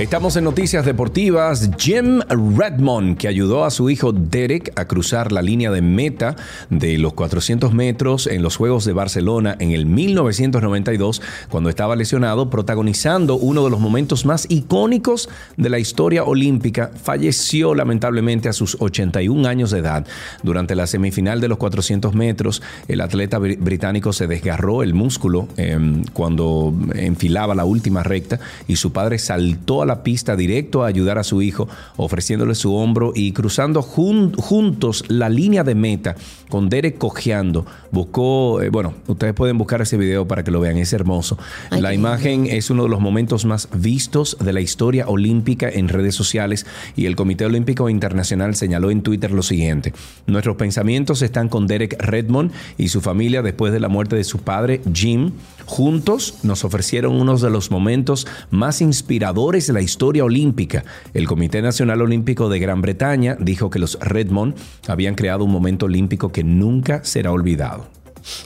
Estamos 0.00 0.34
en 0.36 0.44
noticias 0.44 0.86
deportivas. 0.86 1.70
Jim 1.78 2.20
Redmond, 2.56 3.18
que 3.18 3.28
ayudó 3.28 3.66
a 3.66 3.70
su 3.70 3.90
hijo 3.90 4.12
Derek 4.12 4.72
a 4.76 4.86
cruzar 4.86 5.30
la 5.30 5.42
línea 5.42 5.70
de 5.70 5.82
meta 5.82 6.36
de 6.70 6.96
los 6.96 7.12
400 7.12 7.74
metros 7.74 8.26
en 8.26 8.40
los 8.42 8.56
Juegos 8.56 8.86
de 8.86 8.94
Barcelona 8.94 9.56
en 9.58 9.72
el 9.72 9.84
1992, 9.84 11.20
cuando 11.50 11.68
estaba 11.68 11.96
lesionado, 11.96 12.48
protagonizando 12.48 13.36
uno 13.36 13.62
de 13.62 13.68
los 13.68 13.78
momentos 13.78 14.24
más 14.24 14.46
icónicos 14.48 15.28
de 15.58 15.68
la 15.68 15.78
historia 15.78 16.24
olímpica, 16.24 16.90
falleció 17.02 17.74
lamentablemente 17.74 18.48
a 18.48 18.54
sus 18.54 18.78
81 18.80 19.46
años 19.46 19.70
de 19.70 19.80
edad. 19.80 20.06
Durante 20.42 20.76
la 20.76 20.86
semifinal 20.86 21.42
de 21.42 21.48
los 21.48 21.58
400 21.58 22.14
metros, 22.14 22.62
el 22.88 23.02
atleta 23.02 23.38
br- 23.38 23.58
británico 23.58 24.14
se 24.14 24.26
desgarró 24.26 24.82
el 24.82 24.94
músculo 24.94 25.46
eh, 25.58 25.78
cuando 26.14 26.72
enfilaba 26.94 27.54
la 27.54 27.66
última 27.66 28.02
recta 28.02 28.40
y 28.66 28.76
su 28.76 28.92
padre 28.92 29.18
saltó 29.18 29.82
a 29.82 29.89
la 29.90 30.02
pista 30.02 30.36
directo 30.36 30.82
a 30.84 30.86
ayudar 30.86 31.18
a 31.18 31.24
su 31.24 31.42
hijo, 31.42 31.68
ofreciéndole 31.96 32.54
su 32.54 32.74
hombro 32.74 33.12
y 33.14 33.32
cruzando 33.32 33.82
jun- 33.82 34.34
juntos 34.36 35.04
la 35.08 35.28
línea 35.28 35.64
de 35.64 35.74
meta 35.74 36.14
con 36.48 36.68
Derek 36.68 36.96
cojeando. 36.98 37.66
Buscó, 37.90 38.62
eh, 38.62 38.70
bueno, 38.70 38.94
ustedes 39.08 39.34
pueden 39.34 39.58
buscar 39.58 39.82
ese 39.82 39.96
video 39.96 40.26
para 40.28 40.44
que 40.44 40.50
lo 40.50 40.60
vean, 40.60 40.76
es 40.78 40.92
hermoso. 40.92 41.38
Ay, 41.70 41.80
la 41.80 41.92
imagen 41.92 42.46
es 42.46 42.70
uno 42.70 42.84
de 42.84 42.88
los 42.88 43.00
momentos 43.00 43.44
más 43.44 43.68
vistos 43.74 44.36
de 44.40 44.52
la 44.52 44.60
historia 44.60 45.08
olímpica 45.08 45.68
en 45.68 45.88
redes 45.88 46.14
sociales 46.14 46.66
y 46.96 47.06
el 47.06 47.16
Comité 47.16 47.44
Olímpico 47.46 47.88
Internacional 47.90 48.54
señaló 48.54 48.90
en 48.90 49.02
Twitter 49.02 49.32
lo 49.32 49.42
siguiente. 49.42 49.92
Nuestros 50.26 50.56
pensamientos 50.56 51.22
están 51.22 51.48
con 51.48 51.66
Derek 51.66 52.00
Redmond 52.00 52.52
y 52.78 52.88
su 52.88 53.00
familia 53.00 53.42
después 53.42 53.72
de 53.72 53.80
la 53.80 53.88
muerte 53.88 54.14
de 54.16 54.24
su 54.24 54.38
padre, 54.38 54.80
Jim. 54.92 55.32
Juntos 55.70 56.34
nos 56.42 56.64
ofrecieron 56.64 57.20
uno 57.20 57.38
de 57.38 57.48
los 57.48 57.70
momentos 57.70 58.26
más 58.50 58.80
inspiradores 58.80 59.68
de 59.68 59.72
la 59.72 59.80
historia 59.80 60.24
olímpica. 60.24 60.82
El 61.14 61.28
Comité 61.28 61.62
Nacional 61.62 62.02
Olímpico 62.02 62.48
de 62.48 62.58
Gran 62.58 62.82
Bretaña 62.82 63.36
dijo 63.38 63.70
que 63.70 63.78
los 63.78 63.96
Redmond 64.00 64.56
habían 64.88 65.14
creado 65.14 65.44
un 65.44 65.52
momento 65.52 65.86
olímpico 65.86 66.32
que 66.32 66.42
nunca 66.42 67.04
será 67.04 67.30
olvidado. 67.30 67.99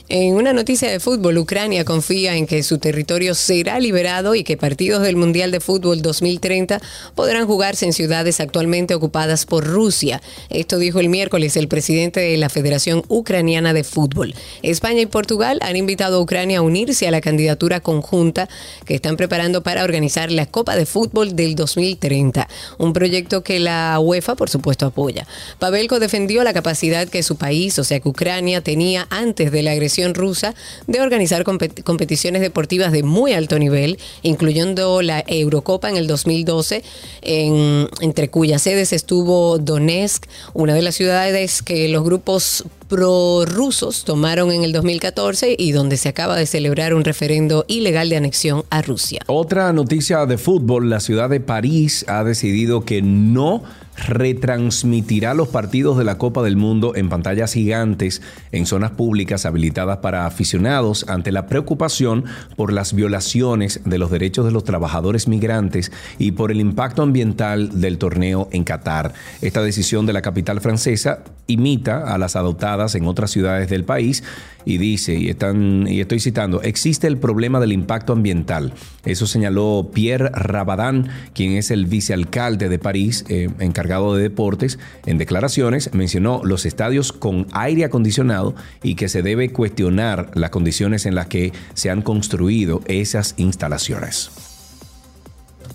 En 0.09 0.35
una 0.35 0.53
noticia 0.53 0.91
de 0.91 1.01
fútbol, 1.01 1.39
Ucrania 1.39 1.85
confía 1.85 2.37
en 2.37 2.47
que 2.47 2.63
su 2.63 2.79
territorio 2.79 3.35
será 3.35 3.81
liberado 3.81 4.35
y 4.35 4.45
que 4.45 4.57
partidos 4.57 5.03
del 5.03 5.17
Mundial 5.17 5.51
de 5.51 5.61
Fútbol 5.61 6.03
2030 6.03 6.81
podrán 7.15 7.47
jugarse 7.47 7.87
en 7.87 7.93
ciudades 7.93 8.41
actualmente 8.41 8.95
ocupadas 8.95 9.47
por 9.47 9.65
Rusia. 9.65 10.23
Esto 10.51 10.79
dijo 10.79 11.01
el 11.01 11.09
miércoles 11.09 11.57
el 11.57 11.69
presidente 11.69 12.21
de 12.21 12.37
la 12.37 12.49
Federación 12.49 13.03
Ucraniana 13.09 13.73
de 13.73 13.85
Fútbol. 13.85 14.35
España 14.63 15.01
y 15.01 15.07
Portugal 15.07 15.59
han 15.63 15.77
invitado 15.77 16.19
a 16.19 16.21
Ucrania 16.21 16.59
a 16.59 16.63
unirse 16.63 17.09
a 17.09 17.11
la 17.11 17.21
candidatura 17.21 17.81
conjunta 17.81 18.49
que 18.85 18.95
están 18.95 19.17
preparando 19.17 19.63
para 19.63 19.85
organizar 19.85 20.31
la 20.31 20.47
Copa 20.47 20.77
de 20.77 20.87
Fútbol 20.87 21.35
del 21.35 21.55
2030, 21.55 22.49
un 22.79 22.93
proyecto 22.93 23.43
que 23.43 23.59
la 23.59 23.99
UEFA, 23.99 24.37
por 24.37 24.51
supuesto, 24.51 24.87
apoya. 24.87 25.27
Pavelko 25.59 25.99
defendió 25.99 26.45
la 26.45 26.53
capacidad 26.53 27.09
que 27.09 27.23
su 27.23 27.37
país, 27.37 27.79
o 27.79 27.85
sea 27.85 28.01
que 28.01 28.09
Ucrania, 28.09 28.61
tenía 28.61 29.07
antes 29.11 29.51
de 29.51 29.63
la 29.65 29.73
agresión 29.73 30.15
rusa 30.15 30.55
de 30.87 31.01
organizar 31.01 31.45
compet- 31.45 31.83
competiciones 31.83 32.43
deportivas 32.43 32.93
de 32.93 33.03
muy 33.03 33.33
alto 33.33 33.59
nivel, 33.59 33.99
incluyendo 34.23 35.03
la 35.03 35.25
Eurocopa 35.27 35.89
en 35.91 35.97
el 35.97 36.07
2012, 36.07 36.83
en- 37.23 37.89
entre 38.01 38.29
cuyas 38.31 38.63
sedes 38.63 38.93
estuvo 38.93 39.59
Donetsk, 39.59 40.27
una 40.53 40.75
de 40.75 40.83
las 40.83 40.95
ciudades 40.95 41.63
que 41.63 41.89
los 41.89 42.05
grupos 42.05 42.65
prorrusos 42.89 44.05
tomaron 44.05 44.53
en 44.53 44.63
el 44.63 44.73
2014 44.73 45.57
y 45.59 45.73
donde 45.73 45.97
se 45.97 46.09
acaba 46.09 46.37
de 46.37 46.47
celebrar 46.47 46.95
un 46.95 47.05
referendo 47.05 47.65
ilegal 47.67 48.09
de 48.11 48.17
anexión 48.17 48.65
a 48.71 48.83
Rusia. 48.83 49.21
Otra 49.27 49.73
noticia 49.73 50.27
de 50.27 50.39
fútbol, 50.39 50.91
la 50.91 51.01
ciudad 51.01 51.31
de 51.31 51.41
París 51.41 52.05
ha 52.09 52.25
decidido 52.25 52.85
que 52.85 53.03
no 53.03 53.63
retransmitirá 53.97 55.35
los 55.35 55.49
partidos 55.49 55.97
de 55.97 56.05
la 56.05 56.19
Copa 56.19 56.43
del 56.43 56.57
Mundo 56.57 56.95
en 56.97 57.09
pantallas 57.09 57.53
gigantes 57.53 58.23
en 58.53 58.67
zonas 58.67 58.93
públicas 58.93 59.47
habilitadas 59.47 59.99
para 59.99 60.27
aficionados 60.27 61.07
ante 61.09 61.33
la 61.33 61.47
preocupación 61.47 62.25
por 62.57 62.73
las 62.73 62.93
violaciones 62.93 63.81
de 63.85 63.99
los 63.99 64.11
derechos 64.11 64.45
de 64.45 64.53
los 64.53 64.65
trabajadores 64.65 65.29
migrantes 65.29 65.93
y 66.19 66.33
por 66.33 66.51
el 66.51 66.61
impacto 66.61 67.03
ambiental 67.03 67.81
del 67.81 67.99
torneo 67.99 68.49
en 68.53 68.65
Qatar. 68.65 69.13
Esta 69.41 69.63
decisión 69.63 70.07
de 70.07 70.13
la 70.13 70.23
capital 70.23 70.61
francesa 70.61 71.23
imita 71.47 72.13
a 72.13 72.19
las 72.19 72.37
adoptadas 72.37 72.95
en 72.95 73.07
otras 73.07 73.31
ciudades 73.31 73.69
del 73.69 73.85
país 73.85 74.25
y 74.65 74.79
dice, 74.79 75.15
y, 75.15 75.29
están, 75.29 75.87
y 75.87 76.01
estoy 76.01 76.21
citando, 76.21 76.63
existe 76.63 77.07
el 77.07 77.19
problema 77.19 77.61
del 77.61 77.73
impacto 77.73 78.15
ambiental. 78.15 78.73
Eso 79.05 79.27
señaló 79.27 79.91
Pierre 79.93 80.31
Rabadán, 80.31 81.09
quien 81.35 81.53
es 81.53 81.71
el 81.71 81.85
vicealcalde 81.85 82.71
de 82.71 82.79
París, 82.79 83.27
eh, 83.29 83.51
encargado 83.59 83.84
de 83.85 84.23
deportes. 84.23 84.79
En 85.07 85.19
declaraciones 85.19 85.91
mencionó 85.93 86.41
los 86.45 86.67
estadios 86.67 87.13
con 87.13 87.47
aire 87.53 87.85
acondicionado 87.85 88.55
y 88.83 88.95
que 88.95 89.09
se 89.09 89.23
debe 89.23 89.51
cuestionar 89.51 90.31
las 90.35 90.51
condiciones 90.51 91.07
en 91.07 91.15
las 91.15 91.27
que 91.27 91.53
se 91.75 91.91
han 91.91 92.03
construido 92.03 92.81
esas 92.87 93.35
instalaciones. 93.37 94.31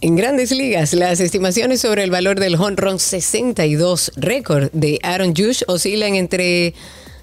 En 0.02 0.16
grandes 0.16 0.52
ligas, 0.52 0.94
las 0.94 1.20
estimaciones 1.20 1.82
sobre 1.82 2.04
el 2.04 2.12
valor 2.12 2.40
del 2.40 2.56
home 2.56 2.76
run 2.78 3.00
62 3.00 4.14
récord 4.16 4.72
de 4.72 4.98
Aaron 5.04 5.36
Judge 5.36 5.64
oscilan 5.68 6.16
entre 6.16 6.74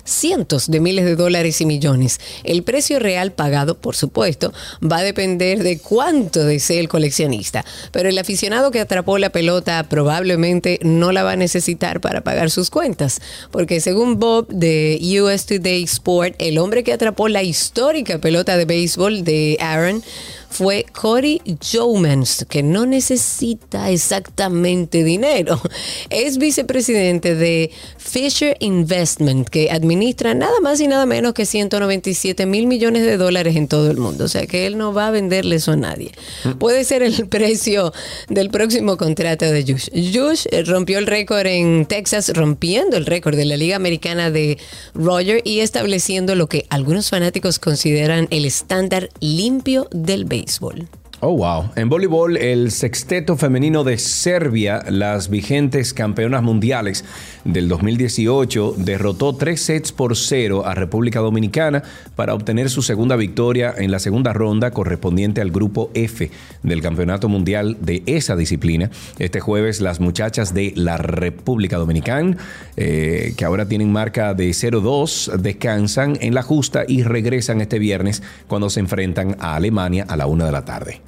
cientos 0.07 0.71
de 0.71 0.81
miles 0.81 1.05
de 1.05 1.17
dólares 1.17 1.61
y 1.61 1.67
millones. 1.67 2.21
El 2.45 2.63
precio 2.63 2.99
real 2.99 3.33
pagado, 3.33 3.77
por 3.77 3.95
supuesto, 3.95 4.53
va 4.83 4.99
a 4.99 5.03
depender 5.03 5.63
de 5.63 5.79
cuánto 5.79 6.45
desee 6.45 6.81
el 6.81 6.89
coleccionista, 6.89 7.65
pero 7.93 8.09
el 8.09 8.19
aficionado 8.19 8.71
que 8.71 8.81
atrapó 8.81 9.19
la 9.19 9.31
pelota 9.31 9.85
probablemente 9.89 10.79
no 10.83 11.13
la 11.13 11.23
va 11.23 11.33
a 11.33 11.37
necesitar 11.37 12.01
para 12.01 12.23
pagar 12.23 12.51
sus 12.51 12.71
cuentas, 12.71 13.21
porque 13.51 13.81
según 13.81 14.19
Bob 14.19 14.49
de 14.49 14.99
US 15.21 15.47
Today 15.47 15.83
Sport, 15.85 16.37
el 16.39 16.59
hombre 16.59 16.85
que 16.85 16.93
atrapó 16.93 17.29
la 17.29 17.43
histórica 17.43 18.19
pelota 18.19 18.57
de 18.57 18.65
béisbol 18.65 19.25
de 19.25 19.59
Aaron 19.61 20.03
fue 20.49 20.87
Cory 20.93 21.43
Jomans, 21.61 22.47
que 22.49 22.63
no 22.63 22.87
necesita 22.87 23.91
exactamente 23.91 25.05
dinero. 25.05 25.61
Es 26.11 26.39
vicepresidente 26.39 27.35
de 27.35 27.71
Fisher 27.99 28.57
Investment, 28.61 29.49
que 29.49 29.71
administra 29.71 30.35
nada 30.35 30.61
más 30.61 30.81
y 30.81 30.89
nada 30.89 31.05
menos 31.07 31.35
que 31.35 31.47
197 31.47 32.47
mil 32.47 32.67
millones 32.67 33.03
de 33.03 33.17
dólares 33.17 33.57
en 33.57 33.69
todo 33.69 33.91
el 33.91 33.97
mundo. 33.97 34.25
O 34.25 34.29
sea 34.29 34.47
que 34.47 34.67
él 34.67 34.79
no 34.79 34.93
va 34.93 35.09
a 35.09 35.11
venderle 35.11 35.57
eso 35.57 35.73
a 35.73 35.77
nadie. 35.77 36.13
Puede 36.59 36.85
ser 36.85 37.03
el 37.03 37.29
precio 37.29 37.93
del 38.29 38.51
próximo 38.51 38.97
contrato 38.97 39.45
de 39.47 39.63
Jush. 39.63 39.89
Jush 40.15 40.47
eh, 40.51 40.63
rompió 40.63 40.99
el 40.99 41.07
récord 41.07 41.47
en 41.47 41.87
Texas, 41.87 42.33
rompiendo 42.35 42.97
el 42.97 43.07
récord 43.07 43.37
de 43.37 43.45
la 43.45 43.57
Liga 43.57 43.77
Americana 43.77 44.31
de 44.31 44.59
Roger 44.95 45.41
y 45.45 45.61
estableciendo 45.61 46.35
lo 46.35 46.49
que 46.49 46.67
algunos 46.71 47.11
fanáticos 47.11 47.59
consideran 47.59 48.29
el 48.31 48.45
estándar 48.45 49.11
limpio 49.21 49.89
del 49.91 50.25
béisbol 50.25 50.36
béisbol. 50.37 50.85
Oh, 51.21 51.35
wow. 51.35 51.71
En 51.77 51.89
voleibol, 51.89 52.37
el 52.37 52.71
sexteto 52.71 53.39
femenino 53.39 53.85
de 53.85 53.97
Serbia, 53.97 54.85
las 54.91 55.31
vigentes 55.31 55.95
campeonas 55.95 56.43
mundiales 56.43 57.07
del 57.47 57.69
2018, 57.69 58.75
derrotó 58.77 59.35
tres 59.35 59.63
sets 59.63 59.93
por 59.93 60.15
cero 60.15 60.67
a 60.67 60.75
República 60.75 61.21
Dominicana 61.21 61.83
para 62.17 62.35
obtener 62.35 62.69
su 62.69 62.83
segunda 62.83 63.17
victoria 63.17 63.75
en 63.79 63.91
la 63.91 63.99
segunda 63.99 64.35
ronda 64.35 64.73
correspondiente 64.73 65.41
al 65.41 65.51
grupo 65.51 65.91
F 65.95 66.31
del 66.63 66.83
Campeonato 66.83 67.31
Mundial 67.31 67.79
de 67.81 68.03
esa 68.05 68.37
disciplina. 68.37 68.91
Este 69.19 69.41
jueves, 69.41 69.81
las 69.81 70.01
muchachas 70.01 70.53
de 70.53 70.75
la 70.77 70.99
República 70.99 71.79
Dominicana, 71.79 72.37
eh, 72.77 73.33
que 73.39 73.45
ahora 73.47 73.67
tienen 73.67 73.91
marca 73.91 74.35
de 74.35 74.51
0-2, 74.51 75.35
descansan 75.39 76.19
en 76.21 76.35
la 76.35 76.43
justa 76.43 76.85
y 76.87 77.05
regresan 77.05 77.63
este 77.63 77.79
viernes 77.79 78.23
cuando 78.49 78.69
se 78.69 78.81
enfrentan 78.81 79.35
a 79.41 79.57
Alemania 79.57 80.05
a 80.07 80.19
la 80.19 80.27
una 80.27 80.45
de 80.45 80.53
la 80.53 80.67
tarde. 80.67 81.01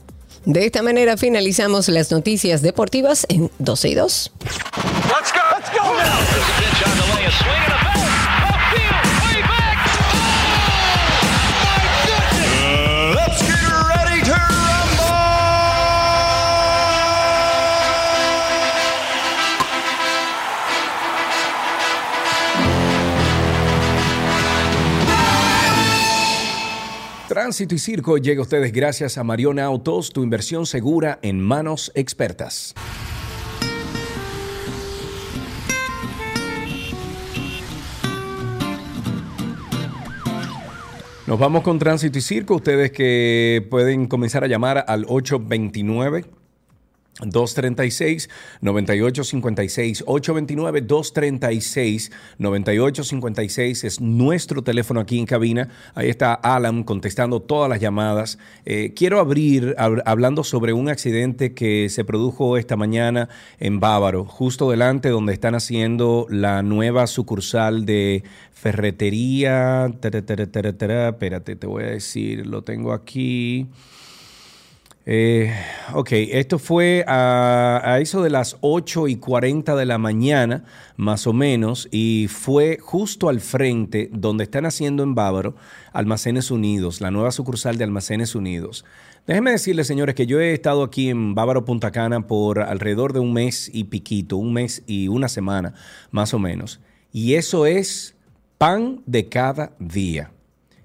De 0.45 0.65
esta 0.65 0.83
manera 0.83 1.17
finalizamos 1.17 1.89
las 1.89 2.11
noticias 2.11 2.63
deportivas 2.63 3.27
en 3.29 3.51
12 3.59 3.89
y 3.89 3.95
2. 3.95 4.33
Let's 4.45 5.33
go. 5.33 5.41
Let's 5.57 5.73
go 5.73 5.79
Tránsito 27.49 27.75
y 27.75 27.79
Circo 27.79 28.19
llega 28.19 28.41
a 28.41 28.43
ustedes 28.43 28.75
gracias 28.75 29.17
a 29.17 29.25
Mariona 29.25 29.65
Autos, 29.65 30.13
tu 30.13 30.23
inversión 30.23 30.67
segura 30.67 31.19
en 31.23 31.41
manos 31.41 31.91
expertas. 31.95 32.75
Nos 41.27 41.39
vamos 41.39 41.63
con 41.63 41.79
Tránsito 41.79 42.19
y 42.19 42.21
Circo. 42.21 42.57
Ustedes 42.57 42.93
que 42.93 43.67
pueden 43.71 44.09
comenzar 44.09 44.45
a 44.45 44.47
llamar 44.47 44.85
al 44.87 45.07
829. 45.09 46.27
236 47.25 48.29
9856 48.61 50.05
829 50.07 50.81
236 50.83 52.11
9856 52.39 53.85
es 53.85 54.01
nuestro 54.01 54.63
teléfono 54.63 55.01
aquí 55.01 55.19
en 55.19 55.27
cabina. 55.27 55.69
Ahí 55.95 56.09
está 56.09 56.35
Alan 56.35 56.85
contestando 56.85 57.41
todas 57.41 57.69
las 57.69 57.81
llamadas. 57.81 58.39
Eh, 58.65 58.93
quiero 58.95 59.21
abrir 59.21 59.75
hab- 59.79 60.03
hablando 60.05 60.45
sobre 60.45 60.73
un 60.73 60.89
accidente 60.89 61.55
que 61.55 61.89
se 61.89 62.05
produjo 62.05 62.57
esta 62.57 62.77
mañana 62.77 63.29
en 63.59 63.81
Bávaro, 63.81 64.25
justo 64.25 64.71
delante 64.71 65.09
donde 65.09 65.33
están 65.33 65.55
haciendo 65.55 66.27
la 66.31 66.63
nueva 66.63 67.07
sucursal 67.07 67.85
de 67.85 68.23
ferretería. 68.53 69.87
Espérate, 69.87 71.57
te 71.57 71.67
voy 71.67 71.85
a 71.85 71.89
decir, 71.89 72.47
lo 72.47 72.63
tengo 72.63 72.93
aquí. 72.93 73.67
Eh, 75.11 75.51
ok, 75.95 76.13
esto 76.13 76.59
fue 76.59 77.03
a, 77.09 77.81
a 77.83 77.99
eso 77.99 78.23
de 78.23 78.29
las 78.29 78.59
8 78.61 79.09
y 79.09 79.17
40 79.17 79.75
de 79.75 79.87
la 79.87 79.97
mañana, 79.97 80.65
más 80.99 81.27
o 81.27 81.33
menos, 81.33 81.89
y 81.91 82.27
fue 82.29 82.77
justo 82.79 83.31
al 83.31 83.41
frente 83.41 84.11
donde 84.13 84.45
están 84.45 84.67
haciendo 84.67 85.03
en 85.03 85.15
Bávaro 85.15 85.57
Almacenes 85.95 86.51
Unidos, 86.51 87.01
la 87.01 87.11
nueva 87.11 87.31
sucursal 87.31 87.79
de 87.79 87.85
Almacenes 87.85 88.35
Unidos. 88.35 88.85
Déjenme 89.27 89.53
decirles, 89.53 89.87
señores, 89.87 90.15
que 90.15 90.27
yo 90.27 90.41
he 90.41 90.53
estado 90.53 90.83
aquí 90.83 91.09
en 91.09 91.35
Bávaro 91.35 91.65
Punta 91.65 91.91
Cana 91.91 92.27
por 92.27 92.61
alrededor 92.61 93.15
de 93.15 93.21
un 93.21 93.33
mes 93.33 93.71
y 93.73 93.85
piquito, 93.85 94.37
un 94.37 94.53
mes 94.53 94.83
y 94.87 95.09
una 95.09 95.31
semana, 95.31 95.73
más 96.11 96.35
o 96.35 96.39
menos. 96.39 96.81
Y 97.15 97.33
eso 97.33 97.65
es 97.65 98.15
pan 98.59 99.01
de 99.07 99.27
cada 99.31 99.73
día. 99.79 100.33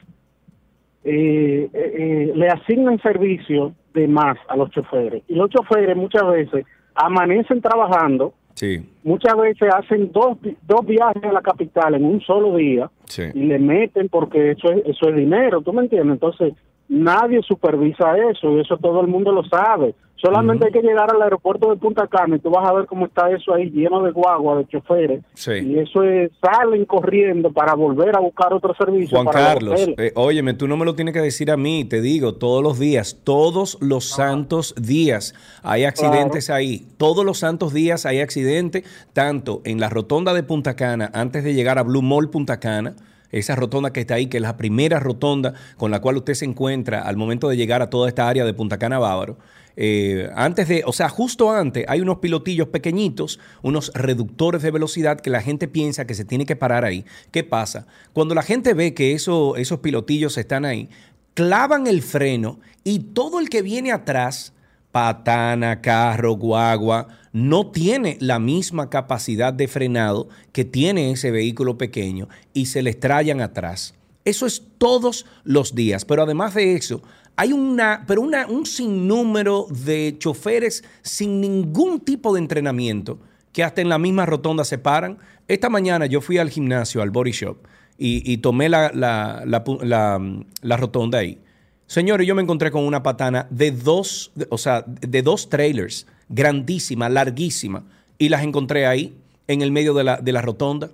eh, 1.03 1.69
eh, 1.73 1.75
eh, 1.75 2.33
le 2.37 2.47
asignan 2.47 3.03
servicio 3.03 3.75
de 3.95 4.09
más 4.09 4.39
a 4.49 4.57
los 4.57 4.71
choferes. 4.71 5.23
Y 5.29 5.35
los 5.35 5.51
choferes 5.51 5.97
muchas 5.97 6.27
veces 6.27 6.67
amanecen 6.95 7.61
trabajando, 7.61 8.35
Sí, 8.55 8.87
muchas 9.03 9.35
veces 9.37 9.73
hacen 9.75 10.13
dos, 10.13 10.37
dos 10.67 10.87
viajes 10.87 11.25
a 11.25 11.33
la 11.33 11.41
capital 11.41 11.95
en 11.95 12.05
un 12.05 12.21
solo 12.21 12.57
día 12.57 12.91
sí. 13.07 13.23
y 13.35 13.45
le 13.45 13.59
meten 13.59 14.11
porque 14.11 14.51
eso 14.51 14.71
es, 14.71 14.85
eso 14.85 15.09
es 15.09 15.17
dinero, 15.17 15.63
¿tú 15.63 15.73
me 15.73 15.83
entiendes? 15.83 16.13
Entonces, 16.13 16.53
nadie 16.89 17.41
supervisa 17.43 18.17
eso 18.31 18.53
y 18.53 18.61
eso 18.61 18.77
todo 18.77 19.01
el 19.01 19.07
mundo 19.07 19.33
lo 19.33 19.43
sabe. 19.45 19.95
Solamente 20.23 20.67
hay 20.67 20.73
que 20.73 20.83
llegar 20.83 21.11
al 21.13 21.21
aeropuerto 21.21 21.69
de 21.69 21.77
Punta 21.77 22.07
Cana 22.07 22.37
y 22.37 22.39
tú 22.39 22.49
vas 22.49 22.69
a 22.69 22.73
ver 22.73 22.87
cómo 22.87 23.07
está 23.07 23.29
eso 23.33 23.53
ahí 23.53 23.71
lleno 23.71 24.05
de 24.05 24.13
guagua, 24.13 24.57
de 24.59 24.69
choferes. 24.69 25.21
Sí. 25.35 25.51
Y 25.53 25.81
eso 25.81 26.05
es, 26.05 26.31
salen 26.41 26.85
corriendo 26.85 27.53
para 27.53 27.75
volver 27.75 28.15
a 28.15 28.21
buscar 28.21 28.53
otro 28.53 28.73
servicio. 28.75 29.17
Juan 29.17 29.27
para 29.27 29.55
Carlos, 29.55 29.81
eh, 29.99 30.13
óyeme, 30.15 30.55
tú 30.55 30.69
no 30.69 30.77
me 30.77 30.85
lo 30.85 30.95
tienes 30.95 31.13
que 31.13 31.21
decir 31.21 31.51
a 31.51 31.57
mí, 31.57 31.85
te 31.85 32.01
digo, 32.01 32.35
todos 32.35 32.63
los 32.63 32.79
días, 32.79 33.19
todos 33.25 33.79
los 33.81 34.05
santos 34.05 34.77
días 34.77 35.35
hay 35.65 35.85
accidentes 35.85 36.51
ahí. 36.51 36.87
Todos 36.99 37.25
los 37.25 37.39
santos 37.39 37.73
días 37.73 38.07
hay 38.07 38.21
accidentes, 38.21 38.85
tanto 39.13 39.61
en 39.65 39.81
la 39.81 39.89
rotonda 39.89 40.35
de 40.35 40.45
Punta 40.45 40.77
Cana, 40.77 41.11
antes 41.15 41.43
de 41.43 41.53
llegar 41.55 41.79
a 41.79 41.83
Blue 41.83 42.03
Mall 42.03 42.31
Punta 42.31 42.61
Cana, 42.61 42.95
esa 43.33 43.57
rotonda 43.57 43.93
que 43.93 44.01
está 44.01 44.15
ahí, 44.15 44.27
que 44.27 44.37
es 44.37 44.43
la 44.43 44.57
primera 44.57 45.01
rotonda 45.01 45.55
con 45.77 45.91
la 45.91 46.01
cual 46.01 46.19
usted 46.19 46.35
se 46.35 46.45
encuentra 46.45 47.03
al 47.03 47.17
momento 47.17 47.49
de 47.49 47.57
llegar 47.57 47.83
a 47.83 47.91
toda 47.91 48.09
esta 48.09 48.29
área 48.29 48.45
de 48.45 48.55
Punta 48.55 48.79
Cana 48.79 49.01
Bávaro. 49.01 49.37
Eh, 49.77 50.29
antes 50.35 50.69
de, 50.69 50.83
o 50.87 50.93
sea, 50.93 51.09
justo 51.09 51.51
antes 51.51 51.85
hay 51.89 52.01
unos 52.01 52.19
pilotillos 52.19 52.69
pequeñitos, 52.69 53.39
unos 53.63 53.91
reductores 53.95 54.63
de 54.63 54.71
velocidad 54.71 55.21
que 55.21 55.31
la 55.31 55.43
gente 55.43 55.69
piensa 55.69 56.07
que 56.07 56.15
se 56.15 56.25
tiene 56.25 56.47
que 56.47 56.57
parar 56.57 56.85
ahí. 56.85 57.05
¿Qué 57.31 57.45
pasa? 57.45 57.87
Cuando 58.13 58.35
la 58.35 58.43
gente 58.43 58.75
ve 58.75 58.95
que 58.95 59.13
eso, 59.13 59.57
esos 59.57 59.81
pilotillos 59.81 60.37
están 60.39 60.65
ahí, 60.65 60.89
clavan 61.35 61.87
el 61.87 62.03
freno 62.03 62.61
y 62.85 62.99
todo 63.01 63.41
el 63.41 63.49
que 63.49 63.63
viene 63.63 63.93
atrás, 63.93 64.53
patana, 64.91 65.81
carro, 65.81 66.35
guagua, 66.35 67.09
no 67.33 67.71
tiene 67.71 68.19
la 68.21 68.39
misma 68.39 68.91
capacidad 68.91 69.55
de 69.55 69.69
frenado 69.69 70.29
que 70.53 70.65
tiene 70.65 71.11
ese 71.11 71.31
vehículo 71.31 71.79
pequeño 71.79 72.29
y 72.53 72.67
se 72.67 72.83
le 72.83 72.91
estrellan 72.91 73.41
atrás. 73.41 73.95
Eso 74.25 74.47
es 74.47 74.63
todos 74.79 75.27
los 75.43 75.75
días. 75.75 76.05
Pero 76.05 76.23
además 76.23 76.55
de 76.55 76.75
eso, 76.75 77.03
hay 77.37 77.53
una, 77.53 78.05
pero 78.07 78.21
una, 78.21 78.47
un 78.47 78.67
sinnúmero 78.67 79.67
de 79.71 80.17
choferes 80.19 80.85
sin 81.03 81.41
ningún 81.41 82.01
tipo 82.01 82.35
de 82.35 82.41
entrenamiento 82.41 83.19
que 83.53 83.63
hasta 83.65 83.81
en 83.81 83.89
la 83.89 83.99
misma 83.99 84.27
rotonda 84.27 84.65
se 84.65 84.79
paran. 84.79 85.19
Esta 85.49 85.69
mañana 85.69 86.07
yo 86.07 86.21
fui 86.21 86.39
al 86.39 86.51
gimnasio, 86.51 87.03
al 87.03 87.11
Body 87.11 87.33
Shop, 87.33 87.59
y, 87.99 88.39
tomé 88.39 88.69
la, 88.69 88.91
la- 88.95 89.43
la 89.47 90.21
la, 90.63 90.77
rotonda 90.77 91.19
ahí. 91.19 91.39
Señores, 91.87 92.27
yo 92.27 92.35
me 92.35 92.43
encontré 92.43 92.71
con 92.71 92.85
una 92.85 93.03
patana 93.03 93.47
de 93.51 93.71
dos, 93.71 94.33
o 94.49 94.59
sea, 94.59 94.85
de 94.87 95.23
dos 95.23 95.49
trailers, 95.49 96.07
grandísima, 96.29 97.09
larguísima, 97.09 97.85
y 98.19 98.29
las 98.29 98.43
encontré 98.43 98.87
ahí, 98.87 99.15
en 99.47 99.63
el 99.63 99.71
medio 99.73 99.95
de 99.95 100.05
la, 100.05 100.17
de 100.17 100.33
rotonda. 100.41 100.91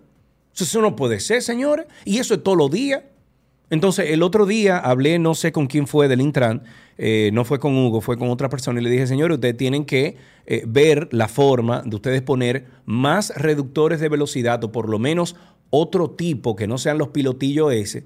Eso 0.59 0.82
no 0.82 0.97
puede 0.97 1.20
ser, 1.20 1.43
señores. 1.43 1.86
Y 2.05 2.19
eso 2.19 2.35
es 2.35 2.43
todos 2.43 2.59
los 2.59 2.70
días. 2.70 3.02
Entonces, 3.70 4.11
el 4.11 4.23
otro 4.23 4.47
día 4.47 4.78
hablé, 4.78 5.19
no 5.19 5.35
sé 5.35 5.53
con 5.53 5.66
quién 5.66 5.86
fue 5.86 6.09
del 6.09 6.20
Intran, 6.20 6.62
eh, 6.97 7.31
no 7.32 7.45
fue 7.45 7.59
con 7.59 7.77
Hugo, 7.77 8.01
fue 8.01 8.16
con 8.16 8.31
otra 8.31 8.49
persona, 8.49 8.81
y 8.81 8.85
le 8.85 8.90
dije, 8.90 9.07
señores, 9.07 9.36
ustedes 9.36 9.57
tienen 9.57 9.85
que 9.85 10.16
eh, 10.47 10.65
ver 10.66 11.09
la 11.12 11.28
forma 11.28 11.82
de 11.85 11.95
ustedes 11.95 12.23
poner 12.23 12.66
más 12.86 13.32
reductores 13.36 14.01
de 14.01 14.09
velocidad 14.09 14.62
o 14.65 14.73
por 14.73 14.89
lo 14.89 14.99
menos 14.99 15.36
otro 15.70 16.11
tipo 16.11 16.57
que 16.57 16.66
no 16.66 16.78
sean 16.78 16.97
los 16.97 17.09
pilotillos 17.09 17.73
ese, 17.73 18.05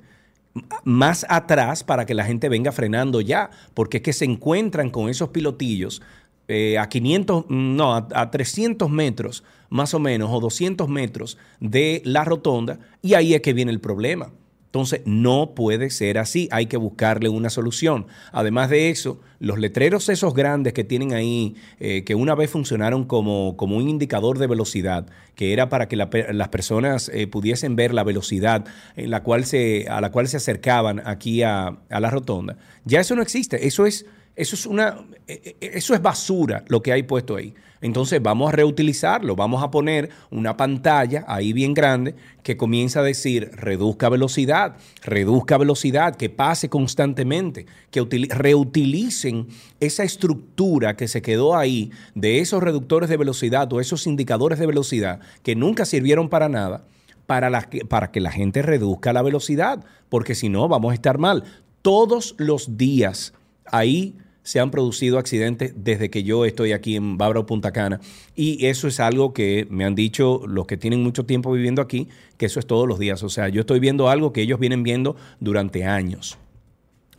más 0.85 1.25
atrás 1.29 1.85
para 1.85 2.07
que 2.07 2.15
la 2.15 2.25
gente 2.25 2.49
venga 2.49 2.73
frenando 2.73 3.21
ya, 3.21 3.51
porque 3.73 3.99
es 3.99 4.03
que 4.03 4.13
se 4.13 4.25
encuentran 4.25 4.91
con 4.91 5.09
esos 5.09 5.29
pilotillos 5.29 6.03
eh, 6.49 6.77
a 6.77 6.89
500, 6.89 7.47
mm, 7.49 7.77
no, 7.77 7.95
a, 7.95 8.09
a 8.15 8.31
300 8.33 8.91
metros 8.91 9.45
más 9.71 9.95
o 9.95 10.01
menos, 10.01 10.29
o 10.33 10.41
200 10.41 10.89
metros 10.89 11.39
de 11.61 12.03
la 12.05 12.25
rotonda, 12.25 12.81
y 13.01 13.15
ahí 13.15 13.33
es 13.33 13.41
que 13.41 13.53
viene 13.55 13.71
el 13.71 13.81
problema. 13.81 14.33
Entonces, 14.73 15.03
no 15.05 15.55
puede 15.55 15.91
ser 15.91 16.17
así, 16.17 16.49
hay 16.51 16.65
que 16.65 16.79
buscarle 16.79 17.29
una 17.29 17.51
solución. 17.51 18.07
Además 18.33 18.71
de 18.71 18.89
eso, 18.89 19.21
los 19.39 19.59
letreros 19.59 20.09
esos 20.09 20.33
grandes 20.33 20.73
que 20.73 20.83
tienen 20.83 21.13
ahí, 21.13 21.57
eh, 21.79 22.05
que 22.05 22.15
una 22.15 22.35
vez 22.35 22.49
funcionaron 22.49 23.05
como, 23.05 23.55
como 23.59 23.77
un 23.77 23.87
indicador 23.87 24.39
de 24.39 24.47
velocidad, 24.47 25.07
que 25.35 25.53
era 25.53 25.69
para 25.69 25.89
que 25.89 25.97
la 25.97 26.09
las 26.31 26.49
personas 26.49 27.11
eh, 27.13 27.27
pudiesen 27.27 27.77
ver 27.77 27.93
la 27.93 28.03
velocidad 28.03 28.65
en 28.97 29.11
la 29.11 29.23
cual 29.23 29.45
se, 29.45 29.89
a 29.91 30.01
la 30.01 30.11
cual 30.11 30.27
se 30.27 30.39
acercaban 30.39 31.03
aquí 31.05 31.43
a, 31.43 31.77
a 31.91 32.01
la 32.01 32.09
rotonda, 32.09 32.57
ya 32.87 33.01
eso 33.01 33.15
no 33.15 33.21
existe, 33.21 33.67
eso 33.67 33.85
es, 33.85 34.07
eso 34.37 34.55
es 34.55 34.65
una, 34.65 35.05
eh, 35.29 35.57
eh, 35.61 35.71
eso 35.75 35.95
es 35.95 36.01
basura 36.01 36.65
lo 36.69 36.81
que 36.83 36.93
hay 36.93 37.03
puesto 37.03 37.37
ahí. 37.37 37.53
Entonces 37.83 38.23
vamos 38.23 38.49
a 38.49 38.57
reutilizarlo, 38.57 39.37
vamos 39.37 39.63
a 39.63 39.71
poner 39.71 40.09
una 40.31 40.57
pantalla 40.57 41.25
ahí 41.29 41.53
bien 41.53 41.75
grande 41.75 42.15
que 42.43 42.57
comienza 42.57 43.01
a 43.01 43.03
decir 43.03 43.51
reduzca 43.53 44.09
velocidad, 44.09 44.77
reduzca 45.03 45.59
velocidad, 45.59 46.17
que 46.17 46.31
pase 46.31 46.71
constantemente, 46.71 47.67
que 47.91 48.01
utili- 48.01 48.31
reutilicen 48.31 49.49
esa 49.81 50.05
estructura 50.05 50.97
que 50.97 51.09
se 51.09 51.21
quedó 51.21 51.57
ahí 51.57 51.91
de 52.15 52.39
esos 52.39 52.63
reductores 52.63 53.11
de 53.11 53.19
velocidad 53.19 53.71
o 53.73 53.81
esos 53.81 54.07
indicadores 54.07 54.59
de 54.59 54.67
velocidad 54.67 55.21
que 55.43 55.55
nunca 55.55 55.85
sirvieron 55.85 56.31
para 56.31 56.49
nada. 56.49 56.85
Para, 57.27 57.69
para 57.89 58.11
que 58.11 58.21
la 58.21 58.33
gente 58.33 58.63
reduzca 58.63 59.13
la 59.13 59.23
velocidad, 59.23 59.85
porque 60.09 60.35
si 60.35 60.49
no 60.49 60.69
vamos 60.69 60.91
a 60.91 60.95
estar 60.95 61.19
mal. 61.19 61.45
Todos 61.81 62.35
los 62.37 62.77
días 62.77 63.33
ahí 63.65 64.17
se 64.43 64.61
han 64.61 64.71
producido 64.71 65.19
accidentes 65.19 65.73
desde 65.77 66.11
que 66.11 66.25
yo 66.25 66.45
estoy 66.45 66.73
aquí 66.73 66.97
en 66.97 67.17
Bávaro, 67.17 67.47
Punta 67.47 67.73
Cana. 67.73 68.01
Y 68.35 68.67
eso 68.67 68.89
es 68.89 69.01
algo 69.01 69.33
que 69.33 69.67
me 69.71 69.85
han 69.85 69.95
dicho 69.95 70.43
los 70.47 70.67
que 70.67 70.77
tienen 70.77 71.03
mucho 71.03 71.25
tiempo 71.25 71.53
viviendo 71.53 71.83
aquí, 71.83 72.09
que 72.37 72.47
eso 72.47 72.59
es 72.59 72.67
todos 72.67 72.89
los 72.89 72.99
días. 72.99 73.23
O 73.23 73.29
sea, 73.29 73.49
yo 73.49 73.61
estoy 73.61 73.81
viendo 73.81 74.09
algo 74.09 74.33
que 74.33 74.43
ellos 74.43 74.59
vienen 74.59 74.83
viendo 74.83 75.17
durante 75.41 75.85
años. 75.85 76.39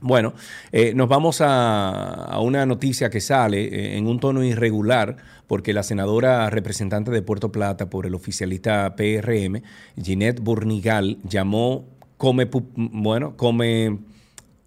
Bueno, 0.01 0.33
eh, 0.73 0.93
nos 0.93 1.07
vamos 1.07 1.37
a, 1.39 2.37
una 2.41 2.65
noticia 2.65 3.09
que 3.09 3.21
sale 3.21 3.63
eh, 3.63 3.97
en 3.97 4.07
un 4.07 4.19
tono 4.19 4.43
irregular 4.43 5.15
porque 5.47 5.71
la 5.71 5.83
senadora 5.83 6.49
representante 6.49 7.09
de 7.09 7.21
Puerto 7.21 7.53
Plata 7.53 7.89
por 7.89 8.05
el 8.05 8.13
oficialista 8.13 8.95
PRM, 8.97 9.61
Ginette 10.01 10.41
Burnigal, 10.41 11.19
llamó 11.23 11.85
come, 12.17 12.49
bueno, 12.75 13.37
come, 13.37 13.99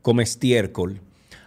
come 0.00 0.22
estiércol 0.22 1.02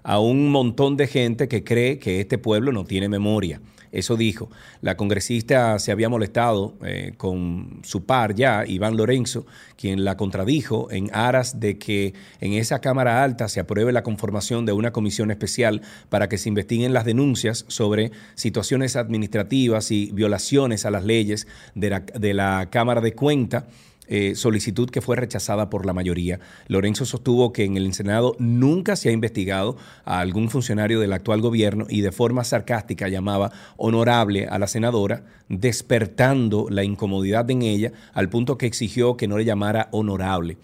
a 0.09 0.17
un 0.17 0.49
montón 0.49 0.97
de 0.97 1.05
gente 1.05 1.47
que 1.47 1.63
cree 1.63 1.99
que 1.99 2.19
este 2.19 2.39
pueblo 2.39 2.71
no 2.71 2.83
tiene 2.83 3.07
memoria. 3.07 3.61
Eso 3.91 4.17
dijo. 4.17 4.49
La 4.81 4.97
congresista 4.97 5.77
se 5.77 5.91
había 5.91 6.09
molestado 6.09 6.73
eh, 6.83 7.13
con 7.15 7.81
su 7.83 8.05
par 8.05 8.33
ya, 8.33 8.63
Iván 8.65 8.97
Lorenzo, 8.97 9.45
quien 9.77 10.03
la 10.03 10.17
contradijo 10.17 10.89
en 10.89 11.11
aras 11.13 11.59
de 11.59 11.77
que 11.77 12.15
en 12.41 12.53
esa 12.53 12.81
Cámara 12.81 13.23
Alta 13.23 13.47
se 13.49 13.59
apruebe 13.59 13.91
la 13.91 14.01
conformación 14.01 14.65
de 14.65 14.71
una 14.71 14.91
comisión 14.91 15.29
especial 15.29 15.83
para 16.09 16.27
que 16.27 16.39
se 16.39 16.49
investiguen 16.49 16.91
las 16.91 17.05
denuncias 17.05 17.65
sobre 17.67 18.11
situaciones 18.33 18.95
administrativas 18.95 19.91
y 19.91 20.09
violaciones 20.11 20.87
a 20.87 20.91
las 20.91 21.03
leyes 21.03 21.45
de 21.75 21.91
la, 21.91 21.99
de 21.99 22.33
la 22.33 22.69
Cámara 22.71 23.01
de 23.01 23.13
Cuenta 23.13 23.67
eh, 24.11 24.33
solicitud 24.33 24.89
que 24.89 25.01
fue 25.01 25.15
rechazada 25.15 25.69
por 25.69 25.85
la 25.85 25.93
mayoría. 25.93 26.39
Lorenzo 26.67 27.05
sostuvo 27.05 27.53
que 27.53 27.63
en 27.63 27.77
el 27.77 27.93
Senado 27.93 28.35
nunca 28.39 28.95
se 28.95 29.09
ha 29.09 29.11
investigado 29.11 29.77
a 30.03 30.19
algún 30.19 30.49
funcionario 30.49 30.99
del 30.99 31.13
actual 31.13 31.41
gobierno 31.41 31.85
y 31.87 32.01
de 32.01 32.11
forma 32.11 32.43
sarcástica 32.43 33.07
llamaba 33.07 33.51
honorable 33.77 34.47
a 34.47 34.57
la 34.57 34.65
senadora, 34.65 35.25
despertando 35.47 36.65
la 36.71 36.83
incomodidad 36.83 37.51
en 37.51 37.61
ella 37.61 37.91
al 38.13 38.29
punto 38.29 38.57
que 38.57 38.65
exigió 38.65 39.15
que 39.15 39.27
no 39.27 39.37
le 39.37 39.45
llamara 39.45 39.89
honorable. 39.91 40.57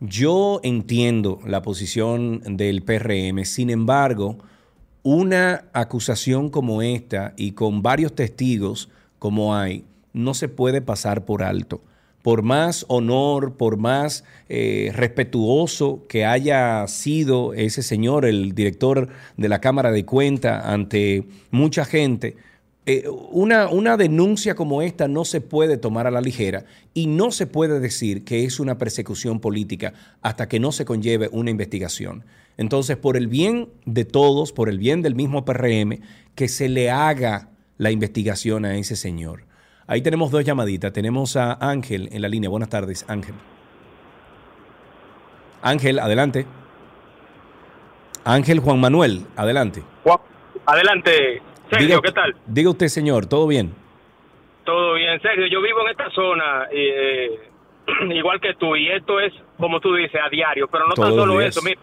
Yo 0.00 0.60
entiendo 0.62 1.40
la 1.46 1.62
posición 1.62 2.42
del 2.44 2.82
PRM, 2.82 3.46
sin 3.46 3.70
embargo, 3.70 4.36
una 5.02 5.64
acusación 5.72 6.50
como 6.50 6.82
esta 6.82 7.32
y 7.38 7.52
con 7.52 7.80
varios 7.80 8.14
testigos 8.14 8.90
como 9.18 9.56
hay, 9.56 9.86
no 10.12 10.34
se 10.34 10.50
puede 10.50 10.82
pasar 10.82 11.24
por 11.24 11.42
alto 11.42 11.80
por 12.22 12.42
más 12.42 12.84
honor, 12.88 13.54
por 13.54 13.76
más 13.76 14.24
eh, 14.48 14.90
respetuoso 14.94 16.04
que 16.08 16.24
haya 16.24 16.86
sido 16.86 17.54
ese 17.54 17.82
señor, 17.82 18.24
el 18.24 18.54
director 18.54 19.08
de 19.36 19.48
la 19.48 19.60
Cámara 19.60 19.90
de 19.90 20.04
Cuenta, 20.04 20.72
ante 20.72 21.24
mucha 21.50 21.84
gente, 21.84 22.36
eh, 22.86 23.04
una, 23.30 23.68
una 23.68 23.96
denuncia 23.96 24.54
como 24.54 24.82
esta 24.82 25.06
no 25.06 25.24
se 25.24 25.40
puede 25.40 25.76
tomar 25.76 26.06
a 26.06 26.10
la 26.10 26.20
ligera 26.20 26.64
y 26.94 27.06
no 27.06 27.30
se 27.30 27.46
puede 27.46 27.78
decir 27.78 28.24
que 28.24 28.44
es 28.44 28.58
una 28.58 28.78
persecución 28.78 29.40
política 29.40 29.92
hasta 30.22 30.48
que 30.48 30.60
no 30.60 30.72
se 30.72 30.84
conlleve 30.84 31.28
una 31.32 31.50
investigación. 31.50 32.24
Entonces, 32.56 32.96
por 32.96 33.16
el 33.16 33.28
bien 33.28 33.68
de 33.86 34.04
todos, 34.04 34.52
por 34.52 34.68
el 34.68 34.78
bien 34.78 35.02
del 35.02 35.14
mismo 35.14 35.44
PRM, 35.44 36.00
que 36.34 36.48
se 36.48 36.68
le 36.68 36.90
haga 36.90 37.48
la 37.78 37.90
investigación 37.90 38.64
a 38.66 38.76
ese 38.76 38.96
señor. 38.96 39.44
Ahí 39.90 40.02
tenemos 40.02 40.30
dos 40.30 40.44
llamaditas. 40.44 40.92
Tenemos 40.92 41.36
a 41.36 41.54
Ángel 41.60 42.08
en 42.12 42.22
la 42.22 42.28
línea. 42.28 42.48
Buenas 42.48 42.68
tardes, 42.68 43.04
Ángel. 43.08 43.34
Ángel, 45.62 45.98
adelante. 45.98 46.46
Ángel 48.24 48.60
Juan 48.60 48.78
Manuel, 48.80 49.26
adelante. 49.36 49.82
Adelante, 50.66 51.42
Sergio, 51.70 51.96
Diga- 51.96 52.00
¿qué 52.02 52.12
tal? 52.12 52.36
Diga 52.46 52.70
usted, 52.70 52.86
señor, 52.86 53.26
¿todo 53.26 53.48
bien? 53.48 53.74
Todo 54.64 54.94
bien, 54.94 55.20
Sergio. 55.20 55.46
Yo 55.48 55.60
vivo 55.60 55.80
en 55.80 55.88
esta 55.88 56.08
zona, 56.10 56.68
eh, 56.70 57.40
igual 58.14 58.40
que 58.40 58.54
tú, 58.54 58.76
y 58.76 58.88
esto 58.92 59.18
es, 59.18 59.32
como 59.58 59.80
tú 59.80 59.92
dices, 59.94 60.20
a 60.24 60.28
diario, 60.28 60.68
pero 60.68 60.86
no 60.86 60.94
Todos 60.94 61.08
tan 61.08 61.16
solo 61.18 61.38
días. 61.38 61.56
eso. 61.56 61.62
Mira, 61.64 61.80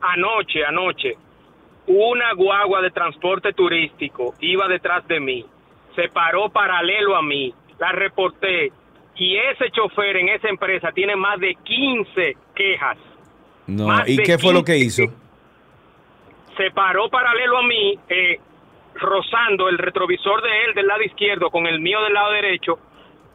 anoche, 0.00 0.64
anoche, 0.64 1.16
una 1.88 2.32
guagua 2.32 2.80
de 2.80 2.90
transporte 2.90 3.52
turístico 3.52 4.34
iba 4.40 4.66
detrás 4.68 5.06
de 5.08 5.20
mí, 5.20 5.44
se 6.00 6.08
paró 6.10 6.48
paralelo 6.48 7.16
a 7.16 7.22
mí, 7.22 7.52
la 7.80 7.90
reporté, 7.90 8.70
y 9.16 9.36
ese 9.36 9.68
chofer 9.72 10.16
en 10.16 10.28
esa 10.28 10.48
empresa 10.48 10.92
tiene 10.92 11.16
más 11.16 11.40
de 11.40 11.56
15 11.56 12.36
quejas. 12.54 12.96
No. 13.66 13.88
Más 13.88 14.08
¿Y 14.08 14.16
qué 14.18 14.38
fue 14.38 14.52
lo 14.52 14.64
15 14.64 14.72
que 14.72 14.78
hizo? 14.78 15.02
se 16.56 16.70
paró 16.70 17.08
paralelo 17.08 17.58
a 17.58 17.62
mí, 17.62 17.98
eh, 18.08 18.38
rozando 18.94 19.68
el 19.68 19.78
retrovisor 19.78 20.42
de 20.42 20.64
él 20.64 20.74
del 20.74 20.86
lado 20.86 21.02
izquierdo 21.02 21.50
con 21.50 21.66
el 21.66 21.80
mío 21.80 22.00
del 22.02 22.14
lado 22.14 22.32
derecho, 22.32 22.78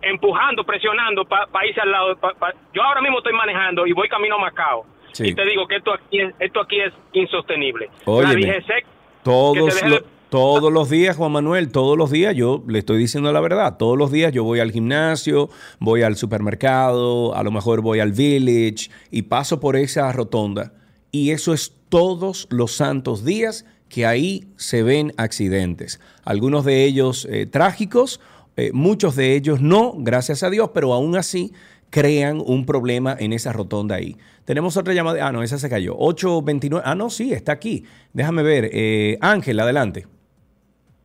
empujando, 0.01 0.63
presionando 0.63 1.23
para 1.25 1.65
irse 1.65 1.79
al 1.81 1.91
lado. 1.91 2.15
pa- 2.17 2.33
pa- 2.33 2.53
Yo 2.73 2.81
ahora 2.83 3.01
mismo 3.01 3.17
estoy 3.19 3.33
manejando 3.33 3.85
y 3.87 3.93
voy 3.93 4.07
camino 4.09 4.35
a 4.35 4.39
Macao. 4.39 4.85
Sí. 5.13 5.27
Y 5.29 5.35
te 5.35 5.45
digo 5.45 5.67
que 5.67 5.75
esto 5.77 5.93
aquí 5.93 6.19
es, 6.19 6.33
esto 6.39 6.59
aquí 6.61 6.79
es 6.81 6.93
insostenible. 7.13 7.89
Óyeme, 8.05 8.41
La 8.47 8.83
Todos, 9.23 9.83
lo- 9.83 9.95
de- 9.99 10.03
todos 10.33 10.73
los 10.73 10.89
días, 10.89 11.15
Juan 11.15 11.31
Manuel, 11.31 11.69
todos 11.69 11.95
los 11.95 12.09
días, 12.09 12.35
yo 12.35 12.63
le 12.67 12.79
estoy 12.79 12.97
diciendo 12.97 13.31
la 13.31 13.39
verdad, 13.39 13.77
todos 13.77 13.95
los 13.95 14.11
días 14.11 14.31
yo 14.31 14.43
voy 14.43 14.59
al 14.61 14.71
gimnasio, 14.71 15.51
voy 15.79 16.01
al 16.01 16.15
supermercado, 16.15 17.35
a 17.35 17.43
lo 17.43 17.51
mejor 17.51 17.81
voy 17.81 17.99
al 17.99 18.13
village 18.13 18.89
y 19.11 19.21
paso 19.21 19.59
por 19.59 19.75
esa 19.75 20.11
rotonda. 20.11 20.73
Y 21.11 21.29
eso 21.29 21.53
es 21.53 21.71
todos 21.87 22.47
los 22.49 22.71
santos 22.71 23.23
días 23.23 23.65
que 23.89 24.07
ahí 24.07 24.47
se 24.55 24.81
ven 24.81 25.13
accidentes. 25.17 25.99
Algunos 26.23 26.65
de 26.65 26.83
ellos 26.83 27.27
eh, 27.29 27.45
trágicos, 27.45 28.19
eh, 28.57 28.71
muchos 28.73 29.15
de 29.15 29.35
ellos 29.35 29.61
no, 29.61 29.93
gracias 29.99 30.41
a 30.41 30.49
Dios, 30.49 30.71
pero 30.73 30.93
aún 30.93 31.15
así 31.15 31.53
crean 31.91 32.41
un 32.43 32.65
problema 32.65 33.15
en 33.19 33.33
esa 33.33 33.53
rotonda 33.53 33.97
ahí. 33.97 34.17
Tenemos 34.45 34.77
otra 34.77 34.95
llamada. 34.95 35.27
Ah, 35.27 35.31
no, 35.31 35.43
esa 35.43 35.59
se 35.59 35.69
cayó. 35.69 35.95
829. 35.95 36.83
Ah, 36.83 36.95
no, 36.95 37.11
sí, 37.11 37.33
está 37.33 37.51
aquí. 37.51 37.85
Déjame 38.13 38.41
ver. 38.41 38.71
Eh, 38.73 39.19
Ángel, 39.21 39.59
adelante. 39.59 40.07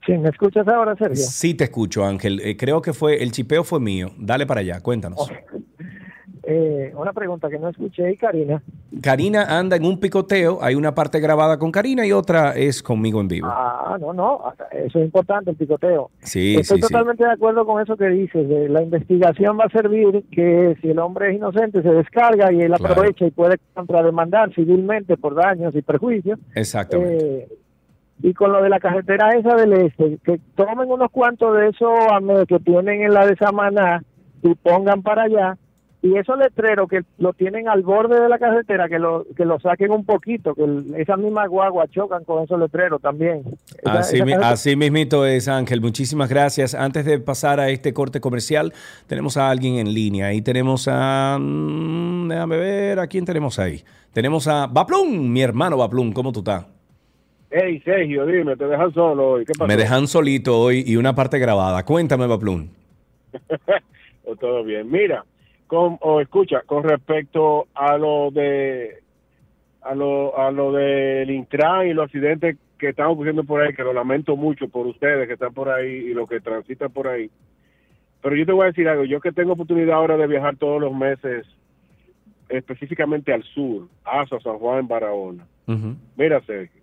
Sí, 0.08 0.16
¿me 0.16 0.30
escuchas 0.30 0.66
ahora, 0.66 0.96
Sergio? 0.96 1.16
Sí, 1.16 1.52
te 1.52 1.64
escucho, 1.64 2.02
Ángel. 2.02 2.40
Eh, 2.40 2.56
creo 2.56 2.80
que 2.80 2.94
fue, 2.94 3.22
el 3.22 3.30
chipeo 3.30 3.62
fue 3.62 3.78
mío. 3.78 4.08
Dale 4.18 4.46
para 4.46 4.60
allá, 4.60 4.80
cuéntanos. 4.80 5.30
Eh, 6.50 6.94
una 6.96 7.12
pregunta 7.12 7.50
que 7.50 7.58
no 7.58 7.68
escuché, 7.68 8.10
y 8.10 8.16
Karina. 8.16 8.62
Karina 9.02 9.58
anda 9.58 9.76
en 9.76 9.84
un 9.84 10.00
picoteo. 10.00 10.60
Hay 10.62 10.76
una 10.76 10.94
parte 10.94 11.20
grabada 11.20 11.58
con 11.58 11.70
Karina 11.70 12.06
y 12.06 12.12
otra 12.12 12.52
es 12.56 12.82
conmigo 12.82 13.20
en 13.20 13.28
vivo. 13.28 13.48
Ah, 13.50 13.98
no, 14.00 14.14
no, 14.14 14.40
eso 14.72 14.98
es 14.98 15.04
importante, 15.04 15.50
el 15.50 15.56
picoteo. 15.56 16.10
Sí, 16.22 16.56
Estoy 16.56 16.78
sí, 16.78 16.86
sí. 16.86 16.88
totalmente 16.90 17.22
de 17.22 17.32
acuerdo 17.32 17.66
con 17.66 17.82
eso 17.82 17.98
que 17.98 18.06
dices. 18.08 18.48
de 18.48 18.66
la 18.70 18.80
investigación 18.80 19.58
va 19.60 19.64
a 19.64 19.68
servir 19.68 20.24
que 20.32 20.74
si 20.80 20.88
el 20.88 20.98
hombre 21.00 21.32
es 21.32 21.36
inocente 21.36 21.82
se 21.82 21.90
descarga 21.90 22.50
y 22.50 22.62
él 22.62 22.72
Claro. 22.78 22.94
aprovecha 22.94 23.26
y 23.26 23.30
puede 23.30 23.58
contrademandar 23.74 24.54
civilmente 24.54 25.18
por 25.18 25.34
daños 25.34 25.74
y 25.74 25.82
perjuicios. 25.82 26.38
Exactamente. 26.54 27.26
Eh, 27.42 27.48
y 28.22 28.34
con 28.34 28.52
lo 28.52 28.62
de 28.62 28.68
la 28.68 28.80
carretera 28.80 29.30
esa 29.36 29.54
del 29.54 29.72
este, 29.74 30.18
que 30.24 30.40
tomen 30.56 30.90
unos 30.90 31.10
cuantos 31.10 31.56
de 31.56 31.68
esos 31.68 31.90
que 32.48 32.58
tienen 32.60 33.02
en 33.02 33.14
la 33.14 33.26
de 33.26 33.36
Samaná 33.36 34.02
y 34.42 34.54
pongan 34.54 35.02
para 35.02 35.22
allá. 35.24 35.56
Y 36.00 36.16
esos 36.16 36.38
letreros 36.38 36.88
que 36.88 37.00
lo 37.18 37.32
tienen 37.32 37.68
al 37.68 37.82
borde 37.82 38.20
de 38.20 38.28
la 38.28 38.38
carretera, 38.38 38.88
que 38.88 39.00
lo, 39.00 39.26
que 39.36 39.44
lo 39.44 39.58
saquen 39.58 39.90
un 39.90 40.04
poquito, 40.04 40.54
que 40.54 40.62
el- 40.62 40.94
esas 40.96 41.18
mismas 41.18 41.48
guaguas 41.48 41.90
chocan 41.90 42.22
con 42.22 42.44
esos 42.44 42.56
letreros 42.60 43.02
también. 43.02 43.42
Esa- 43.82 43.98
Así, 43.98 44.18
esa 44.18 44.50
así 44.50 44.76
mismito 44.76 45.26
es, 45.26 45.48
Ángel. 45.48 45.80
Muchísimas 45.80 46.28
gracias. 46.28 46.76
Antes 46.76 47.04
de 47.04 47.18
pasar 47.18 47.58
a 47.58 47.68
este 47.70 47.92
corte 47.92 48.20
comercial, 48.20 48.72
tenemos 49.08 49.36
a 49.36 49.50
alguien 49.50 49.74
en 49.74 49.92
línea. 49.92 50.26
Ahí 50.26 50.40
tenemos 50.40 50.86
a... 50.88 51.36
mm, 51.40 52.28
déjame 52.28 52.56
ver, 52.58 53.00
¿a 53.00 53.08
quién 53.08 53.24
tenemos 53.24 53.58
ahí? 53.58 53.82
Tenemos 54.12 54.46
a 54.46 54.68
Baplum, 54.68 55.32
mi 55.32 55.42
hermano 55.42 55.76
Baplum. 55.78 56.12
¿Cómo 56.12 56.30
tú 56.30 56.38
estás? 56.40 56.64
Hey, 57.50 57.80
Sergio, 57.84 58.26
dime, 58.26 58.56
te 58.56 58.66
dejan 58.66 58.92
solo 58.92 59.30
hoy. 59.30 59.44
¿Qué 59.44 59.52
pasó? 59.52 59.66
Me 59.66 59.76
dejan 59.76 60.06
solito 60.06 60.58
hoy 60.58 60.84
y 60.86 60.96
una 60.96 61.14
parte 61.14 61.38
grabada. 61.38 61.84
Cuéntame, 61.84 62.26
Baplum. 62.26 62.68
O 64.30 64.36
todo 64.36 64.62
bien. 64.62 64.90
Mira, 64.90 65.24
con, 65.66 65.96
o 66.02 66.20
escucha, 66.20 66.60
con 66.66 66.82
respecto 66.82 67.66
a 67.74 67.96
lo 67.96 68.30
de 68.30 68.98
a 69.80 69.94
lo, 69.94 70.38
a 70.38 70.50
lo 70.50 70.72
del 70.72 71.30
Intran 71.30 71.86
y 71.86 71.94
los 71.94 72.04
accidentes 72.06 72.58
que 72.78 72.90
están 72.90 73.06
ocurriendo 73.06 73.44
por 73.44 73.62
ahí, 73.62 73.72
que 73.72 73.82
lo 73.82 73.94
lamento 73.94 74.36
mucho 74.36 74.68
por 74.68 74.86
ustedes 74.86 75.26
que 75.26 75.34
están 75.34 75.54
por 75.54 75.70
ahí 75.70 75.88
y 75.88 76.14
los 76.14 76.28
que 76.28 76.40
transitan 76.40 76.90
por 76.92 77.08
ahí. 77.08 77.30
Pero 78.20 78.36
yo 78.36 78.44
te 78.44 78.52
voy 78.52 78.64
a 78.64 78.66
decir 78.66 78.86
algo, 78.86 79.04
yo 79.04 79.20
que 79.20 79.32
tengo 79.32 79.54
oportunidad 79.54 79.96
ahora 79.96 80.16
de 80.16 80.26
viajar 80.26 80.56
todos 80.56 80.80
los 80.80 80.92
meses, 80.92 81.46
específicamente 82.48 83.32
al 83.32 83.42
sur, 83.44 83.88
hasta 84.04 84.40
San 84.40 84.58
Juan, 84.58 84.86
Barahona. 84.88 85.46
Mira, 86.16 86.40
Sergio, 86.46 86.77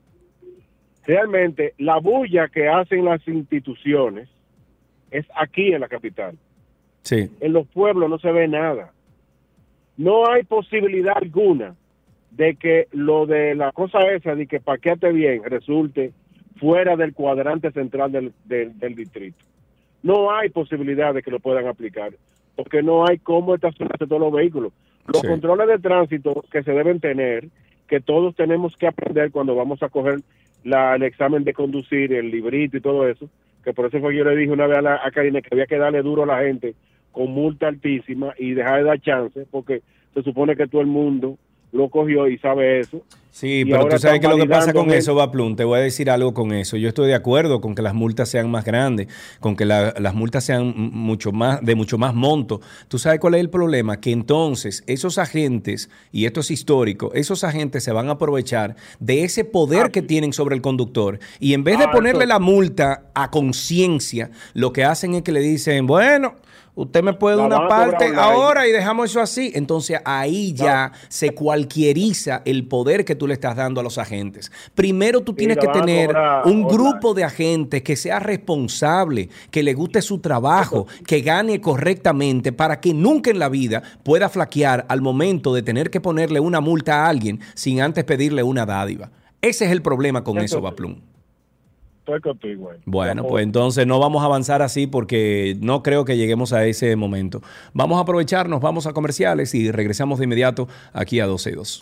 realmente 1.05 1.73
la 1.77 1.97
bulla 1.97 2.47
que 2.47 2.67
hacen 2.67 3.05
las 3.05 3.25
instituciones 3.27 4.29
es 5.11 5.25
aquí 5.35 5.73
en 5.73 5.81
la 5.81 5.87
capital. 5.87 6.35
Sí. 7.03 7.29
En 7.39 7.53
los 7.53 7.67
pueblos 7.67 8.09
no 8.09 8.17
se 8.19 8.31
ve 8.31 8.47
nada. 8.47 8.91
No 9.97 10.27
hay 10.29 10.43
posibilidad 10.43 11.15
alguna 11.17 11.75
de 12.31 12.55
que 12.55 12.87
lo 12.91 13.25
de 13.25 13.55
la 13.55 13.71
cosa 13.71 13.99
esa 14.11 14.35
de 14.35 14.47
que 14.47 14.59
paquete 14.59 15.11
bien 15.11 15.43
resulte 15.45 16.11
fuera 16.57 16.95
del 16.95 17.13
cuadrante 17.13 17.71
central 17.71 18.11
del, 18.11 18.33
del, 18.45 18.77
del 18.77 18.95
distrito. 18.95 19.37
No 20.03 20.31
hay 20.31 20.49
posibilidad 20.49 21.13
de 21.13 21.23
que 21.23 21.31
lo 21.31 21.39
puedan 21.39 21.67
aplicar, 21.67 22.11
porque 22.55 22.83
no 22.83 23.07
hay 23.07 23.19
cómo 23.19 23.55
estacionarse 23.55 24.05
todos 24.07 24.21
los 24.21 24.33
vehículos. 24.33 24.73
Los 25.07 25.21
Sí. 25.21 25.27
controles 25.27 25.67
de 25.67 25.79
tránsito 25.79 26.43
que 26.51 26.63
se 26.63 26.71
deben 26.71 26.99
tener, 26.99 27.47
que 27.87 28.01
todos 28.01 28.35
tenemos 28.35 28.75
que 28.75 28.87
aprender 28.87 29.31
cuando 29.31 29.55
vamos 29.55 29.81
a 29.83 29.89
coger 29.89 30.19
la, 30.65 30.95
el 30.95 31.03
examen 31.03 31.43
de 31.43 31.53
conducir, 31.53 32.11
el 32.11 32.31
librito 32.31 32.75
y 32.75 32.81
todo 32.81 33.07
eso, 33.07 33.29
que 33.63 33.73
por 33.73 33.85
eso 33.85 33.99
fue 33.99 34.11
que 34.11 34.17
yo 34.17 34.25
le 34.25 34.35
dije 34.35 34.51
una 34.51 34.67
vez 34.67 34.79
a, 34.79 34.81
la, 34.81 34.95
a 34.95 35.11
que 35.11 35.31
había 35.51 35.67
que 35.67 35.77
darle 35.77 36.01
duro 36.01 36.23
a 36.23 36.25
la 36.25 36.41
gente 36.41 36.75
con 37.11 37.31
multa 37.31 37.67
altísima 37.67 38.33
y 38.37 38.53
dejar 38.53 38.79
de 38.79 38.83
dar 38.83 38.99
chance, 38.99 39.45
porque 39.49 39.83
se 40.13 40.23
supone 40.23 40.55
que 40.55 40.67
todo 40.67 40.81
el 40.81 40.87
mundo 40.87 41.37
lo 41.75 41.89
cogió 41.89 42.27
y 42.27 42.37
sabe 42.37 42.79
eso. 42.79 43.01
Sí, 43.31 43.63
Y 43.63 43.65
pero 43.65 43.89
tú 43.89 43.97
sabes 43.97 44.21
que 44.21 44.29
lo 44.29 44.37
que 44.37 44.45
pasa 44.45 44.71
con 44.71 44.89
eso, 44.91 45.13
Baplum, 45.13 45.57
te 45.57 45.65
voy 45.65 45.79
a 45.79 45.81
decir 45.81 46.09
algo 46.09 46.33
con 46.33 46.53
eso. 46.53 46.77
Yo 46.77 46.87
estoy 46.87 47.07
de 47.07 47.15
acuerdo 47.15 47.59
con 47.59 47.75
que 47.75 47.81
las 47.81 47.93
multas 47.93 48.29
sean 48.29 48.49
más 48.49 48.63
grandes, 48.63 49.07
con 49.41 49.57
que 49.57 49.65
la- 49.65 49.93
las 49.99 50.15
multas 50.15 50.45
sean 50.45 50.73
mucho 50.77 51.33
más, 51.33 51.59
de 51.61 51.75
mucho 51.75 51.97
más 51.97 52.15
monto. 52.15 52.61
¿Tú 52.87 52.97
sabes 52.97 53.19
cuál 53.19 53.33
es 53.35 53.41
el 53.41 53.49
problema? 53.49 53.99
Que 53.99 54.13
entonces 54.13 54.85
esos 54.87 55.17
agentes, 55.17 55.89
y 56.13 56.25
esto 56.27 56.39
es 56.39 56.49
histórico, 56.49 57.11
esos 57.13 57.43
agentes 57.43 57.83
se 57.83 57.91
van 57.91 58.07
a 58.07 58.13
aprovechar 58.13 58.77
de 59.01 59.25
ese 59.25 59.43
poder 59.43 59.91
que 59.91 60.01
tienen 60.01 60.31
sobre 60.31 60.55
el 60.55 60.61
conductor 60.61 61.19
y 61.41 61.53
en 61.55 61.65
vez 61.65 61.77
de 61.77 61.83
Ah, 61.85 61.91
ponerle 61.91 62.23
eso- 62.23 62.29
la 62.29 62.39
multa 62.39 63.07
a 63.13 63.31
conciencia, 63.31 64.31
lo 64.53 64.71
que 64.71 64.85
hacen 64.85 65.13
es 65.13 65.23
que 65.23 65.33
le 65.33 65.41
dicen, 65.41 65.87
bueno, 65.87 66.35
usted 66.75 67.03
me 67.03 67.13
puede 67.13 67.37
La 67.37 67.45
una 67.45 67.67
parte 67.67 68.13
ahora 68.15 68.67
y 68.67 68.71
dejamos 68.71 69.09
eso 69.09 69.21
así. 69.21 69.51
Entonces 69.55 69.99
ahí 70.05 70.53
ya 70.53 70.91
se 71.07 71.31
cualquieriza 71.33 72.41
el 72.45 72.67
poder 72.67 73.05
que 73.05 73.15
tú 73.15 73.27
le 73.27 73.33
estás 73.33 73.55
dando 73.55 73.79
a 73.79 73.83
los 73.83 73.97
agentes. 73.97 74.51
Primero 74.75 75.21
tú 75.21 75.31
Sí, 75.31 75.39
tienes 75.39 75.57
que 75.57 75.67
tener 75.67 76.15
un 76.45 76.67
grupo 76.67 77.13
de 77.13 77.23
agentes 77.23 77.81
que 77.81 77.95
sea 77.95 78.19
responsable, 78.19 79.29
que 79.51 79.63
le 79.63 79.73
guste 79.73 80.01
su 80.01 80.19
trabajo, 80.19 80.87
que 81.05 81.21
gane 81.21 81.59
correctamente 81.59 82.51
para 82.51 82.79
que 82.79 82.93
nunca 82.93 83.31
en 83.31 83.39
la 83.39 83.49
vida 83.49 83.81
pueda 84.03 84.29
flaquear 84.29 84.85
al 84.87 85.01
momento 85.01 85.53
de 85.53 85.61
tener 85.61 85.89
que 85.89 86.01
ponerle 86.01 86.39
una 86.39 86.61
multa 86.61 87.05
a 87.05 87.09
alguien 87.09 87.39
sin 87.53 87.81
antes 87.81 88.03
pedirle 88.03 88.43
una 88.43 88.65
dádiva. 88.65 89.11
Ese 89.41 89.65
es 89.65 89.71
el 89.71 89.81
problema 89.81 90.23
con 90.23 90.37
eso, 90.39 90.61
Baplum. 90.61 90.95
Estoy 92.05 92.21
contigo. 92.21 92.69
ahí. 92.71 92.77
Bueno, 92.85 93.25
pues 93.27 93.43
entonces 93.43 93.87
no 93.87 93.99
vamos 93.99 94.21
a 94.21 94.25
avanzar 94.25 94.61
así 94.61 94.87
porque 94.87 95.57
no 95.59 95.81
creo 95.81 96.05
que 96.05 96.17
lleguemos 96.17 96.53
a 96.53 96.65
ese 96.65 96.95
momento. 96.95 97.41
Vamos 97.73 97.97
a 97.97 98.01
aprovecharnos, 98.01 98.61
vamos 98.61 98.85
a 98.85 98.93
comerciales 98.93 99.55
y 99.55 99.71
regresamos 99.71 100.19
de 100.19 100.25
inmediato 100.25 100.67
aquí 100.93 101.19
a 101.19 101.25
12 101.25 101.49
y 101.49 101.53
2. 101.53 101.81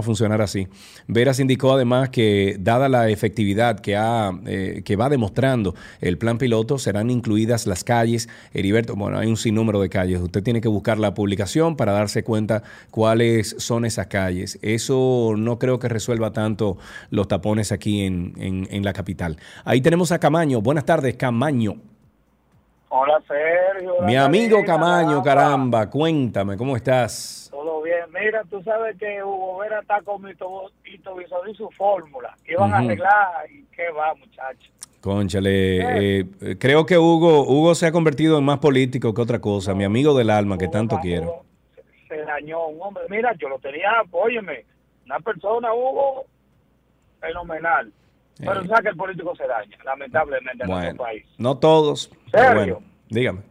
a, 0.00 0.02
funcionar 0.02 0.40
así. 0.40 0.68
Veras 1.08 1.40
indicó 1.40 1.72
además 1.72 2.10
que, 2.10 2.56
dada 2.60 2.88
la 2.88 3.08
efectividad 3.08 3.80
eh, 3.86 4.82
que 4.84 4.96
va 4.96 5.08
demostrando 5.08 5.74
el 6.00 6.18
plan 6.18 6.38
piloto, 6.38 6.78
serán 6.78 7.10
incluidas 7.10 7.66
las 7.66 7.84
calles. 7.84 8.28
Heriberto, 8.52 8.94
bueno, 8.94 9.18
hay 9.18 9.28
un 9.28 9.36
sinnúmero 9.36 9.80
de 9.80 9.88
calles. 9.88 10.20
Usted 10.20 10.42
tiene 10.46 10.60
que 10.60 10.68
buscar 10.68 10.96
la 11.00 11.12
publicación 11.12 11.76
para 11.76 11.90
darse 11.90 12.22
cuenta 12.22 12.62
cuáles 12.92 13.56
son 13.58 13.84
esas 13.84 14.06
calles. 14.06 14.60
Eso 14.62 15.34
no 15.36 15.58
creo 15.58 15.80
que 15.80 15.88
resuelva 15.88 16.32
tanto 16.32 16.78
los 17.10 17.26
tapones 17.26 17.72
aquí 17.72 18.04
en, 18.06 18.32
en- 18.38 18.68
en 18.70 18.84
la 18.84 18.92
capital. 18.92 19.38
Ahí 19.64 19.80
tenemos 19.80 20.12
a 20.12 20.20
Camaño. 20.20 20.60
Buenas 20.60 20.84
tardes, 20.84 21.16
Camaño. 21.16 21.74
Hola 22.90 23.20
Sergio. 23.26 23.94
Mi 24.02 24.14
amigo 24.14 24.64
Camaño, 24.64 25.20
caramba. 25.20 25.90
cuéntame, 25.90 26.56
¿cómo 26.56 26.76
estás? 26.76 27.48
Todo 27.50 27.82
bien. 27.82 28.04
Mira, 28.14 28.44
tú 28.48 28.62
sabes 28.62 28.96
que 28.98 29.20
Hugo 29.24 29.58
Vera 29.58 29.80
está 29.80 30.00
con 30.02 30.22
Hito 30.30 30.70
Visor 31.16 31.48
y 31.50 31.54
su 31.56 31.68
fórmula. 31.70 32.36
Iban 32.46 32.72
a 32.72 32.76
Ujú. 32.76 32.86
arreglar 32.86 33.50
y 33.50 33.64
qué 33.74 33.90
va, 33.90 34.14
muchacho. 34.14 34.70
Conchale, 35.10 36.18
eh, 36.20 36.24
eh, 36.40 36.56
creo 36.58 36.84
que 36.84 36.98
Hugo, 36.98 37.42
Hugo 37.46 37.76
se 37.76 37.86
ha 37.86 37.92
convertido 37.92 38.38
en 38.38 38.44
más 38.44 38.58
político 38.58 39.14
que 39.14 39.22
otra 39.22 39.40
cosa, 39.40 39.72
mi 39.72 39.84
amigo 39.84 40.18
del 40.18 40.30
alma 40.30 40.58
que 40.58 40.66
tanto 40.66 40.98
quiero. 41.00 41.44
Se 42.08 42.16
dañó 42.24 42.66
un 42.66 42.82
hombre. 42.82 43.04
Mira, 43.08 43.32
yo 43.38 43.48
lo 43.48 43.56
tenía, 43.60 43.88
óyeme, 44.10 44.64
una 45.04 45.20
persona, 45.20 45.72
Hugo, 45.72 46.24
fenomenal. 47.20 47.92
Pero 48.36 48.62
tú 48.62 48.66
sabes 48.66 48.82
que 48.82 48.88
el 48.88 48.96
político 48.96 49.36
se 49.36 49.46
daña, 49.46 49.78
lamentablemente, 49.84 50.64
en 50.64 50.68
Bueno, 50.70 50.82
nuestro 50.82 51.04
país. 51.04 51.24
no 51.38 51.56
todos, 51.56 52.10
¿Serio? 52.32 52.54
bueno, 52.54 52.78
dígame. 53.08 53.42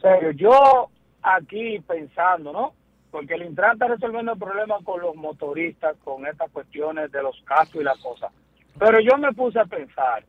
serio, 0.00 0.30
yo 0.30 0.88
aquí 1.20 1.80
pensando, 1.86 2.50
¿no? 2.50 2.72
Porque 3.10 3.34
el 3.34 3.42
Intran 3.42 3.74
está 3.74 3.88
resolviendo 3.88 4.32
el 4.32 4.38
problema 4.38 4.76
con 4.84 5.02
los 5.02 5.14
motoristas, 5.16 5.96
con 6.02 6.26
estas 6.26 6.50
cuestiones 6.50 7.12
de 7.12 7.22
los 7.22 7.38
cascos 7.44 7.82
y 7.82 7.84
las 7.84 7.98
cosas. 7.98 8.32
Pero 8.78 9.00
yo 9.00 9.18
me 9.18 9.34
puse 9.34 9.60
a 9.60 9.66
pensar, 9.66 10.24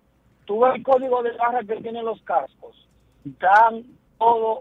tú 0.45 0.61
ves 0.61 0.75
el 0.75 0.83
código 0.83 1.23
de 1.23 1.31
barra 1.37 1.61
que 1.61 1.75
tienen 1.81 2.05
los 2.05 2.21
cascos, 2.23 2.75
dan 3.23 3.83
todos 4.17 4.59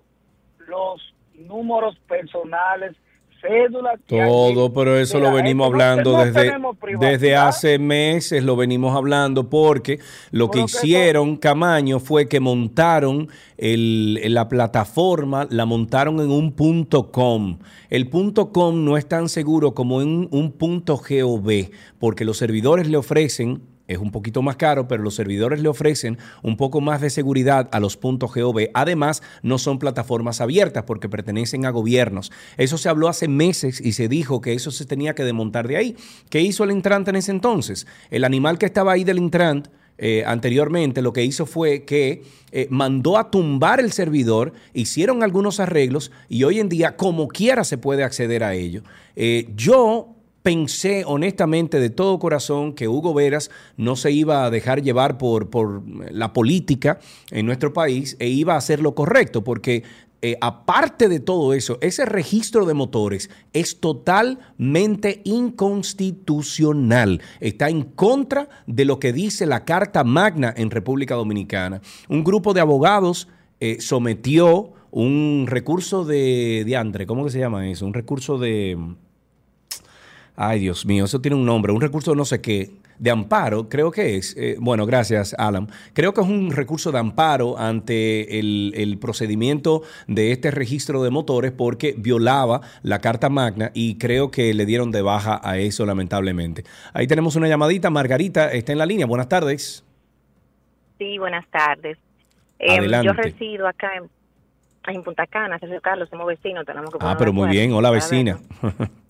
los 0.66 1.00
números 1.34 1.96
personales, 2.08 2.94
cédulas. 3.40 3.98
que. 4.06 4.24
Todo, 4.24 4.72
pero 4.72 4.96
eso 4.96 5.18
lo 5.18 5.32
venimos 5.32 5.66
hablando 5.66 6.12
no 6.12 6.24
desde, 6.24 6.54
desde 6.98 7.36
hace 7.36 7.78
meses, 7.78 8.44
lo 8.44 8.54
venimos 8.56 8.94
hablando 8.94 9.50
porque 9.50 9.98
lo 10.30 10.50
que 10.50 10.60
que 10.60 10.64
hicieron 10.66 11.36
Camaño 11.36 11.98
fue 11.98 12.28
que 12.28 12.38
montaron 12.38 13.28
el, 13.58 14.32
la 14.32 14.48
plataforma, 14.48 15.46
la 15.50 15.66
montaron 15.66 16.20
en 16.20 16.30
un 16.30 16.52
punto 16.52 17.10
com. 17.10 17.58
El 17.90 18.08
punto 18.08 18.52
com 18.52 18.84
no 18.84 18.96
es 18.96 19.08
tan 19.08 19.28
seguro 19.28 19.74
como 19.74 20.00
en 20.00 20.28
un 20.30 20.52
punto 20.52 20.96
gov, 20.96 21.50
porque 21.98 22.24
los 22.24 22.38
servidores 22.38 22.88
le 22.88 22.96
ofrecen 22.96 23.71
es 23.92 23.98
un 23.98 24.10
poquito 24.10 24.42
más 24.42 24.56
caro, 24.56 24.88
pero 24.88 25.02
los 25.02 25.14
servidores 25.14 25.60
le 25.60 25.68
ofrecen 25.68 26.18
un 26.42 26.56
poco 26.56 26.80
más 26.80 27.00
de 27.00 27.10
seguridad 27.10 27.68
a 27.72 27.80
los 27.80 27.96
puntos 27.96 28.32
.gov. 28.34 28.68
Además, 28.74 29.22
no 29.42 29.58
son 29.58 29.78
plataformas 29.78 30.40
abiertas 30.40 30.84
porque 30.84 31.08
pertenecen 31.08 31.66
a 31.66 31.70
gobiernos. 31.70 32.32
Eso 32.56 32.78
se 32.78 32.88
habló 32.88 33.08
hace 33.08 33.28
meses 33.28 33.80
y 33.80 33.92
se 33.92 34.08
dijo 34.08 34.40
que 34.40 34.54
eso 34.54 34.70
se 34.70 34.84
tenía 34.84 35.14
que 35.14 35.24
desmontar 35.24 35.68
de 35.68 35.76
ahí. 35.76 35.96
¿Qué 36.28 36.40
hizo 36.40 36.64
el 36.64 36.70
Intrant 36.70 37.08
en 37.08 37.16
ese 37.16 37.30
entonces? 37.30 37.86
El 38.10 38.24
animal 38.24 38.58
que 38.58 38.66
estaba 38.66 38.92
ahí 38.92 39.04
del 39.04 39.18
Intrant 39.18 39.68
eh, 39.98 40.24
anteriormente 40.26 41.02
lo 41.02 41.12
que 41.12 41.22
hizo 41.22 41.46
fue 41.46 41.84
que 41.84 42.24
eh, 42.50 42.66
mandó 42.70 43.18
a 43.18 43.30
tumbar 43.30 43.78
el 43.78 43.92
servidor, 43.92 44.52
hicieron 44.72 45.22
algunos 45.22 45.60
arreglos 45.60 46.10
y 46.28 46.44
hoy 46.44 46.60
en 46.60 46.68
día 46.68 46.96
como 46.96 47.28
quiera 47.28 47.62
se 47.62 47.78
puede 47.78 48.02
acceder 48.02 48.42
a 48.42 48.54
ello. 48.54 48.82
Eh, 49.16 49.48
yo 49.54 50.16
pensé 50.42 51.04
honestamente 51.06 51.78
de 51.78 51.90
todo 51.90 52.18
corazón 52.18 52.72
que 52.72 52.88
Hugo 52.88 53.14
Veras 53.14 53.50
no 53.76 53.96
se 53.96 54.10
iba 54.10 54.44
a 54.44 54.50
dejar 54.50 54.82
llevar 54.82 55.18
por, 55.18 55.50
por 55.50 55.82
la 56.10 56.32
política 56.32 56.98
en 57.30 57.46
nuestro 57.46 57.72
país 57.72 58.16
e 58.18 58.28
iba 58.28 58.54
a 58.54 58.58
hacer 58.58 58.80
lo 58.80 58.94
correcto, 58.94 59.44
porque 59.44 59.84
eh, 60.24 60.38
aparte 60.40 61.08
de 61.08 61.18
todo 61.18 61.52
eso, 61.52 61.78
ese 61.80 62.04
registro 62.04 62.64
de 62.64 62.74
motores 62.74 63.28
es 63.52 63.80
totalmente 63.80 65.20
inconstitucional. 65.24 67.20
Está 67.40 67.68
en 67.68 67.82
contra 67.82 68.48
de 68.68 68.84
lo 68.84 69.00
que 69.00 69.12
dice 69.12 69.46
la 69.46 69.64
Carta 69.64 70.04
Magna 70.04 70.54
en 70.56 70.70
República 70.70 71.16
Dominicana. 71.16 71.80
Un 72.08 72.22
grupo 72.22 72.54
de 72.54 72.60
abogados 72.60 73.26
eh, 73.58 73.78
sometió 73.80 74.72
un 74.92 75.46
recurso 75.48 76.04
de, 76.04 76.62
de 76.66 76.76
Andre, 76.76 77.04
¿cómo 77.04 77.24
que 77.24 77.30
se 77.30 77.40
llama 77.40 77.68
eso? 77.68 77.84
Un 77.84 77.94
recurso 77.94 78.38
de... 78.38 78.78
Ay, 80.36 80.60
Dios 80.60 80.86
mío, 80.86 81.04
eso 81.04 81.20
tiene 81.20 81.36
un 81.36 81.44
nombre, 81.44 81.72
un 81.72 81.80
recurso 81.80 82.14
no 82.14 82.24
sé 82.24 82.40
qué, 82.40 82.70
de 82.98 83.10
amparo, 83.10 83.68
creo 83.68 83.90
que 83.90 84.16
es. 84.16 84.36
Eh, 84.38 84.56
bueno, 84.60 84.86
gracias, 84.86 85.34
Alan. 85.38 85.68
Creo 85.92 86.14
que 86.14 86.20
es 86.20 86.26
un 86.26 86.52
recurso 86.52 86.92
de 86.92 86.98
amparo 87.00 87.58
ante 87.58 88.38
el, 88.38 88.72
el 88.76 88.98
procedimiento 88.98 89.82
de 90.06 90.32
este 90.32 90.50
registro 90.50 91.02
de 91.02 91.10
motores 91.10 91.52
porque 91.52 91.94
violaba 91.98 92.60
la 92.82 93.00
Carta 93.00 93.28
Magna 93.28 93.72
y 93.74 93.98
creo 93.98 94.30
que 94.30 94.54
le 94.54 94.66
dieron 94.66 94.90
de 94.90 95.02
baja 95.02 95.40
a 95.42 95.58
eso, 95.58 95.84
lamentablemente. 95.84 96.64
Ahí 96.92 97.06
tenemos 97.06 97.34
una 97.36 97.48
llamadita. 97.48 97.90
Margarita 97.90 98.52
está 98.52 98.72
en 98.72 98.78
la 98.78 98.86
línea. 98.86 99.06
Buenas 99.06 99.28
tardes. 99.28 99.84
Sí, 100.98 101.18
buenas 101.18 101.46
tardes. 101.48 101.98
Eh, 102.60 102.78
Adelante. 102.78 103.06
yo 103.06 103.12
resido 103.12 103.66
acá 103.66 103.90
en, 103.96 104.94
en 104.94 105.02
Punta 105.02 105.26
Cana, 105.26 105.58
Sergio 105.58 105.80
Carlos, 105.80 106.08
somos 106.08 106.28
vecinos, 106.28 106.64
tenemos 106.64 106.90
que 106.90 106.98
Ah, 107.00 107.16
pero 107.18 107.32
muy 107.32 107.48
bien. 107.48 107.72
Hola, 107.72 107.90
vecina. 107.90 108.38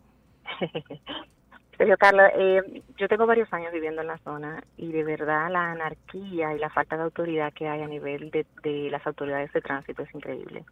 Sergio 1.78 1.96
Carlos, 1.96 2.30
eh, 2.36 2.82
yo 2.96 3.08
tengo 3.08 3.26
varios 3.26 3.52
años 3.52 3.72
viviendo 3.72 4.02
en 4.02 4.06
la 4.06 4.18
zona 4.18 4.62
y 4.76 4.92
de 4.92 5.04
verdad 5.04 5.50
la 5.50 5.72
anarquía 5.72 6.54
y 6.54 6.58
la 6.58 6.70
falta 6.70 6.96
de 6.96 7.02
autoridad 7.02 7.52
que 7.52 7.68
hay 7.68 7.82
a 7.82 7.88
nivel 7.88 8.30
de, 8.30 8.46
de 8.62 8.90
las 8.90 9.04
autoridades 9.06 9.52
de 9.52 9.62
tránsito 9.62 10.02
es 10.02 10.14
increíble. 10.14 10.64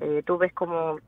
Eh, 0.00 0.22
tú 0.24 0.38
ves 0.38 0.52
como 0.52 1.00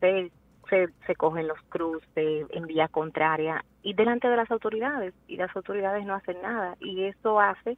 se, 0.00 0.30
se, 0.70 0.88
se 1.06 1.14
cogen 1.16 1.46
los 1.46 1.60
cruces 1.68 2.46
en 2.48 2.66
vía 2.66 2.88
contraria 2.88 3.62
y 3.82 3.92
delante 3.92 4.28
de 4.28 4.36
las 4.36 4.50
autoridades 4.50 5.12
y 5.26 5.36
las 5.36 5.54
autoridades 5.54 6.06
no 6.06 6.14
hacen 6.14 6.40
nada 6.40 6.74
y 6.80 7.02
eso 7.04 7.38
hace 7.38 7.76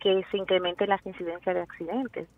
que 0.00 0.22
se 0.30 0.36
incrementen 0.36 0.90
las 0.90 1.04
incidencias 1.06 1.54
de 1.54 1.62
accidentes. 1.62 2.28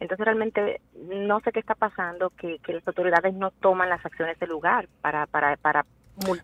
Entonces 0.00 0.24
realmente 0.24 0.80
no 0.94 1.38
sé 1.40 1.52
qué 1.52 1.60
está 1.60 1.74
pasando, 1.74 2.30
que, 2.30 2.58
que 2.60 2.72
las 2.72 2.88
autoridades 2.88 3.34
no 3.34 3.50
toman 3.50 3.90
las 3.90 4.04
acciones 4.04 4.38
del 4.40 4.48
lugar 4.48 4.88
para, 5.02 5.26
para, 5.26 5.56
para 5.58 5.84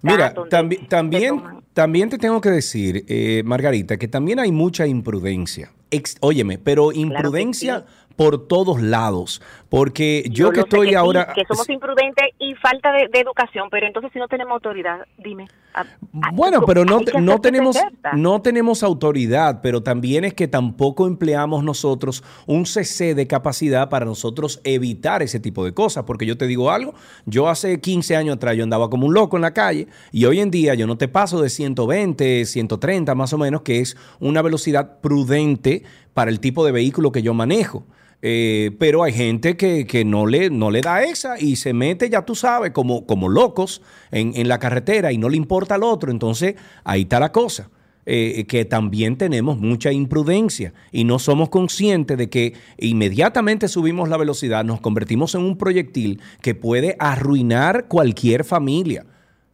Mira, 0.02 0.34
tambi- 0.50 0.88
también, 0.88 1.42
también 1.74 2.08
te 2.08 2.18
tengo 2.18 2.40
que 2.40 2.50
decir, 2.50 3.04
eh, 3.08 3.42
Margarita, 3.44 3.96
que 3.96 4.08
también 4.08 4.38
hay 4.40 4.52
mucha 4.52 4.86
imprudencia. 4.86 5.72
Ex- 5.90 6.16
óyeme, 6.20 6.58
pero 6.58 6.92
imprudencia 6.92 7.84
por 8.16 8.48
todos 8.48 8.80
lados. 8.82 9.40
Porque 9.68 10.24
yo, 10.30 10.46
Yo 10.46 10.52
que 10.52 10.60
estoy 10.60 10.86
que 10.86 10.90
sí, 10.92 10.94
ahora... 10.94 11.32
que 11.34 11.44
somos 11.44 11.68
imprudentes 11.68 12.26
y 12.38 12.54
falta 12.54 12.92
de, 12.92 13.08
de 13.12 13.20
educación, 13.20 13.68
pero 13.70 13.86
entonces 13.86 14.12
si 14.12 14.18
no 14.18 14.28
tenemos 14.28 14.52
autoridad, 14.54 15.00
dime. 15.18 15.48
a- 15.74 15.80
a- 15.80 16.30
Bueno, 16.32 16.58
¿cómo- 16.58 16.66
pero 16.68 16.84
no, 16.84 17.00
no 17.20 17.40
tenemos, 17.40 17.76
no 18.14 18.40
tenemos 18.42 18.82
autoridad, 18.84 19.60
pero 19.62 19.82
también 19.82 20.24
es 20.24 20.34
que 20.34 20.46
tampoco 20.48 21.06
empleamos 21.08 21.64
nosotros 21.64 22.22
un 22.46 22.64
CC 22.64 23.14
de 23.16 23.26
capacidad 23.26 23.88
para 23.90 24.06
nosotros 24.06 24.60
evitar 24.64 25.22
ese 25.22 25.40
tipo 25.40 25.64
de 25.64 25.74
cosas. 25.74 26.04
Porque 26.04 26.26
yo 26.26 26.38
te 26.38 26.46
digo 26.46 26.70
algo, 26.70 26.94
yo 27.26 27.48
hace 27.48 27.80
15 27.80 28.16
años 28.16 28.36
atrás 28.36 28.56
yo 28.56 28.62
andaba 28.62 28.88
como 28.88 29.06
un 29.08 29.14
loco 29.14 29.36
en 29.36 29.42
la 29.42 29.52
calle 29.52 29.88
y 30.12 30.24
hoy 30.26 30.38
en 30.40 30.50
día 30.52 30.74
yo 30.74 30.86
no 30.86 30.96
te 30.96 31.08
paso 31.08 31.42
de 31.42 31.50
120, 31.50 32.44
130 32.46 33.14
más 33.16 33.32
o 33.32 33.38
menos, 33.38 33.62
que 33.62 33.80
es 33.80 33.96
una 34.20 34.42
velocidad 34.42 35.00
prudente 35.00 35.82
para 36.14 36.30
el 36.30 36.38
tipo 36.40 36.64
de 36.64 36.72
vehículo 36.72 37.10
que 37.12 37.20
yo 37.22 37.34
manejo. 37.34 37.84
Eh, 38.22 38.70
pero 38.78 39.02
hay 39.04 39.12
gente 39.12 39.56
que, 39.56 39.86
que 39.86 40.04
no, 40.04 40.26
le, 40.26 40.50
no 40.50 40.70
le 40.70 40.82
da 40.82 41.02
esa 41.04 41.38
y 41.38 41.56
se 41.56 41.72
mete, 41.72 42.08
ya 42.10 42.22
tú 42.24 42.34
sabes, 42.34 42.72
como, 42.72 43.06
como 43.06 43.28
locos 43.28 43.82
en, 44.10 44.32
en 44.36 44.48
la 44.48 44.58
carretera 44.58 45.12
y 45.12 45.18
no 45.18 45.28
le 45.28 45.36
importa 45.36 45.74
al 45.76 45.82
otro. 45.84 46.10
Entonces, 46.10 46.54
ahí 46.84 47.02
está 47.02 47.20
la 47.20 47.30
cosa. 47.32 47.70
eh, 48.06 48.46
que 48.48 48.64
también 48.64 49.16
tenemos 49.16 49.58
mucha 49.58 49.92
imprudencia 49.92 50.72
y 50.92 51.04
no 51.04 51.18
somos 51.18 51.48
conscientes 51.48 52.16
de 52.16 52.30
que 52.30 52.54
inmediatamente 52.78 53.66
subimos 53.68 54.08
la 54.08 54.16
velocidad, 54.16 54.64
nos 54.64 54.80
convertimos 54.80 55.34
en 55.34 55.42
un 55.42 55.58
proyectil 55.58 56.20
que 56.40 56.54
puede 56.54 56.96
arruinar 57.00 57.86
cualquier 57.88 58.44
familia. 58.44 59.04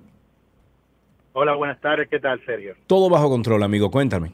Hola, 1.33 1.53
buenas 1.55 1.79
tardes. 1.81 2.07
¿Qué 2.09 2.19
tal, 2.19 2.43
Sergio? 2.45 2.75
Todo 2.87 3.09
bajo 3.09 3.29
control, 3.29 3.63
amigo. 3.63 3.89
Cuéntame. 3.91 4.31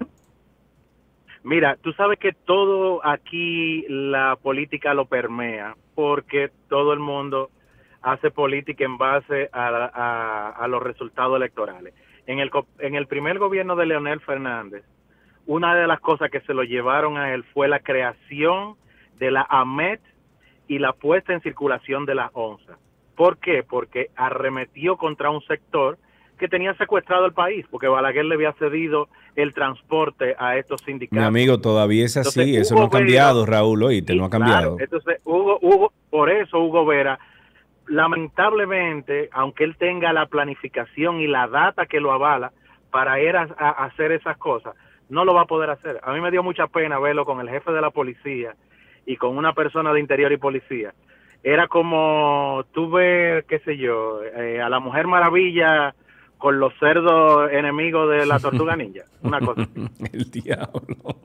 Mira, 1.43 1.77
tú 1.81 1.91
sabes 1.93 2.19
que 2.19 2.31
todo 2.31 3.05
aquí 3.05 3.85
la 3.89 4.38
política 4.41 4.93
lo 4.93 5.05
permea 5.05 5.76
porque 5.95 6.49
todo 6.69 6.93
el 6.93 6.99
mundo 6.99 7.49
hace 8.01 8.31
política 8.31 8.85
en 8.85 8.97
base 8.97 9.49
a, 9.51 9.68
a- 9.93 10.49
a 10.51 10.68
los 10.68 10.81
resultados 10.81 11.35
electorales. 11.35 11.93
En 12.27 12.39
el, 12.39 12.49
en 12.80 12.95
el 12.95 13.07
primer 13.07 13.39
gobierno 13.39 13.76
de 13.76 13.85
Leonel 13.85 14.22
Fernández, 14.22 14.84
una 15.45 15.76
de 15.76 15.85
las 15.88 15.99
cosas 15.99 16.31
que 16.31 16.39
se 16.41 16.53
lo 16.53 16.64
llevaron 16.64 17.18
a 17.18 17.34
él 17.34 17.43
fue 17.53 17.68
la 17.68 17.80
creación 17.80 18.76
de 19.19 19.31
la 19.31 19.45
AMET 19.49 19.99
y 20.68 20.80
la 20.80 20.94
puesta 20.94 21.34
en 21.34 21.41
circulación 21.41 22.06
de 22.06 22.15
la 22.15 22.30
ONSA. 22.34 22.77
¿Por 23.15 23.38
qué? 23.38 23.64
Porque 23.64 24.07
arremetió 24.15 24.98
contra 24.98 25.30
un 25.30 25.41
sector 25.41 25.98
que 26.40 26.48
tenía 26.48 26.73
secuestrado 26.76 27.26
el 27.26 27.34
país, 27.34 27.65
porque 27.69 27.88
Balaguer 27.88 28.26
le 28.26 28.35
había 28.35 28.53
cedido 28.53 29.07
el 29.35 29.53
transporte 29.53 30.35
a 30.40 30.57
estos 30.57 30.81
Mi 30.81 30.94
sindicatos. 30.94 31.26
amigo, 31.26 31.60
todavía 31.60 32.06
es 32.06 32.18
así. 32.18 32.40
Entonces, 32.41 32.61
Eso 32.68 32.76
no 32.76 32.81
ha 32.81 32.84
Hugo 32.85 32.91
Vera- 32.94 32.99
cambiado, 33.06 33.45
Raúl. 33.45 33.84
Oíste, 33.84 34.15
no 34.15 34.26
ha 34.26 34.30
Claro, 34.30 34.45
cambiado. 34.45 34.77
entonces, 34.80 35.19
Hugo, 35.23 35.60
Hugo, 35.61 35.94
por 36.10 36.30
eso 36.31 36.60
Hugo 36.60 36.85
Vera, 36.85 37.19
lamentablemente, 37.88 39.30
aunque 39.31 39.64
él 39.64 39.76
tenga 39.77 40.11
la 40.14 40.26
planificación 40.26 41.19
y 41.19 41.27
la 41.27 41.48
data 41.48 41.85
que 41.85 41.99
lo 41.99 42.11
avala 42.11 42.52
para 42.91 43.19
ir 43.22 43.35
a, 43.35 43.48
a 43.57 43.85
hacer 43.85 44.11
esas 44.11 44.38
cosas, 44.38 44.76
no 45.10 45.26
lo 45.26 45.34
va 45.34 45.41
a 45.41 45.45
poder 45.45 45.69
hacer. 45.69 45.99
A 46.03 46.14
mí 46.14 46.22
me 46.22 46.31
dio 46.31 46.44
mucha 46.44 46.68
pena 46.68 46.99
verlo 46.99 47.26
con 47.26 47.40
el 47.40 47.49
jefe 47.49 47.72
de 47.72 47.81
la 47.81 47.90
policía 47.91 48.56
y 49.05 49.17
con 49.17 49.38
una 49.38 49.53
persona 49.53 49.93
de 49.93 49.99
interior 49.99 50.31
y 50.31 50.38
policía. 50.38 50.93
Era 51.43 51.67
como 51.67 52.63
tuve, 52.71 53.43
qué 53.47 53.59
sé 53.59 53.77
yo, 53.77 54.23
eh, 54.23 54.61
a 54.61 54.69
la 54.69 54.80
Mujer 54.80 55.07
Maravilla 55.07 55.93
con 56.38 56.59
los 56.59 56.73
cerdos 56.80 57.51
enemigos 57.51 58.09
de 58.09 58.25
la 58.25 58.39
tortuga 58.41 58.75
ninja. 58.75 59.03
Una 59.21 59.39
cosa. 59.39 59.67
El 60.11 60.30
diablo. 60.31 61.15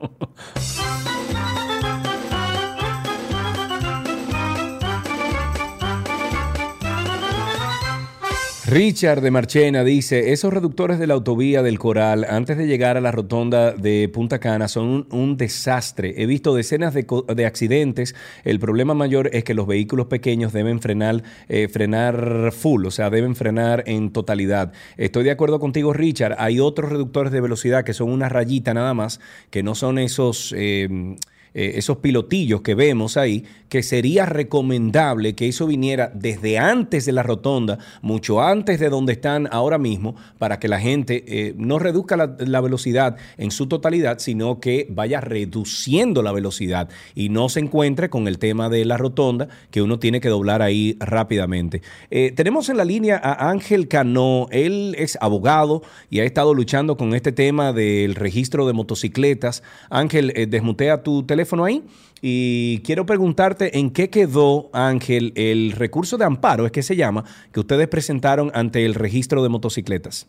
Richard 8.69 9.21
de 9.21 9.31
Marchena 9.31 9.83
dice, 9.83 10.31
esos 10.31 10.53
reductores 10.53 10.99
de 10.99 11.07
la 11.07 11.15
autovía 11.15 11.63
del 11.63 11.79
Coral 11.79 12.23
antes 12.29 12.55
de 12.55 12.67
llegar 12.67 12.97
a 12.97 13.01
la 13.01 13.11
rotonda 13.11 13.71
de 13.71 14.07
Punta 14.09 14.37
Cana 14.37 14.67
son 14.67 15.07
un, 15.09 15.37
desastre. 15.37 16.13
He 16.21 16.27
visto 16.27 16.53
decenas 16.53 16.93
de, 16.93 17.07
de 17.35 17.45
accidentes. 17.47 18.13
El 18.43 18.59
problema 18.59 18.93
mayor 18.93 19.31
es 19.33 19.43
que 19.43 19.55
los 19.55 19.65
vehículos 19.65 20.05
pequeños 20.05 20.53
deben 20.53 20.81
frenar, 20.81 21.23
eh, 21.47 21.67
frenar 21.67 22.51
full, 22.51 22.85
o 22.85 22.91
sea, 22.91 23.09
deben 23.09 23.35
frenar 23.35 23.83
en 23.87 24.11
totalidad. 24.11 24.71
Estoy 24.97 25.23
de 25.23 25.31
acuerdo 25.31 25.59
contigo, 25.59 25.91
Richard. 25.91 26.35
Hay 26.37 26.59
otros 26.59 26.91
reductores 26.91 27.31
de 27.31 27.41
velocidad 27.41 27.83
que 27.83 27.95
son 27.95 28.11
una 28.11 28.29
rayita 28.29 28.75
nada 28.75 28.93
más, 28.93 29.19
que 29.49 29.63
no 29.63 29.73
son 29.73 29.97
esos... 29.97 30.53
eh, 30.55 31.17
eh, 31.53 31.73
esos 31.75 31.97
pilotillos 31.97 32.61
que 32.61 32.75
vemos 32.75 33.17
ahí, 33.17 33.45
que 33.69 33.83
sería 33.83 34.25
recomendable 34.25 35.35
que 35.35 35.47
eso 35.47 35.67
viniera 35.67 36.11
desde 36.13 36.57
antes 36.57 37.05
de 37.05 37.11
la 37.11 37.23
rotonda, 37.23 37.79
mucho 38.01 38.41
antes 38.41 38.79
de 38.79 38.89
donde 38.89 39.13
están 39.13 39.47
ahora 39.51 39.77
mismo, 39.77 40.15
para 40.37 40.59
que 40.59 40.67
la 40.67 40.79
gente 40.79 41.23
eh, 41.27 41.53
no 41.57 41.79
reduzca 41.79 42.17
la, 42.17 42.61
velocidad 42.61 43.15
en 43.37 43.51
su 43.51 43.67
totalidad, 43.67 44.19
sino 44.19 44.59
que 44.59 44.87
vaya 44.89 45.21
reduciendo 45.21 46.21
la 46.21 46.31
velocidad 46.31 46.89
y 47.15 47.29
no 47.29 47.47
se 47.47 47.61
encuentre 47.61 48.09
con 48.09 48.27
el 48.27 48.37
tema 48.37 48.69
de 48.69 48.85
la 48.85 48.97
rotonda, 48.97 49.47
que 49.71 49.81
uno 49.81 49.97
tiene 49.97 50.19
que 50.19 50.29
doblar 50.29 50.61
ahí 50.61 50.97
rápidamente. 50.99 51.81
Eh, 52.11 52.33
tenemos 52.35 52.69
en 52.69 52.77
la 52.77 52.85
línea 52.85 53.19
a 53.23 53.49
Ángel 53.49 53.87
Cano, 53.87 54.47
él 54.51 54.95
es 54.97 55.17
abogado 55.21 55.83
y 56.09 56.19
ha 56.19 56.25
estado 56.25 56.53
luchando 56.53 56.97
con 56.97 57.13
este 57.13 57.31
tema 57.31 57.71
del 57.71 58.15
registro 58.15 58.67
de 58.67 58.73
motocicletas. 58.73 59.63
Ángel, 59.89 60.33
desmutea 60.49 61.01
tu 61.01 61.23
teléfono 61.39 61.63
ahí 61.63 61.83
y 62.21 62.79
quiero 62.79 63.05
preguntarte 63.05 63.79
en 63.79 63.91
qué 63.91 64.09
quedó, 64.09 64.69
Ángel, 64.73 65.31
el 65.35 65.71
recurso 65.71 66.17
de 66.17 66.25
amparo, 66.25 66.65
es 66.65 66.71
que 66.73 66.83
se 66.83 66.97
llama, 66.97 67.23
que 67.53 67.61
ustedes 67.61 67.87
presentaron 67.87 68.51
ante 68.53 68.85
el 68.85 68.93
registro 68.93 69.41
de 69.41 69.47
motocicletas. 69.47 70.27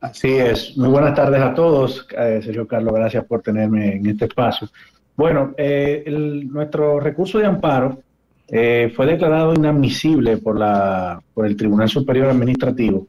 Así 0.00 0.30
es. 0.30 0.78
Muy 0.78 0.88
buenas 0.88 1.14
tardes 1.14 1.42
a 1.42 1.52
todos. 1.52 2.06
Eh, 2.16 2.40
Sergio 2.42 2.66
Carlos, 2.66 2.94
gracias 2.94 3.24
por 3.26 3.42
tenerme 3.42 3.96
en 3.96 4.06
este 4.06 4.24
espacio. 4.24 4.68
Bueno, 5.14 5.52
eh, 5.58 6.04
nuestro 6.50 7.00
recurso 7.00 7.38
de 7.38 7.46
amparo 7.46 7.98
eh, 8.46 8.90
fue 8.96 9.04
declarado 9.04 9.52
inadmisible 9.52 10.38
por, 10.38 10.58
la, 10.58 11.20
por 11.34 11.44
el 11.44 11.54
Tribunal 11.56 11.88
Superior 11.88 12.30
Administrativo 12.30 13.08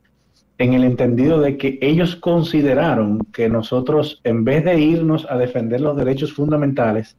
en 0.60 0.74
el 0.74 0.84
entendido 0.84 1.40
de 1.40 1.58
que 1.58 1.80
ellos 1.82 2.18
consideraron 2.18 3.20
que 3.32 3.48
nosotros, 3.48 4.20
en 4.26 4.44
vez 4.44 4.66
de 4.66 4.78
irnos 4.78 5.26
a 5.30 5.38
defender 5.38 5.80
los 5.80 5.96
derechos 5.96 6.34
fundamentales, 6.34 7.16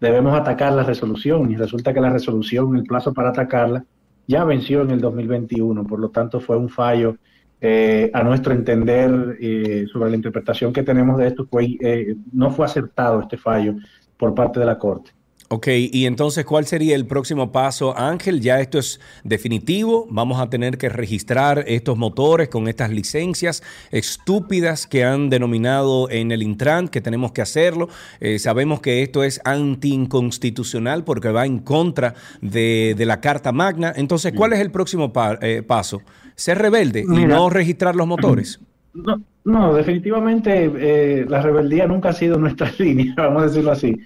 debemos 0.00 0.38
atacar 0.38 0.72
la 0.72 0.82
resolución. 0.82 1.52
Y 1.52 1.56
resulta 1.56 1.94
que 1.94 2.00
la 2.00 2.10
resolución, 2.10 2.76
el 2.76 2.82
plazo 2.82 3.14
para 3.14 3.30
atacarla, 3.30 3.84
ya 4.26 4.44
venció 4.44 4.82
en 4.82 4.90
el 4.90 5.00
2021. 5.00 5.84
Por 5.86 6.00
lo 6.00 6.10
tanto, 6.10 6.40
fue 6.40 6.56
un 6.56 6.68
fallo 6.68 7.16
eh, 7.60 8.10
a 8.12 8.24
nuestro 8.24 8.52
entender 8.52 9.36
eh, 9.40 9.86
sobre 9.92 10.10
la 10.10 10.16
interpretación 10.16 10.72
que 10.72 10.82
tenemos 10.82 11.16
de 11.16 11.28
esto. 11.28 11.46
Fue, 11.46 11.78
eh, 11.80 12.16
no 12.32 12.50
fue 12.50 12.66
aceptado 12.66 13.20
este 13.20 13.36
fallo 13.36 13.76
por 14.16 14.34
parte 14.34 14.58
de 14.58 14.66
la 14.66 14.76
Corte. 14.76 15.12
Ok, 15.52 15.66
y 15.68 16.06
entonces, 16.06 16.44
¿cuál 16.44 16.64
sería 16.64 16.94
el 16.94 17.06
próximo 17.06 17.50
paso? 17.50 17.98
Ángel, 17.98 18.40
ya 18.40 18.60
esto 18.60 18.78
es 18.78 19.00
definitivo. 19.24 20.06
Vamos 20.08 20.40
a 20.40 20.48
tener 20.48 20.78
que 20.78 20.88
registrar 20.88 21.64
estos 21.66 21.98
motores 21.98 22.48
con 22.48 22.68
estas 22.68 22.90
licencias 22.90 23.60
estúpidas 23.90 24.86
que 24.86 25.02
han 25.02 25.28
denominado 25.28 26.08
en 26.08 26.30
el 26.30 26.44
Intran, 26.44 26.86
que 26.86 27.00
tenemos 27.00 27.32
que 27.32 27.42
hacerlo. 27.42 27.88
Eh, 28.20 28.38
sabemos 28.38 28.80
que 28.80 29.02
esto 29.02 29.24
es 29.24 29.40
anti-inconstitucional 29.44 31.02
porque 31.02 31.30
va 31.30 31.46
en 31.46 31.58
contra 31.58 32.14
de, 32.40 32.94
de 32.96 33.04
la 33.06 33.20
Carta 33.20 33.50
Magna. 33.50 33.92
Entonces, 33.96 34.32
¿cuál 34.32 34.52
es 34.52 34.60
el 34.60 34.70
próximo 34.70 35.12
pa- 35.12 35.36
eh, 35.42 35.64
paso? 35.64 36.00
Ser 36.36 36.58
rebelde 36.58 37.00
y 37.00 37.24
no 37.26 37.50
registrar 37.50 37.96
los 37.96 38.06
motores. 38.06 38.60
No, 38.92 39.22
no 39.44 39.72
definitivamente 39.72 40.64
eh, 40.64 41.24
la 41.28 41.40
rebeldía 41.40 41.86
nunca 41.86 42.08
ha 42.08 42.12
sido 42.12 42.38
nuestra 42.38 42.72
línea, 42.78 43.14
vamos 43.16 43.44
a 43.44 43.46
decirlo 43.46 43.70
así. 43.70 43.96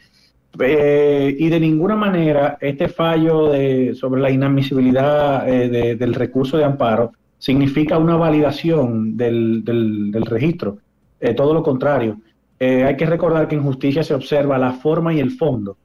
Eh, 0.61 1.35
y 1.39 1.49
de 1.49 1.59
ninguna 1.61 1.97
manera 1.97 2.59
este 2.61 2.89
fallo 2.89 3.49
de, 3.51 3.95
sobre 3.95 4.21
la 4.21 4.31
inadmisibilidad 4.31 5.49
eh, 5.49 5.69
de- 5.69 5.97
del 5.97 6.15
recurso 6.15 6.57
de 6.57 6.65
amparo 6.65 7.13
significa 7.39 7.99
una 7.99 8.17
validación 8.17 9.17
del, 9.17 9.65
del- 9.65 10.11
del 10.13 10.25
registro. 10.27 10.79
Eh, 11.21 11.35
todo 11.35 11.55
lo 11.55 11.63
contrario. 11.63 12.19
Eh, 12.61 12.85
hay 12.85 12.97
que 12.97 13.07
recordar 13.07 13.49
que 13.49 13.57
en 13.57 13.63
justicia 13.63 14.05
se 14.05 14.15
observa 14.15 14.57
la 14.59 14.73
forma 14.73 15.13
y 15.13 15.19
el 15.21 15.33
fondo. 15.33 15.77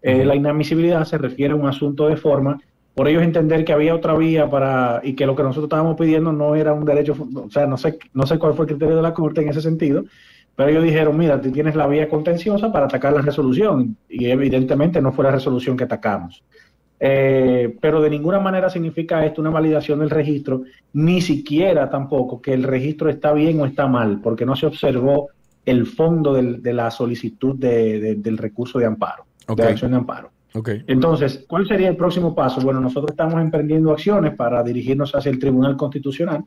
Eh, 0.00 0.24
La 0.24 0.36
inadmisibilidad 0.36 1.04
se 1.04 1.18
refiere 1.18 1.52
a 1.52 1.56
un 1.56 1.66
asunto 1.66 2.06
de 2.08 2.16
forma, 2.16 2.60
por 2.94 3.08
ellos 3.08 3.22
entender 3.22 3.64
que 3.64 3.72
había 3.72 3.94
otra 3.94 4.14
vía 4.16 4.48
para 4.48 5.00
y 5.02 5.14
que 5.14 5.26
lo 5.26 5.34
que 5.34 5.42
nosotros 5.42 5.64
estábamos 5.64 5.96
pidiendo 5.96 6.30
no 6.32 6.54
era 6.54 6.72
un 6.72 6.84
derecho, 6.84 7.16
o 7.34 7.50
sea, 7.50 7.66
no 7.66 7.76
sé, 7.76 7.98
no 8.12 8.24
sé 8.26 8.38
cuál 8.38 8.54
fue 8.54 8.66
el 8.66 8.70
criterio 8.70 8.94
de 8.96 9.02
la 9.02 9.12
Corte 9.12 9.40
en 9.42 9.48
ese 9.48 9.60
sentido, 9.60 10.04
pero 10.56 10.70
ellos 10.70 10.84
dijeron, 10.84 11.16
mira, 11.16 11.40
tú 11.40 11.50
tienes 11.50 11.74
la 11.74 11.86
vía 11.86 12.08
contenciosa 12.08 12.72
para 12.72 12.86
atacar 12.86 13.12
la 13.12 13.22
resolución 13.22 13.96
y 14.08 14.26
evidentemente 14.26 15.00
no 15.00 15.12
fue 15.12 15.24
la 15.24 15.32
resolución 15.32 15.76
que 15.76 15.84
atacamos. 15.84 16.42
Eh, 17.00 17.76
pero 17.80 18.00
de 18.00 18.08
ninguna 18.08 18.38
manera 18.38 18.70
significa 18.70 19.26
esto 19.26 19.40
una 19.40 19.50
validación 19.50 19.98
del 19.98 20.10
registro, 20.10 20.62
ni 20.92 21.20
siquiera 21.20 21.90
tampoco 21.90 22.40
que 22.40 22.54
el 22.54 22.62
registro 22.62 23.10
está 23.10 23.32
bien 23.32 23.60
o 23.60 23.66
está 23.66 23.86
mal, 23.86 24.20
porque 24.22 24.46
no 24.46 24.54
se 24.56 24.66
observó 24.66 25.28
el 25.66 25.86
fondo 25.86 26.32
del- 26.32 26.62
de 26.62 26.72
la 26.72 26.90
solicitud 26.90 27.56
de- 27.56 27.98
de- 27.98 28.14
del 28.16 28.38
recurso 28.38 28.78
de 28.78 28.86
amparo, 28.86 29.24
de 29.48 29.54
acción 29.72 29.90
de 29.90 29.96
amparo. 29.96 30.30
Entonces, 30.86 31.44
¿cuál 31.48 31.66
sería 31.66 31.88
el 31.88 31.96
próximo 31.96 32.32
paso? 32.34 32.60
Bueno, 32.60 32.80
nosotros 32.80 33.10
estamos 33.10 33.40
emprendiendo 33.40 33.90
acciones 33.90 34.34
para 34.36 34.62
dirigirnos 34.62 35.12
hacia 35.14 35.30
el 35.30 35.38
Tribunal 35.40 35.76
Constitucional. 35.76 36.44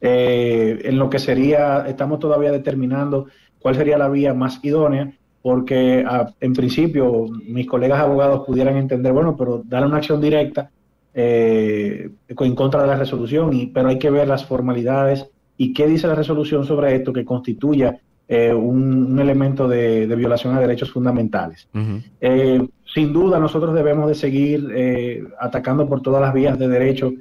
Eh, 0.00 0.80
en 0.84 0.98
lo 0.98 1.08
que 1.08 1.18
sería, 1.18 1.86
estamos 1.88 2.18
todavía 2.18 2.52
determinando 2.52 3.26
cuál 3.58 3.74
sería 3.76 3.98
la 3.98 4.08
vía 4.08 4.34
más 4.34 4.62
idónea, 4.62 5.12
porque 5.42 6.04
ah, 6.06 6.28
en 6.40 6.52
principio 6.52 7.26
mis 7.46 7.66
colegas 7.66 8.00
abogados 8.00 8.44
pudieran 8.46 8.76
entender, 8.76 9.12
bueno, 9.12 9.36
pero 9.36 9.62
dar 9.64 9.86
una 9.86 9.96
acción 9.98 10.20
directa 10.20 10.70
eh, 11.14 12.10
en 12.28 12.54
contra 12.54 12.82
de 12.82 12.88
la 12.88 12.96
resolución, 12.96 13.52
y, 13.54 13.66
pero 13.66 13.88
hay 13.88 13.98
que 13.98 14.10
ver 14.10 14.28
las 14.28 14.44
formalidades 14.44 15.26
y 15.56 15.72
qué 15.72 15.86
dice 15.86 16.06
la 16.06 16.14
resolución 16.14 16.64
sobre 16.66 16.94
esto 16.94 17.12
que 17.12 17.24
constituya 17.24 17.98
eh, 18.28 18.52
un, 18.52 19.12
un 19.12 19.18
elemento 19.20 19.66
de- 19.68 20.06
de 20.06 20.16
violación 20.16 20.54
a 20.54 20.60
derechos 20.60 20.90
fundamentales. 20.90 21.68
Eh, 22.20 22.60
sin 22.92 23.12
duda, 23.12 23.38
nosotros 23.38 23.74
debemos 23.74 24.08
de 24.08 24.14
seguir 24.14 24.68
eh, 24.74 25.22
atacando 25.40 25.88
por 25.88 26.02
todas 26.02 26.20
las 26.20 26.34
vías 26.34 26.58
de 26.58 26.68
derecho 26.68 27.12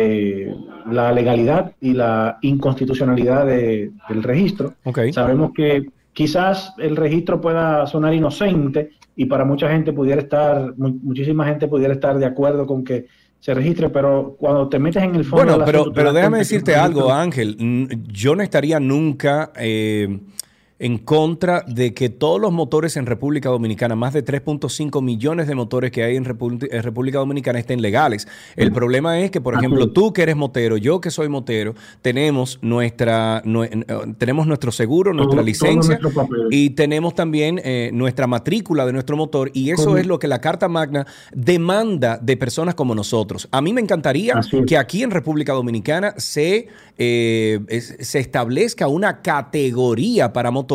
eh, 0.00 0.54
la 0.92 1.10
legalidad 1.12 1.72
y 1.80 1.92
la 1.92 2.38
inconstitucionalidad 2.42 3.44
de- 3.46 3.90
del 4.08 4.22
registro. 4.22 4.74
Sabemos 5.12 5.50
que 5.54 5.86
quizás 6.12 6.72
el 6.78 6.94
registro 6.96 7.40
pueda 7.40 7.84
sonar 7.86 8.14
inocente 8.14 8.90
y 9.16 9.24
para 9.26 9.44
mucha 9.44 9.68
gente 9.68 9.92
pudiera 9.92 10.20
estar, 10.22 10.72
mu- 10.76 10.98
muchísima 11.02 11.44
gente 11.46 11.66
pudiera 11.66 11.94
estar 11.94 12.16
de 12.16 12.26
acuerdo 12.26 12.64
con 12.66 12.84
que 12.84 13.06
se 13.40 13.54
registre, 13.54 13.88
pero 13.90 14.36
cuando 14.38 14.68
te 14.68 14.78
metes 14.78 15.02
en 15.02 15.14
el 15.16 15.24
fondo 15.24 15.44
Bueno, 15.46 15.64
pero, 15.64 15.92
pero 15.92 16.12
déjame 16.12 16.38
decirte 16.38 16.74
algo, 16.76 17.12
Ángel. 17.12 17.56
Yo 18.08 18.34
no 18.36 18.42
estaría 18.42 18.78
nunca 18.80 19.52
eh, 19.56 20.20
en 20.80 20.98
contra 20.98 21.64
de 21.66 21.92
que 21.92 22.08
todos 22.08 22.40
los 22.40 22.52
motores 22.52 22.96
en 22.96 23.06
República 23.06 23.48
Dominicana, 23.48 23.96
más 23.96 24.12
de 24.12 24.24
3.5 24.24 25.02
millones 25.02 25.48
de 25.48 25.54
motores 25.56 25.90
que 25.90 26.04
hay 26.04 26.14
en, 26.16 26.24
Repu- 26.24 26.68
en 26.70 26.82
República 26.84 27.18
Dominicana, 27.18 27.58
estén 27.58 27.82
legales. 27.82 28.28
El 28.54 28.70
problema 28.72 29.18
es 29.18 29.30
que, 29.32 29.40
por 29.40 29.54
ejemplo, 29.54 29.90
tú 29.90 30.12
que 30.12 30.22
eres 30.22 30.36
motero, 30.36 30.76
yo 30.76 31.00
que 31.00 31.10
soy 31.10 31.28
motero, 31.28 31.74
tenemos 32.00 32.60
nuestra 32.62 33.42
nue- 33.44 33.68
eh, 33.88 34.14
tenemos 34.18 34.46
nuestro 34.46 34.70
seguro, 34.70 35.12
nuestra 35.12 35.36
todo 35.38 35.46
licencia 35.46 35.98
y 36.50 36.70
tenemos 36.70 37.14
también 37.14 37.60
eh, 37.64 37.90
nuestra 37.92 38.26
matrícula 38.28 38.86
de 38.86 38.92
nuestro 38.92 39.16
motor 39.16 39.50
y 39.54 39.70
eso 39.70 39.96
es 39.96 40.06
lo 40.06 40.18
que 40.20 40.28
la 40.28 40.40
Carta 40.40 40.68
Magna 40.68 41.06
demanda 41.34 42.18
de 42.22 42.36
personas 42.36 42.74
como 42.76 42.94
nosotros. 42.94 43.48
A 43.50 43.60
mí 43.60 43.72
me 43.72 43.80
encantaría 43.80 44.34
que 44.66 44.76
aquí 44.76 45.02
en 45.02 45.10
República 45.10 45.54
Dominicana 45.54 46.14
se, 46.18 46.68
eh, 46.98 47.58
es- 47.68 47.96
se 48.00 48.20
establezca 48.20 48.86
una 48.86 49.22
categoría 49.22 50.32
para 50.32 50.50
motores 50.52 50.67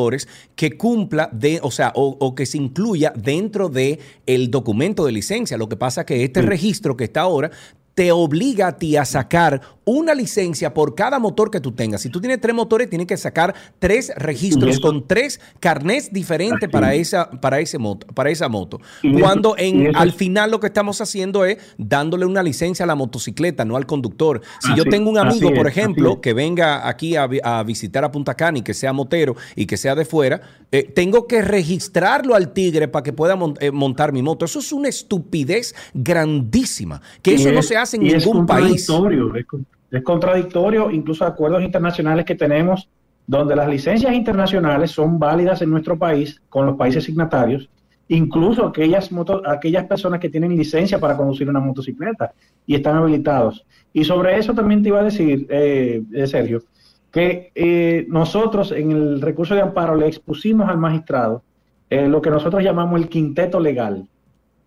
que 0.56 0.78
cumpla 0.78 1.30
de, 1.32 1.60
o 1.64 1.72
sea, 1.72 1.92
o, 1.96 2.18
o 2.20 2.36
que 2.36 2.46
se 2.46 2.58
incluya 2.58 3.14
dentro 3.16 3.70
de 3.70 4.00
el 4.26 4.52
documento 4.52 5.06
de 5.06 5.12
licencia. 5.12 5.58
Lo 5.58 5.70
que 5.70 5.76
pasa 5.76 6.02
es 6.02 6.08
que 6.08 6.24
este 6.24 6.42
registro 6.42 6.98
que 6.98 7.06
está 7.06 7.22
ahora 7.22 7.52
te 7.96 8.12
obliga 8.12 8.68
a 8.68 8.78
ti 8.78 8.98
a 8.98 9.06
sacar 9.06 9.62
una 9.86 10.16
licencia 10.16 10.74
por 10.74 10.96
cada 10.96 11.20
motor 11.20 11.52
que 11.52 11.60
tú 11.60 11.74
tengas. 11.74 12.02
Si 12.02 12.10
tú 12.10 12.22
tienes 12.22 12.40
tres 12.40 12.56
motores, 12.56 12.90
tienes 12.90 13.06
que 13.06 13.18
sacar 13.18 13.54
tres 13.80 14.14
registros 14.16 14.80
con 14.80 15.06
tres 15.08 15.42
carnets 15.60 16.12
diferentes 16.12 16.70
para 16.70 16.94
esa, 16.96 17.30
para, 17.30 17.60
ese 17.60 17.78
moto, 17.78 18.08
para 18.08 18.30
esa 18.32 18.48
moto. 18.48 18.80
Cuando 19.20 19.56
en, 19.58 19.96
al 19.96 20.14
final 20.14 20.52
lo 20.52 20.60
que 20.62 20.68
estamos 20.68 21.02
haciendo 21.02 21.44
es 21.46 21.58
dándole 21.78 22.26
una 22.26 22.42
licencia 22.42 22.84
a 22.84 22.88
la 22.88 22.96
motocicleta, 22.96 23.66
no 23.66 23.76
al 23.76 23.86
conductor. 23.86 24.42
Si 24.60 24.74
yo 24.76 24.86
tengo 24.86 25.10
un 25.10 25.18
amigo, 25.18 25.50
por 25.54 25.68
ejemplo, 25.68 26.22
que 26.22 26.34
venga 26.34 26.88
aquí 26.88 27.16
a, 27.18 27.28
vi- 27.28 27.42
a 27.44 27.62
visitar 27.64 28.04
a 28.06 28.12
Punta 28.12 28.36
Cana 28.36 28.60
y 28.60 28.62
que 28.62 28.74
sea 28.74 28.94
motero 28.94 29.36
y 29.56 29.66
que 29.66 29.76
sea 29.76 29.96
de 29.96 30.06
fuera, 30.06 30.42
eh, 30.72 30.84
tengo 30.84 31.28
que 31.28 31.42
registrarlo 31.42 32.36
al 32.36 32.54
tigre 32.54 32.88
para 32.88 33.04
que 33.04 33.12
pueda 33.14 33.38
eh, 33.60 33.70
montar 33.72 34.14
mi 34.14 34.22
moto. 34.22 34.46
Eso 34.46 34.60
es 34.60 34.72
una 34.72 34.88
estupidez 34.88 35.76
grandísima, 35.94 37.02
que 37.22 37.36
eso 37.36 37.52
no 37.52 37.62
se 37.62 37.76
hace 37.84 37.98
en 37.98 38.04
y 38.04 38.08
es 38.08 38.24
país. 38.24 38.26
contradictorio, 38.36 39.36
Es, 39.36 39.46
con- 39.46 39.66
es 39.92 40.02
contradictorio, 40.04 40.90
incluso 40.92 41.24
acuerdos 41.26 41.62
internacionales 41.62 42.26
que 42.26 42.36
tenemos 42.36 42.90
donde 43.28 43.56
las 43.56 43.70
licencias 43.70 44.14
internacionales 44.14 44.92
son 44.92 45.18
válidas 45.20 45.62
en 45.62 45.70
nuestro 45.70 45.98
país 45.98 46.42
con 46.50 46.66
los 46.66 46.76
países 46.76 47.04
signatarios, 47.06 47.70
incluso 48.10 48.66
aquellas, 48.66 49.12
moto- 49.12 49.42
aquellas 49.48 49.86
personas 49.86 50.20
que 50.20 50.30
tienen 50.30 50.58
licencia 50.58 51.00
para 51.00 51.16
conducir 51.16 51.48
una 51.50 51.60
motocicleta 51.62 52.34
y 52.66 52.76
están 52.76 52.98
habilitados. 52.98 53.66
Y 53.94 54.04
sobre 54.04 54.38
eso 54.38 54.54
también 54.54 54.82
te 54.84 54.90
iba 54.90 55.00
a 55.00 55.04
decir, 55.04 55.46
eh, 55.50 56.02
eh, 56.14 56.28
Sergio, 56.28 56.64
que 57.12 57.52
eh, 57.56 58.06
nosotros 58.10 58.72
en 58.72 58.92
el 58.92 59.22
recurso 59.22 59.54
de 59.56 59.62
amparo 59.62 59.96
le 59.96 60.08
expusimos 60.08 60.68
al 60.68 60.80
magistrado 60.80 61.44
eh, 61.90 62.08
lo 62.08 62.22
que 62.22 62.32
nosotros 62.32 62.64
llamamos 62.64 63.00
el 63.00 63.08
quinteto 63.08 63.60
legal. 63.60 64.08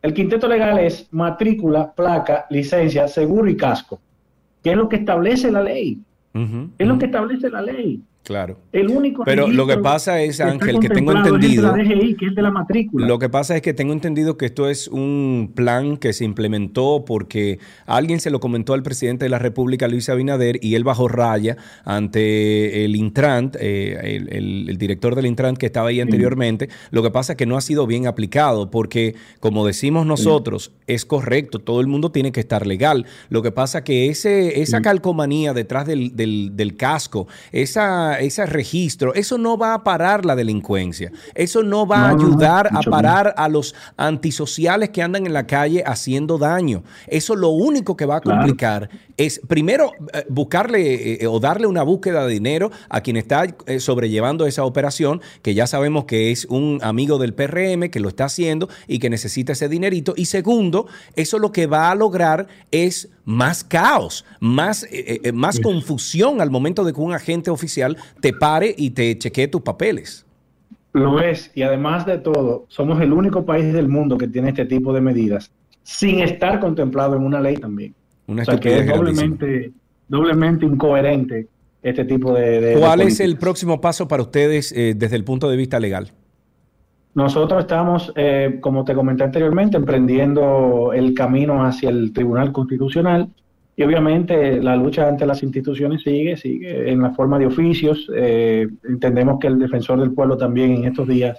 El 0.07 0.15
quinteto 0.15 0.47
legal 0.47 0.79
es 0.79 1.09
matrícula, 1.11 1.93
placa, 1.93 2.47
licencia, 2.51 3.09
seguro 3.09 3.51
y 3.51 3.57
casco, 3.57 3.99
que 4.63 4.71
es 4.71 4.77
lo 4.77 4.89
que 4.89 4.95
establece 4.95 5.51
la 5.51 5.61
ley. 5.61 6.01
Es 6.79 6.87
lo 6.87 6.97
que 6.97 7.07
establece 7.07 7.51
la 7.51 7.61
ley. 7.61 8.01
Claro. 8.27 8.59
El 8.73 8.89
único 8.89 9.23
Pero 9.25 9.47
lo 9.47 9.69
que 9.69 9.77
pasa 9.79 10.21
es, 10.21 10.41
Ángel, 10.41 10.81
que 10.81 10.89
tengo 10.89 11.13
es 11.13 11.19
entendido. 11.19 11.73
DGI, 11.73 12.17
que 12.17 12.27
es 12.27 12.35
de 12.35 12.43
la 12.43 12.51
matrícula. 12.51 13.07
Lo 13.07 13.21
que 13.21 13.29
pasa 13.29 13.55
es 13.55 13.63
que 13.63 13.73
tengo 13.73 13.93
entendido 13.93 14.37
que 14.37 14.47
esto 14.47 14.69
es 14.69 14.89
un 14.89 15.53
plan 15.55 15.97
que 15.97 16.13
se 16.13 16.25
implementó 16.25 17.05
porque 17.07 17.61
alguien 17.87 18.19
se 18.19 18.31
lo 18.31 18.41
comentó 18.41 18.75
al 18.75 18.83
presidente 18.83 19.25
de 19.25 19.29
la 19.29 19.39
República, 19.39 19.87
Luis 19.87 20.09
Abinader, 20.09 20.59
y 20.61 20.75
él 20.75 20.83
bajó 20.83 21.07
raya 21.07 21.57
ante 21.85 22.85
el 22.85 22.97
Intrant, 22.97 23.57
eh, 23.61 24.17
el, 24.17 24.29
el- 24.33 24.69
el 24.71 24.77
director 24.77 25.15
del 25.15 25.27
Intrant 25.27 25.57
que 25.57 25.67
estaba 25.67 25.91
ahí 25.91 26.01
anteriormente. 26.01 26.69
Lo 26.91 27.05
que 27.05 27.11
pasa 27.13 27.35
es 27.35 27.37
que 27.37 27.47
no 27.47 27.57
ha 27.57 27.61
sido 27.61 27.87
bien 27.87 28.09
aplicado 28.09 28.71
porque, 28.73 29.15
como 29.39 29.65
decimos 29.65 30.05
nosotros, 30.05 30.73
es 30.89 31.05
correcto, 31.05 31.61
todo 31.61 31.81
el 31.81 31.87
mundo 31.87 32.11
tiene 32.11 32.33
que 32.33 32.41
estar 32.41 32.67
legal. 32.67 33.07
Lo 33.29 33.43
que 33.43 33.53
pasa 33.53 33.85
que 33.85 34.09
ese, 34.09 34.61
esa 34.63 34.81
calcomanía 34.83 35.53
detrás 35.55 35.87
del, 35.87 36.17
del- 36.17 36.57
del 36.57 36.77
casco, 36.77 37.29
esa, 37.53 38.16
ese 38.21 38.47
registro, 38.47 39.15
eso 39.15 39.39
no 39.39 39.57
va 39.57 39.75
a 39.75 39.85
parar 39.85 40.25
la 40.25 40.37
delincuencia. 40.37 41.13
Eso 41.35 41.63
no 41.63 41.87
va 41.87 42.09
a 42.11 42.13
no, 42.13 42.19
ayudar 42.21 42.69
a 42.73 42.83
parar 42.83 43.35
a 43.37 43.49
los 43.49 43.75
antisociales 43.97 44.91
que 44.91 45.03
andan 45.03 45.27
en 45.27 45.33
la 45.33 45.47
calle 45.47 45.83
haciendo 45.87 46.39
daño. 46.39 46.83
Eso 47.07 47.35
lo 47.37 47.51
único 47.51 47.97
que 47.97 48.07
va 48.07 48.17
a 48.17 48.21
Claro. 48.21 48.41
complicar 48.41 48.89
es, 49.17 49.41
primero, 49.47 49.93
eh, 50.13 50.25
buscarle 50.29 51.23
eh, 51.23 51.27
o 51.27 51.39
darle 51.41 51.67
una 51.67 51.83
búsqueda 51.83 52.27
de 52.27 52.33
dinero 52.33 52.71
a 52.89 53.01
quien 53.01 53.17
está 53.17 53.45
eh, 53.67 53.81
sobrellevando 53.81 54.47
esa 54.47 54.65
operación, 54.65 55.21
que 55.43 55.55
ya 55.55 55.67
sabemos 55.67 56.05
que 56.05 56.31
es 56.33 56.45
un 56.47 56.81
amigo 56.83 57.19
del 57.19 57.35
PRM 57.35 57.91
que 57.91 58.01
lo 58.01 58.09
está 58.09 58.25
haciendo 58.25 58.69
y 58.87 58.99
que 58.99 59.11
necesita 59.11 59.53
ese 59.53 59.69
dinerito. 59.69 60.15
Y 60.17 60.27
segundo, 60.27 60.87
eso 61.15 61.39
lo 61.39 61.53
que 61.53 61.67
va 61.67 61.91
a 61.91 61.95
lograr 61.95 62.47
es 62.71 63.09
más 63.27 63.63
caos, 63.63 64.25
más, 64.41 64.85
eh, 64.85 65.21
eh, 65.23 65.33
más 65.33 65.61
confusión 65.61 66.41
al 66.41 66.51
momento 66.51 66.83
de 66.85 66.95
que 66.95 67.01
un 67.01 67.13
agente 67.13 67.51
oficial 67.51 67.99
te 68.23 68.33
pare 68.33 68.75
y 68.79 68.91
te 68.91 69.19
chequee 69.19 69.49
tus 69.49 69.61
papeles. 69.61 70.25
Lo 70.95 71.21
es, 71.21 71.51
y 71.55 71.61
además 71.63 72.07
de 72.07 72.17
todo, 72.17 72.65
somos 72.69 72.99
el 73.03 73.13
único 73.13 73.45
país 73.45 73.71
del 73.75 73.89
mundo 73.89 74.17
que 74.17 74.29
tiene 74.29 74.49
este 74.49 74.65
tipo 74.65 74.95
de 74.95 75.03
medidas, 75.03 75.51
sin 75.83 76.21
estar 76.21 76.59
contemplado 76.61 77.17
en 77.17 77.23
una 77.23 77.39
ley 77.41 77.57
también. 77.59 77.95
Una 78.27 78.43
o 78.43 78.45
sea 78.47 78.59
que 78.59 78.71
estupidez 78.71 78.91
es 78.91 78.97
doblemente, 78.97 79.73
doblemente 80.09 80.65
incoherente 80.65 81.49
este 81.83 82.05
tipo 82.05 82.33
de... 82.33 82.61
de- 82.61 82.61
de 82.75 82.81
¿Cuál 82.81 83.03
es 83.03 83.21
el 83.21 83.37
próximo 83.39 83.81
paso 83.81 84.09
para 84.09 84.23
ustedes 84.23 84.73
eh, 84.73 84.95
desde 84.97 85.17
el 85.17 85.25
punto 85.25 85.51
de 85.51 85.57
vista 85.57 85.79
legal? 85.79 86.13
Nosotros 87.17 87.61
estamos, 87.61 88.13
eh, 88.15 88.59
como 88.61 88.85
te 88.85 88.93
comenté 88.95 89.25
anteriormente, 89.25 89.79
emprendiendo 89.79 90.93
el 90.93 91.15
camino 91.15 91.65
hacia 91.65 91.89
el 91.89 92.13
Tribunal 92.13 92.53
Constitucional 92.53 93.29
y 93.75 93.83
obviamente 93.85 94.61
la 94.63 94.77
lucha 94.77 95.09
ante 95.09 95.25
las 95.25 95.43
instituciones 95.43 96.03
sigue, 96.03 96.37
sigue 96.37 96.91
en 96.91 97.01
la 97.01 97.13
forma 97.13 97.39
de 97.39 97.47
oficios. 97.47 98.07
Eh, 98.15 98.69
entendemos 98.87 99.39
que 99.41 99.47
el 99.47 99.59
defensor 99.59 99.99
del 99.99 100.13
pueblo 100.13 100.37
también 100.37 100.73
en 100.73 100.85
estos 100.85 101.09
días 101.09 101.39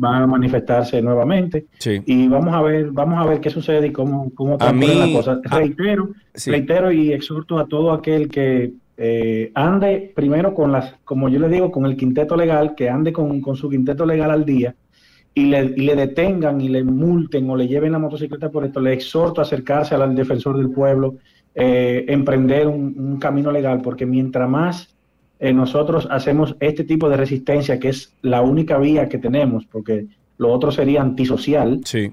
va 0.00 0.18
a 0.18 0.26
manifestarse 0.28 1.02
nuevamente 1.02 1.66
Sí. 1.78 2.00
y 2.06 2.28
vamos 2.28 2.54
a 2.54 2.62
ver, 2.62 2.92
vamos 2.92 3.18
a 3.18 3.28
ver 3.28 3.40
qué 3.40 3.50
sucede 3.50 3.88
y 3.88 3.92
cómo, 3.92 4.30
cómo 4.36 4.56
transcurren 4.56 5.00
las 5.00 5.08
cosas. 5.10 5.38
Reitero, 5.50 6.10
Sí. 6.32 6.52
reitero 6.52 6.92
y 6.92 7.12
exhorto 7.12 7.58
a 7.58 7.66
todo 7.66 7.90
aquel 7.90 8.28
que 8.28 8.72
eh, 8.96 9.50
ande 9.54 10.12
primero 10.14 10.54
con 10.54 10.70
las, 10.70 10.94
como 11.04 11.28
yo 11.28 11.40
le 11.40 11.48
digo, 11.48 11.72
con 11.72 11.86
el 11.86 11.96
quinteto 11.96 12.36
legal, 12.36 12.76
que 12.76 12.88
ande 12.88 13.12
con, 13.12 13.40
con 13.40 13.56
su 13.56 13.68
quinteto 13.68 14.06
legal 14.06 14.30
al 14.30 14.44
día 14.44 14.76
y 15.38 15.46
le, 15.46 15.72
y 15.76 15.82
le 15.88 15.94
detengan 15.96 16.60
y 16.60 16.68
le 16.68 16.82
multen 16.84 17.48
o 17.50 17.56
le 17.56 17.66
lleven 17.68 17.92
la 17.92 17.98
motocicleta 17.98 18.50
por 18.50 18.64
esto, 18.64 18.80
le 18.80 18.92
exhorto 18.92 19.40
a 19.40 19.44
acercarse 19.44 19.94
al 19.94 20.14
defensor 20.14 20.56
del 20.56 20.70
pueblo, 20.70 21.16
eh, 21.54 22.04
emprender 22.08 22.66
un, 22.66 22.94
un 22.98 23.18
camino 23.18 23.50
legal, 23.52 23.80
porque 23.82 24.06
mientras 24.06 24.48
más 24.48 24.94
eh, 25.40 25.52
nosotros 25.52 26.08
hacemos 26.10 26.56
este 26.60 26.84
tipo 26.84 27.08
de 27.08 27.16
resistencia, 27.16 27.78
que 27.78 27.88
es 27.90 28.12
la 28.22 28.42
única 28.42 28.78
vía 28.78 29.08
que 29.08 29.18
tenemos, 29.18 29.64
porque 29.66 30.06
lo 30.38 30.52
otro 30.52 30.70
sería 30.70 31.00
antisocial, 31.02 31.80
Sí. 31.84 32.10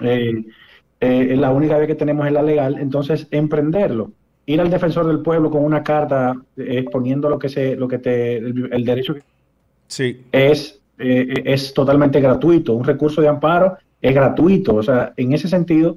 eh, 0.00 0.44
eh, 1.00 1.36
la 1.36 1.50
única 1.50 1.76
vía 1.78 1.86
que 1.86 1.94
tenemos 1.94 2.26
es 2.26 2.32
la 2.32 2.42
legal, 2.42 2.76
entonces 2.78 3.26
emprenderlo. 3.30 4.12
Ir 4.46 4.60
al 4.60 4.70
defensor 4.70 5.06
del 5.06 5.20
pueblo 5.20 5.50
con 5.50 5.64
una 5.64 5.82
carta 5.82 6.34
exponiendo 6.56 7.28
lo 7.28 7.38
que 7.38 7.48
se, 7.48 7.76
lo 7.76 7.86
que 7.86 7.98
te, 7.98 8.36
el, 8.38 8.68
el 8.72 8.84
derecho 8.84 9.14
que 9.14 9.22
Sí. 9.88 10.20
es, 10.32 10.77
eh, 10.98 11.42
es 11.44 11.72
totalmente 11.72 12.20
gratuito. 12.20 12.74
Un 12.74 12.84
recurso 12.84 13.20
de 13.20 13.28
amparo 13.28 13.76
es 14.00 14.14
gratuito. 14.14 14.74
O 14.74 14.82
sea, 14.82 15.12
en 15.16 15.32
ese 15.32 15.48
sentido, 15.48 15.96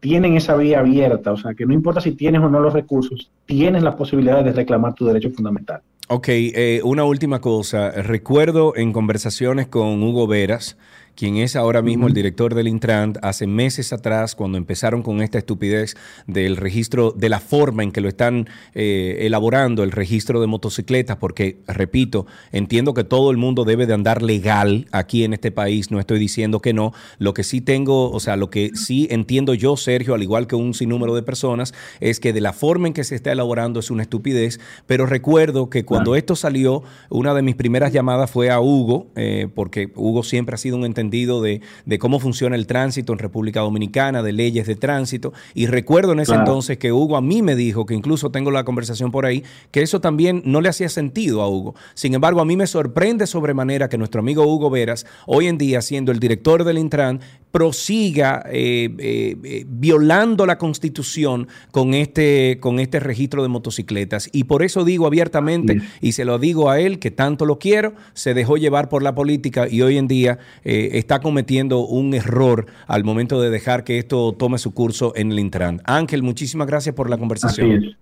tienen 0.00 0.36
esa 0.36 0.56
vía 0.56 0.80
abierta. 0.80 1.32
O 1.32 1.36
sea, 1.36 1.54
que 1.54 1.66
no 1.66 1.74
importa 1.74 2.00
si 2.00 2.12
tienes 2.12 2.40
o 2.40 2.48
no 2.48 2.60
los 2.60 2.72
recursos, 2.72 3.30
tienes 3.44 3.82
la 3.82 3.96
posibilidad 3.96 4.44
de 4.44 4.52
reclamar 4.52 4.94
tu 4.94 5.06
derecho 5.06 5.30
fundamental. 5.30 5.80
Ok, 6.08 6.28
eh, 6.28 6.80
una 6.84 7.04
última 7.04 7.40
cosa. 7.40 7.90
Recuerdo 7.90 8.76
en 8.76 8.92
conversaciones 8.92 9.66
con 9.66 10.02
Hugo 10.02 10.28
Veras, 10.28 10.78
quien 11.16 11.38
es 11.38 11.56
ahora 11.56 11.80
mismo 11.80 12.06
el 12.06 12.12
director 12.12 12.54
del 12.54 12.68
Intran, 12.68 13.14
hace 13.22 13.46
meses 13.46 13.92
atrás, 13.92 14.34
cuando 14.34 14.58
empezaron 14.58 15.02
con 15.02 15.22
esta 15.22 15.38
estupidez 15.38 15.96
del 16.26 16.58
registro, 16.58 17.10
de 17.10 17.30
la 17.30 17.40
forma 17.40 17.82
en 17.82 17.90
que 17.90 18.02
lo 18.02 18.08
están 18.08 18.48
eh, 18.74 19.18
elaborando, 19.22 19.82
el 19.82 19.92
registro 19.92 20.42
de 20.42 20.46
motocicletas, 20.46 21.16
porque, 21.16 21.58
repito, 21.66 22.26
entiendo 22.52 22.92
que 22.92 23.02
todo 23.02 23.30
el 23.30 23.38
mundo 23.38 23.64
debe 23.64 23.86
de 23.86 23.94
andar 23.94 24.22
legal 24.22 24.86
aquí 24.92 25.24
en 25.24 25.32
este 25.32 25.50
país, 25.50 25.90
no 25.90 25.98
estoy 25.98 26.18
diciendo 26.18 26.60
que 26.60 26.74
no. 26.74 26.92
Lo 27.18 27.32
que 27.32 27.44
sí 27.44 27.62
tengo, 27.62 28.10
o 28.10 28.20
sea, 28.20 28.36
lo 28.36 28.50
que 28.50 28.72
sí 28.74 29.08
entiendo 29.10 29.54
yo, 29.54 29.76
Sergio, 29.78 30.14
al 30.14 30.22
igual 30.22 30.46
que 30.46 30.54
un 30.54 30.74
sinnúmero 30.74 31.14
de 31.14 31.22
personas, 31.22 31.72
es 32.00 32.20
que 32.20 32.34
de 32.34 32.42
la 32.42 32.52
forma 32.52 32.88
en 32.88 32.92
que 32.92 33.04
se 33.04 33.14
está 33.14 33.32
elaborando 33.32 33.80
es 33.80 33.90
una 33.90 34.02
estupidez, 34.02 34.60
pero 34.86 35.06
recuerdo 35.06 35.70
que 35.70 35.86
cuando 35.86 36.14
esto 36.14 36.36
salió, 36.36 36.82
una 37.08 37.32
de 37.32 37.40
mis 37.40 37.54
primeras 37.54 37.94
llamadas 37.94 38.30
fue 38.30 38.50
a 38.50 38.60
Hugo, 38.60 39.06
eh, 39.16 39.48
porque 39.54 39.90
Hugo 39.94 40.22
siempre 40.22 40.54
ha 40.54 40.58
sido 40.58 40.76
un 40.76 40.84
entendido 40.84 41.05
de, 41.10 41.60
de 41.84 41.98
cómo 41.98 42.20
funciona 42.20 42.56
el 42.56 42.66
tránsito 42.66 43.12
en 43.12 43.18
República 43.18 43.60
Dominicana, 43.60 44.22
de 44.22 44.32
leyes 44.32 44.66
de 44.66 44.76
tránsito, 44.76 45.32
y 45.54 45.66
recuerdo 45.66 46.12
en 46.12 46.20
ese 46.20 46.32
Claro. 46.32 46.42
entonces 46.42 46.78
que 46.78 46.92
Hugo 46.92 47.16
a 47.16 47.22
mí 47.22 47.42
me 47.42 47.54
dijo, 47.56 47.86
que 47.86 47.94
incluso 47.94 48.30
tengo 48.30 48.50
la 48.50 48.64
conversación 48.64 49.10
por 49.10 49.26
ahí, 49.26 49.44
que 49.70 49.82
eso 49.82 50.00
también 50.00 50.42
no 50.44 50.60
le 50.60 50.68
hacía 50.68 50.88
sentido 50.88 51.40
a 51.42 51.48
Hugo. 51.48 51.74
Sin 51.94 52.14
embargo, 52.14 52.40
a 52.40 52.44
mí 52.44 52.56
me 52.56 52.66
sorprende 52.66 53.26
sobremanera 53.26 53.88
que 53.88 53.98
nuestro 53.98 54.20
amigo 54.20 54.44
Hugo 54.46 54.70
Veras, 54.70 55.06
hoy 55.26 55.46
en 55.46 55.58
día 55.58 55.80
siendo 55.82 56.12
el 56.12 56.18
director 56.18 56.64
del 56.64 56.78
Intran, 56.78 57.20
prosiga 57.56 58.44
eh, 58.52 58.90
eh, 58.98 59.36
eh, 59.42 59.64
violando 59.66 60.44
la 60.44 60.58
constitución 60.58 61.48
con 61.70 61.94
este, 61.94 62.58
con 62.60 62.78
este 62.80 63.00
registro 63.00 63.42
de 63.42 63.48
motocicletas. 63.48 64.28
Y 64.30 64.44
por 64.44 64.62
eso 64.62 64.84
digo 64.84 65.06
abiertamente, 65.06 65.80
y 66.02 66.12
se 66.12 66.26
lo 66.26 66.38
digo 66.38 66.68
a 66.68 66.80
él, 66.80 66.98
que 66.98 67.10
tanto 67.10 67.46
lo 67.46 67.58
quiero, 67.58 67.94
se 68.12 68.34
dejó 68.34 68.58
llevar 68.58 68.90
por 68.90 69.02
la 69.02 69.14
política 69.14 69.68
y 69.70 69.80
hoy 69.80 69.96
en 69.96 70.06
día 70.06 70.38
eh, 70.64 70.90
está 70.98 71.20
cometiendo 71.20 71.86
un 71.86 72.12
error 72.12 72.66
al 72.86 73.04
momento 73.04 73.40
de 73.40 73.48
dejar 73.48 73.84
que 73.84 73.96
esto 73.96 74.34
tome 74.34 74.58
su 74.58 74.74
curso 74.74 75.14
en 75.16 75.32
el 75.32 75.38
Intran. 75.38 75.80
Ángel, 75.84 76.22
muchísimas 76.22 76.66
gracias 76.66 76.94
por 76.94 77.08
la 77.08 77.16
conversación. 77.16 77.96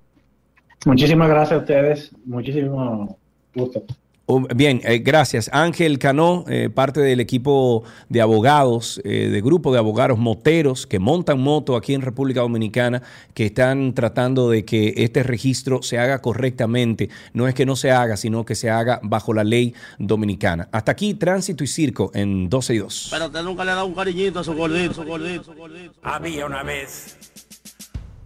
Muchísimas 0.85 1.29
gracias 1.29 1.59
a 1.61 1.61
ustedes. 1.61 2.11
Muchísimo 2.25 3.17
gusto. 3.55 3.85
Oh, 4.27 4.41
Bien, 4.55 4.81
eh, 4.85 5.01
gracias. 5.01 5.51
Ángel 5.53 5.99
Cano, 5.99 6.47
eh, 6.49 6.71
parte 6.71 7.01
del 7.01 7.21
equipo 7.21 7.85
de 8.09 8.23
abogados, 8.23 8.99
eh, 9.05 9.29
de 9.29 9.41
grupo 9.43 9.71
de 9.71 9.79
abogados 9.79 10.19
moteros 10.19 10.87
que 10.87 10.99
montan 10.99 11.41
moto 11.41 11.77
aquí 11.77 11.93
en 11.93 12.01
República 12.01 12.41
Dominicana, 12.41 13.03
que 13.35 13.45
están 13.45 13.93
tratando 13.93 14.49
de 14.49 14.65
que 14.65 14.95
este 14.97 15.23
registro 15.23 15.83
se 15.83 15.99
haga 15.99 16.23
correctamente. 16.23 17.11
No 17.35 17.47
es 17.49 17.55
que 17.55 17.67
no 17.67 17.77
se 17.77 17.91
haga, 17.91 18.17
sino 18.17 18.47
que 18.47 18.55
se 18.55 18.71
haga 18.71 18.99
bajo 19.03 19.35
la 19.35 19.45
ley 19.45 19.75
dominicana. 19.99 20.69
Hasta 20.73 20.93
aquí, 20.93 21.13
tránsito 21.13 21.63
y 21.63 21.67
circo 21.67 22.11
en 22.15 22.49
12 22.49 22.75
y 22.77 22.79
2. 22.79 23.09
Pero 23.11 23.27
usted 23.27 23.43
nunca 23.43 23.63
le 23.63 23.73
ha 23.73 23.75
dado 23.75 23.87
un 23.87 23.95
cariñito 23.95 24.39
a 24.39 24.45
su 24.45 24.55
gordito, 24.55 24.95
su 24.95 25.05
gordito, 25.05 25.45
su 25.45 25.55
gordito. 25.55 25.93
Había 26.03 26.47
una 26.47 26.63
vez 26.63 27.19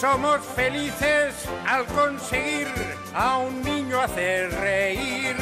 Somos 0.00 0.42
felices 0.54 1.34
al 1.66 1.84
conseguir 1.86 2.68
a 3.12 3.38
un 3.38 3.60
niño 3.64 4.00
hacer 4.00 4.48
reír. 4.52 5.34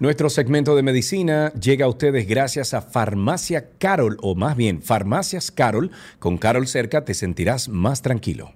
Nuestro 0.00 0.28
segmento 0.28 0.74
de 0.74 0.82
medicina 0.82 1.52
llega 1.52 1.86
a 1.86 1.88
ustedes 1.88 2.26
gracias 2.26 2.74
a 2.74 2.82
Farmacia 2.82 3.70
Carol, 3.78 4.16
o 4.22 4.34
más 4.34 4.56
bien 4.56 4.82
Farmacias 4.82 5.52
Carol. 5.52 5.92
Con 6.18 6.36
Carol 6.36 6.66
cerca 6.66 7.04
te 7.04 7.14
sentirás 7.14 7.68
más 7.68 8.02
tranquilo. 8.02 8.54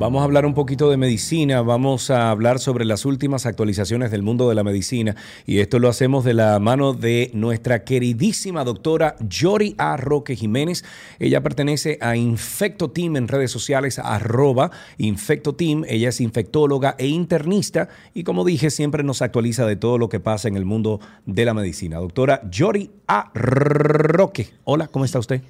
Vamos 0.00 0.22
a 0.22 0.24
hablar 0.24 0.46
un 0.46 0.54
poquito 0.54 0.88
de 0.88 0.96
medicina, 0.96 1.60
vamos 1.60 2.08
a 2.08 2.30
hablar 2.30 2.58
sobre 2.58 2.86
las 2.86 3.04
últimas 3.04 3.44
actualizaciones 3.44 4.10
del 4.10 4.22
mundo 4.22 4.48
de 4.48 4.54
la 4.54 4.64
medicina 4.64 5.14
y 5.44 5.58
esto 5.58 5.78
lo 5.78 5.90
hacemos 5.90 6.24
de 6.24 6.32
la 6.32 6.58
mano 6.58 6.94
de 6.94 7.30
nuestra 7.34 7.84
queridísima 7.84 8.64
doctora 8.64 9.16
Yori 9.20 9.74
A. 9.76 9.98
Roque 9.98 10.36
Jiménez. 10.36 10.86
Ella 11.18 11.42
pertenece 11.42 11.98
a 12.00 12.16
Infecto 12.16 12.90
Team 12.90 13.16
en 13.16 13.28
redes 13.28 13.50
sociales, 13.50 13.98
arroba 13.98 14.70
Infecto 14.96 15.54
Team. 15.54 15.84
Ella 15.86 16.08
es 16.08 16.22
infectóloga 16.22 16.94
e 16.96 17.06
internista 17.06 17.90
y 18.14 18.24
como 18.24 18.46
dije 18.46 18.70
siempre 18.70 19.02
nos 19.02 19.20
actualiza 19.20 19.66
de 19.66 19.76
todo 19.76 19.98
lo 19.98 20.08
que 20.08 20.18
pasa 20.18 20.48
en 20.48 20.56
el 20.56 20.64
mundo 20.64 20.98
de 21.26 21.44
la 21.44 21.52
medicina. 21.52 21.98
Doctora 21.98 22.40
Yori 22.50 22.90
A. 23.06 23.30
Roque, 23.34 24.48
hola, 24.64 24.88
¿cómo 24.88 25.04
está 25.04 25.18
usted? 25.18 25.42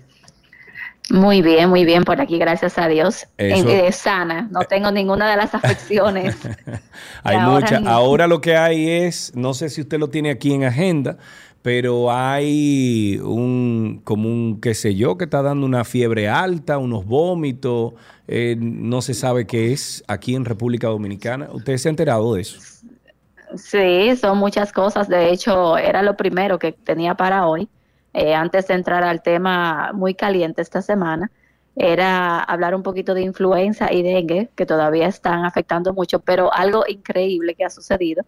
Muy 1.11 1.43
bien, 1.43 1.69
muy 1.69 1.85
bien 1.85 2.05
por 2.05 2.21
aquí, 2.21 2.39
gracias 2.39 2.79
a 2.79 2.87
Dios. 2.89 3.27
Eso. 3.37 3.69
Eh, 3.69 3.89
eh, 3.89 3.93
sana, 3.93 4.49
no 4.51 4.61
tengo 4.63 4.91
ninguna 4.93 5.31
de 5.31 5.37
las 5.37 5.55
afecciones. 5.55 6.37
Hay 7.25 7.37
ahora 7.37 7.51
mucha. 7.61 7.81
ni- 7.81 7.87
Ahora 7.89 8.27
lo 8.27 8.41
que 8.41 8.57
hay 8.57 8.89
es, 8.89 9.33
no 9.35 9.53
sé 9.55 9.69
si 9.71 9.81
usted 9.81 9.99
lo 9.99 10.09
tiene 10.09 10.31
aquí 10.31 10.53
en 10.53 10.65
agenda, 10.65 11.19
pero 11.63 12.11
hay 12.13 13.21
un, 13.23 14.01
como 14.05 14.29
un, 14.29 14.61
qué 14.61 14.75
sé 14.75 14.95
yo, 14.95 15.19
que 15.19 15.25
está 15.25 15.43
dando 15.43 15.67
una 15.67 15.85
fiebre 15.85 16.29
alta, 16.29 16.79
unos 16.79 17.05
vómitos, 17.05 17.95
eh, 18.29 18.57
no 18.59 19.03
se 19.03 19.13
sabe 19.13 19.47
qué 19.47 19.73
es 19.73 20.03
aquí 20.07 20.35
en 20.37 20.45
República 20.45 20.87
Dominicana. 20.89 21.49
¿Usted 21.53 21.77
se 21.77 21.89
ha 21.89 21.91
enterado 21.91 22.35
de 22.35 22.43
eso? 22.43 22.61
Sí, 23.57 24.17
son 24.17 24.39
muchas 24.39 24.73
cosas. 24.73 25.09
De 25.09 25.31
hecho, 25.33 25.77
era 25.77 26.03
lo 26.03 26.17
primero 26.17 26.59
que 26.59 26.73
tenía 26.73 27.15
para 27.17 27.47
hoy. 27.49 27.69
Eh, 28.13 28.35
antes 28.35 28.67
de 28.67 28.75
entrar 28.75 29.05
al 29.05 29.23
tema 29.23 29.93
muy 29.95 30.15
caliente 30.15 30.63
esta 30.63 30.83
semana, 30.83 31.31
era 31.77 32.41
hablar 32.41 32.75
un 32.75 32.83
poquito 32.83 33.15
de 33.15 33.23
influenza 33.23 33.93
y 33.93 34.03
dengue, 34.03 34.51
que 34.57 34.67
todavía 34.67 35.07
están 35.07 35.45
afectando 35.45 35.95
mucho, 35.95 36.21
pero 36.21 36.53
algo 36.53 36.85
increíble 36.89 37.55
que 37.55 37.65
ha 37.65 37.71
sucedido, 37.71 38.25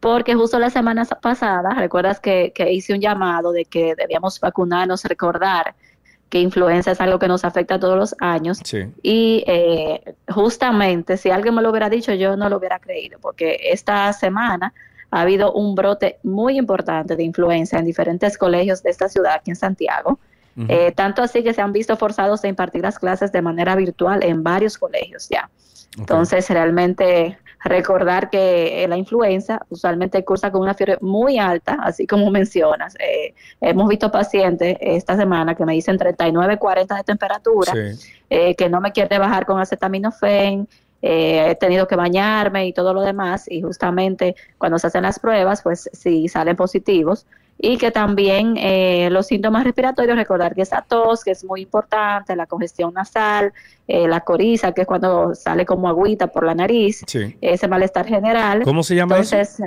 porque 0.00 0.34
justo 0.34 0.58
la 0.58 0.70
semana 0.70 1.04
pasada, 1.04 1.70
recuerdas 1.70 2.20
que, 2.20 2.52
que 2.54 2.72
hice 2.72 2.94
un 2.94 3.00
llamado 3.00 3.52
de 3.52 3.64
que 3.64 3.94
debíamos 3.94 4.40
vacunarnos, 4.40 5.04
recordar 5.04 5.74
que 6.28 6.40
influenza 6.40 6.90
es 6.90 7.00
algo 7.00 7.18
que 7.18 7.28
nos 7.28 7.44
afecta 7.44 7.78
todos 7.80 7.96
los 7.96 8.14
años. 8.20 8.60
Sí. 8.64 8.86
Y 9.02 9.44
eh, 9.46 10.14
justamente, 10.28 11.16
si 11.16 11.30
alguien 11.30 11.54
me 11.54 11.62
lo 11.62 11.70
hubiera 11.70 11.88
dicho, 11.88 12.12
yo 12.12 12.36
no 12.36 12.48
lo 12.48 12.58
hubiera 12.58 12.78
creído, 12.78 13.18
porque 13.18 13.58
esta 13.64 14.12
semana 14.12 14.74
ha 15.10 15.20
habido 15.20 15.52
un 15.52 15.74
brote 15.74 16.18
muy 16.22 16.58
importante 16.58 17.16
de 17.16 17.22
influenza 17.22 17.78
en 17.78 17.84
diferentes 17.84 18.36
colegios 18.36 18.82
de 18.82 18.90
esta 18.90 19.08
ciudad, 19.08 19.34
aquí 19.34 19.50
en 19.50 19.56
Santiago. 19.56 20.18
Eh, 20.68 20.90
tanto 20.90 21.22
así 21.22 21.44
que 21.44 21.54
se 21.54 21.62
han 21.62 21.72
visto 21.72 21.96
forzados 21.96 22.42
a 22.42 22.48
impartir 22.48 22.82
las 22.82 22.98
clases 22.98 23.30
de 23.30 23.40
manera 23.40 23.76
virtual 23.76 24.24
en 24.24 24.42
varios 24.42 24.76
colegios 24.76 25.28
ya. 25.28 25.48
Entonces, 25.96 26.50
realmente 26.50 27.38
recordar 27.64 28.30
que 28.30 28.86
la 28.88 28.96
influenza 28.96 29.60
usualmente 29.68 30.24
cursa 30.24 30.50
con 30.52 30.62
una 30.62 30.74
fiebre 30.74 30.98
muy 31.00 31.38
alta, 31.38 31.78
así 31.82 32.06
como 32.06 32.30
mencionas. 32.32 32.94
Eh, 32.98 33.34
hemos 33.60 33.88
visto 33.88 34.10
pacientes 34.10 34.76
esta 34.80 35.16
semana 35.16 35.54
que 35.54 35.64
me 35.64 35.74
dicen 35.74 35.98
39, 35.98 36.58
40 36.58 36.94
de 36.94 37.04
temperatura, 37.04 37.72
eh, 38.30 38.54
que 38.54 38.68
no 38.68 38.80
me 38.80 38.92
quiere 38.92 39.18
bajar 39.18 39.46
con 39.46 39.60
acetaminofén, 39.60 40.68
eh, 41.02 41.50
he 41.50 41.54
tenido 41.54 41.86
que 41.86 41.96
bañarme 41.96 42.66
y 42.66 42.72
todo 42.72 42.92
lo 42.94 43.02
demás, 43.02 43.44
y 43.50 43.62
justamente 43.62 44.34
cuando 44.58 44.78
se 44.78 44.88
hacen 44.88 45.02
las 45.02 45.18
pruebas, 45.18 45.62
pues 45.62 45.88
sí 45.92 46.28
salen 46.28 46.56
positivos. 46.56 47.26
Y 47.60 47.76
que 47.76 47.90
también 47.90 48.54
eh, 48.56 49.08
los 49.10 49.26
síntomas 49.26 49.64
respiratorios, 49.64 50.16
recordar 50.16 50.54
que 50.54 50.62
esa 50.62 50.82
tos, 50.82 51.24
que 51.24 51.32
es 51.32 51.44
muy 51.44 51.62
importante, 51.62 52.36
la 52.36 52.46
congestión 52.46 52.94
nasal, 52.94 53.52
eh, 53.88 54.06
la 54.06 54.20
coriza, 54.20 54.70
que 54.70 54.82
es 54.82 54.86
cuando 54.86 55.34
sale 55.34 55.66
como 55.66 55.88
agüita 55.88 56.28
por 56.28 56.46
la 56.46 56.54
nariz, 56.54 57.02
Sí. 57.08 57.36
ese 57.40 57.66
malestar 57.66 58.06
general. 58.06 58.62
¿Cómo 58.62 58.84
se 58.84 58.94
llama 58.94 59.18
eso? 59.18 59.34
Entonces, 59.36 59.58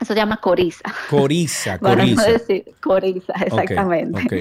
eso 0.00 0.14
se 0.14 0.18
llama 0.18 0.38
coriza. 0.38 0.84
Coriza, 1.10 1.76
Para 1.82 1.96
no 1.96 2.00
coriza. 2.16 2.30
decir 2.30 2.64
coriza, 2.82 3.34
exactamente. 3.44 4.18
ok. 4.18 4.32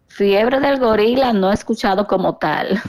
Fiebre 0.08 0.60
del 0.60 0.80
gorila 0.80 1.34
no 1.34 1.52
he 1.52 1.54
escuchado 1.54 2.08
como 2.08 2.38
tal. 2.38 2.82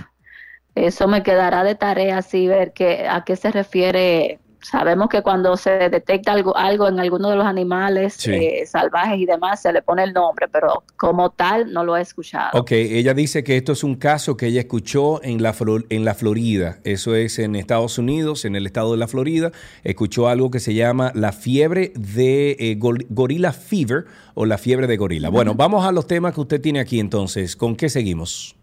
Eso 0.75 1.09
me 1.09 1.23
quedará 1.23 1.65
de 1.65 1.75
tarea 1.75 2.19
así 2.19 2.47
ver 2.47 2.73
que, 2.73 3.07
a 3.09 3.25
qué 3.25 3.37
se 3.37 3.51
refiere. 3.51 4.39
Sabemos 4.61 5.09
que 5.09 5.23
cuando 5.23 5.57
se 5.57 5.71
detecta 5.89 6.33
algo, 6.33 6.57
algo 6.57 6.89
en 6.89 6.99
alguno 6.99 7.31
de 7.31 7.37
los 7.37 7.47
animales 7.47 8.15
Sí. 8.15 8.33
eh, 8.33 8.67
salvajes 8.67 9.19
y 9.19 9.25
demás, 9.27 9.63
se 9.63 9.73
le 9.73 9.83
pone 9.83 10.03
el 10.03 10.13
nombre, 10.13 10.49
pero 10.49 10.83
como 10.97 11.31
tal 11.31 11.73
no 11.73 11.85
lo 11.85 11.97
he 11.97 12.01
escuchado. 12.01 12.59
Ok, 12.61 12.73
ella 12.73 13.15
dice 13.15 13.45
que 13.45 13.57
esto 13.57 13.73
es 13.73 13.85
un 13.85 13.95
caso 13.95 14.37
que 14.37 14.47
ella 14.47 14.61
escuchó 14.61 15.23
en 15.23 15.43
la, 15.43 15.55
en 15.91 16.05
la 16.05 16.15
Florida. 16.15 16.79
Eso 16.85 17.15
es 17.15 17.39
en 17.39 17.55
Estados 17.55 17.99
Unidos, 17.99 18.45
en 18.45 18.57
el 18.57 18.67
estado 18.67 18.93
de 18.93 18.99
la 18.99 19.07
Florida. 19.09 19.53
Escuchó 19.85 20.29
algo 20.29 20.51
que 20.51 20.61
se 20.61 20.75
llama 20.75 21.13
la 21.15 21.33
fiebre 21.33 21.93
de 21.95 22.57
eh, 22.59 22.77
gor- 22.79 23.07
gorila 23.11 23.53
fever 23.53 24.07
o 24.35 24.45
la 24.45 24.59
fiebre 24.59 24.87
de 24.89 24.97
gorila. 24.97 25.29
Bueno, 25.31 25.55
vamos 25.55 25.87
a 25.87 25.93
los 25.93 26.07
temas 26.07 26.35
que 26.35 26.41
usted 26.41 26.61
tiene 26.61 26.81
aquí 26.81 26.99
entonces. 27.01 27.55
¿Con 27.57 27.77
qué 27.77 27.89
seguimos? 27.89 28.57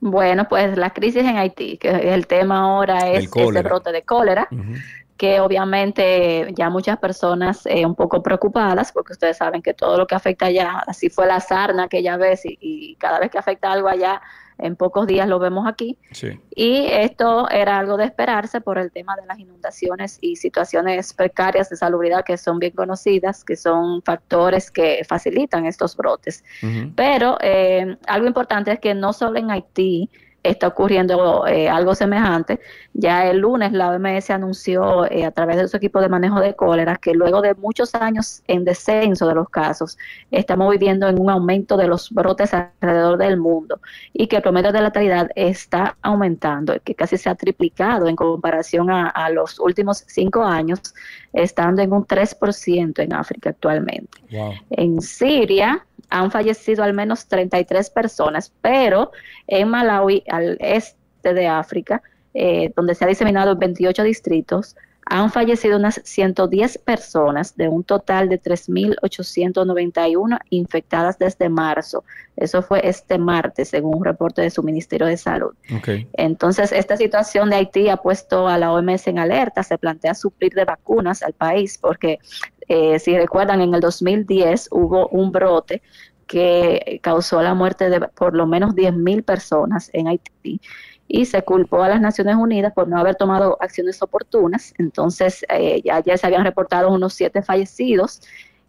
Bueno, 0.00 0.48
pues 0.48 0.76
la 0.76 0.90
crisis 0.90 1.24
en 1.24 1.36
Haití, 1.36 1.76
que 1.76 1.88
el 1.88 2.26
tema 2.26 2.60
ahora 2.60 3.10
es 3.10 3.28
ese 3.34 3.62
brote 3.62 3.90
de 3.90 4.02
cólera, 4.02 4.48
que 5.16 5.40
obviamente 5.40 6.52
ya 6.56 6.70
muchas 6.70 6.98
personas 6.98 7.66
eh, 7.66 7.84
un 7.84 7.96
poco 7.96 8.22
preocupadas, 8.22 8.92
porque 8.92 9.12
ustedes 9.14 9.36
saben 9.36 9.60
que 9.60 9.74
todo 9.74 9.98
lo 9.98 10.06
que 10.06 10.14
afecta 10.14 10.46
allá, 10.46 10.84
así 10.86 11.10
fue 11.10 11.26
la 11.26 11.40
sarna 11.40 11.84
aquella 11.84 12.16
vez, 12.16 12.44
y, 12.44 12.56
y 12.60 12.94
cada 12.96 13.18
vez 13.18 13.30
que 13.30 13.38
afecta 13.38 13.72
algo 13.72 13.88
allá, 13.88 14.22
en 14.58 14.76
pocos 14.76 15.06
días 15.06 15.28
lo 15.28 15.38
vemos 15.38 15.66
aquí. 15.66 15.98
Sí. 16.10 16.38
Y 16.54 16.86
esto 16.86 17.48
era 17.48 17.78
algo 17.78 17.96
de 17.96 18.04
esperarse 18.04 18.60
por 18.60 18.78
el 18.78 18.90
tema 18.90 19.16
de 19.16 19.26
las 19.26 19.38
inundaciones 19.38 20.18
y 20.20 20.36
situaciones 20.36 21.12
precarias 21.12 21.70
de 21.70 21.76
salubridad 21.76 22.24
que 22.24 22.36
son 22.36 22.58
bien 22.58 22.72
conocidas, 22.72 23.44
que 23.44 23.56
son 23.56 24.02
factores 24.02 24.70
que 24.70 25.04
facilitan 25.08 25.66
estos 25.66 25.96
brotes. 25.96 26.44
Pero 26.96 27.38
eh, 27.40 27.96
algo 28.06 28.26
importante 28.26 28.72
es 28.72 28.80
que 28.80 28.94
no 28.94 29.12
solo 29.12 29.38
en 29.38 29.50
Haití 29.50 30.10
está 30.42 30.68
ocurriendo 30.68 31.46
eh, 31.46 31.68
algo 31.68 31.94
semejante. 31.94 32.60
Ya 32.94 33.26
el 33.26 33.38
lunes 33.38 33.72
la 33.72 33.90
OMS 33.90 34.30
anunció 34.30 35.10
eh, 35.10 35.24
a 35.24 35.30
través 35.30 35.56
de 35.56 35.68
su 35.68 35.76
equipo 35.76 36.00
de 36.00 36.08
manejo 36.08 36.40
de 36.40 36.54
cólera 36.54 36.96
que 36.96 37.14
luego 37.14 37.42
de 37.42 37.54
muchos 37.54 37.94
años 37.94 38.42
en 38.46 38.64
descenso 38.64 39.26
de 39.26 39.34
los 39.34 39.48
casos, 39.48 39.98
estamos 40.30 40.70
viviendo 40.70 41.08
en 41.08 41.20
un 41.20 41.30
aumento 41.30 41.76
de 41.76 41.88
los 41.88 42.10
brotes 42.10 42.54
alrededor 42.54 43.18
del 43.18 43.36
mundo 43.36 43.80
y 44.12 44.26
que 44.26 44.36
el 44.36 44.42
promedio 44.42 44.72
de 44.72 44.82
letalidad 44.82 45.28
está 45.34 45.96
aumentando, 46.02 46.74
que 46.84 46.94
casi 46.94 47.18
se 47.18 47.28
ha 47.28 47.34
triplicado 47.34 48.08
en 48.08 48.16
comparación 48.16 48.90
a, 48.90 49.08
a 49.08 49.30
los 49.30 49.58
últimos 49.58 50.04
cinco 50.06 50.42
años, 50.42 50.80
estando 51.32 51.82
en 51.82 51.92
un 51.92 52.06
3% 52.06 53.02
en 53.02 53.12
África 53.12 53.50
actualmente. 53.50 54.18
En 54.70 55.00
Siria 55.00 55.84
han 56.10 56.30
fallecido 56.30 56.84
al 56.84 56.94
menos 56.94 57.26
33 57.26 57.90
personas, 57.90 58.52
pero 58.60 59.12
en 59.46 59.68
Malawi, 59.68 60.24
al 60.28 60.56
este 60.60 61.34
de 61.34 61.46
África, 61.46 62.02
eh, 62.34 62.72
donde 62.76 62.94
se 62.94 63.04
ha 63.04 63.08
diseminado 63.08 63.52
en 63.52 63.58
28 63.58 64.02
distritos, 64.02 64.76
han 65.10 65.30
fallecido 65.30 65.78
unas 65.78 66.00
110 66.04 66.78
personas 66.78 67.56
de 67.56 67.68
un 67.68 67.82
total 67.82 68.28
de 68.28 68.40
3.891 68.40 70.38
infectadas 70.50 71.18
desde 71.18 71.48
marzo. 71.48 72.04
Eso 72.36 72.62
fue 72.62 72.86
este 72.86 73.16
martes, 73.18 73.70
según 73.70 73.96
un 73.96 74.04
reporte 74.04 74.42
de 74.42 74.50
su 74.50 74.62
Ministerio 74.62 75.06
de 75.06 75.16
Salud. 75.16 75.54
Entonces, 76.12 76.72
esta 76.72 76.98
situación 76.98 77.48
de 77.48 77.56
Haití 77.56 77.88
ha 77.88 77.96
puesto 77.96 78.48
a 78.48 78.58
la 78.58 78.70
OMS 78.70 79.06
en 79.06 79.18
alerta, 79.18 79.62
se 79.62 79.78
plantea 79.78 80.14
suplir 80.14 80.52
de 80.52 80.66
vacunas 80.66 81.22
al 81.22 81.32
país, 81.32 81.78
porque 81.78 82.18
eh, 82.68 82.98
si 82.98 83.16
recuerdan, 83.16 83.60
en 83.60 83.74
el 83.74 83.80
2010 83.80 84.68
hubo 84.72 85.08
un 85.08 85.32
brote 85.32 85.82
que 86.26 87.00
causó 87.02 87.42
la 87.42 87.54
muerte 87.54 87.88
de 87.88 88.00
por 88.00 88.36
lo 88.36 88.46
menos 88.46 88.74
10.000 88.74 89.24
personas 89.24 89.90
en 89.92 90.08
Haití 90.08 90.60
y 91.08 91.24
se 91.24 91.42
culpó 91.42 91.82
a 91.82 91.88
las 91.88 92.00
Naciones 92.00 92.36
Unidas 92.36 92.74
por 92.74 92.86
no 92.86 92.98
haber 92.98 93.16
tomado 93.16 93.56
acciones 93.60 94.00
oportunas. 94.02 94.74
Entonces, 94.76 95.44
eh, 95.48 95.80
ya, 95.82 96.16
se 96.16 96.26
habían 96.26 96.44
reportado 96.44 96.92
unos 96.92 97.14
siete 97.14 97.42
fallecidos 97.42 98.20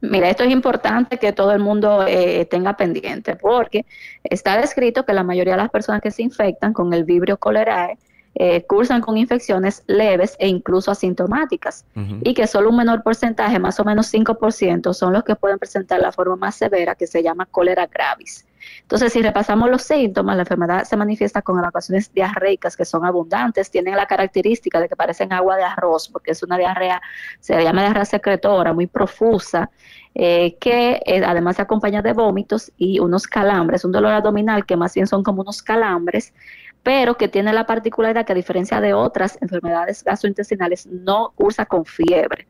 Mira, 0.00 0.30
esto 0.30 0.44
es 0.44 0.50
importante 0.50 1.18
que 1.18 1.32
todo 1.32 1.52
el 1.52 1.58
mundo 1.58 2.06
eh, 2.06 2.46
tenga 2.46 2.76
pendiente 2.76 3.34
porque 3.34 3.84
está 4.22 4.56
descrito 4.56 5.04
que 5.04 5.12
la 5.12 5.24
mayoría 5.24 5.54
de 5.54 5.62
las 5.62 5.70
personas 5.70 6.00
que 6.00 6.10
se 6.10 6.22
infectan 6.22 6.72
con 6.72 6.92
el 6.94 7.04
vibrio 7.04 7.38
cholerae 7.42 7.98
eh, 8.34 8.62
cursan 8.66 9.00
con 9.00 9.16
infecciones 9.16 9.82
leves 9.88 10.36
e 10.38 10.46
incluso 10.46 10.92
asintomáticas 10.92 11.84
y 12.22 12.34
que 12.34 12.46
solo 12.46 12.70
un 12.70 12.76
menor 12.76 13.02
porcentaje, 13.02 13.58
más 13.58 13.80
o 13.80 13.84
menos 13.84 14.14
5%, 14.14 14.92
son 14.92 15.12
los 15.12 15.24
que 15.24 15.34
pueden 15.34 15.58
presentar 15.58 16.00
la 16.00 16.12
forma 16.12 16.36
más 16.36 16.54
severa 16.54 16.94
que 16.94 17.08
se 17.08 17.22
llama 17.22 17.46
cólera 17.46 17.86
gravis. 17.86 18.46
Entonces, 18.82 19.12
si 19.12 19.22
repasamos 19.22 19.70
los 19.70 19.82
síntomas, 19.82 20.36
la 20.36 20.42
enfermedad 20.42 20.84
se 20.84 20.96
manifiesta 20.96 21.42
con 21.42 21.58
evacuaciones 21.58 22.12
diarreicas 22.12 22.76
que 22.76 22.84
son 22.84 23.04
abundantes, 23.04 23.70
tienen 23.70 23.96
la 23.96 24.06
característica 24.06 24.80
de 24.80 24.88
que 24.88 24.96
parecen 24.96 25.32
agua 25.32 25.56
de 25.56 25.64
arroz, 25.64 26.08
porque 26.08 26.32
es 26.32 26.42
una 26.42 26.56
diarrea, 26.56 27.00
se 27.40 27.62
llama 27.62 27.82
diarrea 27.82 28.04
secretora, 28.04 28.72
muy 28.72 28.86
profusa, 28.86 29.70
eh, 30.14 30.56
que 30.58 31.00
eh, 31.04 31.22
además 31.24 31.56
se 31.56 31.62
acompaña 31.62 32.02
de 32.02 32.12
vómitos 32.12 32.72
y 32.76 32.98
unos 32.98 33.26
calambres, 33.26 33.84
un 33.84 33.92
dolor 33.92 34.12
abdominal 34.12 34.66
que 34.66 34.76
más 34.76 34.94
bien 34.94 35.06
son 35.06 35.22
como 35.22 35.42
unos 35.42 35.62
calambres, 35.62 36.32
pero 36.82 37.16
que 37.16 37.28
tiene 37.28 37.52
la 37.52 37.66
particularidad 37.66 38.24
que 38.24 38.32
a 38.32 38.34
diferencia 38.34 38.80
de 38.80 38.94
otras 38.94 39.38
enfermedades 39.40 40.02
gastrointestinales 40.02 40.86
no 40.86 41.32
cursa 41.34 41.66
con 41.66 41.84
fiebre. 41.84 42.48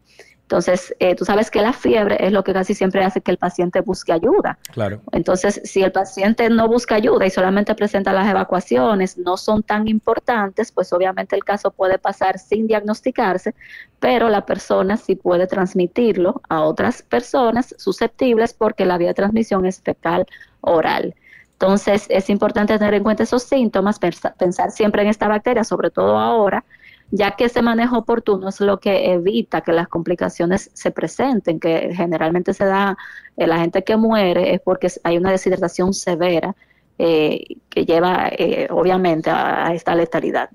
Entonces, 0.49 0.95
eh, 0.99 1.15
tú 1.15 1.27
sabes 1.27 1.51
que 1.51 1.61
la 1.61 1.75
fiebre 1.75 2.17
es 2.21 2.33
lo 2.33 2.43
que 2.43 2.55
casi 2.55 2.73
siempre 2.73 3.05
hace 3.05 3.21
que 3.21 3.31
el 3.31 3.37
paciente 3.37 3.83
busque 3.83 4.15
ayuda. 4.15 4.59
Claro. 4.73 5.03
Entonces, 5.13 5.61
si 5.63 5.83
el 5.83 5.93
paciente 5.93 6.49
no 6.49 6.67
busca 6.69 6.95
ayuda 6.95 7.27
y 7.27 7.31
solamente 7.31 7.75
presenta 7.75 8.15
las 8.15 8.27
evacuaciones, 8.31 9.19
no 9.19 9.37
son 9.37 9.63
tan 9.63 9.87
importantes, 9.89 10.73
pues 10.73 10.91
obviamente 10.95 11.37
el 11.37 11.45
caso 11.45 11.71
puede 11.71 11.99
pasar 11.99 12.39
sin 12.39 12.67
diagnosticarse, 12.67 13.55
pero 14.01 14.31
la 14.31 14.47
persona 14.47 14.97
sí 14.97 15.17
puede 15.17 15.47
transmitirlo 15.47 16.41
a 16.49 16.63
otras 16.63 17.03
personas 17.03 17.75
susceptibles 17.77 18.55
porque 18.55 18.87
la 18.87 18.97
vía 18.97 19.09
de 19.09 19.15
transmisión 19.15 19.67
es 19.67 19.83
fecal 19.83 20.25
oral. 20.63 21.15
Entonces, 21.53 22.07
es 22.09 22.31
importante 22.31 22.79
tener 22.79 22.95
en 22.95 23.03
cuenta 23.03 23.25
esos 23.25 23.43
síntomas, 23.43 23.99
pensa- 23.99 24.33
pensar 24.39 24.71
siempre 24.71 25.03
en 25.03 25.09
esta 25.09 25.29
bacteria, 25.29 25.63
sobre 25.63 25.91
todo 25.91 26.17
ahora, 26.17 26.65
ya 27.11 27.37
que 27.37 27.45
ese 27.45 27.63
manejo 27.63 27.99
oportuno 27.99 28.49
es 28.49 28.61
lo 28.61 28.81
que 28.81 29.13
evita 29.13 29.61
que 29.63 29.73
las 29.73 29.89
complicaciones 29.89 30.71
se 30.75 30.91
presenten, 30.91 31.61
que 31.61 31.95
generalmente 31.95 32.55
se 32.55 32.65
da, 32.65 32.97
eh, 33.37 33.47
la 33.47 33.59
gente 33.59 33.83
que 33.85 33.97
muere 33.97 34.55
es 34.55 34.61
porque 34.61 34.89
hay 35.05 35.17
una 35.17 35.31
deshidratación 35.31 35.95
severa 35.95 36.55
eh, 36.99 37.45
que 37.71 37.85
lleva 37.85 38.29
eh, 38.37 38.69
obviamente 38.71 39.31
a, 39.31 39.69
a 39.69 39.75
esta 39.75 39.95
letalidad. 39.95 40.51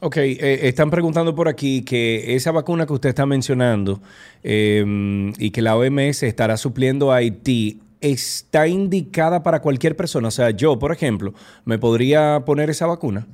Ok, 0.00 0.16
eh, 0.18 0.68
están 0.68 0.90
preguntando 0.90 1.34
por 1.34 1.48
aquí 1.48 1.82
que 1.82 2.36
esa 2.36 2.52
vacuna 2.52 2.86
que 2.86 2.92
usted 2.92 3.08
está 3.08 3.26
mencionando 3.26 4.00
eh, 4.44 5.32
y 5.38 5.50
que 5.50 5.60
la 5.60 5.76
OMS 5.76 6.22
estará 6.22 6.56
supliendo 6.56 7.10
a 7.10 7.16
Haití, 7.16 7.80
¿está 8.00 8.68
indicada 8.68 9.42
para 9.42 9.60
cualquier 9.60 9.96
persona? 9.96 10.28
O 10.28 10.30
sea, 10.30 10.50
yo, 10.50 10.78
por 10.78 10.92
ejemplo, 10.92 11.34
¿me 11.64 11.78
podría 11.78 12.44
poner 12.44 12.70
esa 12.70 12.86
vacuna? 12.86 13.26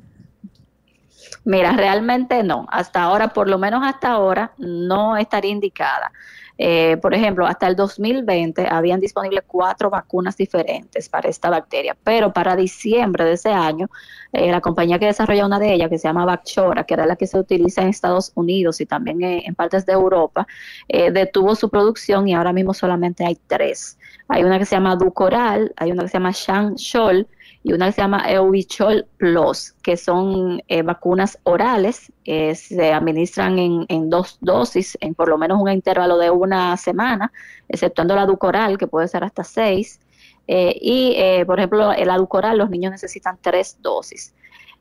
Mira, 1.45 1.73
realmente 1.73 2.43
no. 2.43 2.67
Hasta 2.71 3.03
ahora, 3.03 3.29
por 3.29 3.49
lo 3.49 3.59
menos 3.59 3.83
hasta 3.85 4.13
ahora, 4.13 4.53
no 4.59 5.17
estaría 5.17 5.51
indicada. 5.51 6.11
Eh, 6.57 6.99
por 7.03 7.15
ejemplo, 7.15 7.47
hasta 7.47 7.67
el 7.67 7.75
2020 7.75 8.69
habían 8.71 9.01
disponibles 9.01 9.43
cuatro 9.47 9.91
vacunas 9.91 10.37
diferentes 10.37 11.09
para 11.09 11.29
esta 11.29 11.51
bacteria, 11.51 11.97
pero 12.05 12.33
para 12.33 12.55
diciembre 12.55 13.25
de 13.25 13.33
ese 13.33 13.51
año, 13.51 13.91
eh, 14.33 14.53
la 14.53 14.61
compañía 14.61 14.99
que 15.01 15.07
desarrolla 15.07 15.47
una 15.47 15.59
de 15.59 15.73
ellas, 15.75 15.91
que 15.91 15.99
se 15.99 16.07
llama 16.07 16.25
Bacchora, 16.25 16.85
que 16.85 16.95
era 16.95 17.07
la 17.07 17.17
que 17.17 17.27
se 17.27 17.39
utiliza 17.39 17.83
en 17.83 17.89
Estados 17.89 18.31
Unidos 18.37 18.81
y 18.81 18.87
también 18.87 19.21
en, 19.23 19.55
partes 19.57 19.85
de 19.85 19.95
Europa, 19.95 20.47
eh, 20.89 21.11
detuvo 21.11 21.57
su 21.57 21.69
producción 21.71 22.29
y 22.29 22.35
ahora 22.35 22.53
mismo 22.53 22.73
solamente 22.73 23.25
hay 23.27 23.37
tres. 23.49 23.99
Hay 24.29 24.45
una 24.45 24.59
que 24.59 24.65
se 24.65 24.77
llama 24.77 24.97
Ducoral, 24.97 25.73
hay 25.77 25.91
una 25.91 26.05
que 26.05 26.09
se 26.09 26.19
llama 26.19 26.31
Shanshol 26.33 27.27
y 27.65 27.73
una 27.73 27.87
que 27.87 27.93
se 27.93 28.03
llama 28.03 28.31
Euvechol 28.31 29.07
Plus, 29.17 29.73
que 29.83 29.97
son 29.97 30.63
eh, 30.69 30.83
vacunas 30.83 31.39
orales, 31.45 32.13
eh, 32.27 32.55
se 32.55 32.93
administran 32.93 33.59
en, 33.59 33.87
en 33.89 34.11
dos 34.11 34.37
dosis, 34.43 34.99
en 35.01 35.15
por 35.15 35.31
lo 35.31 35.39
menos 35.39 35.59
un 35.61 35.71
intervalo 35.71 36.19
de 36.19 36.31
una 36.31 36.77
semana, 36.77 37.33
exceptuando 37.67 38.15
la 38.15 38.27
Ducoral, 38.27 38.77
que 38.77 38.87
puede 38.87 39.09
ser 39.09 39.25
hasta 39.25 39.45
seis. 39.45 39.99
Eh, 40.47 40.77
y, 40.79 41.43
por 41.47 41.59
ejemplo, 41.59 41.91
el 41.93 42.11
Aducoral, 42.11 42.59
los 42.59 42.69
niños 42.69 42.93
necesitan 42.93 43.39
tres 43.41 43.79
dosis. 43.81 44.35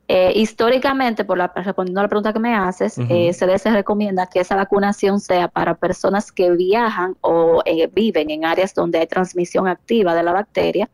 Eh, 0.10 0.34
históricamente, 0.36 1.24
por 1.24 1.38
la, 1.38 1.52
respondiendo 1.56 2.02
a 2.02 2.04
la 2.04 2.10
pregunta 2.10 2.34
que 2.34 2.40
me 2.40 2.54
haces, 2.54 2.98
eh, 3.10 3.32
se 3.32 3.48
les 3.48 3.64
recomienda 3.64 4.28
que 4.28 4.42
esa 4.42 4.56
vacunación 4.58 5.22
sea 5.22 5.48
para 5.48 5.76
personas 5.76 6.30
que 6.34 6.52
viajan 6.52 7.16
o 7.22 7.62
eh, 7.66 7.88
viven 7.88 8.30
en 8.30 8.44
áreas 8.44 8.74
donde 8.74 9.00
hay 9.00 9.08
transmisión 9.08 9.66
activa 9.66 10.14
de 10.14 10.24
la 10.24 10.34
bacteria, 10.34 10.90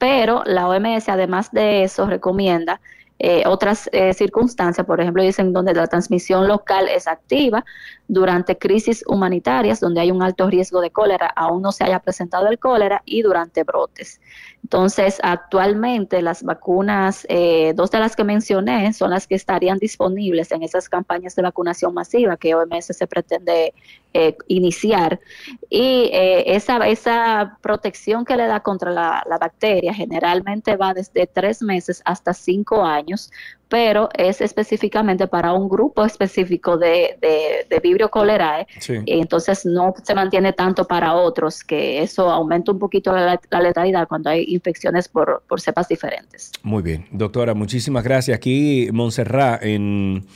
pero 0.00 0.42
la 0.46 0.66
OMS, 0.66 1.10
además 1.10 1.52
de 1.52 1.84
eso, 1.84 2.06
recomienda 2.06 2.80
eh, 3.22 3.42
otras 3.46 3.90
eh, 3.92 4.14
circunstancias, 4.14 4.86
por 4.86 4.98
ejemplo, 4.98 5.22
dicen 5.22 5.52
donde 5.52 5.74
la 5.74 5.86
transmisión 5.88 6.48
local 6.48 6.88
es 6.88 7.06
activa, 7.06 7.66
durante 8.08 8.56
crisis 8.56 9.04
humanitarias, 9.06 9.78
donde 9.78 10.00
hay 10.00 10.10
un 10.10 10.22
alto 10.22 10.48
riesgo 10.48 10.80
de 10.80 10.90
cólera, 10.90 11.26
aún 11.26 11.60
no 11.60 11.70
se 11.70 11.84
haya 11.84 11.98
presentado 11.98 12.48
el 12.48 12.58
cólera, 12.58 13.02
y 13.04 13.20
durante 13.20 13.62
brotes. 13.62 14.22
Entonces, 14.62 15.18
actualmente 15.22 16.22
las 16.22 16.42
vacunas, 16.42 17.26
eh, 17.28 17.74
dos 17.76 17.90
de 17.90 17.98
las 17.98 18.16
que 18.16 18.24
mencioné, 18.24 18.90
son 18.94 19.10
las 19.10 19.26
que 19.26 19.34
estarían 19.34 19.76
disponibles 19.76 20.50
en 20.50 20.62
esas 20.62 20.88
campañas 20.88 21.36
de 21.36 21.42
vacunación 21.42 21.92
masiva 21.92 22.38
que 22.38 22.54
OMS 22.54 22.86
se 22.86 23.06
pretende 23.06 23.74
eh, 24.14 24.36
iniciar. 24.48 25.20
Y 25.68 26.10
eh, 26.12 26.54
esa, 26.54 26.86
esa 26.88 27.58
protección 27.60 28.24
que 28.24 28.36
le 28.36 28.46
da 28.46 28.60
contra 28.60 28.90
la, 28.90 29.22
la 29.28 29.38
bacteria 29.38 29.94
generalmente 29.94 30.76
va 30.76 30.94
desde 30.94 31.26
tres 31.26 31.62
meses 31.62 32.02
hasta 32.04 32.34
cinco 32.34 32.84
años, 32.84 33.30
pero 33.68 34.08
es 34.14 34.40
específicamente 34.40 35.28
para 35.28 35.52
un 35.52 35.68
grupo 35.68 36.04
específico 36.04 36.76
de, 36.76 37.16
de, 37.20 37.66
de 37.70 37.80
Vibrio 37.80 38.10
cholerae. 38.12 38.66
Sí. 38.80 38.94
Y 39.04 39.20
entonces 39.20 39.64
no 39.64 39.94
se 40.02 40.12
mantiene 40.14 40.52
tanto 40.52 40.86
para 40.86 41.14
otros, 41.14 41.62
que 41.62 42.02
eso 42.02 42.28
aumenta 42.30 42.72
un 42.72 42.80
poquito 42.80 43.12
la, 43.12 43.40
la 43.48 43.60
letalidad 43.60 44.08
cuando 44.08 44.30
hay 44.30 44.44
infecciones 44.48 45.06
por, 45.08 45.44
por 45.46 45.60
cepas 45.60 45.86
diferentes. 45.86 46.50
Muy 46.64 46.82
bien, 46.82 47.06
doctora, 47.12 47.54
muchísimas 47.54 48.02
gracias. 48.02 48.36
Aquí 48.36 48.88
Montserrat 48.92 49.62
en, 49.62 50.26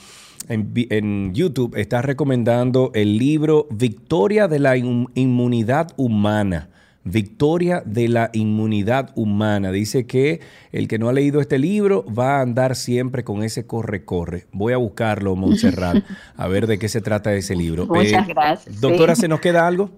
en, 0.49 0.73
en 0.91 1.35
YouTube 1.35 1.77
está 1.77 2.03
recomendando 2.03 2.91
el 2.95 3.19
libro 3.19 3.67
Victoria 3.71 4.49
de 4.49 4.59
la 4.59 4.77
Inmu- 4.77 5.11
Inmunidad 5.15 5.89
Humana. 5.97 6.71
Victoria 7.07 7.83
de 7.85 8.09
la 8.09 8.31
Inmunidad 8.33 9.11
Humana. 9.15 9.71
Dice 9.73 10.07
que 10.07 10.41
el 10.73 10.89
que 10.89 10.99
no 10.99 11.11
ha 11.11 11.13
leído 11.13 11.43
este 11.43 11.59
libro 11.59 12.03
va 12.07 12.39
a 12.39 12.41
andar 12.41 12.77
siempre 12.77 13.25
con 13.25 13.43
ese 13.43 13.67
corre-corre. 13.67 14.47
Voy 14.53 14.73
a 14.73 14.79
buscarlo, 14.79 15.37
Montserrat, 15.37 16.03
a 16.37 16.49
ver 16.49 16.67
de 16.67 16.79
qué 16.79 16.89
se 16.89 17.03
trata 17.03 17.35
ese 17.35 17.55
libro. 17.57 17.83
Eh, 17.85 17.87
Muchas 17.91 18.27
gracias, 18.27 18.81
Doctora, 18.81 19.15
sí. 19.15 19.21
¿se 19.23 19.29
nos 19.29 19.41
queda 19.41 19.67
algo? 19.67 19.91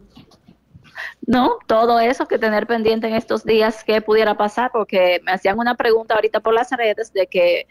No, 1.27 1.56
todo 1.66 1.98
eso 2.01 2.27
que 2.27 2.39
tener 2.39 2.66
pendiente 2.66 3.09
en 3.09 3.14
estos 3.14 3.44
días 3.44 3.82
que 3.85 4.01
pudiera 4.01 4.36
pasar, 4.36 4.70
porque 4.73 5.20
me 5.24 5.32
hacían 5.32 5.59
una 5.59 5.74
pregunta 5.74 6.14
ahorita 6.14 6.40
por 6.40 6.55
las 6.55 6.70
redes 6.70 7.12
de 7.12 7.27
que 7.27 7.66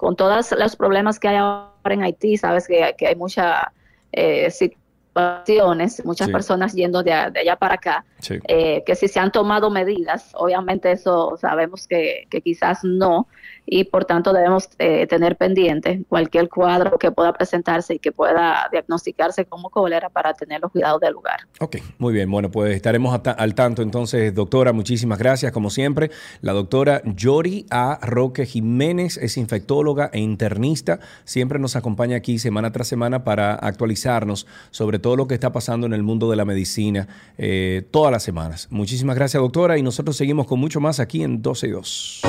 con 0.00 0.16
todos 0.16 0.52
los 0.52 0.76
problemas 0.76 1.20
que 1.20 1.28
hay 1.28 1.36
ahora 1.36 1.68
en 1.84 2.02
Haití, 2.02 2.38
sabes 2.38 2.66
que, 2.66 2.94
que 2.96 3.06
hay 3.06 3.16
muchas 3.16 3.64
eh, 4.12 4.50
situaciones, 4.50 6.02
muchas 6.06 6.28
Sí. 6.28 6.32
personas 6.32 6.72
yendo 6.72 7.02
de, 7.02 7.12
allá 7.12 7.56
para 7.56 7.74
acá, 7.74 8.06
Sí. 8.20 8.38
eh, 8.48 8.82
que 8.86 8.94
si 8.96 9.08
se 9.08 9.20
han 9.20 9.30
tomado 9.30 9.68
medidas, 9.68 10.30
obviamente 10.32 10.90
eso 10.90 11.36
sabemos 11.38 11.86
que, 11.86 12.26
que 12.30 12.40
quizás 12.40 12.82
no, 12.82 13.28
y 13.72 13.84
por 13.84 14.04
tanto 14.04 14.32
debemos 14.32 14.68
eh, 14.80 15.06
tener 15.06 15.36
pendiente 15.36 16.02
cualquier 16.08 16.48
cuadro 16.48 16.98
que 16.98 17.12
pueda 17.12 17.32
presentarse 17.32 17.94
y 17.94 17.98
que 18.00 18.10
pueda 18.10 18.68
diagnosticarse 18.72 19.44
como 19.44 19.70
cólera 19.70 20.08
para 20.10 20.34
tener 20.34 20.60
los 20.60 20.72
cuidados 20.72 21.00
del 21.00 21.12
lugar. 21.12 21.42
Ok, 21.60 21.76
muy 21.98 22.12
bien. 22.12 22.28
Bueno, 22.28 22.50
pues 22.50 22.74
estaremos 22.74 23.18
al 23.24 23.54
tanto 23.54 23.82
entonces, 23.82 24.34
doctora. 24.34 24.72
Muchísimas 24.72 25.20
gracias, 25.20 25.52
como 25.52 25.70
siempre. 25.70 26.10
La 26.40 26.52
doctora 26.52 27.00
Yori 27.04 27.66
A. 27.70 28.00
Roque 28.02 28.44
Jiménez 28.44 29.16
es 29.18 29.36
infectóloga 29.36 30.10
e 30.12 30.18
internista. 30.18 30.98
Siempre 31.24 31.60
nos 31.60 31.76
acompaña 31.76 32.16
aquí 32.16 32.40
semana 32.40 32.72
tras 32.72 32.88
semana 32.88 33.22
para 33.22 33.54
actualizarnos 33.54 34.48
sobre 34.72 34.98
todo 34.98 35.14
lo 35.14 35.28
que 35.28 35.34
está 35.34 35.52
pasando 35.52 35.86
en 35.86 35.92
el 35.92 36.02
mundo 36.02 36.28
de 36.28 36.36
la 36.36 36.44
medicina 36.44 37.06
eh, 37.38 37.86
todas 37.92 38.10
las 38.10 38.24
semanas. 38.24 38.66
Muchísimas 38.70 39.14
gracias, 39.14 39.40
doctora. 39.40 39.78
Y 39.78 39.82
nosotros 39.82 40.16
seguimos 40.16 40.48
con 40.48 40.58
mucho 40.58 40.80
más 40.80 40.98
aquí 40.98 41.22
en 41.22 41.40
12 41.40 41.68
y 41.68 41.70
2. 41.70 42.20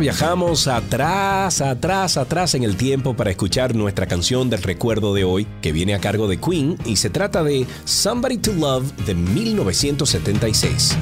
Viajamos 0.00 0.66
atrás, 0.66 1.60
atrás, 1.60 2.16
atrás 2.16 2.54
en 2.54 2.64
el 2.64 2.76
tiempo 2.76 3.14
para 3.14 3.30
escuchar 3.30 3.76
nuestra 3.76 4.06
canción 4.06 4.48
del 4.48 4.62
recuerdo 4.62 5.14
de 5.14 5.24
hoy, 5.24 5.46
que 5.60 5.72
viene 5.72 5.94
a 5.94 6.00
cargo 6.00 6.26
de 6.26 6.40
Queen 6.40 6.78
y 6.86 6.96
se 6.96 7.10
trata 7.10 7.44
de 7.44 7.66
Somebody 7.84 8.38
to 8.38 8.52
Love 8.54 8.90
de 9.04 9.14
1976. 9.14 10.96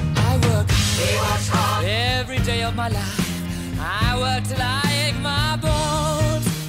I 3.81 4.15
work 4.17 4.88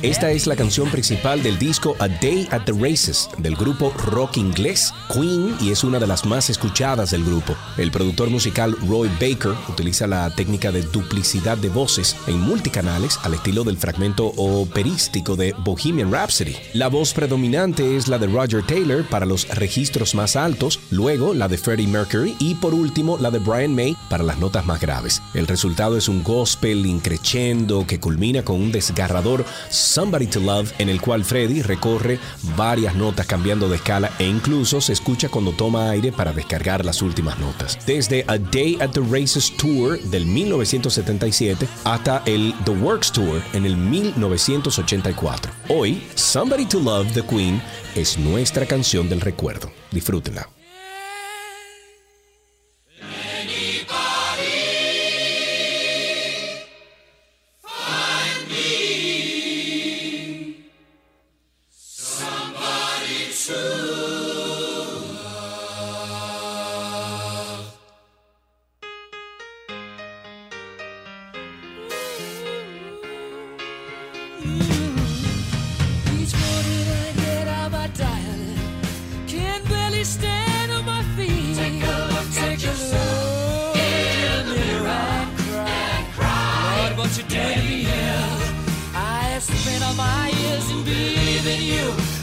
Esta 0.02 0.30
es 0.30 0.46
la 0.46 0.56
canción 0.56 0.90
principal 0.90 1.42
del 1.42 1.58
disco 1.58 1.94
A 1.98 2.08
Day 2.08 2.48
at 2.52 2.62
the 2.64 2.72
Races 2.72 3.28
del 3.36 3.54
grupo 3.54 3.92
rock 4.06 4.38
inglés 4.38 4.94
Queen 5.12 5.54
y 5.60 5.72
es 5.72 5.84
una 5.84 5.98
de 5.98 6.06
las 6.06 6.24
más 6.24 6.48
escuchadas 6.48 7.10
del 7.10 7.22
grupo. 7.22 7.54
El 7.76 7.90
productor 7.90 8.30
musical 8.30 8.74
Roy 8.88 9.10
Baker 9.20 9.52
utiliza 9.68 10.06
la 10.06 10.34
técnica 10.34 10.72
de 10.72 10.80
duplicidad 10.80 11.58
de 11.58 11.68
voces 11.68 12.16
en 12.26 12.40
multicanales 12.40 13.18
al 13.24 13.34
estilo 13.34 13.62
del 13.62 13.76
fragmento 13.76 14.28
operístico 14.38 15.36
de 15.36 15.52
Bohemian 15.58 16.10
Rhapsody. 16.10 16.56
La 16.72 16.88
voz 16.88 17.12
predominante 17.12 17.94
es 17.94 18.08
la 18.08 18.16
de 18.16 18.26
Roger 18.26 18.64
Taylor 18.64 19.04
para 19.04 19.26
los 19.26 19.48
registros 19.48 20.14
más 20.14 20.34
altos, 20.34 20.80
luego 20.90 21.34
la 21.34 21.46
de 21.46 21.58
Freddie 21.58 21.86
Mercury 21.86 22.36
y 22.38 22.54
por 22.54 22.72
último 22.72 23.18
la 23.18 23.30
de 23.30 23.38
Brian 23.38 23.74
May 23.74 23.94
para 24.08 24.24
las 24.24 24.38
notas 24.38 24.64
más 24.64 24.80
graves. 24.80 25.20
El 25.34 25.46
resultado 25.46 25.98
es 25.98 26.08
un 26.08 26.22
gospel 26.24 26.86
increchendo 26.86 27.86
que 27.86 28.00
culmina 28.00 28.42
con 28.42 28.56
un 28.56 28.72
desgarrador 28.72 29.44
Somebody 29.90 30.28
to 30.28 30.38
Love, 30.38 30.72
en 30.78 30.88
el 30.88 31.00
cual 31.00 31.24
Freddy 31.24 31.62
recorre 31.62 32.20
varias 32.56 32.94
notas 32.94 33.26
cambiando 33.26 33.68
de 33.68 33.74
escala 33.74 34.08
e 34.20 34.24
incluso 34.24 34.80
se 34.80 34.92
escucha 34.92 35.28
cuando 35.28 35.50
toma 35.50 35.90
aire 35.90 36.12
para 36.12 36.32
descargar 36.32 36.84
las 36.84 37.02
últimas 37.02 37.40
notas. 37.40 37.76
Desde 37.86 38.24
A 38.28 38.38
Day 38.38 38.78
at 38.80 38.90
the 38.90 39.00
Races 39.00 39.52
Tour 39.56 40.00
del 40.00 40.26
1977 40.26 41.66
hasta 41.82 42.22
el 42.26 42.54
The 42.64 42.70
Works 42.70 43.10
Tour 43.10 43.42
en 43.52 43.66
el 43.66 43.76
1984. 43.76 45.52
Hoy, 45.68 46.00
Somebody 46.14 46.66
to 46.66 46.78
Love 46.78 47.12
the 47.12 47.22
Queen 47.22 47.60
es 47.96 48.16
nuestra 48.16 48.66
canción 48.66 49.08
del 49.08 49.20
recuerdo. 49.20 49.72
Disfrútenla. 49.90 50.59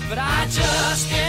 but 0.10 0.18
I 0.18 0.46
just 0.46 1.10
can't. 1.10 1.27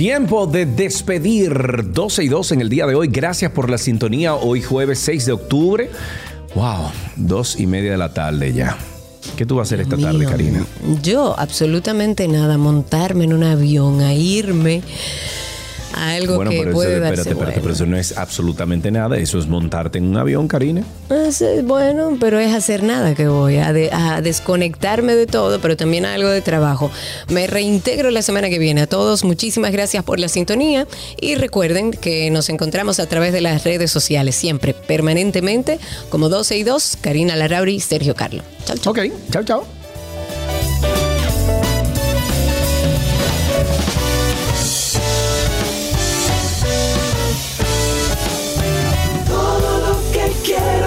Tiempo 0.00 0.46
de 0.46 0.64
despedir 0.64 1.92
12 1.92 2.24
y 2.24 2.28
2 2.28 2.52
en 2.52 2.62
el 2.62 2.70
día 2.70 2.86
de 2.86 2.94
hoy. 2.94 3.08
Gracias 3.08 3.52
por 3.52 3.68
la 3.68 3.76
sintonía. 3.76 4.34
Hoy 4.34 4.62
jueves 4.62 4.98
6 5.00 5.26
de 5.26 5.32
octubre. 5.32 5.90
Wow, 6.54 6.90
dos 7.16 7.60
y 7.60 7.66
media 7.66 7.90
de 7.90 7.98
la 7.98 8.14
tarde 8.14 8.54
ya. 8.54 8.78
¿Qué 9.36 9.44
tú 9.44 9.56
vas 9.56 9.66
a 9.66 9.74
hacer 9.74 9.80
esta 9.80 9.98
tarde. 9.98 10.24
Karina? 10.24 10.64
Yo, 11.02 11.38
absolutamente 11.38 12.26
nada. 12.28 12.56
Montarme 12.56 13.24
en 13.24 13.34
un 13.34 13.44
avión, 13.44 14.00
a 14.00 14.14
irme 14.14 14.82
algo 16.20 16.36
bueno, 16.36 16.50
que 16.50 16.58
pero 16.58 16.70
eso, 16.70 16.74
puede 16.76 16.88
espérate, 16.94 17.16
darse 17.16 17.30
espérate, 17.30 17.44
bueno. 17.52 17.62
pero 17.62 17.74
eso 17.74 17.86
no 17.86 17.96
es 17.96 18.16
absolutamente 18.18 18.90
nada. 18.90 19.16
Eso 19.18 19.38
es 19.38 19.46
montarte 19.46 19.98
en 19.98 20.04
un 20.04 20.16
avión, 20.16 20.48
Karina. 20.48 20.82
Ah, 21.10 21.30
sí, 21.32 21.44
bueno, 21.64 22.16
pero 22.20 22.38
es 22.38 22.52
hacer 22.54 22.82
nada 22.82 23.14
que 23.14 23.28
voy, 23.28 23.56
a, 23.58 23.72
de- 23.72 23.90
a 23.92 24.20
desconectarme 24.22 25.14
de 25.14 25.26
todo, 25.26 25.60
pero 25.60 25.76
también 25.76 26.04
a 26.06 26.14
algo 26.14 26.28
de 26.28 26.40
trabajo. 26.40 26.90
Me 27.28 27.46
reintegro 27.46 28.10
la 28.10 28.22
semana 28.22 28.48
que 28.48 28.58
viene. 28.58 28.82
A 28.82 28.86
todos, 28.86 29.24
muchísimas 29.24 29.72
gracias 29.72 30.04
por 30.04 30.18
la 30.20 30.28
sintonía 30.28 30.86
y 31.20 31.34
recuerden 31.34 31.90
que 31.92 32.30
nos 32.30 32.48
encontramos 32.48 33.00
a 33.00 33.06
través 33.06 33.32
de 33.32 33.40
las 33.40 33.64
redes 33.64 33.90
sociales, 33.90 34.34
siempre, 34.36 34.74
permanentemente, 34.74 35.78
como 36.08 36.28
12 36.28 36.56
y 36.58 36.62
2, 36.62 36.98
Karina 37.00 37.36
Larrauri, 37.36 37.80
Sergio 37.80 38.14
Carlo. 38.14 38.42
Chao, 38.64 38.76
chao. 38.76 38.92
Ok, 38.92 38.98
chao, 39.32 39.42
chao. 39.44 39.79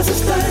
заставить 0.04 0.43